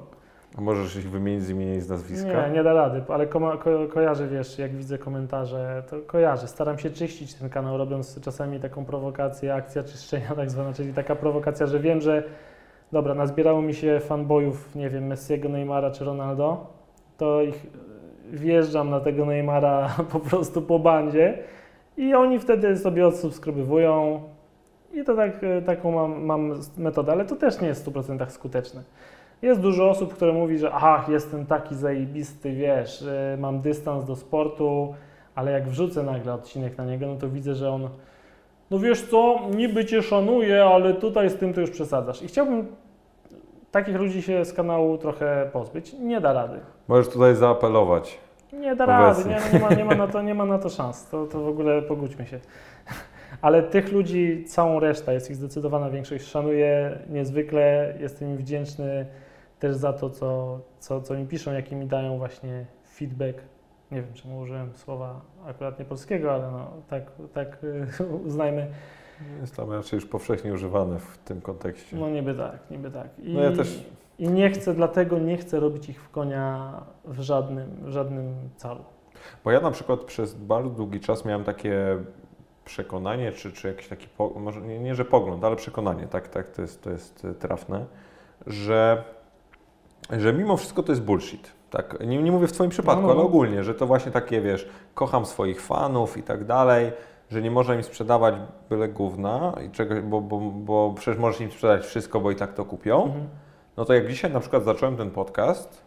A 0.56 0.60
możesz 0.60 0.96
ich 0.96 1.10
wymienić 1.10 1.42
z 1.42 1.50
imienia 1.50 1.74
i 1.74 1.80
z 1.80 1.88
nazwiska? 1.88 2.48
Nie, 2.48 2.54
nie 2.54 2.62
da 2.62 2.72
rady, 2.72 3.02
ale 3.08 3.26
ko, 3.26 3.58
ko, 3.58 3.70
kojarzę, 3.88 4.28
wiesz, 4.28 4.58
jak 4.58 4.76
widzę 4.76 4.98
komentarze, 4.98 5.82
to 5.90 5.96
kojarzę. 6.06 6.46
Staram 6.46 6.78
się 6.78 6.90
czyścić 6.90 7.34
ten 7.34 7.50
kanał, 7.50 7.78
robiąc 7.78 8.20
czasami 8.20 8.60
taką 8.60 8.84
prowokację, 8.84 9.54
akcja 9.54 9.82
czyszczenia 9.82 10.34
tak 10.36 10.50
zwana, 10.50 10.72
czyli 10.72 10.92
taka 10.92 11.16
prowokacja, 11.16 11.66
że 11.66 11.80
wiem, 11.80 12.00
że 12.00 12.22
dobra, 12.92 13.14
nazbierało 13.14 13.62
mi 13.62 13.74
się 13.74 14.00
fanboyów, 14.00 14.74
nie 14.74 14.90
wiem, 14.90 15.06
Messiego, 15.06 15.48
Neymara 15.48 15.90
czy 15.90 16.04
Ronaldo, 16.04 16.66
to 17.16 17.42
ich 17.42 17.66
wjeżdżam 18.32 18.90
na 18.90 19.00
tego 19.00 19.24
Neymara 19.24 19.88
po 20.12 20.20
prostu 20.20 20.62
po 20.62 20.78
bandzie 20.78 21.38
i 21.98 22.14
oni 22.14 22.38
wtedy 22.38 22.76
sobie 22.76 23.06
odsubskrybowują 23.06 24.22
i 24.92 25.04
to 25.04 25.14
tak, 25.14 25.40
taką 25.66 25.92
mam, 25.92 26.24
mam 26.24 26.54
metodę, 26.76 27.12
ale 27.12 27.24
to 27.24 27.36
też 27.36 27.60
nie 27.60 27.68
jest 27.68 27.84
w 27.84 27.92
100% 27.92 28.30
skuteczne. 28.30 28.82
Jest 29.42 29.60
dużo 29.60 29.90
osób, 29.90 30.14
które 30.14 30.32
mówi, 30.32 30.58
że 30.58 30.72
ach, 30.72 31.08
jestem 31.08 31.46
taki 31.46 31.74
zajebisty, 31.74 32.52
wiesz, 32.52 33.02
y, 33.02 33.36
mam 33.38 33.60
dystans 33.60 34.04
do 34.04 34.16
sportu, 34.16 34.94
ale 35.34 35.52
jak 35.52 35.68
wrzucę 35.68 36.02
nagle 36.02 36.34
odcinek 36.34 36.78
na 36.78 36.84
niego, 36.84 37.06
no 37.06 37.16
to 37.16 37.28
widzę, 37.28 37.54
że 37.54 37.70
on, 37.70 37.88
no 38.70 38.78
wiesz 38.78 39.02
co, 39.02 39.40
niby 39.56 39.84
cię 39.84 40.02
szanuję, 40.02 40.64
ale 40.64 40.94
tutaj 40.94 41.30
z 41.30 41.36
tym 41.36 41.54
to 41.54 41.60
już 41.60 41.70
przesadzasz. 41.70 42.22
I 42.22 42.28
chciałbym 42.28 42.66
takich 43.70 43.96
ludzi 43.96 44.22
się 44.22 44.44
z 44.44 44.52
kanału 44.52 44.98
trochę 44.98 45.50
pozbyć. 45.52 45.92
Nie 45.92 46.20
da 46.20 46.32
rady. 46.32 46.60
Możesz 46.88 47.08
tutaj 47.08 47.34
zaapelować. 47.34 48.18
Nie 48.52 48.76
da 48.76 48.86
rady, 48.86 49.24
nie, 49.24 49.40
nie, 49.52 49.58
ma, 49.58 49.74
nie, 49.74 49.84
ma 49.84 49.94
na 49.94 50.06
to, 50.08 50.22
nie 50.22 50.34
ma 50.34 50.44
na 50.46 50.58
to 50.58 50.68
szans. 50.68 51.06
To, 51.08 51.26
to 51.26 51.40
w 51.40 51.48
ogóle 51.48 51.82
pogódźmy 51.82 52.26
się. 52.26 52.40
Ale 53.42 53.62
tych 53.62 53.92
ludzi, 53.92 54.44
całą 54.44 54.80
resztę, 54.80 55.14
jest 55.14 55.30
ich 55.30 55.36
zdecydowana 55.36 55.90
większość, 55.90 56.24
szanuję 56.26 56.98
niezwykle, 57.08 57.94
jestem 58.00 58.28
im 58.30 58.36
wdzięczny 58.36 59.06
też 59.58 59.76
za 59.76 59.92
to, 59.92 60.10
co, 60.10 60.60
co, 60.78 61.00
co 61.00 61.14
mi 61.14 61.26
piszą, 61.26 61.52
jaki 61.52 61.76
mi 61.76 61.86
dają 61.86 62.18
właśnie 62.18 62.66
feedback. 62.94 63.38
Nie 63.90 64.02
wiem, 64.02 64.14
czemu 64.14 64.38
użyłem 64.38 64.74
słowa 64.74 65.20
akurat 65.46 65.78
nie 65.78 65.84
polskiego, 65.84 66.34
ale 66.34 66.50
no, 66.50 66.70
tak, 66.88 67.02
tak 67.32 67.58
uznajmy. 68.26 68.66
Jest 69.40 69.56
tam 69.56 69.72
raczej 69.72 69.96
już 69.96 70.06
powszechnie 70.06 70.52
używane 70.52 70.98
w 70.98 71.18
tym 71.18 71.40
kontekście. 71.40 71.96
No 71.96 72.10
niby 72.10 72.34
tak, 72.34 72.70
niby 72.70 72.90
tak. 72.90 73.08
I, 73.18 73.34
No 73.34 73.40
ja 73.42 73.52
też- 73.52 73.84
I 74.18 74.28
nie 74.28 74.50
chcę, 74.50 74.74
dlatego 74.74 75.18
nie 75.18 75.36
chcę 75.36 75.60
robić 75.60 75.88
ich 75.88 76.02
w 76.02 76.10
konia 76.10 76.72
w 77.04 77.20
żadnym, 77.20 77.70
w 77.82 77.88
żadnym 77.88 78.34
calu. 78.56 78.84
Bo 79.44 79.50
ja 79.50 79.60
na 79.60 79.70
przykład 79.70 80.00
przez 80.00 80.34
bardzo 80.34 80.70
długi 80.70 81.00
czas 81.00 81.24
miałem 81.24 81.44
takie 81.44 81.98
przekonanie, 82.64 83.32
czy, 83.32 83.52
czy 83.52 83.68
jakiś 83.68 83.88
taki, 83.88 84.08
może 84.36 84.60
nie, 84.60 84.78
nie, 84.78 84.94
że 84.94 85.04
pogląd, 85.04 85.44
ale 85.44 85.56
przekonanie, 85.56 86.06
tak, 86.06 86.28
tak, 86.28 86.48
to 86.48 86.62
jest, 86.62 86.82
to 86.82 86.90
jest 86.90 87.24
e, 87.24 87.34
trafne, 87.34 87.86
że, 88.46 89.04
że 90.10 90.32
mimo 90.32 90.56
wszystko 90.56 90.82
to 90.82 90.92
jest 90.92 91.02
bullshit. 91.02 91.52
Tak, 91.70 92.00
nie, 92.06 92.22
nie 92.22 92.32
mówię 92.32 92.46
w 92.46 92.52
Twoim 92.52 92.70
przypadku, 92.70 93.00
No, 93.02 93.06
no, 93.06 93.12
ale 93.12 93.22
no. 93.22 93.26
ogólnie, 93.28 93.64
że 93.64 93.74
to 93.74 93.86
właśnie 93.86 94.12
takie, 94.12 94.40
wiesz, 94.40 94.68
kocham 94.94 95.26
swoich 95.26 95.60
fanów 95.60 96.16
i 96.16 96.22
tak 96.22 96.44
dalej, 96.44 96.92
że 97.30 97.42
nie 97.42 97.50
można 97.50 97.74
im 97.74 97.82
sprzedawać 97.82 98.34
byle 98.70 98.88
gówna, 98.88 99.54
i 99.66 99.70
czegoś, 99.70 100.00
bo, 100.00 100.20
bo, 100.20 100.38
bo 100.40 100.94
przecież 100.96 101.20
możesz 101.20 101.40
im 101.40 101.50
sprzedać 101.50 101.86
wszystko, 101.86 102.20
bo 102.20 102.30
i 102.30 102.36
tak 102.36 102.54
to 102.54 102.64
kupią. 102.64 103.04
Mhm. 103.04 103.28
No 103.78 103.84
to 103.84 103.94
jak 103.94 104.08
dzisiaj 104.08 104.32
na 104.32 104.40
przykład 104.40 104.64
zacząłem 104.64 104.96
ten 104.96 105.10
podcast, 105.10 105.82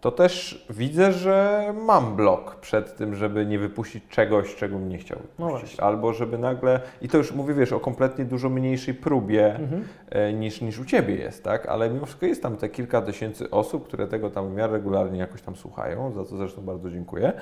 to 0.00 0.10
też 0.10 0.66
widzę, 0.70 1.12
że 1.12 1.64
mam 1.86 2.16
blok 2.16 2.56
przed 2.56 2.96
tym, 2.96 3.14
żeby 3.14 3.46
nie 3.46 3.58
wypuścić 3.58 4.04
czegoś, 4.08 4.54
czego 4.56 4.76
bym 4.78 4.88
nie 4.88 4.98
chciał 4.98 5.18
No 5.38 5.46
wypuścić. 5.46 5.68
właśnie. 5.76 5.84
Albo 5.84 6.12
żeby 6.12 6.38
nagle, 6.38 6.80
i 7.02 7.08
to 7.08 7.18
już 7.18 7.32
mówię, 7.32 7.54
wiesz, 7.54 7.72
o 7.72 7.80
kompletnie 7.80 8.24
dużo 8.24 8.48
mniejszej 8.48 8.94
próbie 8.94 9.54
Mhm. 9.56 9.84
e, 10.10 10.32
niż, 10.32 10.60
niż 10.60 10.78
u 10.78 10.84
Ciebie 10.84 11.14
jest, 11.14 11.44
tak? 11.44 11.66
Ale 11.66 11.90
mimo 11.90 12.06
wszystko 12.06 12.26
jest 12.26 12.42
tam 12.42 12.56
te 12.56 12.68
kilka 12.68 13.02
tysięcy 13.02 13.50
osób, 13.50 13.86
które 13.86 14.06
tego 14.06 14.30
tam 14.30 14.48
w 14.48 14.54
miarę 14.54 14.72
regularnie 14.72 15.18
jakoś 15.18 15.42
tam 15.42 15.56
słuchają, 15.56 16.12
za 16.12 16.24
co 16.24 16.36
zresztą 16.36 16.62
bardzo 16.62 16.90
dziękuję. 16.90 17.32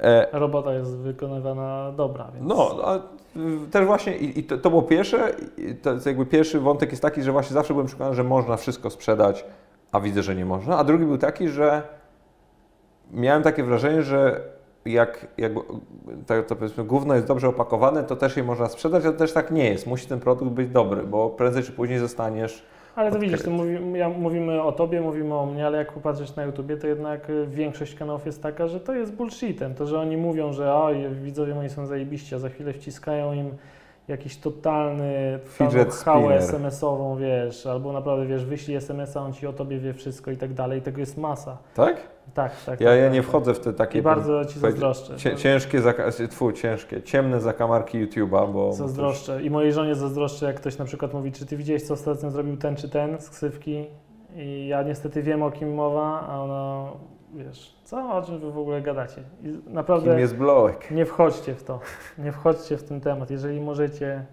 E, 0.00 0.26
Robota 0.32 0.74
jest 0.74 0.96
wykonywana 0.96 1.92
dobra, 1.96 2.30
więc... 2.34 2.46
no, 2.46 2.70
a 2.84 2.98
też 3.70 3.86
właśnie 3.86 4.16
i, 4.16 4.38
i 4.38 4.44
to, 4.44 4.58
to 4.58 4.70
było 4.70 4.82
pierwsze, 4.82 5.32
to 5.82 5.92
jest 5.92 6.06
jakby 6.06 6.26
pierwszy 6.26 6.60
wątek 6.60 6.90
jest 6.90 7.02
taki, 7.02 7.22
że 7.22 7.32
właśnie 7.32 7.54
zawsze 7.54 7.74
byłem 7.74 7.86
przekonany, 7.86 8.16
że 8.16 8.24
można 8.24 8.56
wszystko 8.56 8.90
sprzedać, 8.90 9.44
a 9.92 10.00
widzę, 10.00 10.22
że 10.22 10.34
nie 10.34 10.44
można. 10.44 10.78
A 10.78 10.84
drugi 10.84 11.04
był 11.04 11.18
taki, 11.18 11.48
że 11.48 11.97
miałem 13.12 13.42
takie 13.42 13.62
wrażenie, 13.62 14.02
że 14.02 14.40
jak 14.86 15.26
jakby, 15.38 15.60
tak 16.26 16.46
to 16.46 16.56
powiedzmy, 16.56 16.84
gówno 16.84 17.14
jest 17.14 17.26
dobrze 17.26 17.48
opakowane, 17.48 18.04
to 18.04 18.16
też 18.16 18.36
je 18.36 18.42
można 18.42 18.66
sprzedać, 18.66 19.04
ale 19.04 19.14
też 19.14 19.32
tak 19.32 19.50
nie 19.50 19.64
jest. 19.64 19.86
Musi 19.86 20.06
ten 20.06 20.20
produkt 20.20 20.52
być 20.52 20.68
dobry, 20.68 21.02
bo 21.02 21.30
prędzej 21.30 21.62
czy 21.62 21.72
później 21.72 21.98
zostaniesz. 21.98 22.62
Ale 22.96 23.12
to 23.12 23.18
widzisz, 23.18 23.42
to 23.42 23.50
mówi, 23.50 23.78
ja, 23.94 24.08
mówimy 24.08 24.62
o 24.62 24.72
tobie, 24.72 25.00
mówimy 25.00 25.34
o 25.34 25.46
mnie, 25.46 25.66
ale 25.66 25.78
jak 25.78 25.92
popatrzysz 25.92 26.36
na 26.36 26.44
YouTubie, 26.44 26.76
to 26.76 26.86
jednak 26.86 27.30
y, 27.30 27.46
większość 27.46 27.94
kanałów 27.94 28.26
jest 28.26 28.42
taka, 28.42 28.66
że 28.68 28.80
to 28.80 28.94
jest 28.94 29.12
bullshitem. 29.12 29.74
To, 29.74 29.86
że 29.86 30.00
oni 30.00 30.16
mówią, 30.16 30.52
że 30.52 30.74
oj, 30.74 30.96
widzowie 31.22 31.54
moi 31.54 31.68
są 31.68 31.86
zajebiści, 31.86 32.34
a 32.34 32.38
za 32.38 32.48
chwilę 32.48 32.72
wciskają 32.72 33.32
im 33.32 33.50
jakiś 34.08 34.36
totalny 34.36 35.38
hałę. 36.04 36.34
SMS-ową, 36.36 37.16
wiesz, 37.16 37.66
albo 37.66 37.92
naprawdę, 37.92 38.26
wiesz, 38.26 38.44
wyślij 38.44 38.76
SMS-a, 38.76 39.20
on 39.20 39.32
ci 39.32 39.46
o 39.46 39.52
tobie 39.52 39.78
wie 39.78 39.94
wszystko 39.94 40.30
i 40.30 40.36
tak 40.36 40.54
dalej. 40.54 40.82
Tego 40.82 41.00
jest 41.00 41.18
masa. 41.18 41.56
Tak? 41.74 41.96
Tak, 42.34 42.52
tak. 42.66 42.80
Ja, 42.80 42.88
tak, 42.88 42.98
ja 42.98 43.04
tak, 43.04 43.12
nie 43.12 43.20
tak. 43.20 43.28
wchodzę 43.28 43.54
w 43.54 43.60
te 43.60 43.72
takie 43.72 43.98
I 43.98 44.02
bardzo 44.02 44.44
ci 44.44 44.58
zazdroszczę. 44.58 45.16
cie, 45.16 45.36
ciężkie, 45.36 45.80
zaka- 45.80 46.28
tfu, 46.28 46.52
ciężkie, 46.52 47.02
ciemne 47.02 47.40
zakamarki 47.40 48.06
YouTube'a, 48.06 48.52
bo 48.52 48.72
Zazdroszczę. 48.72 49.42
I 49.42 49.50
mojej 49.50 49.72
żonie 49.72 49.94
zazdroszczę, 49.94 50.46
jak 50.46 50.56
ktoś 50.56 50.78
na 50.78 50.84
przykład 50.84 51.14
mówi, 51.14 51.32
czy 51.32 51.46
ty 51.46 51.56
widziałeś, 51.56 51.82
co 51.82 51.94
ostatnio 51.94 52.30
zrobił 52.30 52.56
ten 52.56 52.76
czy 52.76 52.88
ten 52.88 53.20
z 53.20 53.30
ksywki? 53.30 53.86
I 54.36 54.66
ja 54.68 54.82
niestety 54.82 55.22
wiem, 55.22 55.42
o 55.42 55.50
kim 55.50 55.74
mowa, 55.74 56.26
a 56.28 56.40
ona, 56.40 56.86
wiesz, 57.34 57.77
co, 57.88 58.12
o 58.12 58.22
czym 58.22 58.38
wy 58.38 58.52
w 58.52 58.58
ogóle 58.58 58.82
gadacie? 58.82 59.22
I 59.40 59.44
kim 59.44 59.62
naprawdę 59.66 60.20
jest 60.20 60.36
Blołek? 60.36 60.90
nie 60.90 61.06
wchodźcie 61.06 61.54
w 61.54 61.64
to. 61.64 61.80
Nie 62.18 62.32
wchodźcie 62.32 62.76
w 62.76 62.82
ten 62.82 63.00
temat. 63.00 63.30
Jeżeli 63.30 63.60
możecie, 63.60 64.24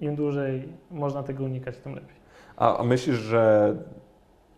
im 0.00 0.16
dłużej 0.16 0.68
można 0.90 1.22
tego 1.22 1.44
unikać, 1.44 1.78
tym 1.78 1.94
lepiej. 1.94 2.16
A, 2.56 2.78
a 2.78 2.82
myślisz, 2.82 3.16
że 3.16 3.74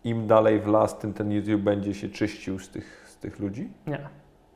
im 0.03 0.27
dalej 0.27 0.59
w 0.59 0.67
las, 0.67 0.99
tym 0.99 1.13
ten 1.13 1.31
YouTube 1.31 1.61
będzie 1.61 1.93
się 1.93 2.09
czyścił 2.09 2.59
z 2.59 2.69
tych, 2.69 3.05
z 3.07 3.17
tych 3.17 3.39
ludzi? 3.39 3.69
Nie. 3.87 3.99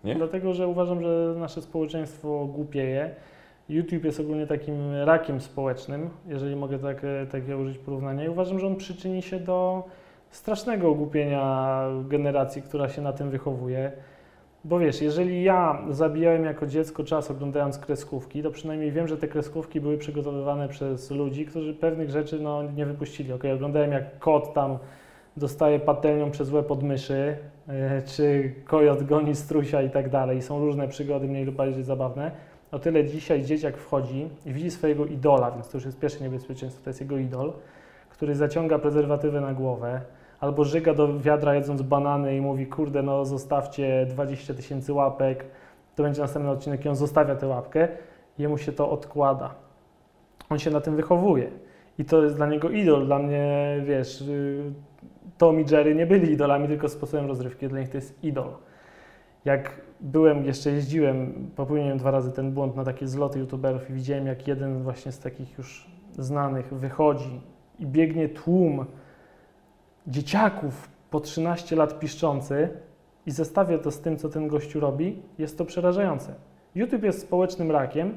Nie? 0.03 0.15
Dlatego, 0.15 0.53
że 0.53 0.67
uważam, 0.67 1.01
że 1.01 1.35
nasze 1.37 1.61
społeczeństwo 1.61 2.45
głupieje. 2.45 3.15
YouTube 3.69 4.03
jest 4.03 4.19
ogólnie 4.19 4.47
takim 4.47 4.93
rakiem 5.05 5.41
społecznym, 5.41 6.09
jeżeli 6.27 6.55
mogę 6.55 6.79
tak, 6.79 7.01
takie 7.31 7.57
użyć 7.57 7.77
porównania. 7.77 8.25
I 8.25 8.29
uważam, 8.29 8.59
że 8.59 8.67
on 8.67 8.75
przyczyni 8.75 9.21
się 9.21 9.39
do 9.39 9.83
strasznego 10.35 10.89
ogłupienia 10.89 11.81
generacji, 12.07 12.61
która 12.61 12.89
się 12.89 13.01
na 13.01 13.13
tym 13.13 13.29
wychowuje. 13.29 13.91
Bo 14.65 14.79
wiesz, 14.79 15.01
jeżeli 15.01 15.43
ja 15.43 15.81
zabijałem 15.89 16.45
jako 16.45 16.67
dziecko 16.67 17.03
czas 17.03 17.31
oglądając 17.31 17.77
kreskówki, 17.77 18.43
to 18.43 18.51
przynajmniej 18.51 18.91
wiem, 18.91 19.07
że 19.07 19.17
te 19.17 19.27
kreskówki 19.27 19.81
były 19.81 19.97
przygotowywane 19.97 20.69
przez 20.69 21.11
ludzi, 21.11 21.45
którzy 21.45 21.73
pewnych 21.73 22.09
rzeczy 22.09 22.39
no, 22.39 22.63
nie 22.63 22.85
wypuścili. 22.85 23.33
Okej, 23.33 23.51
oglądałem 23.51 23.91
jak 23.91 24.19
kot 24.19 24.53
tam 24.53 24.77
dostaje 25.37 25.79
patelnią 25.79 26.31
przez 26.31 26.51
łeb 26.51 26.71
od 26.71 26.83
myszy, 26.83 27.37
e, 27.67 28.01
czy 28.01 28.53
kojot 28.65 29.03
goni 29.03 29.35
strusia 29.35 29.81
i 29.81 29.89
tak 29.89 30.09
dalej. 30.09 30.41
Są 30.41 30.59
różne 30.59 30.87
przygody, 30.87 31.27
mniej 31.27 31.45
lub 31.45 31.55
bardziej 31.55 31.83
zabawne. 31.83 32.31
O 32.71 32.79
tyle 32.79 33.05
dzisiaj 33.05 33.43
dzieciak 33.43 33.77
wchodzi 33.77 34.29
i 34.45 34.53
widzi 34.53 34.71
swojego 34.71 35.05
idola, 35.05 35.51
więc 35.51 35.69
to 35.69 35.77
już 35.77 35.85
jest 35.85 35.99
pierwsze 35.99 36.23
niebezpieczeństwo, 36.23 36.83
to 36.83 36.89
jest 36.89 37.01
jego 37.01 37.17
idol, 37.17 37.53
który 38.09 38.35
zaciąga 38.35 38.79
prezerwatywę 38.79 39.41
na 39.41 39.53
głowę, 39.53 40.01
albo 40.45 40.63
żyga 40.63 40.93
do 40.93 41.19
wiadra 41.19 41.55
jedząc 41.55 41.81
banany 41.81 42.37
i 42.37 42.41
mówi, 42.41 42.67
kurde, 42.67 43.01
no 43.01 43.25
zostawcie 43.25 44.05
20 44.09 44.53
tysięcy 44.53 44.93
łapek, 44.93 45.45
to 45.95 46.03
będzie 46.03 46.21
następny 46.21 46.51
odcinek 46.51 46.85
i 46.85 46.89
on 46.89 46.95
zostawia 46.95 47.35
tę 47.35 47.47
łapkę, 47.47 47.87
jemu 48.37 48.57
się 48.57 48.71
to 48.71 48.89
odkłada. 48.89 49.55
On 50.49 50.59
się 50.59 50.71
na 50.71 50.81
tym 50.81 50.95
wychowuje. 50.95 51.49
I 51.99 52.05
to 52.05 52.23
jest 52.23 52.35
dla 52.35 52.47
niego 52.47 52.69
idol. 52.69 53.05
Dla 53.05 53.19
mnie, 53.19 53.75
wiesz, 53.85 54.21
y, 54.21 54.73
Tom 55.37 55.59
i 55.59 55.65
Jerry 55.71 55.95
nie 55.95 56.05
byli 56.05 56.31
idolami, 56.31 56.67
tylko 56.67 56.89
sposobem 56.89 57.27
rozrywki. 57.27 57.67
Dla 57.67 57.79
nich 57.79 57.89
to 57.89 57.97
jest 57.97 58.23
idol. 58.23 58.49
Jak 59.45 59.81
byłem, 60.01 60.45
jeszcze 60.45 60.71
jeździłem, 60.71 61.49
popełniłem 61.55 61.97
dwa 61.97 62.11
razy 62.11 62.31
ten 62.31 62.51
błąd 62.51 62.75
na 62.75 62.83
takie 62.83 63.07
zloty 63.07 63.39
youtuberów 63.39 63.89
i 63.89 63.93
widziałem, 63.93 64.27
jak 64.27 64.47
jeden 64.47 64.83
właśnie 64.83 65.11
z 65.11 65.19
takich 65.19 65.57
już 65.57 65.89
znanych 66.17 66.73
wychodzi 66.73 67.41
i 67.79 67.85
biegnie 67.85 68.29
tłum 68.29 68.85
dzieciaków 70.07 70.89
po 71.09 71.19
13 71.19 71.75
lat 71.75 71.99
piszczący 71.99 72.69
i 73.25 73.31
zestawię 73.31 73.79
to 73.79 73.91
z 73.91 74.01
tym, 74.01 74.17
co 74.17 74.29
ten 74.29 74.47
gościu 74.47 74.79
robi, 74.79 75.21
jest 75.37 75.57
to 75.57 75.65
przerażające. 75.65 76.33
YouTube 76.75 77.03
jest 77.03 77.21
społecznym 77.21 77.71
rakiem, 77.71 78.15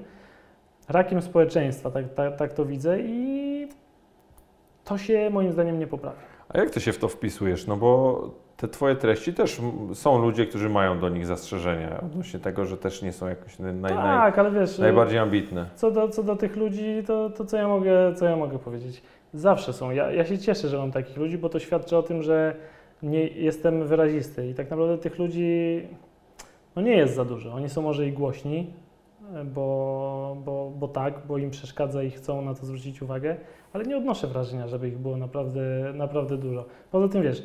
rakiem 0.89 1.22
społeczeństwa, 1.22 1.91
tak, 1.91 2.14
tak, 2.14 2.36
tak 2.36 2.53
to 2.53 2.64
widzę 2.64 3.01
i 3.01 3.68
to 4.84 4.99
się 4.99 5.30
moim 5.30 5.53
zdaniem 5.53 5.78
nie 5.78 5.86
poprawia. 5.86 6.18
A 6.49 6.59
jak 6.59 6.70
ty 6.70 6.80
się 6.80 6.93
w 6.93 6.99
to 6.99 7.09
wpisujesz? 7.09 7.66
No 7.66 7.76
bo 7.76 8.20
te 8.57 8.68
twoje 8.68 8.97
treści 8.97 9.34
też 9.34 9.61
są 9.95 10.18
ludzie, 10.18 10.47
którzy 10.47 10.68
mają 10.68 10.99
do 10.99 11.09
nich 11.09 11.26
zastrzeżenia 11.26 12.01
odnośnie 12.01 12.41
tego, 12.41 12.64
że 12.64 12.76
też 12.76 13.03
nie 13.03 13.12
są 13.12 13.28
jakoś 13.28 13.59
naj, 13.59 13.74
naj, 13.74 13.95
naj, 13.95 14.03
tak, 14.03 14.39
ale 14.39 14.51
wiesz, 14.51 14.78
najbardziej 14.78 15.18
ambitne. 15.18 15.66
co 15.74 15.91
do, 15.91 16.09
co 16.09 16.22
do 16.22 16.36
tych 16.36 16.57
ludzi, 16.57 17.03
to, 17.07 17.30
to 17.30 17.45
co, 17.45 17.57
ja 17.57 17.68
mogę, 17.68 18.14
co 18.14 18.24
ja 18.24 18.36
mogę 18.36 18.59
powiedzieć? 18.59 19.03
Zawsze 19.35 19.72
są. 19.72 19.91
Ja, 19.91 20.12
ja 20.12 20.24
się 20.24 20.39
cieszę, 20.39 20.68
że 20.68 20.79
mam 20.79 20.93
takich 20.93 21.16
ludzi, 21.16 21.39
bo 21.39 21.49
to 21.49 21.59
świadczy 21.59 21.97
o 21.97 22.03
tym, 22.03 22.22
że 22.22 22.55
nie 23.03 23.26
jestem 23.29 23.87
wyrazisty 23.87 24.49
i 24.49 24.55
tak 24.55 24.70
naprawdę 24.70 24.99
tych 24.99 25.18
ludzi 25.18 25.83
no 26.76 26.83
nie 26.83 26.97
jest 26.97 27.14
za 27.14 27.24
dużo. 27.24 27.53
Oni 27.53 27.68
są 27.68 27.83
może 27.83 28.07
i 28.07 28.12
głośni, 28.12 28.66
bo, 29.45 30.37
bo, 30.45 30.72
bo 30.79 30.89
tak, 30.89 31.14
bo 31.29 31.39
im 31.39 31.51
przeszkadza 31.51 32.03
i 32.03 32.11
chcą 32.11 32.43
na 32.43 32.55
to 32.55 32.66
zwrócić 32.66 33.03
uwagę, 33.03 33.37
ale 33.72 33.85
nie 33.85 33.97
odnoszę 33.97 34.26
wrażenia, 34.26 34.68
żeby 34.68 34.89
ich 34.89 34.99
było 34.99 35.16
naprawdę, 35.16 35.61
naprawdę 35.95 36.37
dużo. 36.37 36.64
Poza 36.91 37.09
tym 37.09 37.22
wiesz, 37.22 37.43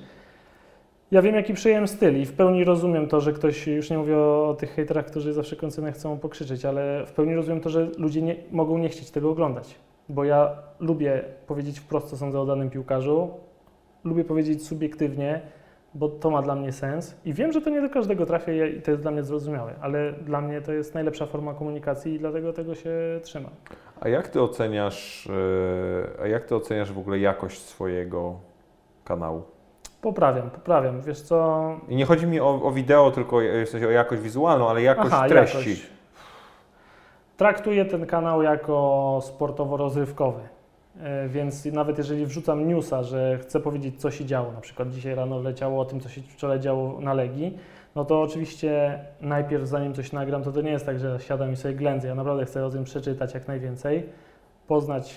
ja 1.12 1.22
wiem, 1.22 1.36
jaki 1.36 1.54
przyjąłem 1.54 1.88
styl 1.88 2.22
i 2.22 2.26
w 2.26 2.34
pełni 2.34 2.64
rozumiem 2.64 3.08
to, 3.08 3.22
że 3.22 3.34
ktoś, 3.34 3.68
już 3.68 3.90
nie 3.90 3.98
mówię 3.98 4.18
o, 4.18 4.50
o 4.50 4.54
tych 4.54 4.76
hejterach, 4.76 5.06
którzy 5.06 5.34
zawsze 5.34 5.56
końcynę 5.56 5.92
chcą 5.92 6.20
pokrzyczeć, 6.20 6.66
ale 6.66 7.06
w 7.06 7.12
pełni 7.12 7.36
rozumiem 7.36 7.62
to, 7.62 7.70
że 7.70 7.90
ludzie 7.98 8.22
nie, 8.22 8.36
mogą 8.52 8.78
nie 8.78 8.90
chcieć 8.90 9.12
tego 9.12 9.32
oglądać. 9.32 9.76
Bo 10.10 10.24
ja 10.24 10.56
lubię 10.80 11.24
powiedzieć 11.48 11.80
wprost, 11.80 12.08
co 12.08 12.18
sądzę 12.18 12.40
o 12.40 12.46
danym 12.46 12.70
piłkarzu, 12.70 13.30
lubię 14.04 14.24
powiedzieć 14.24 14.68
subiektywnie, 14.68 15.42
bo 15.94 16.10
to 16.10 16.30
ma 16.30 16.42
dla 16.42 16.56
mnie 16.56 16.72
sens 16.72 17.16
i 17.26 17.34
wiem, 17.34 17.52
że 17.52 17.62
to 17.62 17.70
nie 17.70 17.82
do 17.82 17.90
każdego 17.90 18.26
trafia 18.26 18.66
i 18.68 18.82
to 18.82 18.92
jest 18.92 19.04
dla 19.04 19.12
mnie 19.12 19.24
zrozumiałe, 19.24 19.74
ale 19.82 20.14
dla 20.14 20.42
mnie 20.42 20.62
to 20.62 20.74
jest 20.74 20.94
najlepsza 20.94 21.26
forma 21.26 21.54
komunikacji 21.54 22.14
i 22.14 22.20
dlatego 22.20 22.54
tego 22.54 22.76
się 22.76 22.92
trzymam. 23.22 23.52
A 24.02 24.10
jak 24.10 24.28
ty 24.28 24.42
oceniasz, 24.42 25.28
e, 25.28 26.22
a 26.24 26.28
jak 26.28 26.46
ty 26.46 26.56
oceniasz 26.56 26.92
w 26.92 27.00
ogóle 27.00 27.20
jakość 27.20 27.62
swojego 27.62 28.36
kanału? 29.04 29.44
Poprawiam, 30.02 30.50
poprawiam. 30.50 31.02
Wiesz 31.02 31.22
co, 31.22 31.70
I 31.90 31.96
nie 31.96 32.06
chodzi 32.06 32.28
mi 32.28 32.40
o, 32.40 32.62
o 32.64 32.72
wideo, 32.72 33.12
tylko 33.12 33.40
w 33.66 33.70
sensie 33.70 33.88
o 33.88 33.92
jakość 33.92 34.22
wizualną, 34.22 34.70
ale 34.70 34.82
jakość 34.82 35.16
treści. 35.28 35.58
jakość. 35.58 35.93
Traktuję 37.44 37.86
ten 37.86 38.06
kanał 38.06 38.42
jako 38.42 39.20
sportowo-rozrywkowy. 39.22 40.40
E, 41.00 41.30
Więc 41.30 41.66
nawet 41.66 41.98
jeżeli 41.98 42.26
wrzucam 42.26 42.68
newsa, 42.68 43.04
że 43.04 43.38
chcę 43.42 43.60
powiedzieć, 43.60 44.02
co 44.02 44.12
się 44.12 44.26
działo, 44.26 44.52
na 44.52 44.62
przykład 44.62 44.90
dzisiaj 44.90 45.16
rano 45.16 45.40
leciało 45.40 45.82
o 45.82 45.86
tym, 45.86 46.00
co 46.00 46.10
się 46.10 46.22
wczoraj 46.22 46.60
działo 46.60 47.02
na 47.02 47.14
Legii, 47.14 47.58
no 47.96 48.06
to 48.06 48.22
oczywiście 48.22 49.00
najpierw, 49.22 49.68
zanim 49.68 49.94
coś 49.94 50.12
nagram, 50.12 50.44
to 50.44 50.52
to 50.52 50.62
nie 50.62 50.72
jest 50.72 50.86
tak, 50.86 51.00
że 51.00 51.20
siadam 51.20 51.54
i 51.54 51.56
sobie 51.56 51.74
ględzę. 51.74 52.08
Ja 52.08 52.16
naprawdę 52.16 52.46
chcę 52.46 52.66
o 52.66 52.70
tym 52.70 52.84
przeczytać 52.84 53.34
jak 53.34 53.48
najwięcej, 53.48 54.10
poznać, 54.68 55.16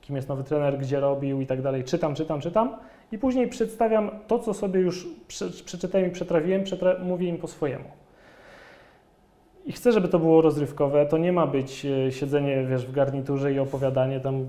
kim 0.00 0.16
jest 0.16 0.28
nowy 0.28 0.44
trener, 0.44 0.78
gdzie 0.78 1.00
robił 1.00 1.40
i 1.40 1.46
tak 1.46 1.62
dalej. 1.62 1.84
Czytam, 1.84 2.14
czytam, 2.14 2.40
czytam 2.40 2.76
i 3.12 3.18
później 3.18 3.48
przedstawiam 3.48 4.10
to, 4.26 4.38
co 4.38 4.54
sobie 4.54 4.80
już 4.80 5.06
prze, 5.28 5.50
przeczytałem 5.64 6.08
i 6.08 6.10
przetrawiłem, 6.10 6.64
przetra 6.64 6.94
mówię 7.02 7.28
im 7.28 7.38
po 7.38 7.48
swojemu. 7.48 8.03
I 9.64 9.72
chcę, 9.72 9.92
żeby 9.92 10.08
to 10.08 10.18
było 10.18 10.40
rozrywkowe. 10.42 11.06
To 11.06 11.18
nie 11.18 11.32
ma 11.32 11.46
być 11.46 11.86
e, 11.86 12.12
siedzenie, 12.12 12.66
wiesz, 12.66 12.86
w 12.86 12.92
garniturze 12.92 13.52
i 13.52 13.58
opowiadanie. 13.58 14.20
Tam 14.20 14.46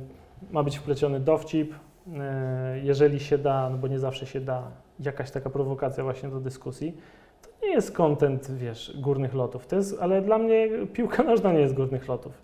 ma 0.52 0.64
być 0.64 0.78
wpleciony 0.78 1.20
dowcip. 1.20 1.74
E, 2.20 2.80
Jeżeli 2.84 3.20
się 3.20 3.38
da, 3.38 3.70
no 3.70 3.78
bo 3.78 3.88
nie 3.88 4.00
zawsze 4.00 4.26
się 4.26 4.42
da, 4.42 4.72
jakaś 5.00 5.32
taka 5.32 5.50
prowokacja 5.50 6.04
właśnie 6.04 6.30
do 6.30 6.40
dyskusji. 6.40 6.98
To 7.42 7.66
nie 7.68 7.74
jest 7.74 7.92
content, 7.92 8.52
wiesz, 8.52 8.98
górnych 9.02 9.34
lotów. 9.34 9.68
To 9.68 9.76
jest, 9.76 9.98
ale 10.02 10.22
dla 10.22 10.38
mnie 10.38 10.70
piłka 10.94 11.24
nożna 11.34 11.54
nie 11.54 11.60
jest 11.60 11.74
górnych 11.74 12.08
lotów. 12.08 12.42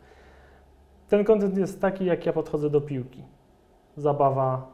Ten 1.09 1.23
content 1.23 1.57
jest 1.57 1.81
taki, 1.81 2.05
jak 2.05 2.25
ja 2.25 2.33
podchodzę 2.33 2.69
do 2.69 2.81
piłki. 2.81 3.23
Zabawa, 3.97 4.67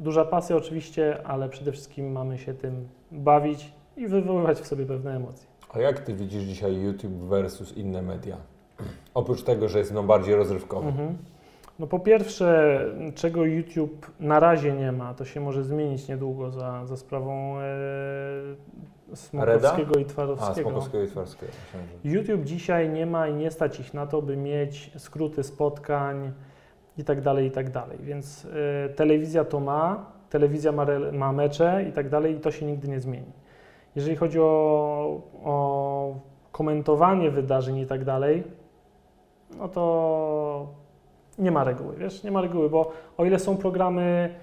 duża 0.00 0.24
pasja 0.24 0.56
oczywiście, 0.56 1.26
ale 1.26 1.48
przede 1.48 1.72
wszystkim 1.72 2.12
mamy 2.12 2.38
się 2.38 2.54
tym 2.54 2.88
bawić 3.12 3.72
i 3.96 4.06
wywoływać 4.06 4.58
w 4.60 4.66
sobie 4.66 4.86
pewne 4.86 5.16
emocje. 5.16 5.57
A 5.70 5.78
jak 5.78 6.00
ty 6.00 6.14
widzisz 6.14 6.42
dzisiaj 6.42 6.82
YouTube 6.82 7.28
versus 7.28 7.76
inne 7.76 8.02
media? 8.02 8.36
Oprócz 9.14 9.42
tego, 9.42 9.68
że 9.68 9.78
jest 9.78 9.92
no 9.92 10.02
bardziej 10.02 10.34
rozrywkowy. 10.34 10.88
Mhm. 10.88 11.16
No 11.78 11.86
po 11.86 11.98
pierwsze, 11.98 12.80
czego 13.14 13.44
YouTube 13.44 14.06
na 14.20 14.40
razie 14.40 14.72
nie 14.72 14.92
ma, 14.92 15.14
to 15.14 15.24
się 15.24 15.40
może 15.40 15.64
zmienić 15.64 16.08
niedługo 16.08 16.50
za, 16.50 16.86
za 16.86 16.96
sprawą 16.96 17.58
e, 17.58 17.62
Smokowskiego 19.14 19.98
i 19.98 20.02
A, 20.02 20.06
Twarowskiego. 20.06 20.70
Smokowskiego 20.70 21.04
i 21.04 21.08
że- 21.08 22.10
YouTube 22.10 22.44
dzisiaj 22.44 22.88
nie 22.88 23.06
ma 23.06 23.28
i 23.28 23.34
nie 23.34 23.50
stać 23.50 23.80
ich 23.80 23.94
na 23.94 24.06
to, 24.06 24.22
by 24.22 24.36
mieć 24.36 24.90
skróty 24.96 25.42
spotkań 25.42 26.32
i 26.98 27.04
tak 27.04 27.20
dalej, 27.20 27.46
i 27.46 27.50
tak 27.50 27.70
dalej. 27.70 27.98
Więc 28.02 28.46
e, 28.84 28.88
telewizja 28.88 29.44
to 29.44 29.60
ma, 29.60 30.06
telewizja 30.30 30.72
ma, 30.72 30.86
ma 31.12 31.32
mecze 31.32 31.84
i 31.88 31.92
tak 31.92 32.08
dalej 32.08 32.36
i 32.36 32.40
to 32.40 32.50
się 32.50 32.66
nigdy 32.66 32.88
nie 32.88 33.00
zmieni. 33.00 33.32
Jeżeli 33.96 34.16
chodzi 34.16 34.40
o, 34.40 35.20
o 35.44 36.14
komentowanie 36.52 37.30
wydarzeń 37.30 37.78
i 37.78 37.86
tak 37.86 38.04
dalej, 38.04 38.44
no 39.58 39.68
to 39.68 40.66
nie 41.38 41.50
ma 41.50 41.64
reguły, 41.64 41.96
wiesz, 41.96 42.22
nie 42.22 42.30
ma 42.30 42.40
reguły, 42.40 42.70
bo 42.70 42.92
o 43.16 43.24
ile 43.24 43.38
są 43.38 43.56
programy 43.56 44.34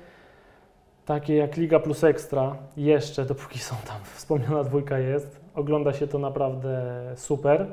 takie 1.06 1.36
jak 1.36 1.58
Liga 1.58 1.80
Plus 1.80 2.04
Ekstra, 2.04 2.56
jeszcze 2.78 3.26
dopóki 3.26 3.60
są 3.60 3.76
tam 3.88 3.98
wspomniana 4.16 4.64
dwójka 4.64 5.00
jest, 5.00 5.40
ogląda 5.56 5.94
się 5.94 6.08
to 6.08 6.20
naprawdę 6.20 7.02
super. 7.16 7.68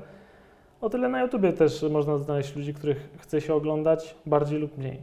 O 0.80 0.90
tyle 0.90 1.08
na 1.08 1.22
YouTubie 1.22 1.52
też 1.52 1.84
można 1.90 2.18
znaleźć 2.18 2.56
ludzi, 2.56 2.74
których 2.74 3.08
chce 3.18 3.40
się 3.40 3.54
oglądać 3.54 4.16
bardziej 4.26 4.58
lub 4.58 4.78
mniej. 4.78 4.98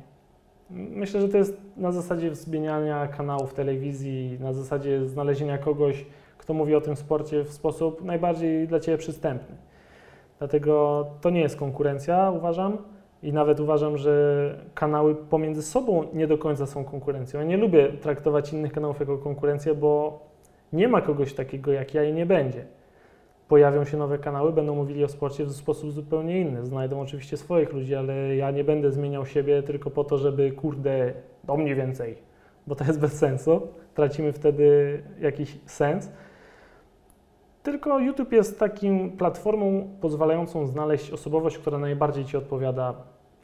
Myślę, 0.69 1.21
że 1.21 1.29
to 1.29 1.37
jest 1.37 1.57
na 1.77 1.91
zasadzie 1.91 2.31
wzmieniania 2.31 3.07
kanałów 3.07 3.53
telewizji, 3.53 4.37
na 4.39 4.53
zasadzie 4.53 5.05
znalezienia 5.05 5.57
kogoś, 5.57 6.05
kto 6.49 6.53
mówi 6.53 6.75
o 6.75 6.81
tym 6.81 6.95
sporcie 6.95 7.43
w 7.43 7.53
sposób 7.53 8.03
najbardziej 8.03 8.67
dla 8.67 8.79
Ciebie 8.79 8.97
przystępny. 8.97 9.55
Dlatego 10.39 11.05
to 11.21 11.29
nie 11.29 11.41
jest 11.41 11.55
konkurencja, 11.55 12.31
uważam. 12.31 12.77
I 13.23 13.33
nawet 13.33 13.59
uważam, 13.59 13.97
że 13.97 14.55
kanały 14.73 15.15
pomiędzy 15.15 15.61
sobą 15.63 16.03
nie 16.13 16.27
do 16.27 16.37
końca 16.37 16.65
są 16.65 16.83
konkurencją. 16.83 17.39
Ja 17.39 17.45
nie 17.45 17.57
lubię 17.57 17.89
traktować 17.89 18.53
innych 18.53 18.71
kanałów 18.71 18.99
jako 18.99 19.17
konkurencję, 19.17 19.75
bo 19.75 20.19
nie 20.73 20.87
ma 20.87 21.01
kogoś 21.01 21.33
takiego 21.33 21.71
jak 21.71 21.93
ja 21.93 22.03
i 22.03 22.13
nie 22.13 22.25
będzie. 22.25 22.65
Pojawią 23.47 23.85
się 23.85 23.97
nowe 23.97 24.17
kanały, 24.17 24.53
będą 24.53 24.75
mówili 24.75 25.03
o 25.03 25.07
sporcie 25.07 25.45
w 25.45 25.51
sposób 25.51 25.91
zupełnie 25.91 26.41
inny. 26.41 26.65
Znajdą 26.65 27.01
oczywiście 27.01 27.37
swoich 27.37 27.73
ludzi, 27.73 27.95
ale 27.95 28.35
ja 28.35 28.51
nie 28.51 28.63
będę 28.63 28.91
zmieniał 28.91 29.25
siebie 29.25 29.63
tylko 29.63 29.89
po 29.89 30.03
to, 30.03 30.17
żeby 30.17 30.51
kurde, 30.51 31.13
do 31.43 31.57
mnie 31.57 31.75
więcej, 31.75 32.17
bo 32.67 32.75
to 32.75 32.83
jest 32.83 32.99
bez 32.99 33.13
sensu. 33.13 33.67
Tracimy 33.93 34.33
wtedy 34.33 34.99
jakiś 35.21 35.57
sens. 35.65 36.11
Tylko 37.63 37.99
YouTube 37.99 38.31
jest 38.31 38.59
takim 38.59 39.17
platformą 39.17 39.89
pozwalającą 40.01 40.67
znaleźć 40.67 41.11
osobowość, 41.11 41.57
która 41.57 41.77
najbardziej 41.77 42.25
Ci 42.25 42.37
odpowiada, 42.37 42.93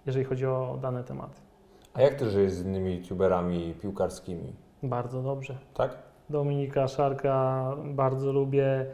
jeżeli 0.05 0.25
chodzi 0.25 0.45
o 0.45 0.77
dane 0.81 1.03
tematy. 1.03 1.41
A 1.93 2.01
jak 2.01 2.15
ty 2.15 2.29
żyjesz 2.29 2.51
z 2.51 2.65
innymi 2.65 2.95
youtuberami 2.95 3.73
piłkarskimi? 3.81 4.53
Bardzo 4.83 5.21
dobrze. 5.21 5.57
Tak? 5.73 5.97
Dominika 6.29 6.87
Szarka 6.87 7.65
bardzo 7.85 8.31
lubię. 8.31 8.85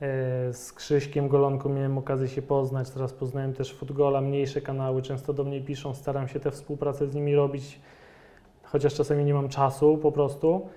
E, 0.00 0.52
Z 0.52 0.72
Krzyśkiem 0.72 1.28
Golonką 1.28 1.68
miałem 1.68 1.98
okazję 1.98 2.28
się 2.28 2.42
poznać. 2.42 2.90
Teraz 2.90 3.12
poznałem 3.12 3.52
też 3.52 3.74
Footgola, 3.74 4.20
mniejsze 4.20 4.60
kanały. 4.60 5.02
Często 5.02 5.32
do 5.32 5.44
mnie 5.44 5.60
piszą, 5.60 5.94
staram 5.94 6.28
się 6.28 6.40
tę 6.40 6.50
współpracę 6.50 7.06
z 7.06 7.14
nimi 7.14 7.34
robić, 7.34 7.80
chociaż 8.62 8.94
czasami 8.94 9.24
nie 9.24 9.34
mam 9.34 9.48
czasu 9.48 9.98
po 9.98 10.12
prostu. 10.12 10.68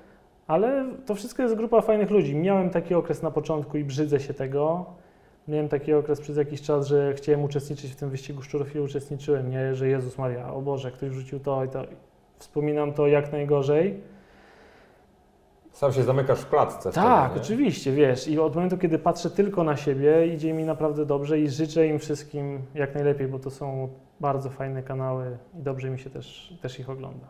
Ale 0.50 0.86
to 1.06 1.16
wszystko 1.16 1.44
jest 1.44 1.56
grupa 1.56 1.82
fajnych 1.82 2.12
ludzi. 2.12 2.36
Miałem 2.36 2.70
taki 2.70 2.96
okres 2.96 3.22
na 3.22 3.32
początku 3.32 3.78
i 3.78 3.84
brzydzę 3.84 4.20
się 4.20 4.34
tego. 4.34 4.86
Miałem 5.48 5.70
taki 5.70 5.94
okres 5.94 6.22
przez 6.22 6.38
jakiś 6.38 6.62
czas, 6.62 6.88
że 6.88 7.14
chciałem 7.14 7.44
uczestniczyć 7.44 7.92
w 7.92 7.96
tym 7.96 8.10
wyścigu 8.10 8.42
szczurów 8.42 8.76
i 8.76 8.80
uczestniczyłem, 8.80 9.52
nie? 9.52 9.76
Że 9.76 9.88
Jezus 9.88 10.18
Maria, 10.18 10.54
o 10.54 10.62
Boże, 10.62 10.92
ktoś 10.92 11.10
wrzucił 11.10 11.40
to 11.40 11.64
i 11.64 11.70
to. 11.70 11.84
Wspominam 12.38 12.94
to 12.94 13.08
jak 13.08 13.32
najgorzej. 13.32 14.00
Sam 15.72 15.94
się 15.94 16.04
zamykasz 16.04 16.40
w 16.40 16.50
klatce. 16.50 16.92
Tak, 16.92 17.32
wtedy, 17.32 17.46
oczywiście, 17.46 17.92
wiesz. 17.92 18.28
I 18.28 18.40
od 18.40 18.56
momentu, 18.56 18.78
kiedy 18.78 19.00
patrzę 19.00 19.30
tylko 19.30 19.64
na 19.64 19.78
siebie, 19.78 20.28
idzie 20.28 20.54
mi 20.54 20.64
naprawdę 20.64 21.06
dobrze 21.06 21.40
i 21.40 21.50
życzę 21.50 21.88
im 21.88 22.00
wszystkim 22.00 22.62
jak 22.76 22.96
najlepiej, 22.96 23.28
bo 23.28 23.40
to 23.40 23.50
są 23.50 23.90
bardzo 24.20 24.50
fajne 24.50 24.84
kanały 24.84 25.38
i 25.60 25.62
dobrze 25.62 25.90
mi 25.90 26.00
się 26.00 26.10
też, 26.10 26.54
też 26.62 26.80
ich 26.80 26.90
ogląda. 26.90 27.26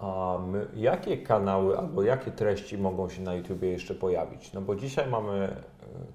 A 0.00 0.38
my, 0.46 0.66
jakie 0.74 1.16
kanały 1.18 1.78
albo 1.78 2.02
jakie 2.02 2.30
treści 2.30 2.78
mogą 2.78 3.08
się 3.08 3.22
na 3.22 3.34
YouTubie 3.34 3.68
jeszcze 3.68 3.94
pojawić? 3.94 4.52
No 4.52 4.60
bo 4.60 4.76
dzisiaj 4.76 5.10
mamy 5.10 5.34
e, 5.36 5.56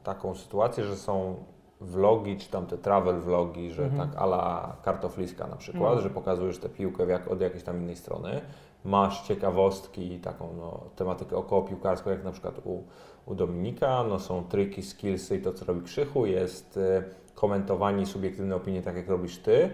taką 0.04 0.36
sytuację, 0.36 0.84
że 0.84 0.96
są 0.96 1.36
vlogi, 1.82 2.38
czy 2.38 2.50
tam 2.52 2.66
te 2.66 2.78
travel 2.78 3.20
vlogi, 3.22 3.72
że 3.72 3.84
Mhm. 3.84 4.10
tak 4.10 4.22
ala 4.22 4.76
kartofliska 4.84 5.48
na 5.48 5.56
przykład, 5.56 5.96
No. 5.96 6.02
że 6.02 6.10
pokazujesz 6.10 6.58
tę 6.58 6.70
piłkę 6.70 7.06
jak, 7.06 7.28
od 7.32 7.42
jakiejś 7.42 7.64
tam 7.64 7.78
innej 7.78 7.96
strony. 7.96 8.42
Masz 8.86 9.28
ciekawostki, 9.28 10.20
taką 10.20 10.50
no, 10.58 10.80
tematykę 10.96 11.38
około 11.38 11.62
piłkarską, 11.62 12.10
jak 12.10 12.24
na 12.24 12.32
przykład 12.32 12.60
u, 12.64 12.84
u 13.26 13.36
Dominika. 13.36 14.04
No, 14.04 14.20
są 14.20 14.44
triki, 14.44 14.82
skillsy 14.84 15.38
i 15.38 15.42
to, 15.42 15.54
co 15.54 15.66
robi 15.66 15.82
Krzychu. 15.82 16.26
Jest 16.26 16.78
e, 16.78 17.04
komentowanie 17.36 18.04
i 18.04 18.06
subiektywne 18.06 18.56
opinie, 18.56 18.82
tak 18.82 18.96
jak 18.96 19.10
robisz 19.10 19.38
Ty. 19.38 19.70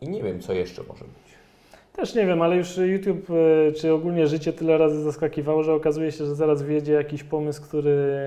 I 0.00 0.08
nie 0.08 0.22
wiem, 0.22 0.40
co 0.40 0.52
jeszcze 0.52 0.82
może 0.82 1.04
być. 1.04 1.27
Też 1.98 2.14
nie 2.14 2.26
wiem, 2.26 2.42
ale 2.42 2.56
już 2.56 2.76
YouTube 2.76 3.30
e, 3.30 3.72
czy 3.72 3.92
ogólnie 3.92 4.26
życie 4.26 4.52
tyle 4.52 4.78
razy 4.78 5.02
zaskakiwało, 5.02 5.62
że 5.62 5.74
okazuje 5.74 6.12
się, 6.12 6.24
że 6.26 6.34
zaraz 6.34 6.62
wjedzie 6.62 6.92
jakiś 6.92 7.24
pomysł, 7.24 7.62
który. 7.62 8.18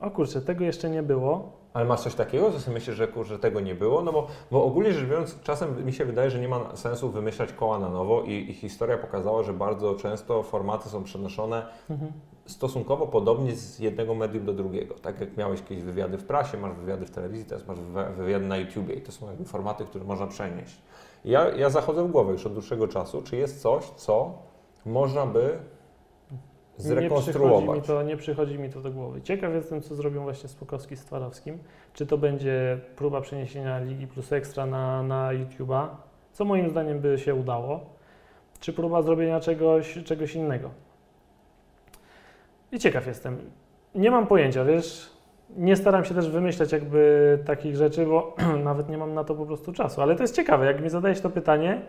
O 0.00 0.10
kurczę, 0.10 0.40
tego 0.40 0.64
jeszcze 0.64 0.90
nie 0.90 1.02
było. 1.02 1.52
Ale 1.72 1.84
masz 1.84 2.00
coś 2.00 2.14
takiego, 2.14 2.50
że 2.50 2.60
sobie 2.60 2.74
myślisz, 2.74 2.96
że 2.96 3.08
kurczę, 3.08 3.38
tego 3.38 3.60
nie 3.60 3.74
było? 3.74 4.02
No 4.02 4.12
bo, 4.12 4.26
bo 4.50 4.64
ogólnie 4.64 4.92
rzecz 4.92 5.08
biorąc, 5.08 5.40
czasem 5.42 5.86
mi 5.86 5.92
się 5.92 6.04
wydaje, 6.04 6.30
że 6.30 6.40
nie 6.40 6.48
ma 6.48 6.76
sensu 6.76 7.10
wymyślać 7.10 7.52
koła 7.52 7.78
na 7.78 7.88
nowo 7.88 8.22
i, 8.22 8.50
i 8.50 8.54
historia 8.54 8.98
pokazała, 8.98 9.42
że 9.42 9.52
bardzo 9.52 9.94
często 9.94 10.42
formaty 10.42 10.88
są 10.88 11.04
przenoszone 11.04 11.66
Mhm. 11.90 12.12
stosunkowo 12.46 13.06
podobnie 13.06 13.56
z 13.56 13.78
jednego 13.78 14.14
medium 14.14 14.44
do 14.44 14.52
drugiego. 14.52 14.94
Tak 14.94 15.20
jak 15.20 15.36
miałeś 15.36 15.62
kiedyś 15.62 15.84
wywiady 15.84 16.18
w 16.18 16.24
prasie, 16.24 16.58
masz 16.58 16.72
wywiady 16.74 17.06
w 17.06 17.10
telewizji, 17.10 17.44
teraz 17.46 17.66
masz 17.66 17.78
wywi- 17.78 18.12
wywiady 18.14 18.46
na 18.46 18.56
YouTubie 18.56 18.94
i 18.94 19.00
to 19.00 19.12
są 19.12 19.26
jakby 19.26 19.44
formaty, 19.44 19.84
które 19.84 20.04
można 20.04 20.26
przenieść. 20.26 20.76
Ja, 21.24 21.48
ja 21.48 21.70
zachodzę 21.70 22.04
w 22.04 22.10
głowę 22.10 22.32
już 22.32 22.46
od 22.46 22.52
dłuższego 22.52 22.88
czasu, 22.88 23.22
czy 23.22 23.36
jest 23.36 23.62
coś, 23.62 23.84
co 23.84 24.38
można 24.86 25.26
by 25.26 25.40
Nie 25.40 25.48
przychodzi, 26.78 26.94
mi 26.94 27.08
zrekonstruować. 27.08 27.86
to, 27.86 28.02
nie 28.02 28.16
przychodzi 28.16 28.58
mi 28.58 28.70
to 28.70 28.80
do 28.80 28.90
głowy. 28.90 29.22
Ciekaw 29.22 29.54
jestem, 29.54 29.82
co 29.82 29.94
zrobią 29.94 30.22
właśnie 30.22 30.48
Spokowski 30.48 30.96
z 30.96 31.04
Twarowskim. 31.04 31.58
Czy 31.92 32.06
to 32.06 32.18
będzie 32.18 32.80
próba 32.96 33.20
przeniesienia 33.20 33.78
Ligi 33.78 34.06
Plus 34.06 34.32
Ekstra 34.32 34.66
na, 34.66 35.02
na 35.02 35.30
YouTube'a, 35.30 35.86
co 36.32 36.44
moim 36.44 36.70
zdaniem 36.70 37.00
by 37.00 37.18
się 37.18 37.34
udało, 37.34 37.80
czy 38.60 38.72
próba 38.72 39.02
zrobienia 39.02 39.40
czegoś, 39.40 39.98
czegoś 40.04 40.34
innego. 40.34 40.70
I 42.72 42.78
ciekaw 42.78 43.06
jestem. 43.06 43.38
Nie 43.94 44.10
mam 44.10 44.26
pojęcia, 44.26 44.64
wiesz, 44.64 45.10
nie 45.56 45.76
staram 45.76 46.04
się 46.04 46.14
też 46.14 46.30
wymyślać 46.30 46.72
jakby 46.72 47.38
takich 47.46 47.76
rzeczy, 47.76 48.06
bo 48.06 48.36
nawet 48.64 48.88
nie 48.88 48.98
mam 48.98 49.14
na 49.14 49.24
to 49.24 49.34
po 49.34 49.46
prostu 49.46 49.72
czasu. 49.72 50.02
Ale 50.02 50.16
to 50.16 50.22
jest 50.22 50.36
ciekawe, 50.36 50.66
jak 50.66 50.82
mi 50.82 50.90
zadajesz 50.90 51.20
to 51.20 51.30
pytanie 51.30 51.82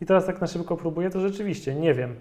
i 0.00 0.06
teraz 0.06 0.26
tak 0.26 0.40
na 0.40 0.46
szybko 0.46 0.76
próbuję, 0.76 1.10
to 1.10 1.20
rzeczywiście 1.20 1.74
nie 1.74 1.94
wiem. 1.94 2.16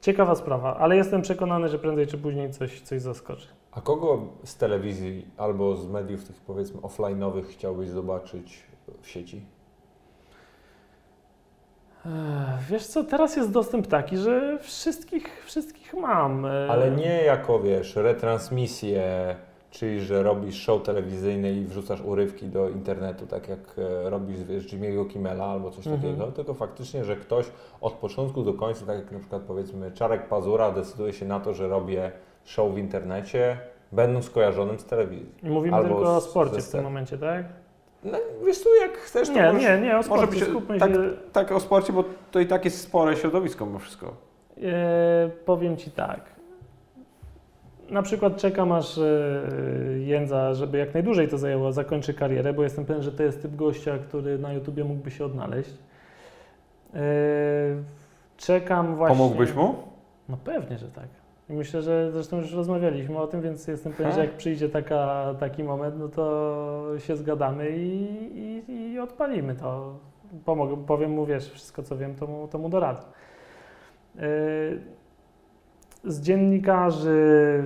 Ciekawa 0.00 0.34
sprawa, 0.34 0.76
ale 0.76 0.96
jestem 0.96 1.22
przekonany, 1.22 1.68
że 1.68 1.78
prędzej 1.78 2.06
czy 2.06 2.18
później 2.18 2.50
coś, 2.50 2.80
coś 2.80 3.00
zaskoczy. 3.00 3.48
A 3.72 3.80
kogo 3.80 4.22
z 4.44 4.56
telewizji 4.56 5.26
albo 5.36 5.76
z 5.76 5.88
mediów 5.88 6.24
tych 6.24 6.36
powiedzmy 6.36 6.80
offline'owych 6.80 7.44
chciałbyś 7.44 7.88
zobaczyć 7.88 8.62
w 9.02 9.08
sieci? 9.08 9.42
Wiesz 12.70 12.86
co, 12.86 13.04
teraz 13.04 13.36
jest 13.36 13.52
dostęp 13.52 13.86
taki, 13.86 14.16
że 14.16 14.58
wszystkich, 14.58 15.44
wszystkich 15.44 15.94
mam. 15.94 16.44
Ale 16.44 16.90
nie 16.90 17.22
jako, 17.22 17.60
wiesz, 17.60 17.96
retransmisję, 17.96 19.36
czyli 19.78 20.00
że 20.00 20.22
robisz 20.22 20.62
show 20.62 20.82
telewizyjny 20.82 21.52
i 21.52 21.64
wrzucasz 21.64 22.00
urywki 22.00 22.46
do 22.46 22.68
internetu, 22.68 23.26
tak 23.26 23.48
jak 23.48 23.58
e, 23.78 24.10
robisz, 24.10 24.44
wiesz, 24.44 24.66
Jimmy'ego 24.66 25.08
Kimmela 25.08 25.44
albo 25.44 25.70
coś 25.70 25.86
Mhm. 25.86 26.02
takiego, 26.02 26.32
tylko 26.32 26.54
faktycznie, 26.54 27.04
że 27.04 27.16
ktoś 27.16 27.46
od 27.80 27.92
początku 27.92 28.42
do 28.42 28.54
końca, 28.54 28.86
tak 28.86 28.96
jak 28.96 29.12
na 29.12 29.18
przykład 29.18 29.42
powiedzmy 29.42 29.92
Czarek 29.92 30.28
Pazura 30.28 30.70
decyduje 30.72 31.12
się 31.12 31.26
na 31.26 31.40
to, 31.40 31.54
że 31.54 31.68
robię 31.68 32.12
show 32.44 32.74
w 32.74 32.78
internecie, 32.78 33.58
będąc 33.92 34.30
kojarzonym 34.30 34.78
z 34.78 34.84
telewizji. 34.84 35.34
Mówimy 35.42 35.76
albo 35.76 35.94
tylko 35.94 36.16
o 36.16 36.20
sporcie 36.20 36.60
w 36.62 36.68
tym 36.70 36.84
momencie, 36.84 37.18
tak? 37.18 37.44
No, 38.04 38.18
wiesz 38.46 38.62
tu, 38.62 38.68
jak 38.80 38.96
chcesz, 38.98 39.28
to 39.28 39.34
Nie, 39.34 39.42
możesz... 39.52 39.62
nie, 39.62 39.80
nie, 39.80 39.98
o 39.98 40.02
sporcie. 40.02 40.26
być- 40.26 40.44
Skupmy 40.44 40.78
tak- 40.78 40.92
się. 40.92 40.98
Tak, 41.32 41.52
o 41.52 41.60
sporcie, 41.60 41.92
bo 41.92 42.04
to 42.30 42.40
i 42.40 42.46
tak 42.46 42.64
jest 42.64 42.80
spore 42.80 43.16
środowisko 43.16 43.66
mimo 43.66 43.78
wszystko. 43.78 44.14
E, 44.62 45.30
powiem 45.44 45.76
Ci 45.76 45.90
tak. 45.90 46.35
Na 47.90 48.02
przykład 48.02 48.36
czekam 48.36 48.72
aż 48.72 48.98
e, 48.98 49.02
Jędza, 49.98 50.54
żeby 50.54 50.78
jak 50.78 50.94
najdłużej 50.94 51.28
to 51.28 51.38
zajęło, 51.38 51.72
zakończy 51.72 52.14
karierę, 52.14 52.52
bo 52.52 52.62
jestem 52.62 52.84
pewien, 52.84 53.02
że 53.02 53.12
to 53.12 53.22
jest 53.22 53.42
typ 53.42 53.56
gościa, 53.56 53.98
który 53.98 54.38
na 54.38 54.52
YouTubie 54.52 54.84
mógłby 54.84 55.10
się 55.10 55.24
odnaleźć. 55.24 55.74
E, 56.94 57.00
czekam 58.36 58.96
właśnie... 58.96 59.16
Pomógłbyś 59.16 59.54
mu? 59.54 59.74
No 60.28 60.36
pewnie, 60.44 60.78
że 60.78 60.88
tak. 60.88 61.08
I 61.50 61.52
myślę, 61.52 61.82
że 61.82 62.12
zresztą 62.12 62.38
już 62.38 62.52
rozmawialiśmy 62.52 63.18
o 63.18 63.26
tym, 63.26 63.42
więc 63.42 63.68
jestem 63.68 63.92
pewien, 63.92 64.12
że 64.12 64.20
jak 64.20 64.36
przyjdzie 64.36 64.68
taka, 64.68 65.34
taki 65.40 65.64
moment, 65.64 65.94
no 65.98 66.08
to 66.08 66.84
się 66.98 67.16
zgadamy 67.16 67.70
i, 67.70 68.06
i, 68.68 68.72
i 68.92 68.98
odpalimy 68.98 69.54
to. 69.54 69.98
Pomogę, 70.44 70.76
powiem 70.86 71.10
mu, 71.10 71.26
wiesz, 71.26 71.50
wszystko 71.50 71.82
co 71.82 71.96
wiem, 71.96 72.14
to 72.14 72.26
mu, 72.26 72.48
to 72.48 72.58
mu 72.58 72.68
doradzę. 72.68 73.02
Yy, 74.14 74.22
Z 76.06 76.20
dziennikarzy, 76.20 77.64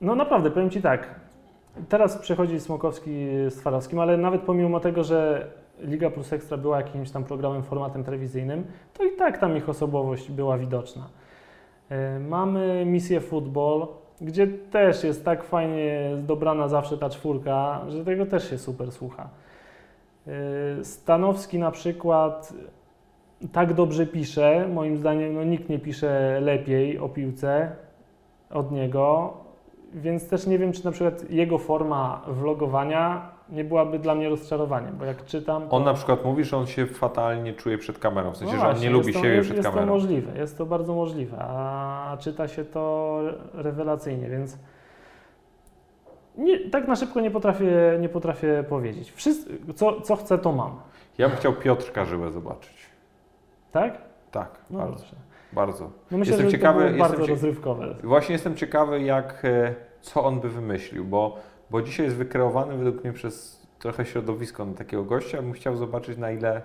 no 0.00 0.14
naprawdę, 0.14 0.50
powiem 0.50 0.70
Ci 0.70 0.82
tak, 0.82 1.20
teraz 1.88 2.18
przechodzi 2.18 2.60
Smokowski 2.60 3.28
z 3.48 3.54
Twarowskim, 3.54 4.00
ale 4.00 4.16
nawet 4.16 4.42
pomimo 4.42 4.80
tego, 4.80 5.04
że 5.04 5.46
Liga 5.80 6.10
Plus 6.10 6.32
Ekstra 6.32 6.56
była 6.56 6.76
jakimś 6.76 7.10
tam 7.10 7.24
programem, 7.24 7.62
formatem 7.62 8.04
telewizyjnym, 8.04 8.64
to 8.94 9.04
i 9.04 9.16
tak 9.16 9.38
tam 9.38 9.56
ich 9.56 9.68
osobowość 9.68 10.30
była 10.30 10.58
widoczna. 10.58 11.08
E, 11.88 12.18
Mamy 12.18 12.84
misję 12.86 13.20
Football, 13.20 13.86
gdzie 14.20 14.46
też 14.46 15.04
jest 15.04 15.24
tak 15.24 15.44
fajnie 15.44 16.10
dobrana 16.18 16.68
zawsze 16.68 16.98
ta 16.98 17.10
czwórka, 17.10 17.80
że 17.88 18.04
tego 18.04 18.26
też 18.26 18.50
się 18.50 18.58
super 18.58 18.92
słucha. 18.92 19.28
E, 20.26 20.84
Stanowski 20.84 21.58
na 21.58 21.70
przykład 21.70 22.52
tak 23.52 23.74
dobrze 23.74 24.06
pisze, 24.06 24.68
moim 24.68 24.96
zdaniem 24.96 25.34
no, 25.34 25.44
nikt 25.44 25.68
nie 25.68 25.78
pisze 25.78 26.40
lepiej 26.40 26.98
o 26.98 27.08
piłce 27.08 27.72
od 28.50 28.72
niego, 28.72 29.34
więc 29.94 30.28
też 30.28 30.46
nie 30.46 30.58
wiem, 30.58 30.72
czy 30.72 30.84
na 30.84 30.90
przykład 30.92 31.30
jego 31.30 31.58
forma 31.58 32.22
vlogowania 32.28 33.34
nie 33.48 33.64
byłaby 33.64 33.98
dla 33.98 34.14
mnie 34.14 34.28
rozczarowaniem, 34.28 34.96
bo 34.98 35.04
jak 35.04 35.24
czytam... 35.24 35.68
To... 35.68 35.76
On 35.76 35.84
na 35.84 35.94
przykład 35.94 36.24
mówi, 36.24 36.44
że 36.44 36.56
on 36.56 36.66
się 36.66 36.86
fatalnie 36.86 37.52
czuje 37.52 37.78
przed 37.78 37.98
kamerą, 37.98 38.32
w 38.32 38.36
sensie, 38.36 38.54
No 38.54 38.60
że 38.60 38.66
on 38.66 38.72
właśnie, 38.72 38.88
nie 38.88 38.94
lubi 38.94 39.06
jest 39.06 39.18
to, 39.18 39.22
siebie 39.22 39.34
jest, 39.34 39.46
przed 39.46 39.56
jest 39.56 39.68
kamerą. 39.68 39.86
to 39.86 39.92
możliwe, 39.92 40.38
jest 40.38 40.58
to 40.58 40.66
bardzo 40.66 40.94
możliwe, 40.94 41.36
a 41.40 42.16
czyta 42.20 42.48
się 42.48 42.64
to 42.64 43.20
rewelacyjnie, 43.54 44.28
więc 44.28 44.58
nie, 46.38 46.70
tak 46.70 46.88
na 46.88 46.96
szybko 46.96 47.20
nie 47.20 47.30
potrafię, 47.30 47.98
nie 48.00 48.08
potrafię 48.08 48.64
powiedzieć. 48.68 49.12
Co, 49.74 50.00
co 50.00 50.16
chcę, 50.16 50.38
to 50.38 50.52
mam. 50.52 50.70
Ja 51.18 51.28
bym 51.28 51.38
chciał 51.38 51.52
Piotrka 51.52 52.04
Żyłę 52.04 52.30
zobaczyć. 52.30 52.93
Tak? 53.74 53.98
Tak, 54.30 54.50
No 54.70 54.78
bardzo, 54.78 54.96
dobrze. 54.98 55.16
bardzo. 55.52 55.90
No 56.10 56.18
myślę, 56.18 56.32
Jestem 56.32 56.50
że 56.50 56.56
ciekawy- 56.58 56.78
to 56.78 56.84
było 56.88 56.96
jestem 56.96 56.98
bardzo 57.10 57.26
cie- 57.26 57.32
rozrywkowe. 57.32 57.94
Właśnie 58.04 58.32
jestem 58.32 58.56
ciekawy, 58.56 59.02
jak, 59.02 59.44
e, 59.44 59.74
co 60.00 60.24
on 60.24 60.40
by 60.40 60.48
wymyślił, 60.48 61.04
bo, 61.04 61.36
bo 61.70 61.82
dzisiaj 61.82 62.06
jest 62.06 62.16
wykreowany 62.16 62.76
według 62.76 63.04
mnie 63.04 63.12
przez 63.12 63.66
trochę 63.78 64.04
środowisko 64.06 64.64
na 64.64 64.74
takiego 64.74 65.04
gościa. 65.04 65.42
Bym 65.42 65.52
chciał 65.52 65.76
zobaczyć, 65.76 66.18
na 66.18 66.30
ile 66.30 66.62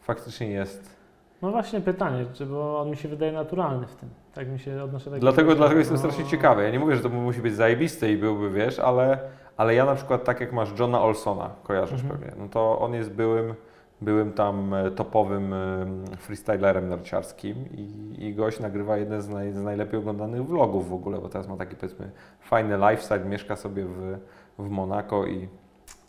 faktycznie 0.00 0.50
jest. 0.50 0.96
No 1.42 1.50
właśnie 1.50 1.80
pytanie, 1.80 2.24
czy 2.32 2.46
bo 2.46 2.80
on 2.80 2.90
mi 2.90 2.96
się 2.96 3.08
wydaje 3.08 3.32
naturalny 3.32 3.86
w 3.86 3.94
tym. 3.96 4.08
Tak 4.34 4.48
mi 4.48 4.58
się 4.58 4.82
odnoszę 4.82 5.10
Dlatego, 5.10 5.54
dlatego 5.54 5.78
jestem 5.78 5.94
no, 5.96 5.98
strasznie 5.98 6.24
ciekawy. 6.24 6.62
Ja 6.62 6.70
nie 6.70 6.78
mówię, 6.78 6.96
że 6.96 7.02
to 7.02 7.08
musi 7.08 7.40
być 7.40 7.54
zajebiste 7.54 8.12
i 8.12 8.16
byłby, 8.16 8.50
wiesz, 8.50 8.78
ale, 8.78 9.18
ale 9.56 9.74
ja 9.74 9.84
na 9.84 9.94
przykład 9.94 10.24
tak 10.24 10.40
jak 10.40 10.52
masz 10.52 10.78
Johna 10.80 11.02
Olsona, 11.02 11.50
kojarzysz 11.62 12.02
Mhm. 12.02 12.20
pewnie, 12.20 12.32
no 12.42 12.48
to 12.48 12.78
on 12.78 12.94
jest 12.94 13.10
byłym, 13.10 13.54
byłym 14.00 14.32
tam 14.32 14.74
e, 14.74 14.90
topowym 14.90 15.52
e, 15.52 15.86
freestylerem 16.16 16.88
narciarskim 16.88 17.56
i, 17.76 18.14
i 18.18 18.34
gość 18.34 18.60
nagrywa 18.60 18.96
jeden 18.96 19.22
z, 19.22 19.28
naj, 19.28 19.52
z 19.52 19.62
najlepiej 19.62 19.98
oglądanych 19.98 20.46
vlogów 20.46 20.88
w 20.88 20.92
ogóle, 20.92 21.18
bo 21.18 21.28
teraz 21.28 21.48
ma 21.48 21.56
taki 21.56 21.76
powiedzmy 21.76 22.10
fajny 22.40 22.76
lifestyle, 22.76 23.24
mieszka 23.24 23.56
sobie 23.56 23.84
w, 23.84 24.18
w 24.58 24.70
Monako 24.70 25.26
i 25.26 25.48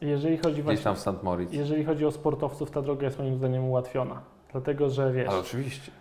Jeżeli 0.02 0.38
chodzi 0.38 0.64
gdzieś 0.64 0.82
tam 0.82 0.96
w 0.96 1.00
St. 1.00 1.24
Moritz. 1.24 1.54
jeżeli 1.54 1.84
chodzi 1.84 2.06
o 2.06 2.12
sportowców, 2.12 2.72
ta 2.72 2.82
droga 2.82 3.06
jest 3.06 3.20
moim 3.20 3.36
zdaniem 3.36 3.66
ułatwiona. 3.66 4.22
Dlatego, 4.52 4.90
że 4.90 5.12
wiesz, 5.12 5.30
Ale 5.30 5.40
oczywiście. 5.40 5.92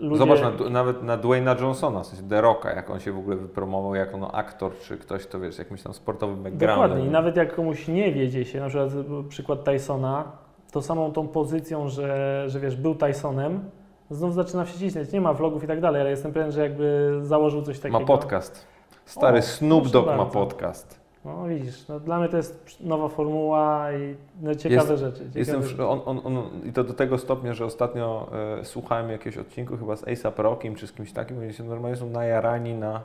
ludzie... 0.00 0.18
Zobacz 0.18 0.40
na, 0.40 0.70
nawet 0.70 1.02
na 1.02 1.16
Dwayna 1.16 1.56
Johnsona, 1.60 2.00
w 2.00 2.06
sensie 2.06 2.28
The 2.28 2.40
Rocka, 2.40 2.72
jak 2.72 2.90
on 2.90 3.00
się 3.00 3.12
w 3.12 3.18
ogóle 3.18 3.36
wypromował 3.36 3.94
jako 3.94 4.16
no, 4.16 4.32
aktor, 4.32 4.72
czy 4.78 4.98
ktoś, 4.98 5.26
to 5.26 5.40
wiesz, 5.40 5.58
jakimś 5.58 5.82
tam 5.82 5.92
sportowym 5.92 6.42
backgroundem. 6.42 6.88
Dokładnie. 6.88 7.08
I 7.08 7.10
nawet 7.10 7.36
jak 7.36 7.54
komuś 7.54 7.88
nie 7.88 8.12
wiedzie 8.12 8.44
się, 8.44 8.60
na 8.60 8.68
przykład 8.68 8.92
przykład 9.28 9.64
Tysona, 9.64 10.32
to 10.72 10.82
samą 10.82 11.12
tą 11.12 11.28
pozycją, 11.28 11.88
że, 11.88 12.44
że 12.46 12.60
wiesz, 12.60 12.76
był 12.76 12.94
Tysonem, 12.94 13.70
znów 14.10 14.34
zaczyna 14.34 14.66
się 14.66 14.78
cisnąć. 14.78 15.12
Nie 15.12 15.20
ma 15.20 15.32
vlogów 15.32 15.64
i 15.64 15.66
tak 15.66 15.80
dalej, 15.80 16.00
ale 16.00 16.10
jestem 16.10 16.32
pewien, 16.32 16.52
że 16.52 16.62
jakby 16.62 17.18
założył 17.22 17.62
coś 17.62 17.78
takiego. 17.78 18.00
Ma 18.00 18.06
podcast. 18.06 18.66
Stary 19.04 19.38
O, 19.38 19.42
Snoop 19.42 19.88
Dogg 19.88 20.06
ma 20.06 20.26
podcast. 20.26 21.00
No 21.24 21.44
widzisz, 21.48 21.88
no, 21.88 22.00
dla 22.00 22.18
mnie 22.18 22.28
to 22.28 22.36
jest 22.36 22.76
nowa 22.80 23.08
formuła 23.08 23.92
i 23.92 24.16
no, 24.42 24.54
ciekawe 24.54 24.96
rzeczy. 24.96 25.18
Ciekawe 25.18 25.38
Jestem, 25.38 25.62
rzeczy. 25.62 25.86
on, 25.86 26.00
on, 26.06 26.20
on, 26.24 26.50
I 26.64 26.72
to 26.72 26.84
do 26.84 26.94
tego 26.94 27.18
stopnia, 27.18 27.54
że 27.54 27.64
ostatnio 27.64 28.28
e, 28.60 28.64
słuchałem 28.64 29.10
jakiegoś 29.10 29.38
odcinku 29.38 29.76
chyba 29.76 29.96
z 29.96 30.24
A$AP 30.24 30.38
Rockiem 30.38 30.74
czy 30.74 30.86
z 30.86 30.92
kimś 30.92 31.12
takim, 31.12 31.38
oni 31.38 31.52
się 31.52 31.64
normalnie 31.64 31.96
są 31.96 32.10
najarani 32.10 32.74
na. 32.74 33.00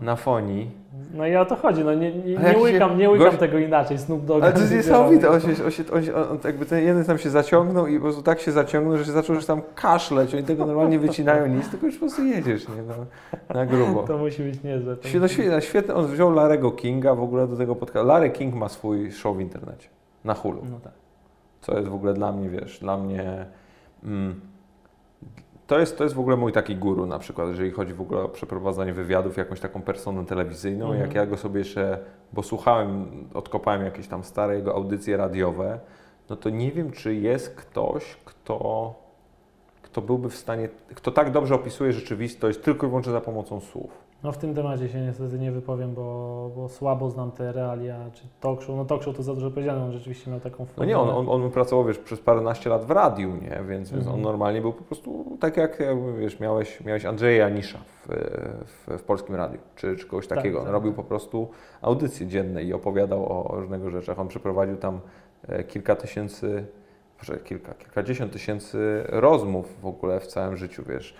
Na 0.00 0.16
fonii. 0.16 0.70
No 1.14 1.26
i 1.26 1.36
o 1.36 1.44
to 1.44 1.56
chodzi, 1.56 1.84
no 1.84 1.94
nie, 1.94 2.12
nie, 2.12 2.36
nie 2.36 2.58
łykam, 2.58 2.98
nie 2.98 3.10
łykam 3.10 3.26
gość- 3.26 3.38
tego 3.38 3.58
inaczej, 3.58 3.98
Snoop 3.98 4.24
Dogg. 4.24 4.42
Ale 4.44 4.52
to 4.52 4.60
jest 4.60 4.72
niesamowite, 4.72 5.30
on, 5.30 5.40
się, 5.40 5.48
on, 5.64 5.70
się, 5.70 5.84
on, 5.92 6.04
się, 6.04 6.14
on 6.14 6.38
jakby 6.44 6.66
ten 6.66 6.84
jeden 6.84 7.04
tam 7.04 7.18
się 7.18 7.30
zaciągnął 7.30 7.86
i 7.86 7.96
po 7.96 8.02
prostu 8.02 8.22
tak 8.22 8.40
się 8.40 8.52
zaciągnął, 8.52 8.98
że 8.98 9.04
się 9.04 9.12
zaczął 9.12 9.34
już 9.36 9.46
tam 9.46 9.62
kaszleć, 9.74 10.34
oni 10.34 10.44
tego 10.44 10.66
normalnie 10.66 10.98
wycinają 10.98 11.46
nic, 11.46 11.68
tylko 11.68 11.86
już 11.86 11.94
po 11.94 12.00
prostu 12.00 12.24
jedziesz, 12.24 12.68
nie, 12.68 12.82
na, 12.82 12.94
na 13.54 13.66
grubo. 13.66 14.02
To 14.02 14.18
musi 14.18 14.42
być 14.42 14.62
niezłe. 14.62 14.92
No 15.14 15.20
musi- 15.20 15.28
świetnie, 15.34 15.60
świetnie, 15.60 15.94
on 15.94 16.06
wziął 16.06 16.32
Larego 16.32 16.70
Kinga 16.70 17.14
w 17.14 17.22
ogóle 17.22 17.46
do 17.48 17.56
tego 17.56 17.76
podcastu. 17.76 18.08
Larry 18.08 18.30
King 18.30 18.54
ma 18.54 18.68
swój 18.68 19.12
show 19.12 19.36
w 19.36 19.40
internecie, 19.40 19.88
na 20.24 20.34
Hulu. 20.34 20.62
No 20.70 20.80
tak. 20.84 20.92
Co 21.60 21.76
jest 21.76 21.88
w 21.88 21.94
ogóle 21.94 22.14
dla 22.14 22.32
mnie, 22.32 22.48
wiesz, 22.48 22.78
dla 22.78 22.96
mnie. 22.98 23.46
Mm, 24.04 24.40
to, 25.66 25.78
jest, 25.78 25.98
to 25.98 26.04
jest 26.04 26.16
w 26.16 26.20
ogóle 26.20 26.36
mój 26.36 26.52
taki 26.52 26.76
guru 26.76 27.06
na 27.06 27.18
przykład, 27.18 27.48
jeżeli 27.48 27.70
chodzi 27.70 27.94
w 27.94 28.00
ogóle 28.00 28.22
o 28.22 28.28
przeprowadzanie 28.28 28.92
wywiadów, 28.92 29.36
jakąś 29.36 29.60
taką 29.60 29.82
personę 29.82 30.26
telewizyjną. 30.26 30.84
Mhm. 30.84 31.02
Jak 31.02 31.14
ja 31.14 31.26
go 31.26 31.36
sobie 31.36 31.58
jeszcze, 31.58 31.98
bo 32.32 32.42
słuchałem, 32.42 33.06
odkopałem 33.34 33.84
jakieś 33.84 34.08
tam 34.08 34.24
stare 34.24 34.56
jego 34.56 34.74
audycje 34.74 35.16
radiowe, 35.16 35.80
no 36.30 36.36
to 36.36 36.50
nie 36.50 36.72
wiem, 36.72 36.92
czy 36.92 37.14
jest 37.14 37.54
ktoś, 37.54 38.16
kto, 38.24 38.94
kto 39.82 40.02
byłby 40.02 40.30
w 40.30 40.36
stanie, 40.36 40.68
kto 40.94 41.10
tak 41.10 41.30
dobrze 41.30 41.54
opisuje 41.54 41.92
rzeczywistość 41.92 42.58
tylko 42.58 42.86
i 42.86 42.88
wyłącznie 42.88 43.12
za 43.12 43.20
pomocą 43.20 43.60
słów. 43.60 44.01
No 44.24 44.32
w 44.32 44.38
tym 44.38 44.54
temacie 44.54 44.88
się 44.88 45.00
niestety 45.00 45.38
nie 45.38 45.52
wypowiem, 45.52 45.94
bo, 45.94 46.50
bo 46.56 46.68
słabo 46.68 47.10
znam 47.10 47.30
te 47.30 47.52
realia, 47.52 48.10
czy 48.12 48.22
talk 48.40 48.62
show. 48.62 48.76
No 48.76 48.84
talk 48.84 49.02
show 49.02 49.16
to 49.16 49.22
za 49.22 49.34
dużo 49.34 49.50
powiedziane, 49.50 49.84
on 49.84 49.92
rzeczywiście 49.92 50.30
miał 50.30 50.40
taką 50.40 50.66
No 50.76 50.84
nie, 50.84 50.98
on, 50.98 51.06
formę. 51.10 51.30
on, 51.32 51.42
on 51.42 51.50
pracował, 51.50 51.84
wiesz, 51.84 51.98
przez 51.98 52.20
paręnaście 52.20 52.70
lat 52.70 52.84
w 52.84 52.90
radiu, 52.90 53.28
nie? 53.36 53.60
Więc, 53.68 53.90
więc 53.90 53.92
on 53.92 53.98
Mhm. 53.98 54.22
normalnie 54.22 54.60
był 54.60 54.72
po 54.72 54.82
prostu 54.84 55.36
tak 55.40 55.56
jak, 55.56 55.78
wiesz, 56.18 56.40
miałeś, 56.40 56.80
miałeś 56.84 57.04
Andrzeja 57.04 57.48
Janisza 57.48 57.78
w, 57.78 58.08
w, 58.66 58.98
w 58.98 59.02
Polskim 59.02 59.34
Radiu, 59.34 59.58
czy, 59.76 59.96
czy 59.96 60.06
kogoś 60.06 60.26
Tak, 60.26 60.38
takiego. 60.38 60.58
On 60.58 60.64
tak, 60.64 60.72
robił 60.72 60.90
tak. 60.92 60.96
po 60.96 61.04
prostu 61.04 61.48
audycje 61.82 62.26
dzienne 62.26 62.62
i 62.62 62.72
opowiadał 62.72 63.24
o, 63.32 63.44
o 63.44 63.60
różnego 63.60 63.90
rzeczach. 63.90 64.18
On 64.20 64.28
przeprowadził 64.28 64.76
tam 64.76 65.00
e, 65.48 65.64
kilka 65.64 65.96
tysięcy, 65.96 66.64
może 67.18 67.38
kilka, 67.40 67.74
kilkadziesiąt 67.74 68.32
tysięcy 68.32 69.02
rozmów 69.08 69.80
w 69.80 69.86
ogóle 69.86 70.20
w 70.20 70.26
całym 70.26 70.56
życiu, 70.56 70.82
wiesz. 70.88 71.14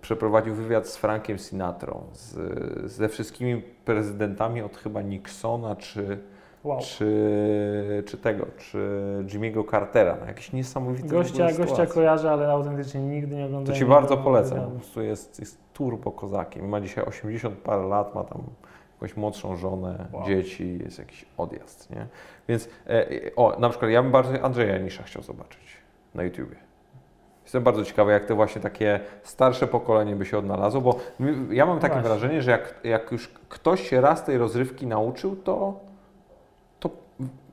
Przeprowadził 0.00 0.54
wywiad 0.54 0.88
z 0.88 0.96
Frankiem 0.96 1.38
Sinatrą, 1.38 2.02
z, 2.12 2.36
ze 2.92 3.08
wszystkimi 3.08 3.62
prezydentami 3.84 4.62
od 4.62 4.76
chyba 4.76 5.02
Nixona 5.02 5.76
czy, 5.76 6.18
Wow. 6.64 6.80
czy, 6.80 8.02
czy 8.06 8.18
tego, 8.18 8.46
czy 8.56 8.78
Jimmy'ego 9.26 9.70
Cartera. 9.70 10.16
No, 10.20 10.26
jakieś 10.26 10.52
niesamowite 10.52 11.08
Gościa, 11.08 11.52
gościa 11.52 11.86
kojarzę, 11.86 12.30
ale 12.30 12.48
autentycznie 12.52 13.00
nigdy 13.00 13.36
nie 13.36 13.42
To 13.42 13.46
oglądałem. 13.46 13.78
Ci 13.80 13.86
bardzo 13.86 14.16
polecam. 14.16 14.64
Po 14.64 14.70
prostu 14.70 15.02
jest, 15.02 15.40
jest 15.40 15.58
turbo 15.72 16.10
kozakiem. 16.12 16.68
Ma 16.68 16.80
dzisiaj 16.80 17.04
80 17.04 17.58
parę 17.58 17.82
lat, 17.86 18.14
ma 18.14 18.24
tam 18.24 18.42
jakąś 18.94 19.16
młodszą 19.16 19.56
żonę, 19.56 20.06
Wow. 20.12 20.24
dzieci, 20.26 20.78
jest 20.84 20.98
jakiś 20.98 21.24
odjazd, 21.36 21.90
nie? 21.90 22.06
Więc, 22.48 22.68
e, 22.86 23.06
o, 23.36 23.56
na 23.58 23.68
przykład 23.68 23.90
ja 23.90 24.02
bym 24.02 24.12
bardzo 24.12 24.42
Andrzeja 24.42 24.72
Janisza 24.74 25.02
chciał 25.02 25.22
zobaczyć 25.22 25.76
na 26.14 26.22
YouTubie. 26.22 26.56
Jestem 27.46 27.62
bardzo 27.62 27.84
ciekawy, 27.84 28.12
jak 28.12 28.24
te 28.24 28.34
właśnie 28.34 28.60
takie 28.60 29.00
starsze 29.22 29.66
pokolenie 29.66 30.16
by 30.16 30.24
się 30.26 30.38
odnalazło, 30.38 30.80
bo 30.80 30.98
ja 31.50 31.66
mam 31.66 31.78
takie 31.78 31.92
Właśnie. 31.94 32.08
wrażenie, 32.10 32.42
że 32.42 32.50
jak, 32.50 32.74
jak 32.84 33.12
już 33.12 33.28
ktoś 33.48 33.88
się 33.88 34.00
raz 34.00 34.24
tej 34.24 34.38
rozrywki 34.38 34.86
nauczył, 34.86 35.36
to, 35.36 35.80
to 36.80 36.90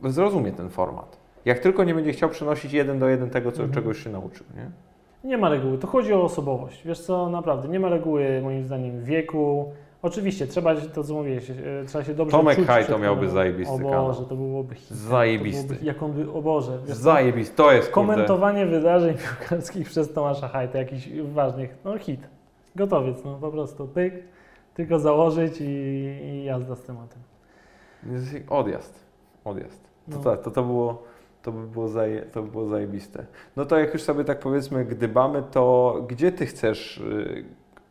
zrozumie 0.03 0.51
ten 0.51 0.69
format. 0.69 1.17
Jak 1.45 1.59
tylko 1.59 1.83
nie 1.83 1.95
będzie 1.95 2.11
chciał 2.13 2.29
przenosić 2.29 2.73
jeden 2.73 2.99
do 2.99 3.07
jeden 3.07 3.29
tego, 3.29 3.51
co, 3.51 3.57
Mhm. 3.63 3.73
czego 3.73 3.89
już 3.89 4.03
się 4.03 4.09
nauczył, 4.09 4.45
nie? 4.55 4.69
Nie 5.29 5.37
ma 5.37 5.49
reguły, 5.49 5.77
to 5.77 5.87
chodzi 5.87 6.13
o 6.13 6.23
osobowość. 6.23 6.83
Wiesz 6.85 7.01
co, 7.01 7.29
naprawdę, 7.29 7.67
nie 7.67 7.79
ma 7.79 7.89
reguły 7.89 8.41
moim 8.43 8.63
zdaniem 8.63 9.03
wieku. 9.03 9.71
Oczywiście, 10.03 10.47
trzeba, 10.47 10.75
to 10.75 11.03
co 11.03 11.13
mówiłeś, 11.13 11.49
e, 11.49 11.53
trzeba 11.87 12.03
się 12.03 12.13
dobrze 12.13 12.31
Tomek 12.37 12.55
czuć 12.57 12.67
Haj 12.67 12.83
przed 12.83 12.95
to 12.95 13.01
miałby 13.01 13.29
zajebisty 13.29 13.73
O 13.73 13.77
kanał. 13.77 14.05
Boże, 14.07 14.25
to 14.25 14.35
byłoby 14.35 14.75
hit. 14.75 14.97
Zajebisty. 14.97 15.61
To 15.61 15.67
byłoby, 15.67 15.85
jak 15.85 16.03
on 16.03 16.13
by, 16.13 16.31
o 16.31 16.41
Boże. 16.41 16.79
Zajebisty, 16.87 17.55
to 17.55 17.71
jest 17.71 17.91
kurde. 17.91 18.13
Komentowanie 18.13 18.65
wydarzeń 18.65 19.15
piłkarskich 19.17 19.87
przez 19.89 20.13
Tomasza 20.13 20.47
Hajta, 20.47 20.77
jakichś 20.77 21.09
ważnych, 21.33 21.75
no 21.85 21.97
hit. 21.97 22.27
Gotowiec, 22.75 23.23
no 23.25 23.37
po 23.41 23.51
prostu 23.51 23.87
pyk, 23.87 24.13
tylko 24.73 24.99
założyć 24.99 25.61
i, 25.61 25.63
i 26.23 26.43
jazda 26.43 26.75
z 26.75 26.81
tematem. 26.83 27.19
Odjazd. 28.49 28.99
Odjazd. 29.45 29.83
To, 30.11 30.17
No. 30.17 30.23
tak, 30.23 30.41
to, 30.41 30.51
to, 30.51 30.63
było, 30.63 31.03
to, 31.41 31.51
by 31.51 31.67
było 31.67 31.87
zaje, 31.87 32.21
to 32.21 32.41
by 32.43 32.51
było 32.51 32.65
zajebiste. 32.65 33.25
No 33.55 33.65
to 33.65 33.77
jak 33.79 33.93
już 33.93 34.03
sobie 34.03 34.23
tak 34.23 34.39
powiedzmy 34.39 34.85
gdybamy, 34.85 35.43
to 35.51 35.95
gdzie 36.07 36.31
ty 36.31 36.45
chcesz, 36.45 36.97
y, 36.97 37.45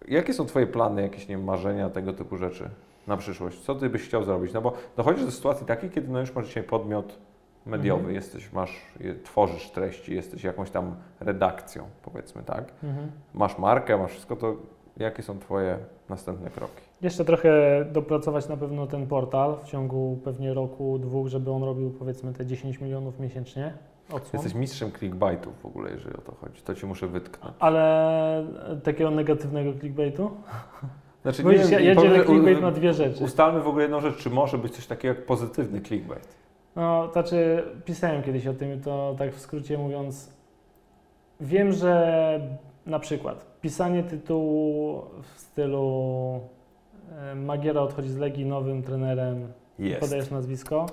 Jakie 0.09 0.35
są 0.35 0.47
Twoje 0.47 0.67
plany, 0.67 1.03
jakieś 1.03 1.29
nie 1.29 1.37
wiem, 1.37 1.45
marzenia, 1.45 1.91
tego 1.91 2.13
typu 2.13 2.37
rzeczy 2.37 2.69
na 3.07 3.17
przyszłość? 3.17 3.61
Co 3.61 3.75
Ty 3.75 3.91
byś 3.91 4.03
chciał 4.03 4.25
zrobić? 4.25 4.53
No 4.53 4.61
bo 4.63 4.73
dochodzisz 4.97 5.25
do 5.25 5.31
sytuacji 5.31 5.67
takiej, 5.67 5.91
kiedy 5.91 6.09
no 6.09 6.21
już 6.21 6.35
masz 6.35 6.47
dzisiaj 6.47 6.63
podmiot 6.63 7.19
mediowy, 7.67 7.99
Mhm. 8.01 8.15
jesteś, 8.15 8.53
masz, 8.53 8.81
tworzysz 9.25 9.71
treści, 9.71 10.15
jesteś 10.15 10.45
jakąś 10.45 10.71
tam 10.71 10.95
redakcją, 11.21 11.85
powiedzmy 12.03 12.43
tak. 12.43 12.73
Mhm. 12.85 13.11
Masz 13.35 13.59
markę, 13.59 13.99
masz 13.99 14.11
wszystko, 14.11 14.37
to 14.37 14.57
jakie 14.97 15.23
są 15.23 15.39
Twoje 15.39 15.79
następne 16.09 16.51
kroki? 16.51 16.83
Jeszcze 17.03 17.25
trochę 17.25 17.85
dopracować 17.93 18.49
na 18.49 18.57
pewno 18.57 18.87
ten 18.87 19.07
portal 19.07 19.57
w 19.65 19.67
ciągu 19.67 20.19
pewnie 20.25 20.55
roku, 20.55 20.99
dwóch, 20.99 21.29
żeby 21.29 21.51
on 21.51 21.63
robił 21.63 21.91
powiedzmy 21.91 22.33
te 22.33 22.47
10 22.47 22.81
milionów 22.81 23.21
miesięcznie 23.21 23.75
odsłon. 24.11 24.31
Jesteś 24.33 24.55
mistrzem 24.55 24.93
clickbaitów 24.93 25.61
w 25.63 25.67
ogóle, 25.67 25.91
jeżeli 25.91 26.17
o 26.17 26.21
to 26.21 26.35
chodzi. 26.35 26.63
To 26.63 26.75
Ci 26.75 26.87
muszę 26.87 27.07
wytknąć. 27.07 27.55
Ale 27.59 28.47
takiego 28.83 29.11
negatywnego 29.11 29.73
clickbaitu? 29.73 30.31
Znaczy, 31.23 31.43
widzisz, 31.43 31.71
ja, 31.71 31.81
ja 31.81 31.95
dzielę 31.95 32.25
clickbait 32.25 32.61
na 32.61 32.71
dwie 32.71 32.93
rzeczy. 32.93 33.25
Ustalmy 33.25 33.61
w 33.61 33.69
ogóle 33.69 33.83
jedną 33.83 34.01
rzecz, 34.01 34.17
czy 34.17 34.31
może 34.31 34.59
być 34.59 34.75
coś 34.75 34.87
takiego 34.87 35.15
jak 35.15 35.27
pozytywny 35.27 35.81
clickbait? 35.81 36.29
No, 36.77 37.13
znaczy 37.13 37.65
pisałem 37.85 38.23
kiedyś 38.23 38.47
o 38.47 38.55
tym, 38.55 38.81
to 38.81 39.15
tak 39.19 39.35
w 39.35 39.41
skrócie 39.41 39.79
mówiąc, 39.79 40.33
wiem, 41.41 41.73
że 41.73 42.41
na 42.87 42.99
przykład 42.99 43.47
pisanie 43.61 44.03
tytułu 44.03 45.03
w 45.23 45.41
stylu 45.41 46.41
e, 47.19 47.35
Magiera 47.35 47.81
odchodzi 47.81 48.09
z 48.09 48.17
Legii 48.17 48.47
nowym 48.47 48.83
trenerem, 48.83 49.53
Jest. 49.79 50.01
podajesz 50.01 50.31
nazwisko, 50.31 50.87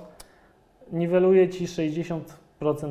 niweluje 0.92 1.48
Ci 1.48 1.66
60% 1.66 2.20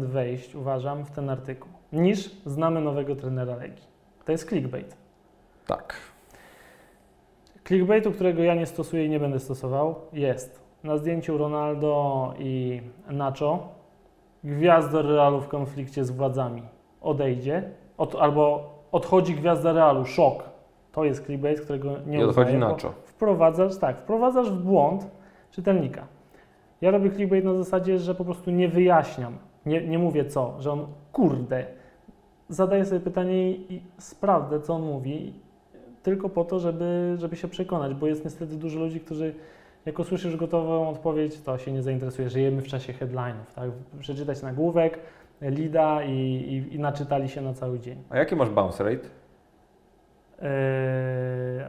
wejść, 0.01 0.55
uważam, 0.55 1.05
w 1.05 1.11
ten 1.11 1.29
artykuł, 1.29 1.71
niż 1.93 2.31
znamy 2.45 2.81
nowego 2.81 3.15
trenera 3.15 3.55
Legii. 3.55 3.87
To 4.25 4.31
jest 4.31 4.49
clickbait. 4.49 4.97
Tak. 5.67 5.95
Clickbaitu, 7.67 8.11
którego 8.11 8.43
ja 8.43 8.55
nie 8.55 8.65
stosuję 8.65 9.05
i 9.05 9.09
nie 9.09 9.19
będę 9.19 9.39
stosował, 9.39 9.95
jest 10.13 10.63
na 10.83 10.97
zdjęciu 10.97 11.37
Ronaldo 11.37 12.33
i 12.39 12.81
Nacho. 13.09 13.67
Gwiazda 14.43 15.01
Realu 15.01 15.41
w 15.41 15.47
konflikcie 15.47 16.05
z 16.05 16.11
władzami 16.11 16.61
odejdzie, 17.01 17.63
od, 17.97 18.15
albo 18.15 18.73
odchodzi 18.91 19.35
gwiazda 19.35 19.73
Realu, 19.73 20.05
szok. 20.05 20.43
To 20.91 21.03
jest 21.03 21.25
clickbait, 21.25 21.61
którego 21.61 21.89
nie 22.05 22.19
I 22.19 22.23
odchodzi 22.23 22.55
uznaję, 22.55 22.73
Nacho. 22.73 22.93
Wprowadzasz, 23.03 23.77
tak, 23.77 23.99
wprowadzasz 23.99 24.51
w 24.51 24.63
błąd 24.63 25.07
czytelnika. 25.51 26.07
Ja 26.81 26.91
robię 26.91 27.11
clickbait 27.11 27.45
na 27.45 27.53
zasadzie, 27.53 27.99
że 27.99 28.15
po 28.15 28.25
prostu 28.25 28.51
nie 28.51 28.69
wyjaśniam, 28.69 29.37
nie, 29.69 29.87
nie 29.87 29.99
mówię 29.99 30.25
co, 30.25 30.61
że 30.61 30.71
on, 30.71 30.87
kurde, 31.11 31.65
zadaję 32.49 32.85
sobie 32.85 32.99
pytanie 32.99 33.51
i, 33.51 33.81
sprawdzę, 33.97 34.61
co 34.61 34.73
on 34.73 34.81
mówi, 34.81 35.33
tylko 36.03 36.29
po 36.29 36.45
to, 36.45 36.59
żeby, 36.59 37.15
żeby 37.17 37.35
się 37.35 37.47
przekonać, 37.47 37.93
bo 37.93 38.07
jest 38.07 38.25
niestety 38.25 38.55
dużo 38.55 38.79
ludzi, 38.79 38.99
którzy 38.99 39.35
jak 39.85 39.99
usłyszysz 39.99 40.35
gotową 40.35 40.89
odpowiedź, 40.89 41.41
to 41.41 41.57
się 41.57 41.71
nie 41.71 41.83
zainteresuje. 41.83 42.29
Żyjemy 42.29 42.61
w 42.61 42.67
czasie 42.67 42.93
headline'ów, 42.93 43.53
tak? 43.55 43.69
Przeczytać 43.99 44.41
nagłówek, 44.41 44.99
lida 45.41 46.03
i, 46.03 46.11
i, 46.11 46.75
i 46.75 46.79
naczytali 46.79 47.29
się 47.29 47.41
na 47.41 47.53
cały 47.53 47.79
dzień. 47.79 48.03
A 48.09 48.17
jaki 48.17 48.35
masz 48.35 48.49
bounce 48.49 48.83
rate? 48.83 49.07
Yy, 50.41 50.47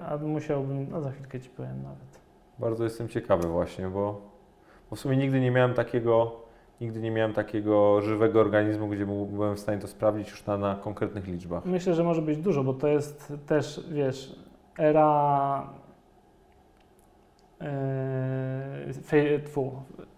a 0.07 0.17
musiałbym, 0.17 0.87
no 0.91 1.01
za 1.01 1.11
chwilkę 1.11 1.41
Ci 1.41 1.51
powiem 1.51 1.83
nawet. 1.83 2.21
Bardzo 2.59 2.85
jestem 2.85 3.09
ciekawy 3.09 3.49
właśnie, 3.49 3.89
bo, 3.89 4.21
bo 4.91 4.97
w 4.97 5.01
sumie 5.01 5.17
nigdy 5.17 5.41
nie 5.41 5.51
miałem 5.51 5.75
takiego, 5.75 6.43
nigdy 6.81 7.01
nie 7.01 7.11
miałem 7.11 7.33
takiego 7.33 8.01
żywego 8.01 8.41
organizmu, 8.41 8.89
gdzie 8.89 9.07
byłem 9.07 9.57
w 9.57 9.61
stanie 9.61 9.79
to 9.79 9.89
sprawdzić 9.89 10.31
już 10.31 10.47
na, 10.47 10.57
na 10.57 10.75
konkretnych 10.75 11.27
liczbach. 11.27 11.65
Myślę, 11.65 11.95
że 11.95 12.05
może 12.05 12.23
być 12.23 12.39
dużo, 12.39 12.65
bo 12.65 12.75
to 12.75 12.89
jest 12.89 13.33
też, 13.47 13.87
wiesz, 13.91 14.37
era 14.79 15.67
tfu, 19.45 19.73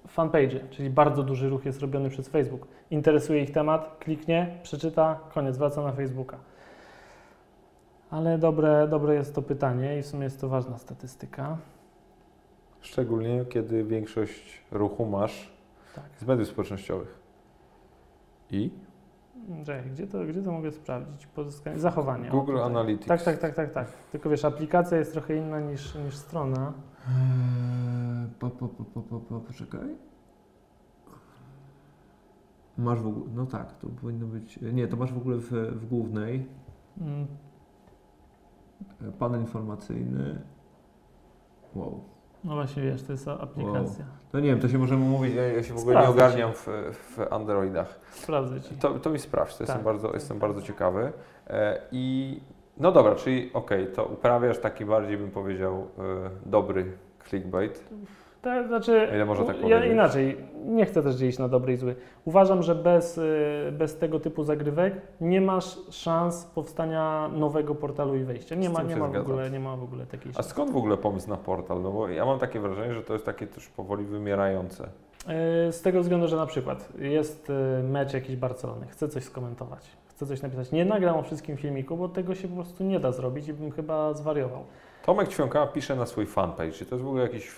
fanpage, 0.09 0.61
czyli 0.71 0.91
bardzo 0.91 1.23
duży 1.23 1.49
ruch 1.49 1.65
jest 1.65 1.81
robiony 1.81 2.11
przez 2.11 2.29
Facebook. 2.29 2.69
Interesuje 2.91 3.43
ich 3.43 3.51
temat, 3.51 3.97
kliknie, 4.01 4.59
przeczyta, 4.63 5.21
koniec, 5.35 5.59
wraca 5.59 5.83
na 5.83 5.93
Facebooka. 5.93 6.39
Ale 8.11 8.39
dobre, 8.39 8.89
dobre 8.89 9.15
jest 9.15 9.35
to 9.35 9.43
pytanie 9.43 9.99
i 9.99 10.03
w 10.03 10.07
sumie 10.07 10.25
jest 10.25 10.41
to 10.41 10.49
ważna 10.49 10.79
statystyka. 10.79 11.57
Szczególnie 12.81 13.45
kiedy 13.45 13.85
większość 13.85 14.63
ruchu 14.71 15.07
masz 15.07 15.53
Tak. 15.95 16.05
z 16.19 16.25
mediów 16.25 16.49
społecznościowych. 16.49 17.21
I? 18.51 18.71
Czekaj, 19.65 19.91
gdzie 19.91 20.07
to, 20.07 20.25
gdzie 20.25 20.43
to 20.43 20.53
mogę 20.53 20.73
sprawdzić? 20.73 21.27
Pozyskanie, 21.27 21.79
zachowanie. 21.79 22.29
o, 22.29 22.33
Google 22.33 22.53
tutaj. 22.53 22.67
Analytics. 22.67 23.07
Tak, 23.09 23.23
tak, 23.23 23.39
tak, 23.39 23.55
tak, 23.55 23.73
tak. 23.73 23.93
Tylko 24.11 24.31
wiesz, 24.31 24.45
aplikacja 24.45 24.99
jest 24.99 25.13
trochę 25.13 25.37
inna 25.37 25.61
niż, 25.61 25.95
niż 25.95 26.17
strona. 26.17 26.73
Eee, 27.09 28.29
po, 28.39 28.51
po, 28.51 28.69
po, 28.69 28.85
po, 28.85 29.01
po, 29.03 29.21
po, 29.21 29.41
poczekaj. 29.41 29.97
Masz 32.79 33.01
w 33.01 33.07
ogóle, 33.07 33.27
no 33.35 33.47
tak, 33.47 33.79
to 33.79 33.89
powinno 33.89 34.27
być, 34.27 34.59
nie, 34.63 34.89
to 34.89 34.97
masz 34.97 35.13
w 35.13 35.17
ogóle 35.17 35.37
w, 35.39 35.51
w 35.53 35.87
głównej 35.89 36.49
Mm, 37.01 37.27
panel 39.19 39.41
informacyjny. 39.41 40.43
Wow. 41.75 42.05
No 42.45 42.55
właśnie, 42.55 42.83
wiesz, 42.83 43.03
to 43.03 43.13
jest 43.13 43.29
aplikacja. 43.29 44.05
No 44.33 44.41
nie 44.41 44.49
wiem, 44.49 44.61
to 44.61 44.69
się 44.69 44.79
możemy 44.79 45.05
mówić. 45.05 45.35
Ja, 45.35 45.43
ja 45.43 45.63
się 45.63 45.75
w 45.75 45.79
ogóle 45.79 45.97
nie 45.97 46.03
Sprawdzę 46.03 46.25
ogarniam 46.25 46.53
w, 46.53 46.67
w 46.93 47.33
Androidach. 47.33 48.01
Sprawdzę 48.11 48.61
ci. 48.61 48.75
To, 48.75 48.99
to 48.99 49.11
mi 49.11 49.19
sprawdź, 49.19 49.57
to 49.57 49.63
jestem, 49.63 49.77
Tak. 49.77 49.85
bardzo, 49.85 50.15
jestem 50.15 50.39
bardzo 50.39 50.63
ciekawy. 50.63 51.13
E, 51.47 51.81
I 51.93 52.41
no 52.77 52.93
dobra, 52.93 53.15
czyli 53.15 53.51
okej, 53.55 53.87
to 53.87 54.05
uprawiasz 54.05 54.59
taki 54.59 54.85
bardziej 54.85 55.17
bym 55.17 55.31
powiedział 55.31 55.75
e, 55.75 56.31
dobry 56.47 56.93
clickbait. 57.29 57.85
To 58.43 58.67
znaczy, 58.67 59.09
Ile 59.15 59.25
można 59.25 59.45
tak 59.45 59.57
ja 59.57 59.63
powiedzieć? 59.63 59.93
inaczej, 59.93 60.37
nie 60.65 60.87
chcę 60.87 61.03
też 61.03 61.15
dzielić 61.15 61.39
na 61.39 61.49
dobry 61.49 61.73
i 61.73 61.77
zły. 61.77 61.95
Uważam, 62.25 62.63
że 62.63 62.75
bez, 62.75 63.19
y, 63.19 63.73
bez 63.73 63.99
tego 63.99 64.21
typu 64.21 64.45
zagrywek 64.45 64.95
nie 65.21 65.41
masz 65.41 65.79
szans 65.91 66.45
powstania 66.45 67.31
nowego 67.33 67.75
portalu 67.75 68.17
i 68.17 68.25
wejścia. 68.25 68.55
Nie 68.55 68.71
ma, 68.71 68.83
nie 68.83 68.97
ma, 68.97 69.07
w 69.07 69.11
zgadzam. 69.11 69.31
ogóle, 69.31 69.51
nie 69.51 69.61
ma 69.61 69.77
w 69.77 69.83
ogóle 69.83 70.07
takiej 70.07 70.31
A 70.31 70.35
szansy. 70.35 70.51
skąd 70.51 70.71
w 70.71 70.77
ogóle 70.77 70.97
pomysł 70.97 71.29
na 71.31 71.37
portal? 71.37 71.83
No 71.83 71.91
bo 71.93 72.09
ja 72.09 72.25
mam 72.25 72.39
takie 72.39 72.61
wrażenie, 72.61 72.95
że 72.95 73.03
to 73.03 73.13
jest 73.13 73.27
takie 73.27 73.47
też 73.47 73.69
powoli 73.69 74.05
wymierające. 74.05 74.85
Y, 75.69 75.73
Z 75.73 75.83
tego 75.83 76.01
względu, 76.01 76.29
że 76.29 76.37
na 76.37 76.47
przykład 76.47 76.89
jest 76.99 77.51
y, 77.51 77.83
mecz 77.83 78.15
jakiś 78.15 78.37
Barcelony, 78.37 78.87
chcę 78.87 79.09
coś 79.09 79.25
skomentować, 79.25 79.91
chcę 80.07 80.27
coś 80.27 80.43
napisać. 80.43 80.73
Nie 80.73 80.85
nagram 80.85 81.17
o 81.17 81.23
wszystkim 81.23 81.57
filmiku, 81.57 81.97
bo 81.97 82.09
tego 82.09 82.35
się 82.35 82.49
po 82.49 82.55
prostu 82.55 82.85
nie 82.85 83.01
da 83.01 83.13
zrobić 83.13 83.49
i 83.49 83.53
bym 83.53 83.71
chyba 83.71 84.15
zwariował. 84.15 84.65
Tomek 85.07 85.29
Ćwiąka 85.29 85.67
pisze 85.67 85.97
na 85.97 86.07
swój 86.07 86.27
fanpage. 86.27 86.73
Czy 86.73 86.87
to 86.87 86.95
jest 86.95 87.05
w 87.05 87.09
ogóle 87.09 87.23
jakiś? 87.23 87.51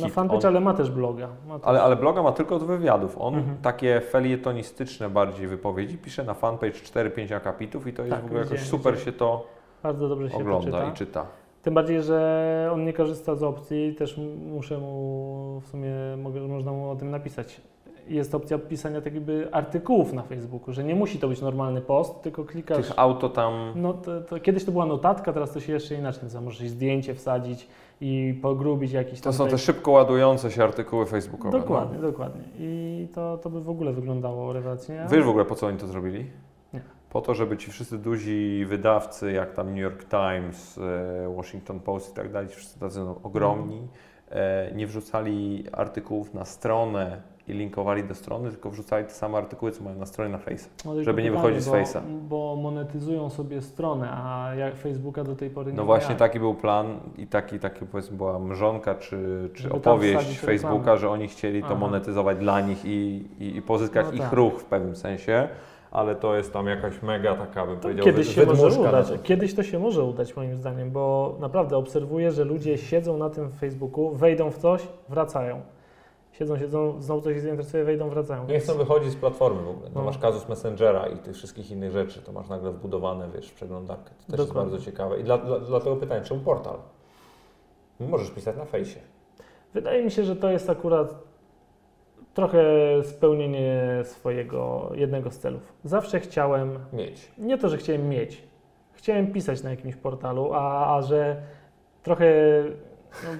Na 0.00 0.08
fanpage, 0.08 0.48
On- 0.48 0.54
ale 0.54 0.60
ma 0.60 0.74
też 0.74 0.90
bloga. 0.90 1.28
Ma 1.48 1.58
też... 1.58 1.68
ale, 1.68 1.82
ale 1.82 1.96
bloga 1.96 2.22
ma 2.22 2.32
tylko 2.32 2.56
od 2.56 2.64
wywiadów. 2.64 3.16
On 3.20 3.34
Mhm. 3.34 3.56
takie 3.62 4.00
felietonistyczne 4.00 5.10
bardziej 5.10 5.46
wypowiedzi 5.46 5.98
pisze 5.98 6.24
na 6.24 6.34
fanpage 6.34 6.72
4-5 6.72 7.34
akapitów 7.34 7.86
i 7.86 7.92
to 7.92 8.02
jest 8.02 8.14
Tak, 8.14 8.22
w 8.22 8.26
ogóle 8.26 8.40
jakoś 8.40 8.60
super 8.60 8.92
widziałem. 8.94 9.12
się 9.14 9.18
to 9.18 9.46
Bardzo 9.82 10.08
dobrze 10.08 10.30
się 10.30 10.36
ogląda 10.36 10.70
to 10.70 10.76
czyta. 10.78 10.90
i 10.90 10.92
czyta. 10.96 11.26
Tym 11.62 11.74
bardziej, 11.74 12.02
że 12.02 12.70
on 12.72 12.84
nie 12.84 12.92
korzysta 12.92 13.34
z 13.34 13.42
opcji, 13.42 13.94
też 13.94 14.20
muszę 14.50 14.78
mu, 14.78 15.60
w 15.64 15.68
sumie 15.68 15.90
mogę, 16.18 16.40
można 16.40 16.72
mu 16.72 16.90
o 16.90 16.96
tym 16.96 17.10
napisać. 17.10 17.60
Jest 18.08 18.34
opcja 18.34 18.58
pisania 18.58 19.00
tak 19.00 19.14
jakby 19.14 19.48
artykułów 19.52 20.12
na 20.12 20.22
Facebooku, 20.22 20.72
że 20.74 20.84
nie 20.84 20.94
musi 20.94 21.18
to 21.18 21.28
być 21.28 21.40
normalny 21.40 21.80
post, 21.80 22.22
tylko 22.22 22.44
klikasz. 22.44 22.76
Tych 22.86 22.92
auto 22.98 23.28
tam... 23.28 23.72
No 23.76 23.92
to, 23.94 24.20
to 24.20 24.40
kiedyś 24.40 24.64
to 24.64 24.72
była 24.72 24.86
notatka, 24.86 25.32
teraz 25.32 25.52
to 25.52 25.60
się 25.60 25.72
jeszcze 25.72 25.94
inaczej 25.94 26.22
nazywa. 26.22 26.44
Możesz 26.44 26.68
zdjęcie 26.68 27.14
wsadzić 27.14 27.66
i 28.02 28.34
pogrubić 28.42 28.92
jakiś 28.92 29.20
To 29.20 29.24
tam 29.24 29.32
są 29.32 29.48
te 29.48 29.58
szybko 29.58 29.90
ładujące 29.90 30.50
się 30.50 30.64
artykuły 30.64 31.06
facebookowe. 31.06 31.58
Dokładnie, 31.58 31.98
dokładnie. 31.98 32.42
I 32.58 33.08
to, 33.14 33.38
to 33.38 33.50
by 33.50 33.60
w 33.60 33.70
ogóle 33.70 33.92
wyglądało 33.92 34.52
rewelacyjnie. 34.52 35.02
No. 35.02 35.08
Wiesz 35.08 35.24
w 35.24 35.28
ogóle 35.28 35.44
po 35.44 35.54
co 35.54 35.66
oni 35.66 35.78
to 35.78 35.86
zrobili? 35.86 36.26
Nie. 36.72 36.80
Po 37.10 37.20
to, 37.20 37.34
żeby 37.34 37.56
ci 37.56 37.70
wszyscy 37.70 37.98
duzi 37.98 38.64
wydawcy, 38.68 39.32
jak 39.32 39.52
tam 39.52 39.70
New 39.70 39.82
York 39.82 40.04
Times, 40.04 40.78
e, 40.78 41.34
Washington 41.36 41.80
Post 41.80 42.12
i 42.12 42.14
tak 42.14 42.32
dalej, 42.32 42.48
ci 42.48 42.54
wszyscy 42.56 42.80
tacy 42.80 43.00
no, 43.00 43.20
ogromni, 43.22 43.88
e, 44.30 44.72
nie 44.74 44.86
wrzucali 44.86 45.64
artykułów 45.72 46.34
na 46.34 46.44
stronę 46.44 47.22
i 47.48 47.52
linkowali 47.52 48.04
do 48.04 48.14
strony, 48.14 48.50
tylko 48.50 48.70
wrzucali 48.70 49.04
te 49.04 49.10
same 49.10 49.38
artykuły, 49.38 49.72
co 49.72 49.84
mają 49.84 49.98
na 49.98 50.06
stronie 50.06 50.30
na 50.32 50.38
Face. 50.38 50.68
No, 50.84 51.02
żeby 51.02 51.22
nie 51.22 51.30
pytanie, 51.30 51.30
wychodzić 51.48 51.62
z 51.62 51.68
Face'a. 51.68 52.00
Bo 52.28 52.56
monetyzują 52.56 53.30
sobie 53.30 53.60
stronę, 53.62 54.08
a 54.12 54.54
jak 54.54 54.76
Facebooka 54.76 55.24
do 55.24 55.36
tej 55.36 55.50
pory 55.50 55.70
nie 55.72 55.76
No 55.76 55.84
właśnie 55.84 56.14
taki 56.14 56.38
był 56.40 56.54
plan 56.54 56.86
i 57.18 57.26
taki, 57.26 57.58
taki 57.58 57.86
powiedzmy 57.86 58.16
była 58.16 58.38
mrzonka 58.38 58.94
czy, 58.94 59.50
czy 59.54 59.62
Żeby 59.62 59.74
opowieść 59.74 60.38
Facebooka, 60.38 60.76
reklamę. 60.76 60.98
że 60.98 61.10
oni 61.10 61.28
chcieli 61.28 61.60
to 61.60 61.66
Aha. 61.66 61.74
monetyzować 61.76 62.38
dla 62.38 62.60
nich 62.60 62.84
i, 62.84 63.24
i, 63.38 63.56
i 63.56 63.62
pozyskać 63.62 64.06
No 64.06 64.12
ich 64.12 64.20
tak. 64.20 64.32
ruch 64.32 64.60
w 64.60 64.64
pewnym 64.64 64.96
sensie. 64.96 65.48
Ale 65.90 66.14
to 66.16 66.36
jest 66.36 66.52
tam 66.52 66.66
jakaś 66.66 67.02
mega 67.02 67.34
taka, 67.34 67.66
bym 67.66 67.76
To 67.76 67.82
powiedział, 67.82 68.04
kiedyś 68.04 68.34
się 68.34 68.46
może 68.46 68.80
udać. 68.80 69.08
to. 69.08 69.18
Kiedyś 69.18 69.54
to 69.54 69.62
się 69.62 69.78
może 69.78 70.04
udać 70.04 70.36
moim 70.36 70.56
zdaniem, 70.56 70.90
bo 70.90 71.36
naprawdę 71.40 71.76
obserwuję, 71.76 72.30
że 72.30 72.44
ludzie 72.44 72.78
siedzą 72.78 73.16
na 73.18 73.30
tym 73.30 73.50
Facebooku, 73.50 74.10
wejdą 74.14 74.50
w 74.50 74.58
coś, 74.58 74.88
wracają. 75.08 75.60
Siedzą, 76.42 76.58
siedzą, 76.58 77.02
znowu 77.02 77.20
coś 77.20 77.36
ich 77.36 77.40
zainteresuje, 77.40 77.84
wejdą, 77.84 78.08
wracają. 78.08 78.46
Nie 78.46 78.60
chcą 78.60 78.74
wychodzić 78.74 79.10
z 79.12 79.16
platformy 79.16 79.62
w 79.62 79.68
ogóle. 79.68 79.90
No. 79.94 80.02
Masz 80.02 80.18
kazus 80.18 80.48
Messengera 80.48 81.06
i 81.06 81.18
tych 81.18 81.34
wszystkich 81.34 81.70
innych 81.70 81.90
rzeczy, 81.90 82.22
to 82.22 82.32
masz 82.32 82.48
nagle 82.48 82.70
wbudowane, 82.70 83.28
wiesz, 83.34 83.48
w 83.50 83.54
przeglądarkę. 83.54 84.10
To 84.10 84.30
też 84.30 84.38
jest 84.38 84.50
Dokładnie. 84.50 84.70
bardzo 84.70 84.84
ciekawe. 84.84 85.20
I 85.20 85.24
dla, 85.24 85.38
dla, 85.38 85.60
dlatego 85.60 85.96
pytanie, 85.96 86.24
czemu 86.24 86.40
portal? 86.40 86.76
Możesz 88.00 88.30
pisać 88.30 88.56
na 88.56 88.64
fejsie. 88.64 89.00
Wydaje 89.74 90.04
mi 90.04 90.10
się, 90.10 90.24
że 90.24 90.36
to 90.36 90.50
jest 90.50 90.70
akurat 90.70 91.14
trochę 92.34 92.64
spełnienie 93.02 94.00
swojego 94.04 94.90
jednego 94.94 95.30
z 95.30 95.38
celów. 95.38 95.72
Zawsze 95.84 96.20
chciałem, 96.20 96.78
Mieć. 96.92 97.32
nie 97.38 97.58
to, 97.58 97.68
że 97.68 97.76
chciałem 97.76 98.08
mieć, 98.08 98.42
chciałem 98.92 99.32
pisać 99.32 99.62
na 99.62 99.70
jakimś 99.70 99.96
portalu, 99.96 100.50
a, 100.52 100.96
a 100.96 101.02
że 101.02 101.42
trochę 102.02 102.34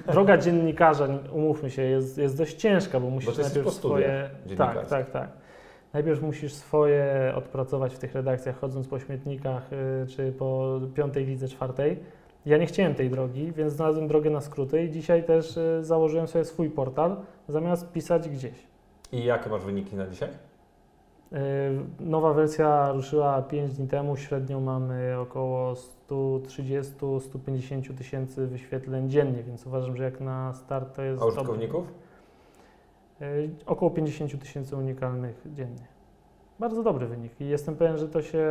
no, 0.07 0.13
droga 0.13 0.39
dziennikarza, 0.39 1.09
umówmy 1.33 1.71
się, 1.71 1.83
jest, 1.83 2.19
jest 2.19 2.39
dość 2.39 2.55
ciężka, 2.55 3.01
bo 3.01 3.11
musisz 3.11 3.29
jesteś 3.29 3.45
najpierw 3.55 3.75
swoje. 3.75 4.31
Tak, 4.57 4.87
tak, 4.87 5.11
tak. 5.11 5.29
Najpierw 5.93 6.23
musisz 6.23 6.53
swoje 6.53 7.33
odpracować 7.37 7.95
w 7.95 7.99
tych 7.99 8.15
redakcjach, 8.15 8.61
chodząc 8.61 8.89
po 8.89 8.99
śmietnikach 8.99 9.73
y, 9.73 10.07
czy 10.07 10.33
po 10.33 10.81
piątej 10.95 11.27
lidze, 11.27 11.49
czwartej. 11.49 11.99
Ja 12.47 12.59
nie 12.59 12.67
chciałem 12.67 12.95
tej 12.95 13.11
drogi, 13.11 13.53
więc 13.53 13.73
znalazłem 13.73 14.09
drogę 14.09 14.31
na 14.31 14.41
skróty 14.41 14.85
i 14.85 14.91
dzisiaj 14.91 15.25
też 15.25 15.57
y, 15.57 15.85
założyłem 15.85 16.27
sobie 16.27 16.45
swój 16.45 16.71
portal, 16.71 17.17
zamiast 17.49 17.93
pisać 17.93 18.29
gdzieś. 18.29 18.67
I 19.13 19.25
jakie 19.25 19.51
masz 19.51 19.63
wyniki 19.63 19.97
na 19.97 20.07
dzisiaj? 20.07 20.29
Y, 21.33 21.35
Nowa 22.01 22.33
wersja 22.33 22.93
ruszyła 22.93 23.43
5 23.43 23.75
dni 23.75 23.89
temu, 23.89 24.17
średnio 24.17 24.61
mamy 24.61 25.19
około 25.19 25.75
130-150 26.11 27.95
tysięcy 27.95 28.47
wyświetleń 28.47 29.11
dziennie, 29.11 29.43
więc 29.43 29.67
uważam, 29.67 29.97
że 29.97 30.05
jak 30.05 30.21
na 30.21 30.53
start 30.55 30.97
to 30.97 31.03
jest 31.03 31.23
A 31.23 31.25
dobry. 31.27 31.37
użytkowników? 31.41 31.93
Y, 33.23 33.51
Około 33.67 33.91
50 33.91 34.41
tysięcy 34.41 34.77
unikalnych 34.77 35.43
dziennie. 35.55 35.87
Bardzo 36.61 36.83
dobry 36.83 37.07
wynik 37.07 37.41
i 37.41 37.47
jestem 37.49 37.77
pewien, 37.77 37.99
że 37.99 38.09
to 38.09 38.23
się, 38.23 38.47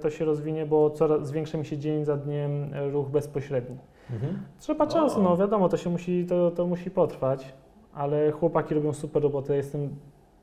to 0.00 0.10
się 0.10 0.24
rozwinie, 0.24 0.66
bo 0.66 0.90
coraz 0.90 1.26
zwiększa 1.26 1.58
mi 1.58 1.64
się 1.66 1.78
dzień 1.78 2.04
za 2.04 2.16
dniem 2.16 2.70
ruch 2.92 3.08
bezpośredni. 3.08 3.76
Mhm. 4.10 4.38
Trzeba 4.58 4.84
No. 4.84 4.90
czasu, 4.90 5.22
no 5.22 5.36
wiadomo, 5.36 5.68
to 5.68 5.76
się 5.76 5.90
musi, 5.90 6.26
to, 6.28 6.50
to 6.50 6.66
musi 6.66 6.90
potrwać, 6.90 7.54
ale 7.94 8.30
chłopaki 8.30 8.74
robią 8.74 8.92
super 8.92 9.22
robotę, 9.22 9.56
jestem 9.56 9.88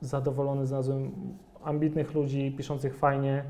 zadowolony, 0.01 0.65
znalazłem 0.67 1.11
ambitnych 1.63 2.13
ludzi, 2.13 2.53
piszących 2.57 2.95
fajnie 2.95 3.43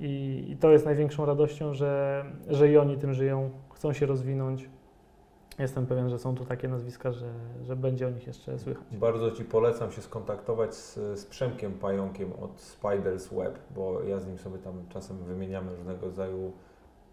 i, 0.00 0.44
i 0.48 0.56
to 0.56 0.70
jest 0.70 0.84
największą 0.84 1.26
radością, 1.26 1.74
że, 1.74 2.24
że 2.48 2.68
i 2.68 2.76
oni 2.78 2.96
tym 2.98 3.14
żyją, 3.14 3.50
chcą 3.74 3.92
się 3.92 4.06
rozwinąć. 4.06 4.68
Jestem 5.58 5.86
pewien, 5.86 6.08
że 6.10 6.18
są 6.18 6.34
tu 6.34 6.44
takie 6.44 6.68
nazwiska, 6.68 7.12
że, 7.12 7.32
że 7.64 7.76
będzie 7.76 8.06
o 8.06 8.10
nich 8.10 8.26
jeszcze 8.26 8.58
słychać. 8.58 8.84
Bardzo 8.96 9.30
Ci 9.30 9.44
polecam 9.44 9.92
się 9.92 10.02
skontaktować 10.02 10.74
z, 10.74 10.94
z 11.20 11.26
Przemkiem 11.26 11.72
Pająkiem 11.72 12.32
od 12.32 12.60
Spiders 12.60 13.28
Web, 13.28 13.58
bo 13.74 14.02
ja 14.02 14.20
z 14.20 14.26
nim 14.26 14.38
sobie 14.38 14.58
tam 14.58 14.74
czasem 14.88 15.16
wymieniamy 15.18 15.76
różnego 15.76 16.06
rodzaju 16.06 16.52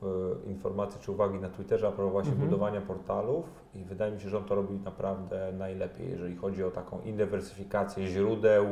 e, 0.03 0.05
informacje 0.49 1.01
czy 1.01 1.11
uwagi 1.11 1.39
na 1.39 1.49
Twitterze 1.49 1.87
a 1.87 1.91
propos 1.91 2.11
właśnie 2.11 2.31
Mhm. 2.31 2.49
budowania 2.49 2.81
portalów 2.81 3.45
i 3.75 3.83
wydaje 3.83 4.11
mi 4.11 4.21
się, 4.21 4.29
że 4.29 4.37
on 4.37 4.43
to 4.43 4.55
robi 4.55 4.79
naprawdę 4.79 5.53
najlepiej, 5.57 6.09
jeżeli 6.09 6.35
chodzi 6.35 6.63
o 6.63 6.71
taką 6.71 7.01
indywersyfikację 7.01 8.07
źródeł 8.07 8.65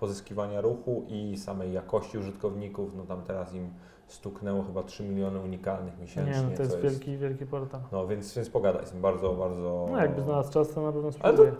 pozyskiwania 0.00 0.60
ruchu 0.60 1.04
i 1.08 1.36
samej 1.36 1.72
jakości 1.72 2.18
użytkowników. 2.18 2.90
No 2.96 3.02
tam 3.04 3.22
teraz 3.22 3.54
im 3.54 3.70
stuknęło 4.06 4.62
chyba 4.62 4.82
3 4.82 5.02
miliony 5.04 5.40
unikalnych 5.40 5.98
miesięcznie. 6.00 6.34
Nie, 6.34 6.42
no 6.50 6.56
to 6.56 6.62
jest 6.62 6.80
wielki, 6.80 7.16
wielki 7.16 7.46
portal. 7.46 7.80
No 7.92 8.06
więc, 8.06 8.34
więc 8.34 8.50
pogadaj, 8.50 8.80
jestem 8.82 9.00
bardzo, 9.00 9.32
bardzo... 9.32 9.88
No 9.90 9.98
jakby 9.98 10.22
znalazł 10.22 10.52
czas, 10.52 10.70
to 10.74 10.82
na 10.82 10.92
pewno 10.92 11.08
Ale 11.20 11.32
spróbuję. 11.32 11.52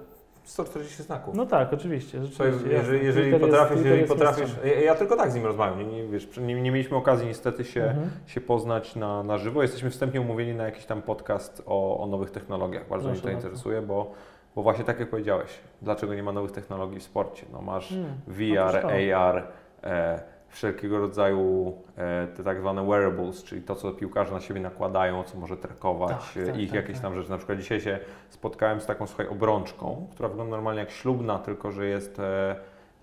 140 0.45 1.03
znaków. 1.03 1.35
No 1.35 1.47
tak, 1.47 1.73
oczywiście, 1.73 2.25
rzeczywiście. 2.25 2.45
jest, 2.45 2.67
jeżeli, 2.67 3.05
jeżeli 3.07 3.31
Twitter 3.31 3.41
jest- 3.41 3.53
potrafisz, 3.53 3.77
Twitter 3.77 3.87
jeżeli 3.93 4.01
jest 4.01 4.13
potrafisz 4.13 4.57
ja, 4.65 4.81
ja 4.81 4.95
tylko 4.95 5.17
tak 5.17 5.31
z 5.31 5.35
nim 5.35 5.47
rozmawiam, 5.47 5.79
nie, 5.79 5.85
nie, 5.85 6.09
wiesz, 6.09 6.29
nie, 6.37 6.63
nie 6.63 6.71
mieliśmy 6.71 6.97
okazji 6.97 7.27
niestety 7.27 7.65
się, 7.65 7.83
Mhm. 7.85 8.11
się 8.27 8.41
poznać 8.41 8.97
na, 8.97 9.23
na 9.23 9.39
żywo. 9.39 9.63
Jesteśmy 9.63 9.91
wstępnie 9.91 10.21
umówieni 10.21 10.55
na 10.55 10.65
jakiś 10.65 10.85
tam 10.87 11.03
podcast 11.03 11.63
o, 11.67 11.99
o 12.01 12.07
nowych 12.07 12.31
technologiach. 12.31 12.89
Bardzo 12.89 13.09
mnie 13.09 13.19
Proszę 13.21 13.29
to 13.37 13.39
interesuje, 13.43 13.83
bo, 13.83 14.11
bo 14.57 14.63
właśnie 14.63 14.85
tak 14.85 15.01
jak 15.01 15.11
powiedziałeś, 15.11 15.59
dlaczego 15.83 16.15
nie 16.15 16.23
ma 16.23 16.33
nowych 16.33 16.53
technologii 16.53 17.01
w 17.01 17.03
sporcie? 17.03 17.47
No 17.53 17.63
masz 17.63 17.93
Mm. 17.93 18.07
VR, 18.27 18.59
Otóż 18.59 18.83
to. 18.83 18.89
AR, 19.17 19.47
e, 19.85 20.21
wszelkiego 20.49 20.99
rodzaju 20.99 21.73
e, 21.97 22.27
te 22.27 22.45
tak 22.45 22.61
zwane 22.61 22.87
wearables, 22.87 23.45
czyli 23.45 23.63
to, 23.63 23.75
co 23.75 23.93
piłkarze 23.93 24.33
na 24.33 24.41
siebie 24.41 24.61
nakładają, 24.61 25.23
co 25.25 25.39
może 25.39 25.57
trakować 25.57 26.33
Tak, 26.35 26.47
tak, 26.47 26.59
ich 26.59 26.69
tak, 26.71 26.77
jakieś 26.77 26.93
tak. 26.97 27.03
tam 27.03 27.15
rzeczy. 27.15 27.31
Na 27.31 27.37
przykład 27.39 27.59
dzisiaj 27.59 27.81
się 27.81 27.99
spotkałem 28.29 28.81
z 28.81 28.87
taką, 28.87 29.07
słuchaj, 29.07 29.29
obrączką, 29.29 30.07
która 30.11 30.29
wygląda 30.29 30.57
normalnie 30.57 30.81
jak 30.81 30.91
ślubna, 30.91 31.39
tylko 31.39 31.71
że 31.73 31.87
jest, 31.87 32.19
e, 32.21 32.57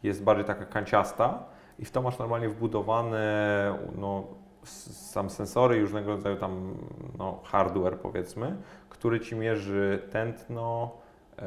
jest 0.04 0.24
bardziej 0.24 0.46
taka 0.46 0.66
kanciasta 0.66 1.44
i 1.80 1.86
w 1.86 1.92
to 1.92 2.02
masz 2.02 2.20
normalnie 2.20 2.50
wbudowane 2.50 3.76
no, 3.98 4.24
sam 4.64 5.30
sensory 5.30 5.82
różnego 5.82 6.12
rodzaju 6.12 6.36
tam 6.36 6.74
no, 7.18 7.40
hardware 7.44 7.98
powiedzmy, 7.98 8.56
który 8.90 9.20
Ci 9.20 9.36
mierzy 9.36 10.00
tętno, 10.12 10.92
e, 11.40 11.46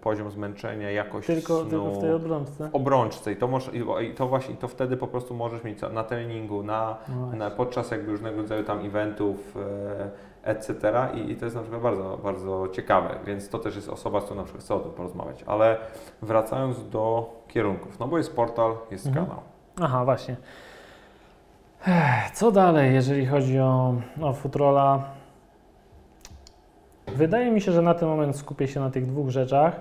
poziom 0.00 0.30
zmęczenia, 0.30 0.90
jakość 0.90 1.26
Tylko, 1.26 1.60
snu, 1.60 1.70
tylko 1.70 1.90
w 1.90 1.98
tej 2.00 2.12
obrączce. 2.12 2.68
w 2.70 2.74
obrączce 2.74 3.32
i 3.32 3.36
to, 3.36 3.48
możesz, 3.48 3.74
i- 3.74 4.14
to 4.14 4.26
właśnie 4.28 4.54
i 4.54 4.56
to 4.56 4.68
wtedy 4.68 4.96
po 4.96 5.06
prostu 5.06 5.34
możesz 5.34 5.64
mieć 5.64 5.78
na 5.92 6.04
treningu, 6.04 6.62
na, 6.62 6.96
No 7.08 7.36
na 7.36 7.50
podczas 7.50 7.90
jakby 7.90 8.12
różnego 8.12 8.36
rodzaju 8.42 8.64
tam 8.64 8.78
eventów, 8.86 9.56
e, 10.44 10.50
etc. 10.50 10.74
I, 11.14 11.30
I 11.30 11.36
to 11.36 11.44
jest 11.44 11.56
na 11.56 11.62
przykład 11.62 11.82
bardzo, 11.82 12.18
bardzo 12.22 12.68
ciekawe, 12.72 13.08
więc 13.24 13.48
to 13.48 13.58
też 13.58 13.76
jest 13.76 13.88
osoba, 13.88 14.20
z 14.20 14.24
którą 14.24 14.36
na 14.36 14.44
przykład 14.44 14.64
chcę 14.64 14.74
o 14.74 14.80
tym 14.80 14.90
porozmawiać. 14.92 15.44
Ale 15.46 15.76
wracając 16.22 16.88
do 16.90 17.30
kierunków, 17.48 17.98
no 17.98 18.08
bo 18.08 18.18
jest 18.18 18.36
portal, 18.36 18.72
jest 18.90 19.06
Mhm. 19.06 19.26
kanał. 19.26 19.40
Aha, 19.80 20.04
właśnie. 20.04 20.36
Co 22.34 22.52
dalej, 22.52 22.94
jeżeli 22.94 23.26
chodzi 23.26 23.60
o, 23.60 23.94
o 24.22 24.32
Futrola? 24.32 25.04
Wydaje 27.06 27.50
mi 27.50 27.60
się, 27.60 27.72
że 27.72 27.82
na 27.82 27.94
ten 27.94 28.08
moment 28.08 28.36
skupię 28.36 28.68
się 28.68 28.80
na 28.80 28.90
tych 28.90 29.06
dwóch 29.06 29.28
rzeczach. 29.28 29.80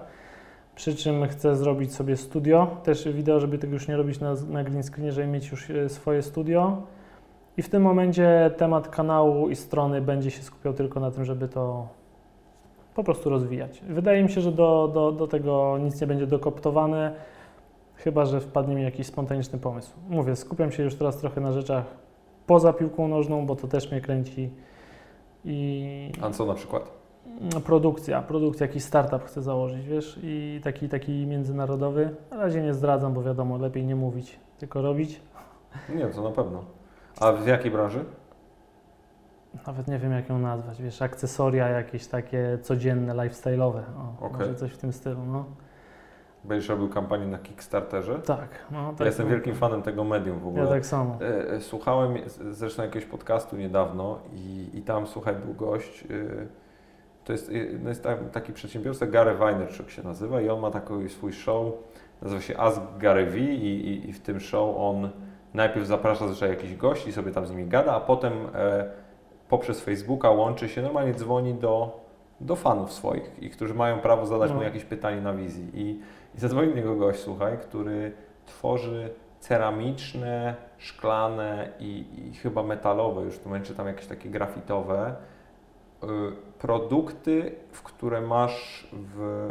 Przy 0.75 0.95
czym 0.95 1.27
chcę 1.27 1.55
zrobić 1.55 1.93
sobie 1.93 2.17
studio, 2.17 2.77
też 2.83 3.07
wideo, 3.07 3.39
żeby 3.39 3.57
tego 3.57 3.73
już 3.73 3.87
nie 3.87 3.97
robić 3.97 4.19
na, 4.19 4.33
na 4.49 4.63
green 4.63 4.83
screenie, 4.83 5.11
żeby 5.11 5.27
mieć 5.27 5.51
już 5.51 5.69
e, 5.69 5.89
swoje 5.89 6.21
studio. 6.21 6.81
I 7.57 7.61
w 7.61 7.69
tym 7.69 7.83
momencie 7.83 8.51
temat 8.57 8.87
kanału 8.87 9.49
i 9.49 9.55
strony 9.55 10.01
będzie 10.01 10.31
się 10.31 10.43
skupiał 10.43 10.73
tylko 10.73 10.99
na 10.99 11.11
tym, 11.11 11.25
żeby 11.25 11.47
to 11.47 11.87
po 12.95 13.03
prostu 13.03 13.29
rozwijać. 13.29 13.81
Wydaje 13.89 14.23
mi 14.23 14.29
się, 14.29 14.41
że 14.41 14.51
do, 14.51 14.91
do, 14.93 15.11
do 15.11 15.27
tego 15.27 15.77
nic 15.77 16.01
nie 16.01 16.07
będzie 16.07 16.27
dokoptowane. 16.27 17.13
Chyba, 17.95 18.25
że 18.25 18.41
wpadnie 18.41 18.75
mi 18.75 18.83
jakiś 18.83 19.07
spontaniczny 19.07 19.59
pomysł. 19.59 19.91
Mówię, 20.09 20.35
skupiam 20.35 20.71
się 20.71 20.83
już 20.83 20.95
teraz 20.95 21.17
trochę 21.17 21.41
na 21.41 21.51
rzeczach 21.51 21.85
poza 22.47 22.73
piłką 22.73 23.07
nożną, 23.07 23.45
bo 23.45 23.55
to 23.55 23.67
też 23.67 23.91
mnie 23.91 24.01
kręci. 24.01 24.49
I 25.45 26.11
A 26.21 26.29
co 26.29 26.45
na 26.45 26.53
przykład? 26.53 26.94
Produkcja, 27.65 28.21
produkcja, 28.21 28.67
jakiś 28.67 28.83
startup 28.83 29.23
chcę 29.23 29.41
założyć, 29.41 29.87
wiesz, 29.87 30.19
i 30.23 30.61
taki, 30.63 30.89
taki 30.89 31.25
międzynarodowy. 31.25 32.15
Na 32.31 32.37
razie 32.37 32.61
nie 32.61 32.73
zdradzam, 32.73 33.13
bo 33.13 33.23
wiadomo, 33.23 33.57
lepiej 33.57 33.85
nie 33.85 33.95
mówić, 33.95 34.39
tylko 34.57 34.81
robić. 34.81 35.21
Nie, 35.95 36.07
to 36.07 36.23
na 36.23 36.31
pewno. 36.31 36.63
A 37.19 37.31
w 37.31 37.47
jakiej 37.47 37.71
branży? 37.71 38.05
Nawet 39.67 39.87
nie 39.87 39.99
wiem, 39.99 40.11
jak 40.11 40.29
ją 40.29 40.39
nazwać, 40.39 40.81
wiesz, 40.81 41.01
akcesoria 41.01 41.69
jakieś 41.69 42.07
takie 42.07 42.57
codzienne, 42.61 43.13
lifestyle'owe. 43.13 43.81
O, 43.97 44.25
Okej. 44.25 44.39
Może 44.39 44.55
coś 44.55 44.71
w 44.71 44.77
tym 44.77 44.93
stylu, 44.93 45.25
no. 45.25 45.45
Będziesz 46.43 46.69
robił 46.69 46.89
kampanię 46.89 47.27
na 47.27 47.37
Kickstarterze? 47.37 48.19
Tak, 48.19 48.49
no 48.71 48.89
tak. 48.89 48.99
ja 48.99 49.05
jestem 49.05 49.25
no. 49.25 49.31
wielkim 49.31 49.55
fanem 49.55 49.81
tego 49.81 50.03
medium 50.03 50.39
w 50.39 50.47
ogóle. 50.47 50.63
Ja 50.63 50.69
tak 50.69 50.85
samo. 50.85 51.17
E, 51.21 51.51
e, 51.51 51.61
Słuchałem 51.61 52.17
zresztą 52.51 52.83
jakiegoś 52.83 53.09
podcastu 53.09 53.57
niedawno 53.57 54.19
i, 54.33 54.69
i 54.73 54.81
tam, 54.81 55.07
słuchaj, 55.07 55.35
był 55.35 55.53
gość, 55.53 56.03
y, 56.11 56.47
to 57.25 57.31
jest, 57.31 57.49
y, 57.49 57.79
no 57.83 57.89
jest 57.89 58.03
ta- 58.03 58.15
taki 58.17 58.53
przedsiębiorca, 58.53 59.05
Gary 59.05 59.35
Vaynerchuk 59.35 59.89
się 59.89 60.03
nazywa 60.03 60.41
i 60.41 60.49
on 60.49 60.59
ma 60.59 60.71
taki 60.71 61.09
swój 61.09 61.33
show, 61.33 61.65
nazywa 62.21 62.41
się 62.41 62.57
Ask 62.57 62.81
Gary 62.99 63.25
V 63.25 63.39
i, 63.39 63.65
i, 63.87 64.09
i 64.09 64.13
w 64.13 64.19
tym 64.21 64.39
show 64.39 64.75
on 64.77 65.09
najpierw 65.53 65.87
zaprasza 65.87 66.27
zazwyczaj 66.27 66.49
jakiś 66.49 66.75
gość 66.75 67.07
i 67.07 67.11
sobie 67.13 67.31
tam 67.31 67.45
z 67.47 67.51
nimi 67.51 67.65
gada, 67.65 67.93
a 67.93 67.99
potem 67.99 68.33
e, 68.55 68.89
poprzez 69.49 69.81
Facebooka 69.81 70.29
łączy 70.29 70.69
się, 70.69 70.81
normalnie 70.81 71.13
dzwoni 71.13 71.53
do, 71.53 71.99
do 72.39 72.55
fanów 72.55 72.91
swoich, 72.93 73.31
i 73.43 73.49
którzy 73.49 73.73
mają 73.73 73.99
prawo 73.99 74.25
zadać 74.25 74.51
mu 74.51 74.57
No. 74.57 74.63
jakieś 74.63 74.83
pytanie 74.85 75.21
na 75.21 75.33
wizji. 75.33 75.69
I, 75.73 75.99
i 76.35 76.39
zadzwonił 76.39 76.69
do 76.71 76.77
niego 76.77 76.95
gość, 76.95 77.19
słuchaj, 77.19 77.57
który 77.57 78.11
tworzy 78.45 79.09
ceramiczne, 79.39 80.55
szklane 80.77 81.69
i, 81.79 82.05
i 82.17 82.33
chyba 82.35 82.63
metalowe, 82.63 83.21
już 83.21 83.39
tu 83.39 83.49
momencie 83.49 83.73
tam 83.73 83.87
jakieś 83.87 84.07
takie 84.07 84.29
grafitowe, 84.29 85.15
y, 86.03 86.07
produkty, 86.65 87.51
w 87.71 87.83
które 87.83 88.21
masz 88.21 88.87
w, 88.93 89.49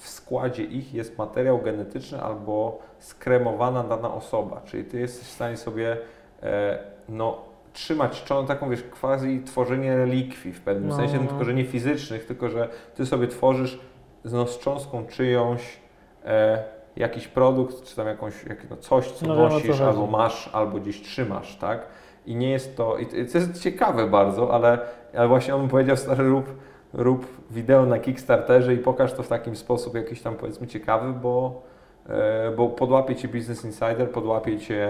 w 0.00 0.08
składzie 0.08 0.64
ich 0.64 0.94
jest 0.94 1.18
materiał 1.18 1.58
genetyczny 1.58 2.22
albo 2.22 2.78
skremowana 2.98 3.82
dana 3.82 4.14
osoba, 4.14 4.60
czyli 4.64 4.84
ty 4.84 5.00
jesteś 5.00 5.28
w 5.28 5.32
stanie 5.32 5.56
sobie 5.56 5.96
e, 6.42 6.78
no, 7.08 7.38
trzymać 7.72 8.24
czą, 8.24 8.46
taką 8.46 8.70
wiesz, 8.70 8.82
quasi 9.00 9.42
tworzenie 9.46 9.96
relikwii 9.96 10.52
w 10.52 10.60
pewnym 10.60 10.88
No, 10.88 10.96
sensie, 10.96 11.18
no. 11.20 11.28
tylko 11.28 11.44
że 11.44 11.54
nie 11.54 11.64
fizycznych, 11.64 12.26
tylko 12.26 12.48
że 12.48 12.68
ty 12.94 13.06
sobie 13.06 13.28
tworzysz 13.28 13.80
no, 14.24 14.46
z 14.46 14.58
cząstką 14.58 15.06
czyjąś 15.06 15.78
e, 16.24 16.64
jakiś 16.96 17.28
produkt, 17.28 17.84
czy 17.84 17.96
tam 17.96 18.06
jakąś, 18.06 18.44
jak, 18.44 18.70
no 18.70 18.76
coś, 18.76 19.10
co 19.12 19.26
No 19.26 19.34
nosisz, 19.34 19.80
albo 19.80 20.06
masz, 20.06 20.50
albo 20.52 20.78
gdzieś 20.78 21.02
trzymasz, 21.02 21.56
tak? 21.56 21.86
I 22.26 22.36
nie 22.36 22.50
jest 22.50 22.76
to, 22.76 22.98
i 22.98 23.06
to 23.06 23.38
jest 23.38 23.62
ciekawe 23.62 24.06
bardzo, 24.06 24.54
ale, 24.54 24.78
ale 25.16 25.28
właśnie 25.28 25.54
on 25.54 25.62
mi 25.62 25.68
powiedział, 25.68 25.96
stary, 25.96 26.28
rób, 26.28 26.46
rób 26.92 27.26
wideo 27.50 27.86
na 27.86 27.98
Kickstarterze 27.98 28.74
i 28.74 28.78
pokaż 28.78 29.12
to 29.12 29.22
w 29.22 29.28
takim 29.28 29.56
sposób 29.56 29.94
jakiś 29.94 30.22
tam 30.22 30.34
powiedzmy 30.34 30.66
ciekawy, 30.66 31.12
bo, 31.12 31.62
e, 32.08 32.50
bo 32.56 32.68
podłapie 32.68 33.16
Cię 33.16 33.28
Business 33.28 33.64
Insider, 33.64 34.10
podłapie 34.10 34.58
Cię 34.58 34.88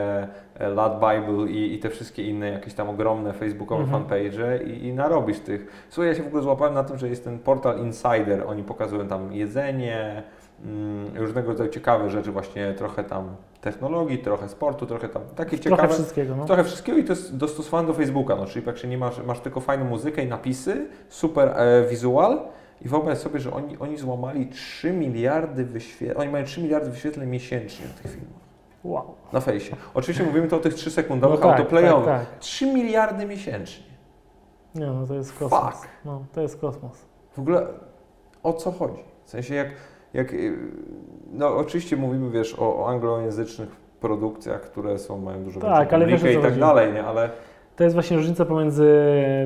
e, 0.59 0.69
Lad 0.69 0.95
Bible 1.01 1.51
i, 1.51 1.75
i 1.75 1.79
te 1.79 1.91
wszystkie 1.91 2.23
inne 2.23 2.49
jakieś 2.51 2.75
tam 2.75 2.89
ogromne 2.91 3.33
facebookowe 3.33 3.83
Mhm. 3.83 4.03
fanpage 4.03 4.65
i, 4.65 4.87
i 4.87 4.95
narobisz 4.95 5.39
tych. 5.41 5.87
Słuchaj, 5.91 6.09
ja 6.09 6.15
się 6.15 6.23
w 6.23 6.27
ogóle 6.27 6.43
złapałem 6.43 6.75
na 6.75 6.85
tym, 6.85 6.99
że 6.99 7.09
jest 7.09 7.25
ten 7.25 7.39
portal 7.39 7.79
Insider, 7.79 8.45
oni 8.47 8.63
pokazują 8.63 9.09
tam 9.09 9.33
jedzenie, 9.33 10.23
różnego 11.15 11.49
rodzaju 11.49 11.71
ciekawe 11.71 12.11
rzeczy, 12.11 12.33
właśnie 12.33 12.75
trochę 12.75 13.05
tam 13.05 13.37
technologii, 13.61 14.19
trochę 14.19 14.49
sportu, 14.49 14.87
trochę 14.87 15.09
tam 15.09 15.23
takie 15.37 15.59
Trochę 15.59 15.77
ciekawe. 15.77 15.95
wszystkiego, 15.95 16.37
no. 16.37 16.45
Trochę 16.45 16.65
wszystkiego 16.65 16.99
i 16.99 17.05
to 17.05 17.13
jest 17.13 17.37
dostosowane 17.37 17.89
do 17.89 17.95
Facebooka, 17.95 18.37
no, 18.37 18.47
czyli 18.47 18.63
praktycznie 18.63 18.91
nie 18.91 18.99
masz, 18.99 19.23
masz 19.27 19.41
tylko 19.41 19.61
fajną 19.61 19.85
muzykę 19.85 20.23
i 20.23 20.29
napisy, 20.29 20.87
super 21.09 21.49
e, 21.57 21.87
wizual 21.91 22.41
i 22.83 22.89
wyobraź 22.89 23.19
sobie, 23.19 23.41
że 23.41 23.53
oni, 23.53 23.79
oni 23.79 23.97
złamali 23.97 24.47
3 24.47 24.93
miliardy 24.93 25.65
wyświetleń, 25.65 26.19
oni 26.23 26.33
mają 26.33 26.45
3 26.45 26.63
miliardy 26.63 26.91
wyświetleń 26.91 27.29
miesięcznie 27.29 27.87
tych 28.03 28.13
filmach, 28.13 28.45
Wow. 28.85 29.15
na 29.33 29.41
fejsie. 29.41 29.77
Oczywiście 29.95 30.25
mówimy 30.25 30.49
to 30.49 30.57
o 30.57 30.61
tych 30.61 30.75
3 30.75 30.91
sekundowych 30.91 31.41
No 31.41 31.47
tak, 31.49 31.59
autoplayowych. 31.61 32.07
tak, 32.07 32.31
tak. 32.31 32.39
3 32.39 32.67
miliardy 32.75 33.27
miesięcznie. 33.27 33.85
Nie, 34.75 34.87
no 34.87 35.07
to 35.07 35.15
jest 35.15 35.33
kosmos. 35.39 35.75
Fuck. 35.75 35.89
No, 36.05 36.25
to 36.33 36.41
jest 36.41 36.61
kosmos. 36.61 37.05
W 37.33 37.39
ogóle 37.39 37.67
o 38.43 38.53
co 38.53 38.73
chodzi? 38.73 39.03
W 39.25 39.31
sensie 39.31 39.55
jak, 39.55 39.69
jak 40.15 40.33
y, 40.33 40.57
no 41.33 41.57
oczywiście 41.57 41.97
mówimy, 41.97 42.31
wiesz, 42.31 42.59
o, 42.59 42.77
o 42.85 42.89
anglojęzycznych 42.89 43.69
produkcjach, 44.01 44.61
które 44.61 44.99
są, 44.99 45.19
mają 45.19 45.45
dużo 45.45 45.61
Tak, 45.61 45.93
ale 45.93 46.07
wiesz, 46.07 46.23
i 46.23 46.35
tak 46.35 46.43
chodzi. 46.43 46.61
dalej, 46.61 46.93
nie? 46.93 47.05
Ale 47.05 47.31
To 47.77 47.85
jest 47.85 47.95
właśnie 47.95 48.17
różnica 48.17 48.45
pomiędzy 48.45 48.89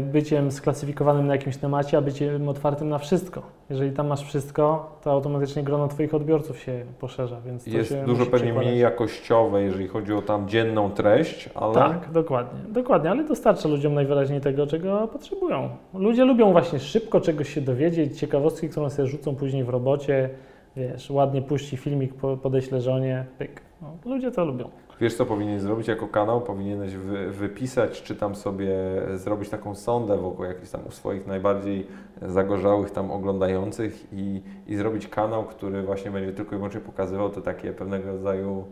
byciem 0.03 0.53
sklasyfikowanym 0.53 1.27
na 1.27 1.35
jakimś 1.35 1.57
temacie, 1.57 1.99
a 1.99 2.01
byciem 2.01 2.49
otwartym 2.49 2.89
na 2.89 2.99
wszystko. 2.99 3.43
Jeżeli 3.70 3.93
tam 3.93 4.07
masz 4.07 4.23
wszystko, 4.24 4.97
to 5.03 5.11
automatycznie 5.12 5.62
grono 5.62 5.89
Twoich 5.89 6.15
odbiorców 6.15 6.59
się 6.59 6.85
poszerza, 7.01 7.40
więc 7.47 7.65
to 7.65 7.70
jest 7.70 7.97
dużo 8.07 8.27
pewnie 8.27 8.53
mniej 8.53 8.78
jakościowe, 8.78 9.62
jeżeli 9.62 9.89
chodzi 9.89 10.12
o 10.12 10.23
tam 10.23 10.49
dzienną 10.49 10.90
treść, 10.90 11.51
ale 11.55 11.74
Tak, 11.74 12.11
dokładnie, 12.12 12.61
dokładnie, 12.69 13.11
ale 13.11 13.24
dostarcza 13.24 13.69
ludziom 13.69 13.95
najwyraźniej 13.95 14.40
tego, 14.40 14.66
czego 14.66 15.09
potrzebują. 15.09 15.69
Ludzie 15.95 16.24
lubią 16.24 16.53
właśnie 16.53 16.78
szybko 16.78 17.20
czegoś 17.20 17.55
się 17.55 17.61
dowiedzieć, 17.61 18.19
ciekawostki, 18.19 18.69
którą 18.69 18.90
sobie 18.90 19.09
rzucą 19.09 19.36
później 19.36 19.65
w 19.65 19.69
robocie, 19.69 20.31
wiesz, 20.77 21.11
ładnie 21.11 21.43
puści 21.43 21.77
filmik, 21.77 22.15
po- 22.15 22.36
podeślę 22.36 22.81
żonie, 22.81 23.24
pyk. 23.39 23.61
No, 23.82 23.97
ludzie 24.05 24.31
to 24.31 24.45
lubią. 24.45 24.70
wiesz 25.01 25.15
co 25.15 25.27
powinien 25.27 25.61
zrobić 25.61 25.89
jako 25.89 26.09
kanał? 26.09 26.40
Powinieneś 26.40 26.95
wy, 26.97 27.31
wypisać, 27.31 28.03
czy 28.03 28.16
tam 28.16 28.35
sobie 28.35 28.70
zrobić 29.15 29.49
taką 29.49 29.74
sondę 29.74 30.16
wokół 30.19 30.45
jakichś 30.45 30.70
tam 30.70 30.81
u 30.89 30.90
swoich 30.90 31.27
najbardziej 31.27 31.86
zagorzałych 32.23 32.90
tam 32.90 33.11
oglądających 33.11 34.07
i, 34.12 34.43
i 34.66 34.77
zrobić 34.77 35.09
kanał, 35.09 35.45
który 35.45 35.82
właśnie 35.82 36.11
będzie 36.11 36.32
tylko 36.32 36.55
i 36.55 36.59
wyłącznie 36.59 36.81
pokazywał 36.81 37.31
te 37.31 37.43
takie 37.43 37.73
pewnego 37.73 38.12
rodzaju 38.12 38.65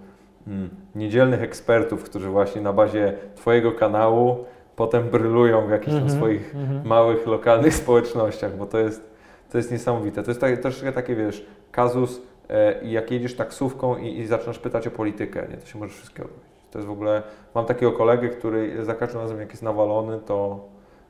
mm, 0.46 0.70
niedzielnych 0.94 1.42
ekspertów, 1.42 2.04
którzy 2.04 2.28
właśnie 2.30 2.60
na 2.60 2.72
bazie 2.72 3.12
Twojego 3.34 3.72
kanału 3.72 4.36
potem 4.76 5.08
brylują 5.08 5.66
w 5.66 5.70
jakichś 5.70 5.94
tam 5.94 6.02
Mhm, 6.02 6.18
swoich 6.20 6.54
mhm. 6.54 6.86
małych, 6.86 7.26
lokalnych 7.26 7.74
społecznościach, 7.84 8.56
bo 8.56 8.66
to 8.66 8.78
jest, 8.78 9.10
to 9.52 9.58
jest 9.58 9.70
niesamowite. 9.72 10.22
To 10.22 10.30
jest 10.30 10.40
takie, 10.40 10.56
troszeczkę 10.56 10.92
takie, 10.92 11.16
wiesz, 11.16 11.46
kazus, 11.76 12.22
e, 12.48 12.82
i 12.82 12.90
jak 12.90 13.10
jedziesz 13.10 13.36
taksówką 13.36 13.96
i, 13.96 14.18
i 14.18 14.26
zaczynasz 14.26 14.58
pytać 14.58 14.86
o 14.86 14.90
politykę, 14.90 15.46
nie, 15.50 15.56
to 15.56 15.66
się 15.66 15.78
możesz 15.78 15.96
wszystkiego 15.96 16.28
dowiedzieć. 16.28 16.62
To 16.70 16.78
jest 16.78 16.88
w 16.88 16.92
ogóle, 16.92 17.22
mam 17.54 17.64
takiego 17.66 17.92
kolegę, 17.92 18.28
który 18.28 18.84
za 18.84 18.94
każdym 18.94 19.20
razem 19.20 19.40
jak 19.40 19.50
jest 19.50 19.62
nawalony, 19.62 20.18
to, 20.26 20.60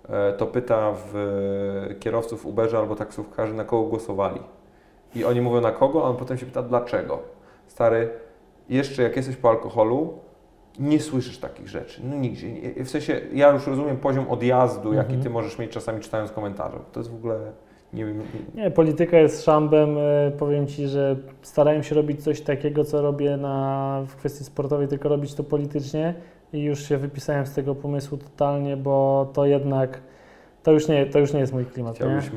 e, 0.09 0.33
to 0.33 0.47
pyta 0.47 0.93
w 0.93 1.17
e, 1.91 1.95
kierowców 1.95 2.47
Uberze 2.47 2.79
albo 2.79 2.97
taksówkarzy, 2.97 3.55
na 3.55 3.65
kogo 3.65 3.89
głosowali. 3.89 4.41
I 5.15 5.25
oni 5.25 5.41
mówią 5.41 5.61
na 5.61 5.73
kogo, 5.73 6.05
a 6.05 6.09
on 6.09 6.17
potem 6.17 6.39
się 6.39 6.47
pyta 6.47 6.63
dlaczego. 6.63 7.19
Stary, 7.67 8.11
jeszcze 8.69 9.03
jak 9.03 9.17
jesteś 9.17 9.37
po 9.37 9.49
alkoholu, 9.51 10.19
nie 10.79 11.01
słyszysz 11.01 11.39
takich 11.39 11.69
rzeczy. 11.69 12.01
No 12.05 12.17
nigdzie. 12.17 12.49
W 12.85 12.89
sensie, 12.89 13.21
ja 13.33 13.53
już 13.53 13.67
rozumiem 13.67 13.97
poziom 13.97 14.31
odjazdu, 14.31 14.93
jaki 14.93 15.07
Mhm. 15.09 15.23
ty 15.23 15.31
możesz 15.31 15.59
mieć 15.59 15.71
czasami 15.71 16.01
czytając 16.01 16.31
komentarze. 16.31 16.79
To 16.93 17.01
jest 17.01 17.11
w 17.11 17.15
ogóle, 17.15 17.39
nie 17.97 18.05
wiem, 18.05 18.23
Nie, 18.55 18.71
polityka 18.71 19.19
jest 19.19 19.45
szambem. 19.45 19.97
e, 19.99 20.31
Powiem 20.39 20.67
Ci, 20.67 20.87
że 20.89 21.17
starałem 21.43 21.83
się 21.83 21.95
robić 21.95 22.25
coś 22.25 22.41
takiego, 22.41 22.85
co 22.85 23.03
robię 23.03 23.37
na, 23.37 24.03
w 24.09 24.17
kwestii 24.17 24.45
sportowej, 24.45 24.89
tylko 24.89 25.09
robić 25.09 25.35
to 25.35 25.45
politycznie 25.45 26.15
i 26.53 26.63
już 26.63 26.89
się 26.89 26.97
wypisałem 26.99 27.47
z 27.47 27.55
tego 27.55 27.75
pomysłu 27.75 28.19
totalnie, 28.19 28.77
bo 28.77 29.27
to 29.33 29.47
jednak, 29.47 30.01
to 30.67 30.73
już 30.73 30.89
nie, 30.89 31.07
to 31.07 31.19
już 31.19 31.33
nie 31.33 31.41
jest 31.41 31.53
mój 31.53 31.65
klimat. 31.65 31.93
Nie? 31.93 31.97
chciałbyś 32.07 32.31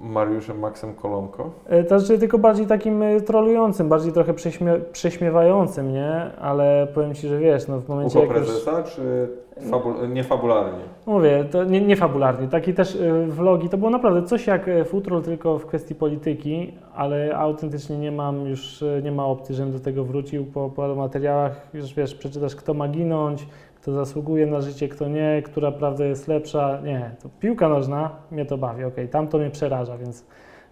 Mariuszem 0.00 0.58
Maxem 0.58 0.94
Kolonko? 0.94 1.50
E, 1.66 1.84
To 1.84 1.98
znaczy 2.00 2.18
tylko 2.18 2.38
bardziej 2.38 2.66
takim 2.66 3.02
e, 3.02 3.20
trolującym, 3.20 3.88
bardziej 3.88 4.12
trochę 4.12 4.34
prześmie, 4.34 4.72
prześmiewającym, 4.92 5.92
nie? 5.92 6.10
Ale 6.40 6.86
powiem 6.94 7.14
Ci, 7.14 7.28
że 7.28 7.38
wiesz, 7.38 7.68
no 7.68 7.80
w 7.80 7.88
momencie 7.88 8.18
Ucho 8.18 8.26
jak 8.28 8.36
już... 8.36 8.46
prezesa, 8.46 8.82
czy 8.82 9.28
fabu- 9.70 10.08
niefabularnie? 10.08 10.78
Mówię, 11.06 11.44
to 11.50 11.64
nie, 11.64 11.80
nie 11.80 11.96
fabularnie, 11.96 12.48
taki 12.48 12.74
też 12.74 12.94
y, 12.94 13.26
vlogi, 13.28 13.68
to 13.68 13.78
było 13.78 13.90
naprawdę 13.90 14.22
coś 14.22 14.46
jak 14.46 14.66
futrol, 14.84 15.22
tylko 15.22 15.58
w 15.58 15.66
kwestii 15.66 15.94
polityki, 15.94 16.74
ale 16.94 17.36
autentycznie 17.36 17.98
nie 17.98 18.12
mam 18.12 18.46
już, 18.46 18.84
nie 19.02 19.12
ma 19.12 19.26
opcji, 19.26 19.54
żebym 19.54 19.72
do 19.72 19.80
tego 19.80 20.04
wrócił 20.04 20.44
po 20.44 20.70
paru 20.70 20.96
materiałach, 20.96 21.68
już 21.74 21.94
wiesz, 21.94 22.14
przeczytasz 22.14 22.56
kto 22.56 22.74
ma 22.74 22.88
ginąć, 22.88 23.46
kto 23.86 23.92
zasługuje 23.92 24.46
na 24.46 24.60
życie, 24.60 24.88
kto 24.88 25.08
nie, 25.08 25.42
która 25.44 25.72
prawda 25.72 26.04
jest 26.04 26.28
lepsza, 26.28 26.80
nie, 26.84 27.10
to 27.22 27.28
piłka 27.40 27.68
nożna 27.68 28.10
mnie 28.30 28.46
to 28.46 28.58
bawi, 28.58 28.84
okej, 28.84 29.08
tam 29.08 29.28
to 29.28 29.38
mnie 29.38 29.50
przeraża, 29.50 29.98
więc, 29.98 30.24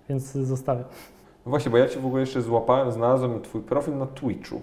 więc 0.08 0.32
zostawię. 0.32 0.84
No 1.46 1.50
właśnie, 1.50 1.70
bo 1.70 1.78
ja 1.78 1.88
Cię 1.88 2.00
w 2.00 2.06
ogóle 2.06 2.20
jeszcze 2.20 2.42
złapałem, 2.42 2.92
znalazłem 2.92 3.42
Twój 3.42 3.62
profil 3.62 3.96
na 3.96 4.06
Twitchu. 4.06 4.60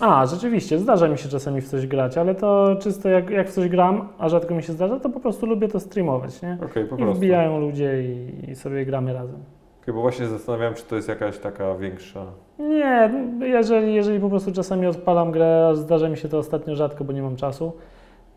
A, 0.00 0.26
rzeczywiście, 0.26 0.78
zdarza 0.78 1.08
mi 1.08 1.18
się 1.18 1.28
czasami 1.28 1.60
w 1.60 1.68
coś 1.68 1.86
grać, 1.86 2.18
ale 2.18 2.34
to 2.34 2.76
czysto 2.80 3.08
jak, 3.08 3.30
jak 3.30 3.48
w 3.48 3.52
coś 3.52 3.68
gram, 3.68 4.08
a 4.18 4.28
rzadko 4.28 4.54
mi 4.54 4.62
się 4.62 4.72
zdarza, 4.72 5.00
to 5.00 5.10
po 5.10 5.20
prostu 5.20 5.46
lubię 5.46 5.68
to 5.68 5.80
streamować, 5.80 6.42
nie? 6.42 6.58
Okej, 6.64 6.84
po 6.84 6.96
I 6.96 6.98
prostu. 6.98 7.18
wbijają 7.18 7.60
ludzie 7.60 8.02
i, 8.02 8.50
i 8.50 8.54
sobie 8.54 8.86
gramy 8.86 9.12
razem. 9.12 9.38
Bo 9.86 9.92
właśnie 10.00 10.26
zastanawiałem, 10.26 10.74
czy 10.74 10.84
to 10.84 10.96
jest 10.96 11.08
jakaś 11.08 11.38
taka 11.38 11.74
większa... 11.74 12.26
Nie, 12.58 13.10
jeżeli, 13.40 13.94
jeżeli 13.94 14.20
po 14.20 14.28
prostu 14.28 14.52
czasami 14.52 14.86
odpalam 14.86 15.32
grę, 15.32 15.66
a 15.70 15.74
zdarza 15.74 16.08
mi 16.08 16.16
się 16.16 16.28
to 16.28 16.38
ostatnio 16.38 16.76
rzadko, 16.76 17.04
bo 17.04 17.12
nie 17.12 17.22
mam 17.22 17.36
czasu, 17.36 17.72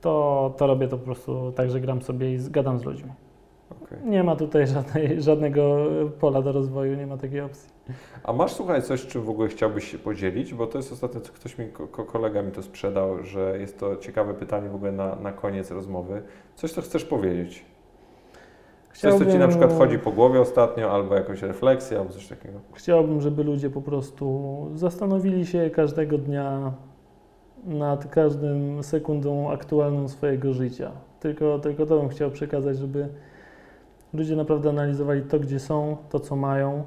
to, 0.01 0.53
to 0.57 0.67
robię 0.67 0.87
to 0.87 0.97
po 0.97 1.05
prostu 1.05 1.51
tak, 1.55 1.71
że 1.71 1.79
gram 1.79 2.01
sobie 2.01 2.33
i 2.35 2.37
gadam 2.49 2.79
z 2.79 2.83
ludźmi. 2.83 3.11
Okej. 3.83 3.97
Nie 4.05 4.23
ma 4.23 4.35
tutaj 4.35 4.67
żadnej, 4.67 5.21
żadnego 5.21 5.77
pola 6.19 6.41
do 6.41 6.51
rozwoju, 6.51 6.95
nie 6.95 7.07
ma 7.07 7.17
takiej 7.17 7.41
opcji. 7.41 7.69
A 8.23 8.33
masz, 8.33 8.51
słuchaj, 8.53 8.81
coś, 8.81 9.05
czym 9.05 9.21
w 9.21 9.29
ogóle 9.29 9.47
chciałbyś 9.47 9.91
się 9.91 9.97
podzielić? 9.97 10.53
Bo 10.53 10.67
to 10.67 10.77
jest 10.77 10.91
ostatnio, 10.91 11.21
co 11.21 11.33
ktoś 11.33 11.57
mi, 11.57 11.67
ko- 11.67 11.87
ko- 11.87 12.05
kolega 12.05 12.41
mi 12.41 12.51
to 12.51 12.63
sprzedał, 12.63 13.23
że 13.23 13.57
jest 13.59 13.79
to 13.79 13.95
ciekawe 13.95 14.33
pytanie 14.33 14.69
w 14.69 14.75
ogóle 14.75 14.91
na, 14.91 15.15
na 15.15 15.31
koniec 15.31 15.71
rozmowy. 15.71 16.21
Coś, 16.55 16.71
co 16.71 16.81
chcesz 16.81 17.05
powiedzieć? 17.05 17.65
Coś, 18.95 19.13
co 19.13 19.25
Ci 19.25 19.37
na 19.37 19.47
przykład 19.47 19.73
chodzi 19.73 19.99
po 19.99 20.11
głowie 20.11 20.41
ostatnio, 20.41 20.91
albo 20.91 21.15
jakąś 21.15 21.41
refleksję, 21.41 21.99
albo 21.99 22.13
coś 22.13 22.27
takiego. 22.27 22.59
Chciałbym, 22.73 23.21
żeby 23.21 23.43
ludzie 23.43 23.69
po 23.69 23.81
prostu 23.81 24.67
zastanowili 24.75 25.45
się 25.45 25.69
każdego 25.69 26.17
dnia 26.17 26.73
nad 27.65 28.07
każdym 28.07 28.83
sekundą 28.83 29.51
aktualną 29.51 30.07
swojego 30.07 30.53
życia. 30.53 30.91
Tylko, 31.19 31.59
tylko 31.59 31.85
to 31.85 31.99
bym 31.99 32.09
chciał 32.09 32.31
przekazać, 32.31 32.77
żeby 32.77 33.07
ludzie 34.13 34.35
naprawdę 34.35 34.69
analizowali 34.69 35.21
to, 35.21 35.39
gdzie 35.39 35.59
są, 35.59 35.97
to, 36.09 36.19
co 36.19 36.35
mają, 36.35 36.83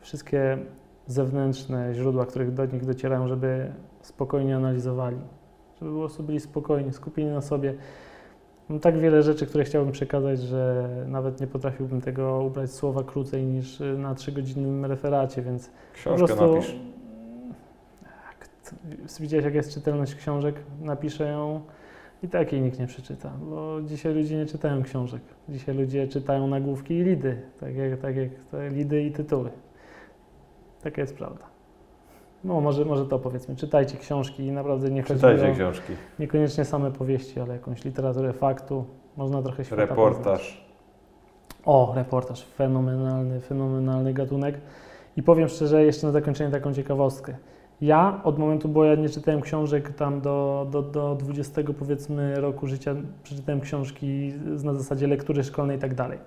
wszystkie 0.00 0.58
zewnętrzne 1.06 1.94
źródła, 1.94 2.26
których 2.26 2.54
do 2.54 2.66
nich 2.66 2.84
docierają, 2.84 3.28
żeby 3.28 3.72
spokojnie 4.00 4.56
analizowali, 4.56 5.16
żeby 5.80 5.92
po 5.92 5.98
prostu 5.98 6.22
byli 6.22 6.40
spokojni, 6.40 6.92
skupieni 6.92 7.30
na 7.30 7.40
sobie. 7.40 7.74
Mam 8.68 8.80
tak 8.80 8.98
wiele 8.98 9.22
rzeczy, 9.22 9.46
które 9.46 9.64
chciałbym 9.64 9.92
przekazać, 9.92 10.40
że 10.40 10.88
nawet 11.08 11.40
nie 11.40 11.46
potrafiłbym 11.46 12.00
tego 12.00 12.42
ubrać 12.42 12.72
słowa 12.72 13.04
krócej 13.04 13.44
niż 13.44 13.80
y, 13.80 13.98
na 13.98 14.14
trzygodzinnym 14.14 14.84
referacie, 14.84 15.42
więc 15.42 15.70
Książkę 15.94 16.20
po 16.20 16.26
prostu... 16.26 16.54
napisz. 16.54 16.76
Tak, 18.02 18.48
Widziałeś, 19.20 19.44
jak 19.44 19.54
jest 19.54 19.74
czytelność 19.74 20.14
książek? 20.14 20.54
Napiszę 20.80 21.24
ją 21.28 21.60
i 22.22 22.28
tak 22.28 22.52
jej 22.52 22.62
nikt 22.62 22.78
nie 22.78 22.86
przeczyta, 22.86 23.32
bo 23.40 23.82
dzisiaj 23.82 24.14
ludzie 24.14 24.36
nie 24.36 24.46
czytają 24.46 24.82
książek. 24.82 25.22
Dzisiaj 25.48 25.76
ludzie 25.76 26.08
czytają 26.08 26.46
nagłówki 26.46 26.94
i 26.94 27.02
lidy, 27.02 27.42
tak 27.60 27.76
jak, 27.76 28.00
tak 28.00 28.16
jak 28.16 28.30
lidy 28.72 29.02
i 29.02 29.12
tytuły. 29.12 29.50
Taka 30.82 31.00
jest 31.00 31.16
prawda. 31.16 31.55
No, 32.44 32.60
może, 32.60 32.84
może 32.84 33.06
to 33.06 33.18
powiedzmy. 33.18 33.56
Czytajcie 33.56 33.96
książki 33.96 34.42
i 34.42 34.52
naprawdę 34.52 34.90
nie 34.90 35.02
Czytajcie 35.04 35.50
o 35.50 35.54
książki. 35.54 35.92
niekoniecznie 36.18 36.64
same 36.64 36.90
powieści, 36.90 37.40
ale 37.40 37.52
jakąś 37.52 37.84
literaturę 37.84 38.32
faktu. 38.32 38.84
Można 39.16 39.42
trochę 39.42 39.62
poznać. 39.62 39.88
Reportaż. 39.88 40.66
O, 41.64 41.92
reportaż. 41.96 42.44
Fenomenalny, 42.44 43.40
fenomenalny 43.40 44.12
gatunek. 44.14 44.60
I 45.16 45.22
powiem 45.22 45.48
szczerze, 45.48 45.84
jeszcze 45.84 46.06
na 46.06 46.12
zakończenie 46.12 46.50
taką 46.50 46.74
ciekawostkę. 46.74 47.36
Ja 47.80 48.20
od 48.24 48.38
momentu, 48.38 48.68
bo 48.68 48.84
ja 48.84 48.94
nie 48.94 49.08
czytałem 49.08 49.40
książek 49.40 49.92
tam 49.92 50.20
do, 50.20 50.66
do, 50.70 50.82
do 50.82 51.14
20 51.14 51.62
powiedzmy 51.78 52.40
roku 52.40 52.66
życia, 52.66 52.94
przeczytałem 53.22 53.60
książki 53.60 54.32
na 54.64 54.74
zasadzie 54.74 55.06
lektury 55.06 55.44
szkolnej 55.44 55.76
i 55.76 55.80
tak 55.80 55.94
dalej. 55.94 56.18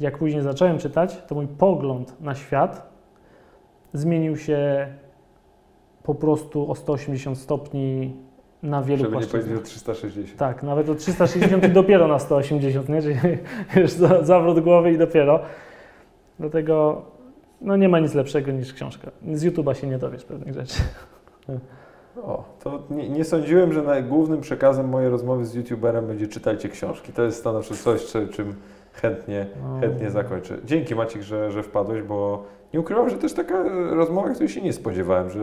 Jak 0.00 0.18
później 0.18 0.42
zacząłem 0.42 0.78
czytać, 0.78 1.22
to 1.26 1.34
mój 1.34 1.46
pogląd 1.46 2.20
na 2.20 2.34
świat 2.34 2.94
zmienił 3.92 4.36
się 4.36 4.88
po 6.04 6.14
prostu 6.14 6.70
o 6.70 6.74
180 6.74 7.38
stopni 7.38 8.16
na 8.62 8.82
wielu 8.82 8.98
Żeby 8.98 9.08
nie 9.10 9.12
płaszczyznach. 9.12 9.42
powiedzieć 9.42 9.62
o 9.62 9.66
360. 9.66 10.38
Tak, 10.38 10.62
nawet 10.62 10.88
o 10.88 10.94
360 10.94 11.64
i 11.64 11.68
dopiero 11.68 12.08
na 12.08 12.18
180, 12.18 12.88
nie? 12.88 13.02
Czyli 13.02 13.16
już 13.76 13.90
za- 13.90 14.22
zawrót 14.22 14.60
głowy 14.60 14.92
i 14.92 14.98
dopiero. 14.98 15.40
Dlatego 16.40 17.02
no 17.60 17.76
nie 17.76 17.88
ma 17.88 17.98
nic 17.98 18.14
lepszego 18.14 18.52
niż 18.52 18.72
książka. 18.72 19.10
Z 19.32 19.44
YouTube'a 19.44 19.74
się 19.74 19.86
nie 19.86 19.98
dowiesz 19.98 20.24
pewnych 20.24 20.54
rzeczy. 20.54 20.80
O, 22.22 22.44
to 22.62 22.82
nie, 22.90 23.08
nie 23.08 23.24
sądziłem, 23.24 23.72
że 23.72 24.02
głównym 24.02 24.40
przekazem 24.40 24.88
mojej 24.88 25.10
rozmowy 25.10 25.44
z 25.46 25.54
youtuberem 25.54 26.06
będzie 26.06 26.28
czytajcie 26.28 26.68
książki. 26.68 27.12
To 27.12 27.22
jest 27.22 27.38
stanowczo 27.38 27.74
coś, 27.74 28.04
czy- 28.06 28.28
czym 28.28 28.54
chętnie, 28.94 29.46
No. 29.62 29.80
chętnie 29.80 30.10
zakończę. 30.10 30.56
Dzięki 30.64 30.94
Maciek, 30.94 31.22
że, 31.22 31.50
że 31.50 31.62
wpadłeś, 31.62 32.02
bo 32.02 32.42
nie 32.74 32.80
ukrywam, 32.80 33.10
że 33.10 33.16
też 33.16 33.32
taka 33.32 33.64
rozmowa, 33.90 34.28
której 34.30 34.48
się 34.48 34.60
nie 34.62 34.72
spodziewałem, 34.72 35.30
że 35.30 35.40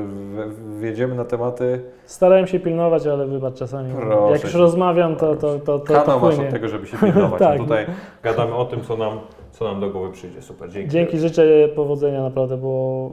wjedziemy 0.79 1.15
na 1.15 1.25
tematy. 1.25 1.81
Starałem 2.05 2.47
się 2.47 2.59
pilnować, 2.59 3.07
ale 3.07 3.27
wybacz 3.27 3.53
czasami. 3.55 3.93
Proszę 3.93 4.31
jak 4.31 4.43
już 4.43 4.53
rozmawiam, 4.53 5.15
to, 5.15 5.35
to, 5.35 5.59
to, 5.59 5.59
to, 5.59 5.79
to 5.79 5.93
Kanał 5.93 6.19
masz 6.19 6.33
płynie. 6.35 6.47
od 6.47 6.53
tego, 6.53 6.67
żeby 6.67 6.87
się 6.87 6.97
pilnować. 6.97 7.39
Tak. 7.47 7.55
A 7.59 7.63
tutaj 7.63 7.85
gadamy 8.23 8.55
o 8.55 8.65
tym, 8.65 8.81
co 8.81 8.97
nam, 8.97 9.19
co 9.51 9.65
nam 9.65 9.79
do 9.81 9.89
głowy 9.89 10.11
przyjdzie. 10.11 10.41
Super, 10.41 10.69
dzięki. 10.69 10.89
Dzięki, 10.89 11.17
życzę 11.19 11.43
powodzenia 11.75 12.21
naprawdę, 12.23 12.57
bo 12.57 13.11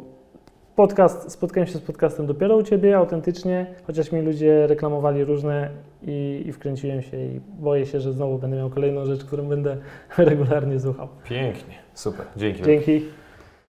podcast, 0.78 1.32
spotkałem 1.32 1.66
się 1.66 1.78
z 1.78 1.80
podcastem 1.80 2.26
dopiero 2.26 2.56
u 2.56 2.62
Ciebie, 2.62 2.96
autentycznie, 2.96 3.66
chociaż 3.86 4.12
mi 4.12 4.20
ludzie 4.20 4.66
reklamowali 4.66 5.24
różne 5.24 5.70
i, 6.02 6.42
i 6.46 6.52
wkręciłem 6.52 7.02
się 7.02 7.16
i 7.16 7.40
boję 7.58 7.86
się, 7.86 8.00
że 8.00 8.12
znowu 8.12 8.38
będę 8.38 8.56
miał 8.56 8.70
kolejną 8.70 9.04
rzecz, 9.06 9.24
którą 9.24 9.48
będę 9.48 9.76
regularnie 10.18 10.80
słuchał. 10.80 11.08
Pięknie, 11.24 11.74
super, 11.94 12.26
dzięki. 12.36 12.62
Dzięki. 12.62 13.04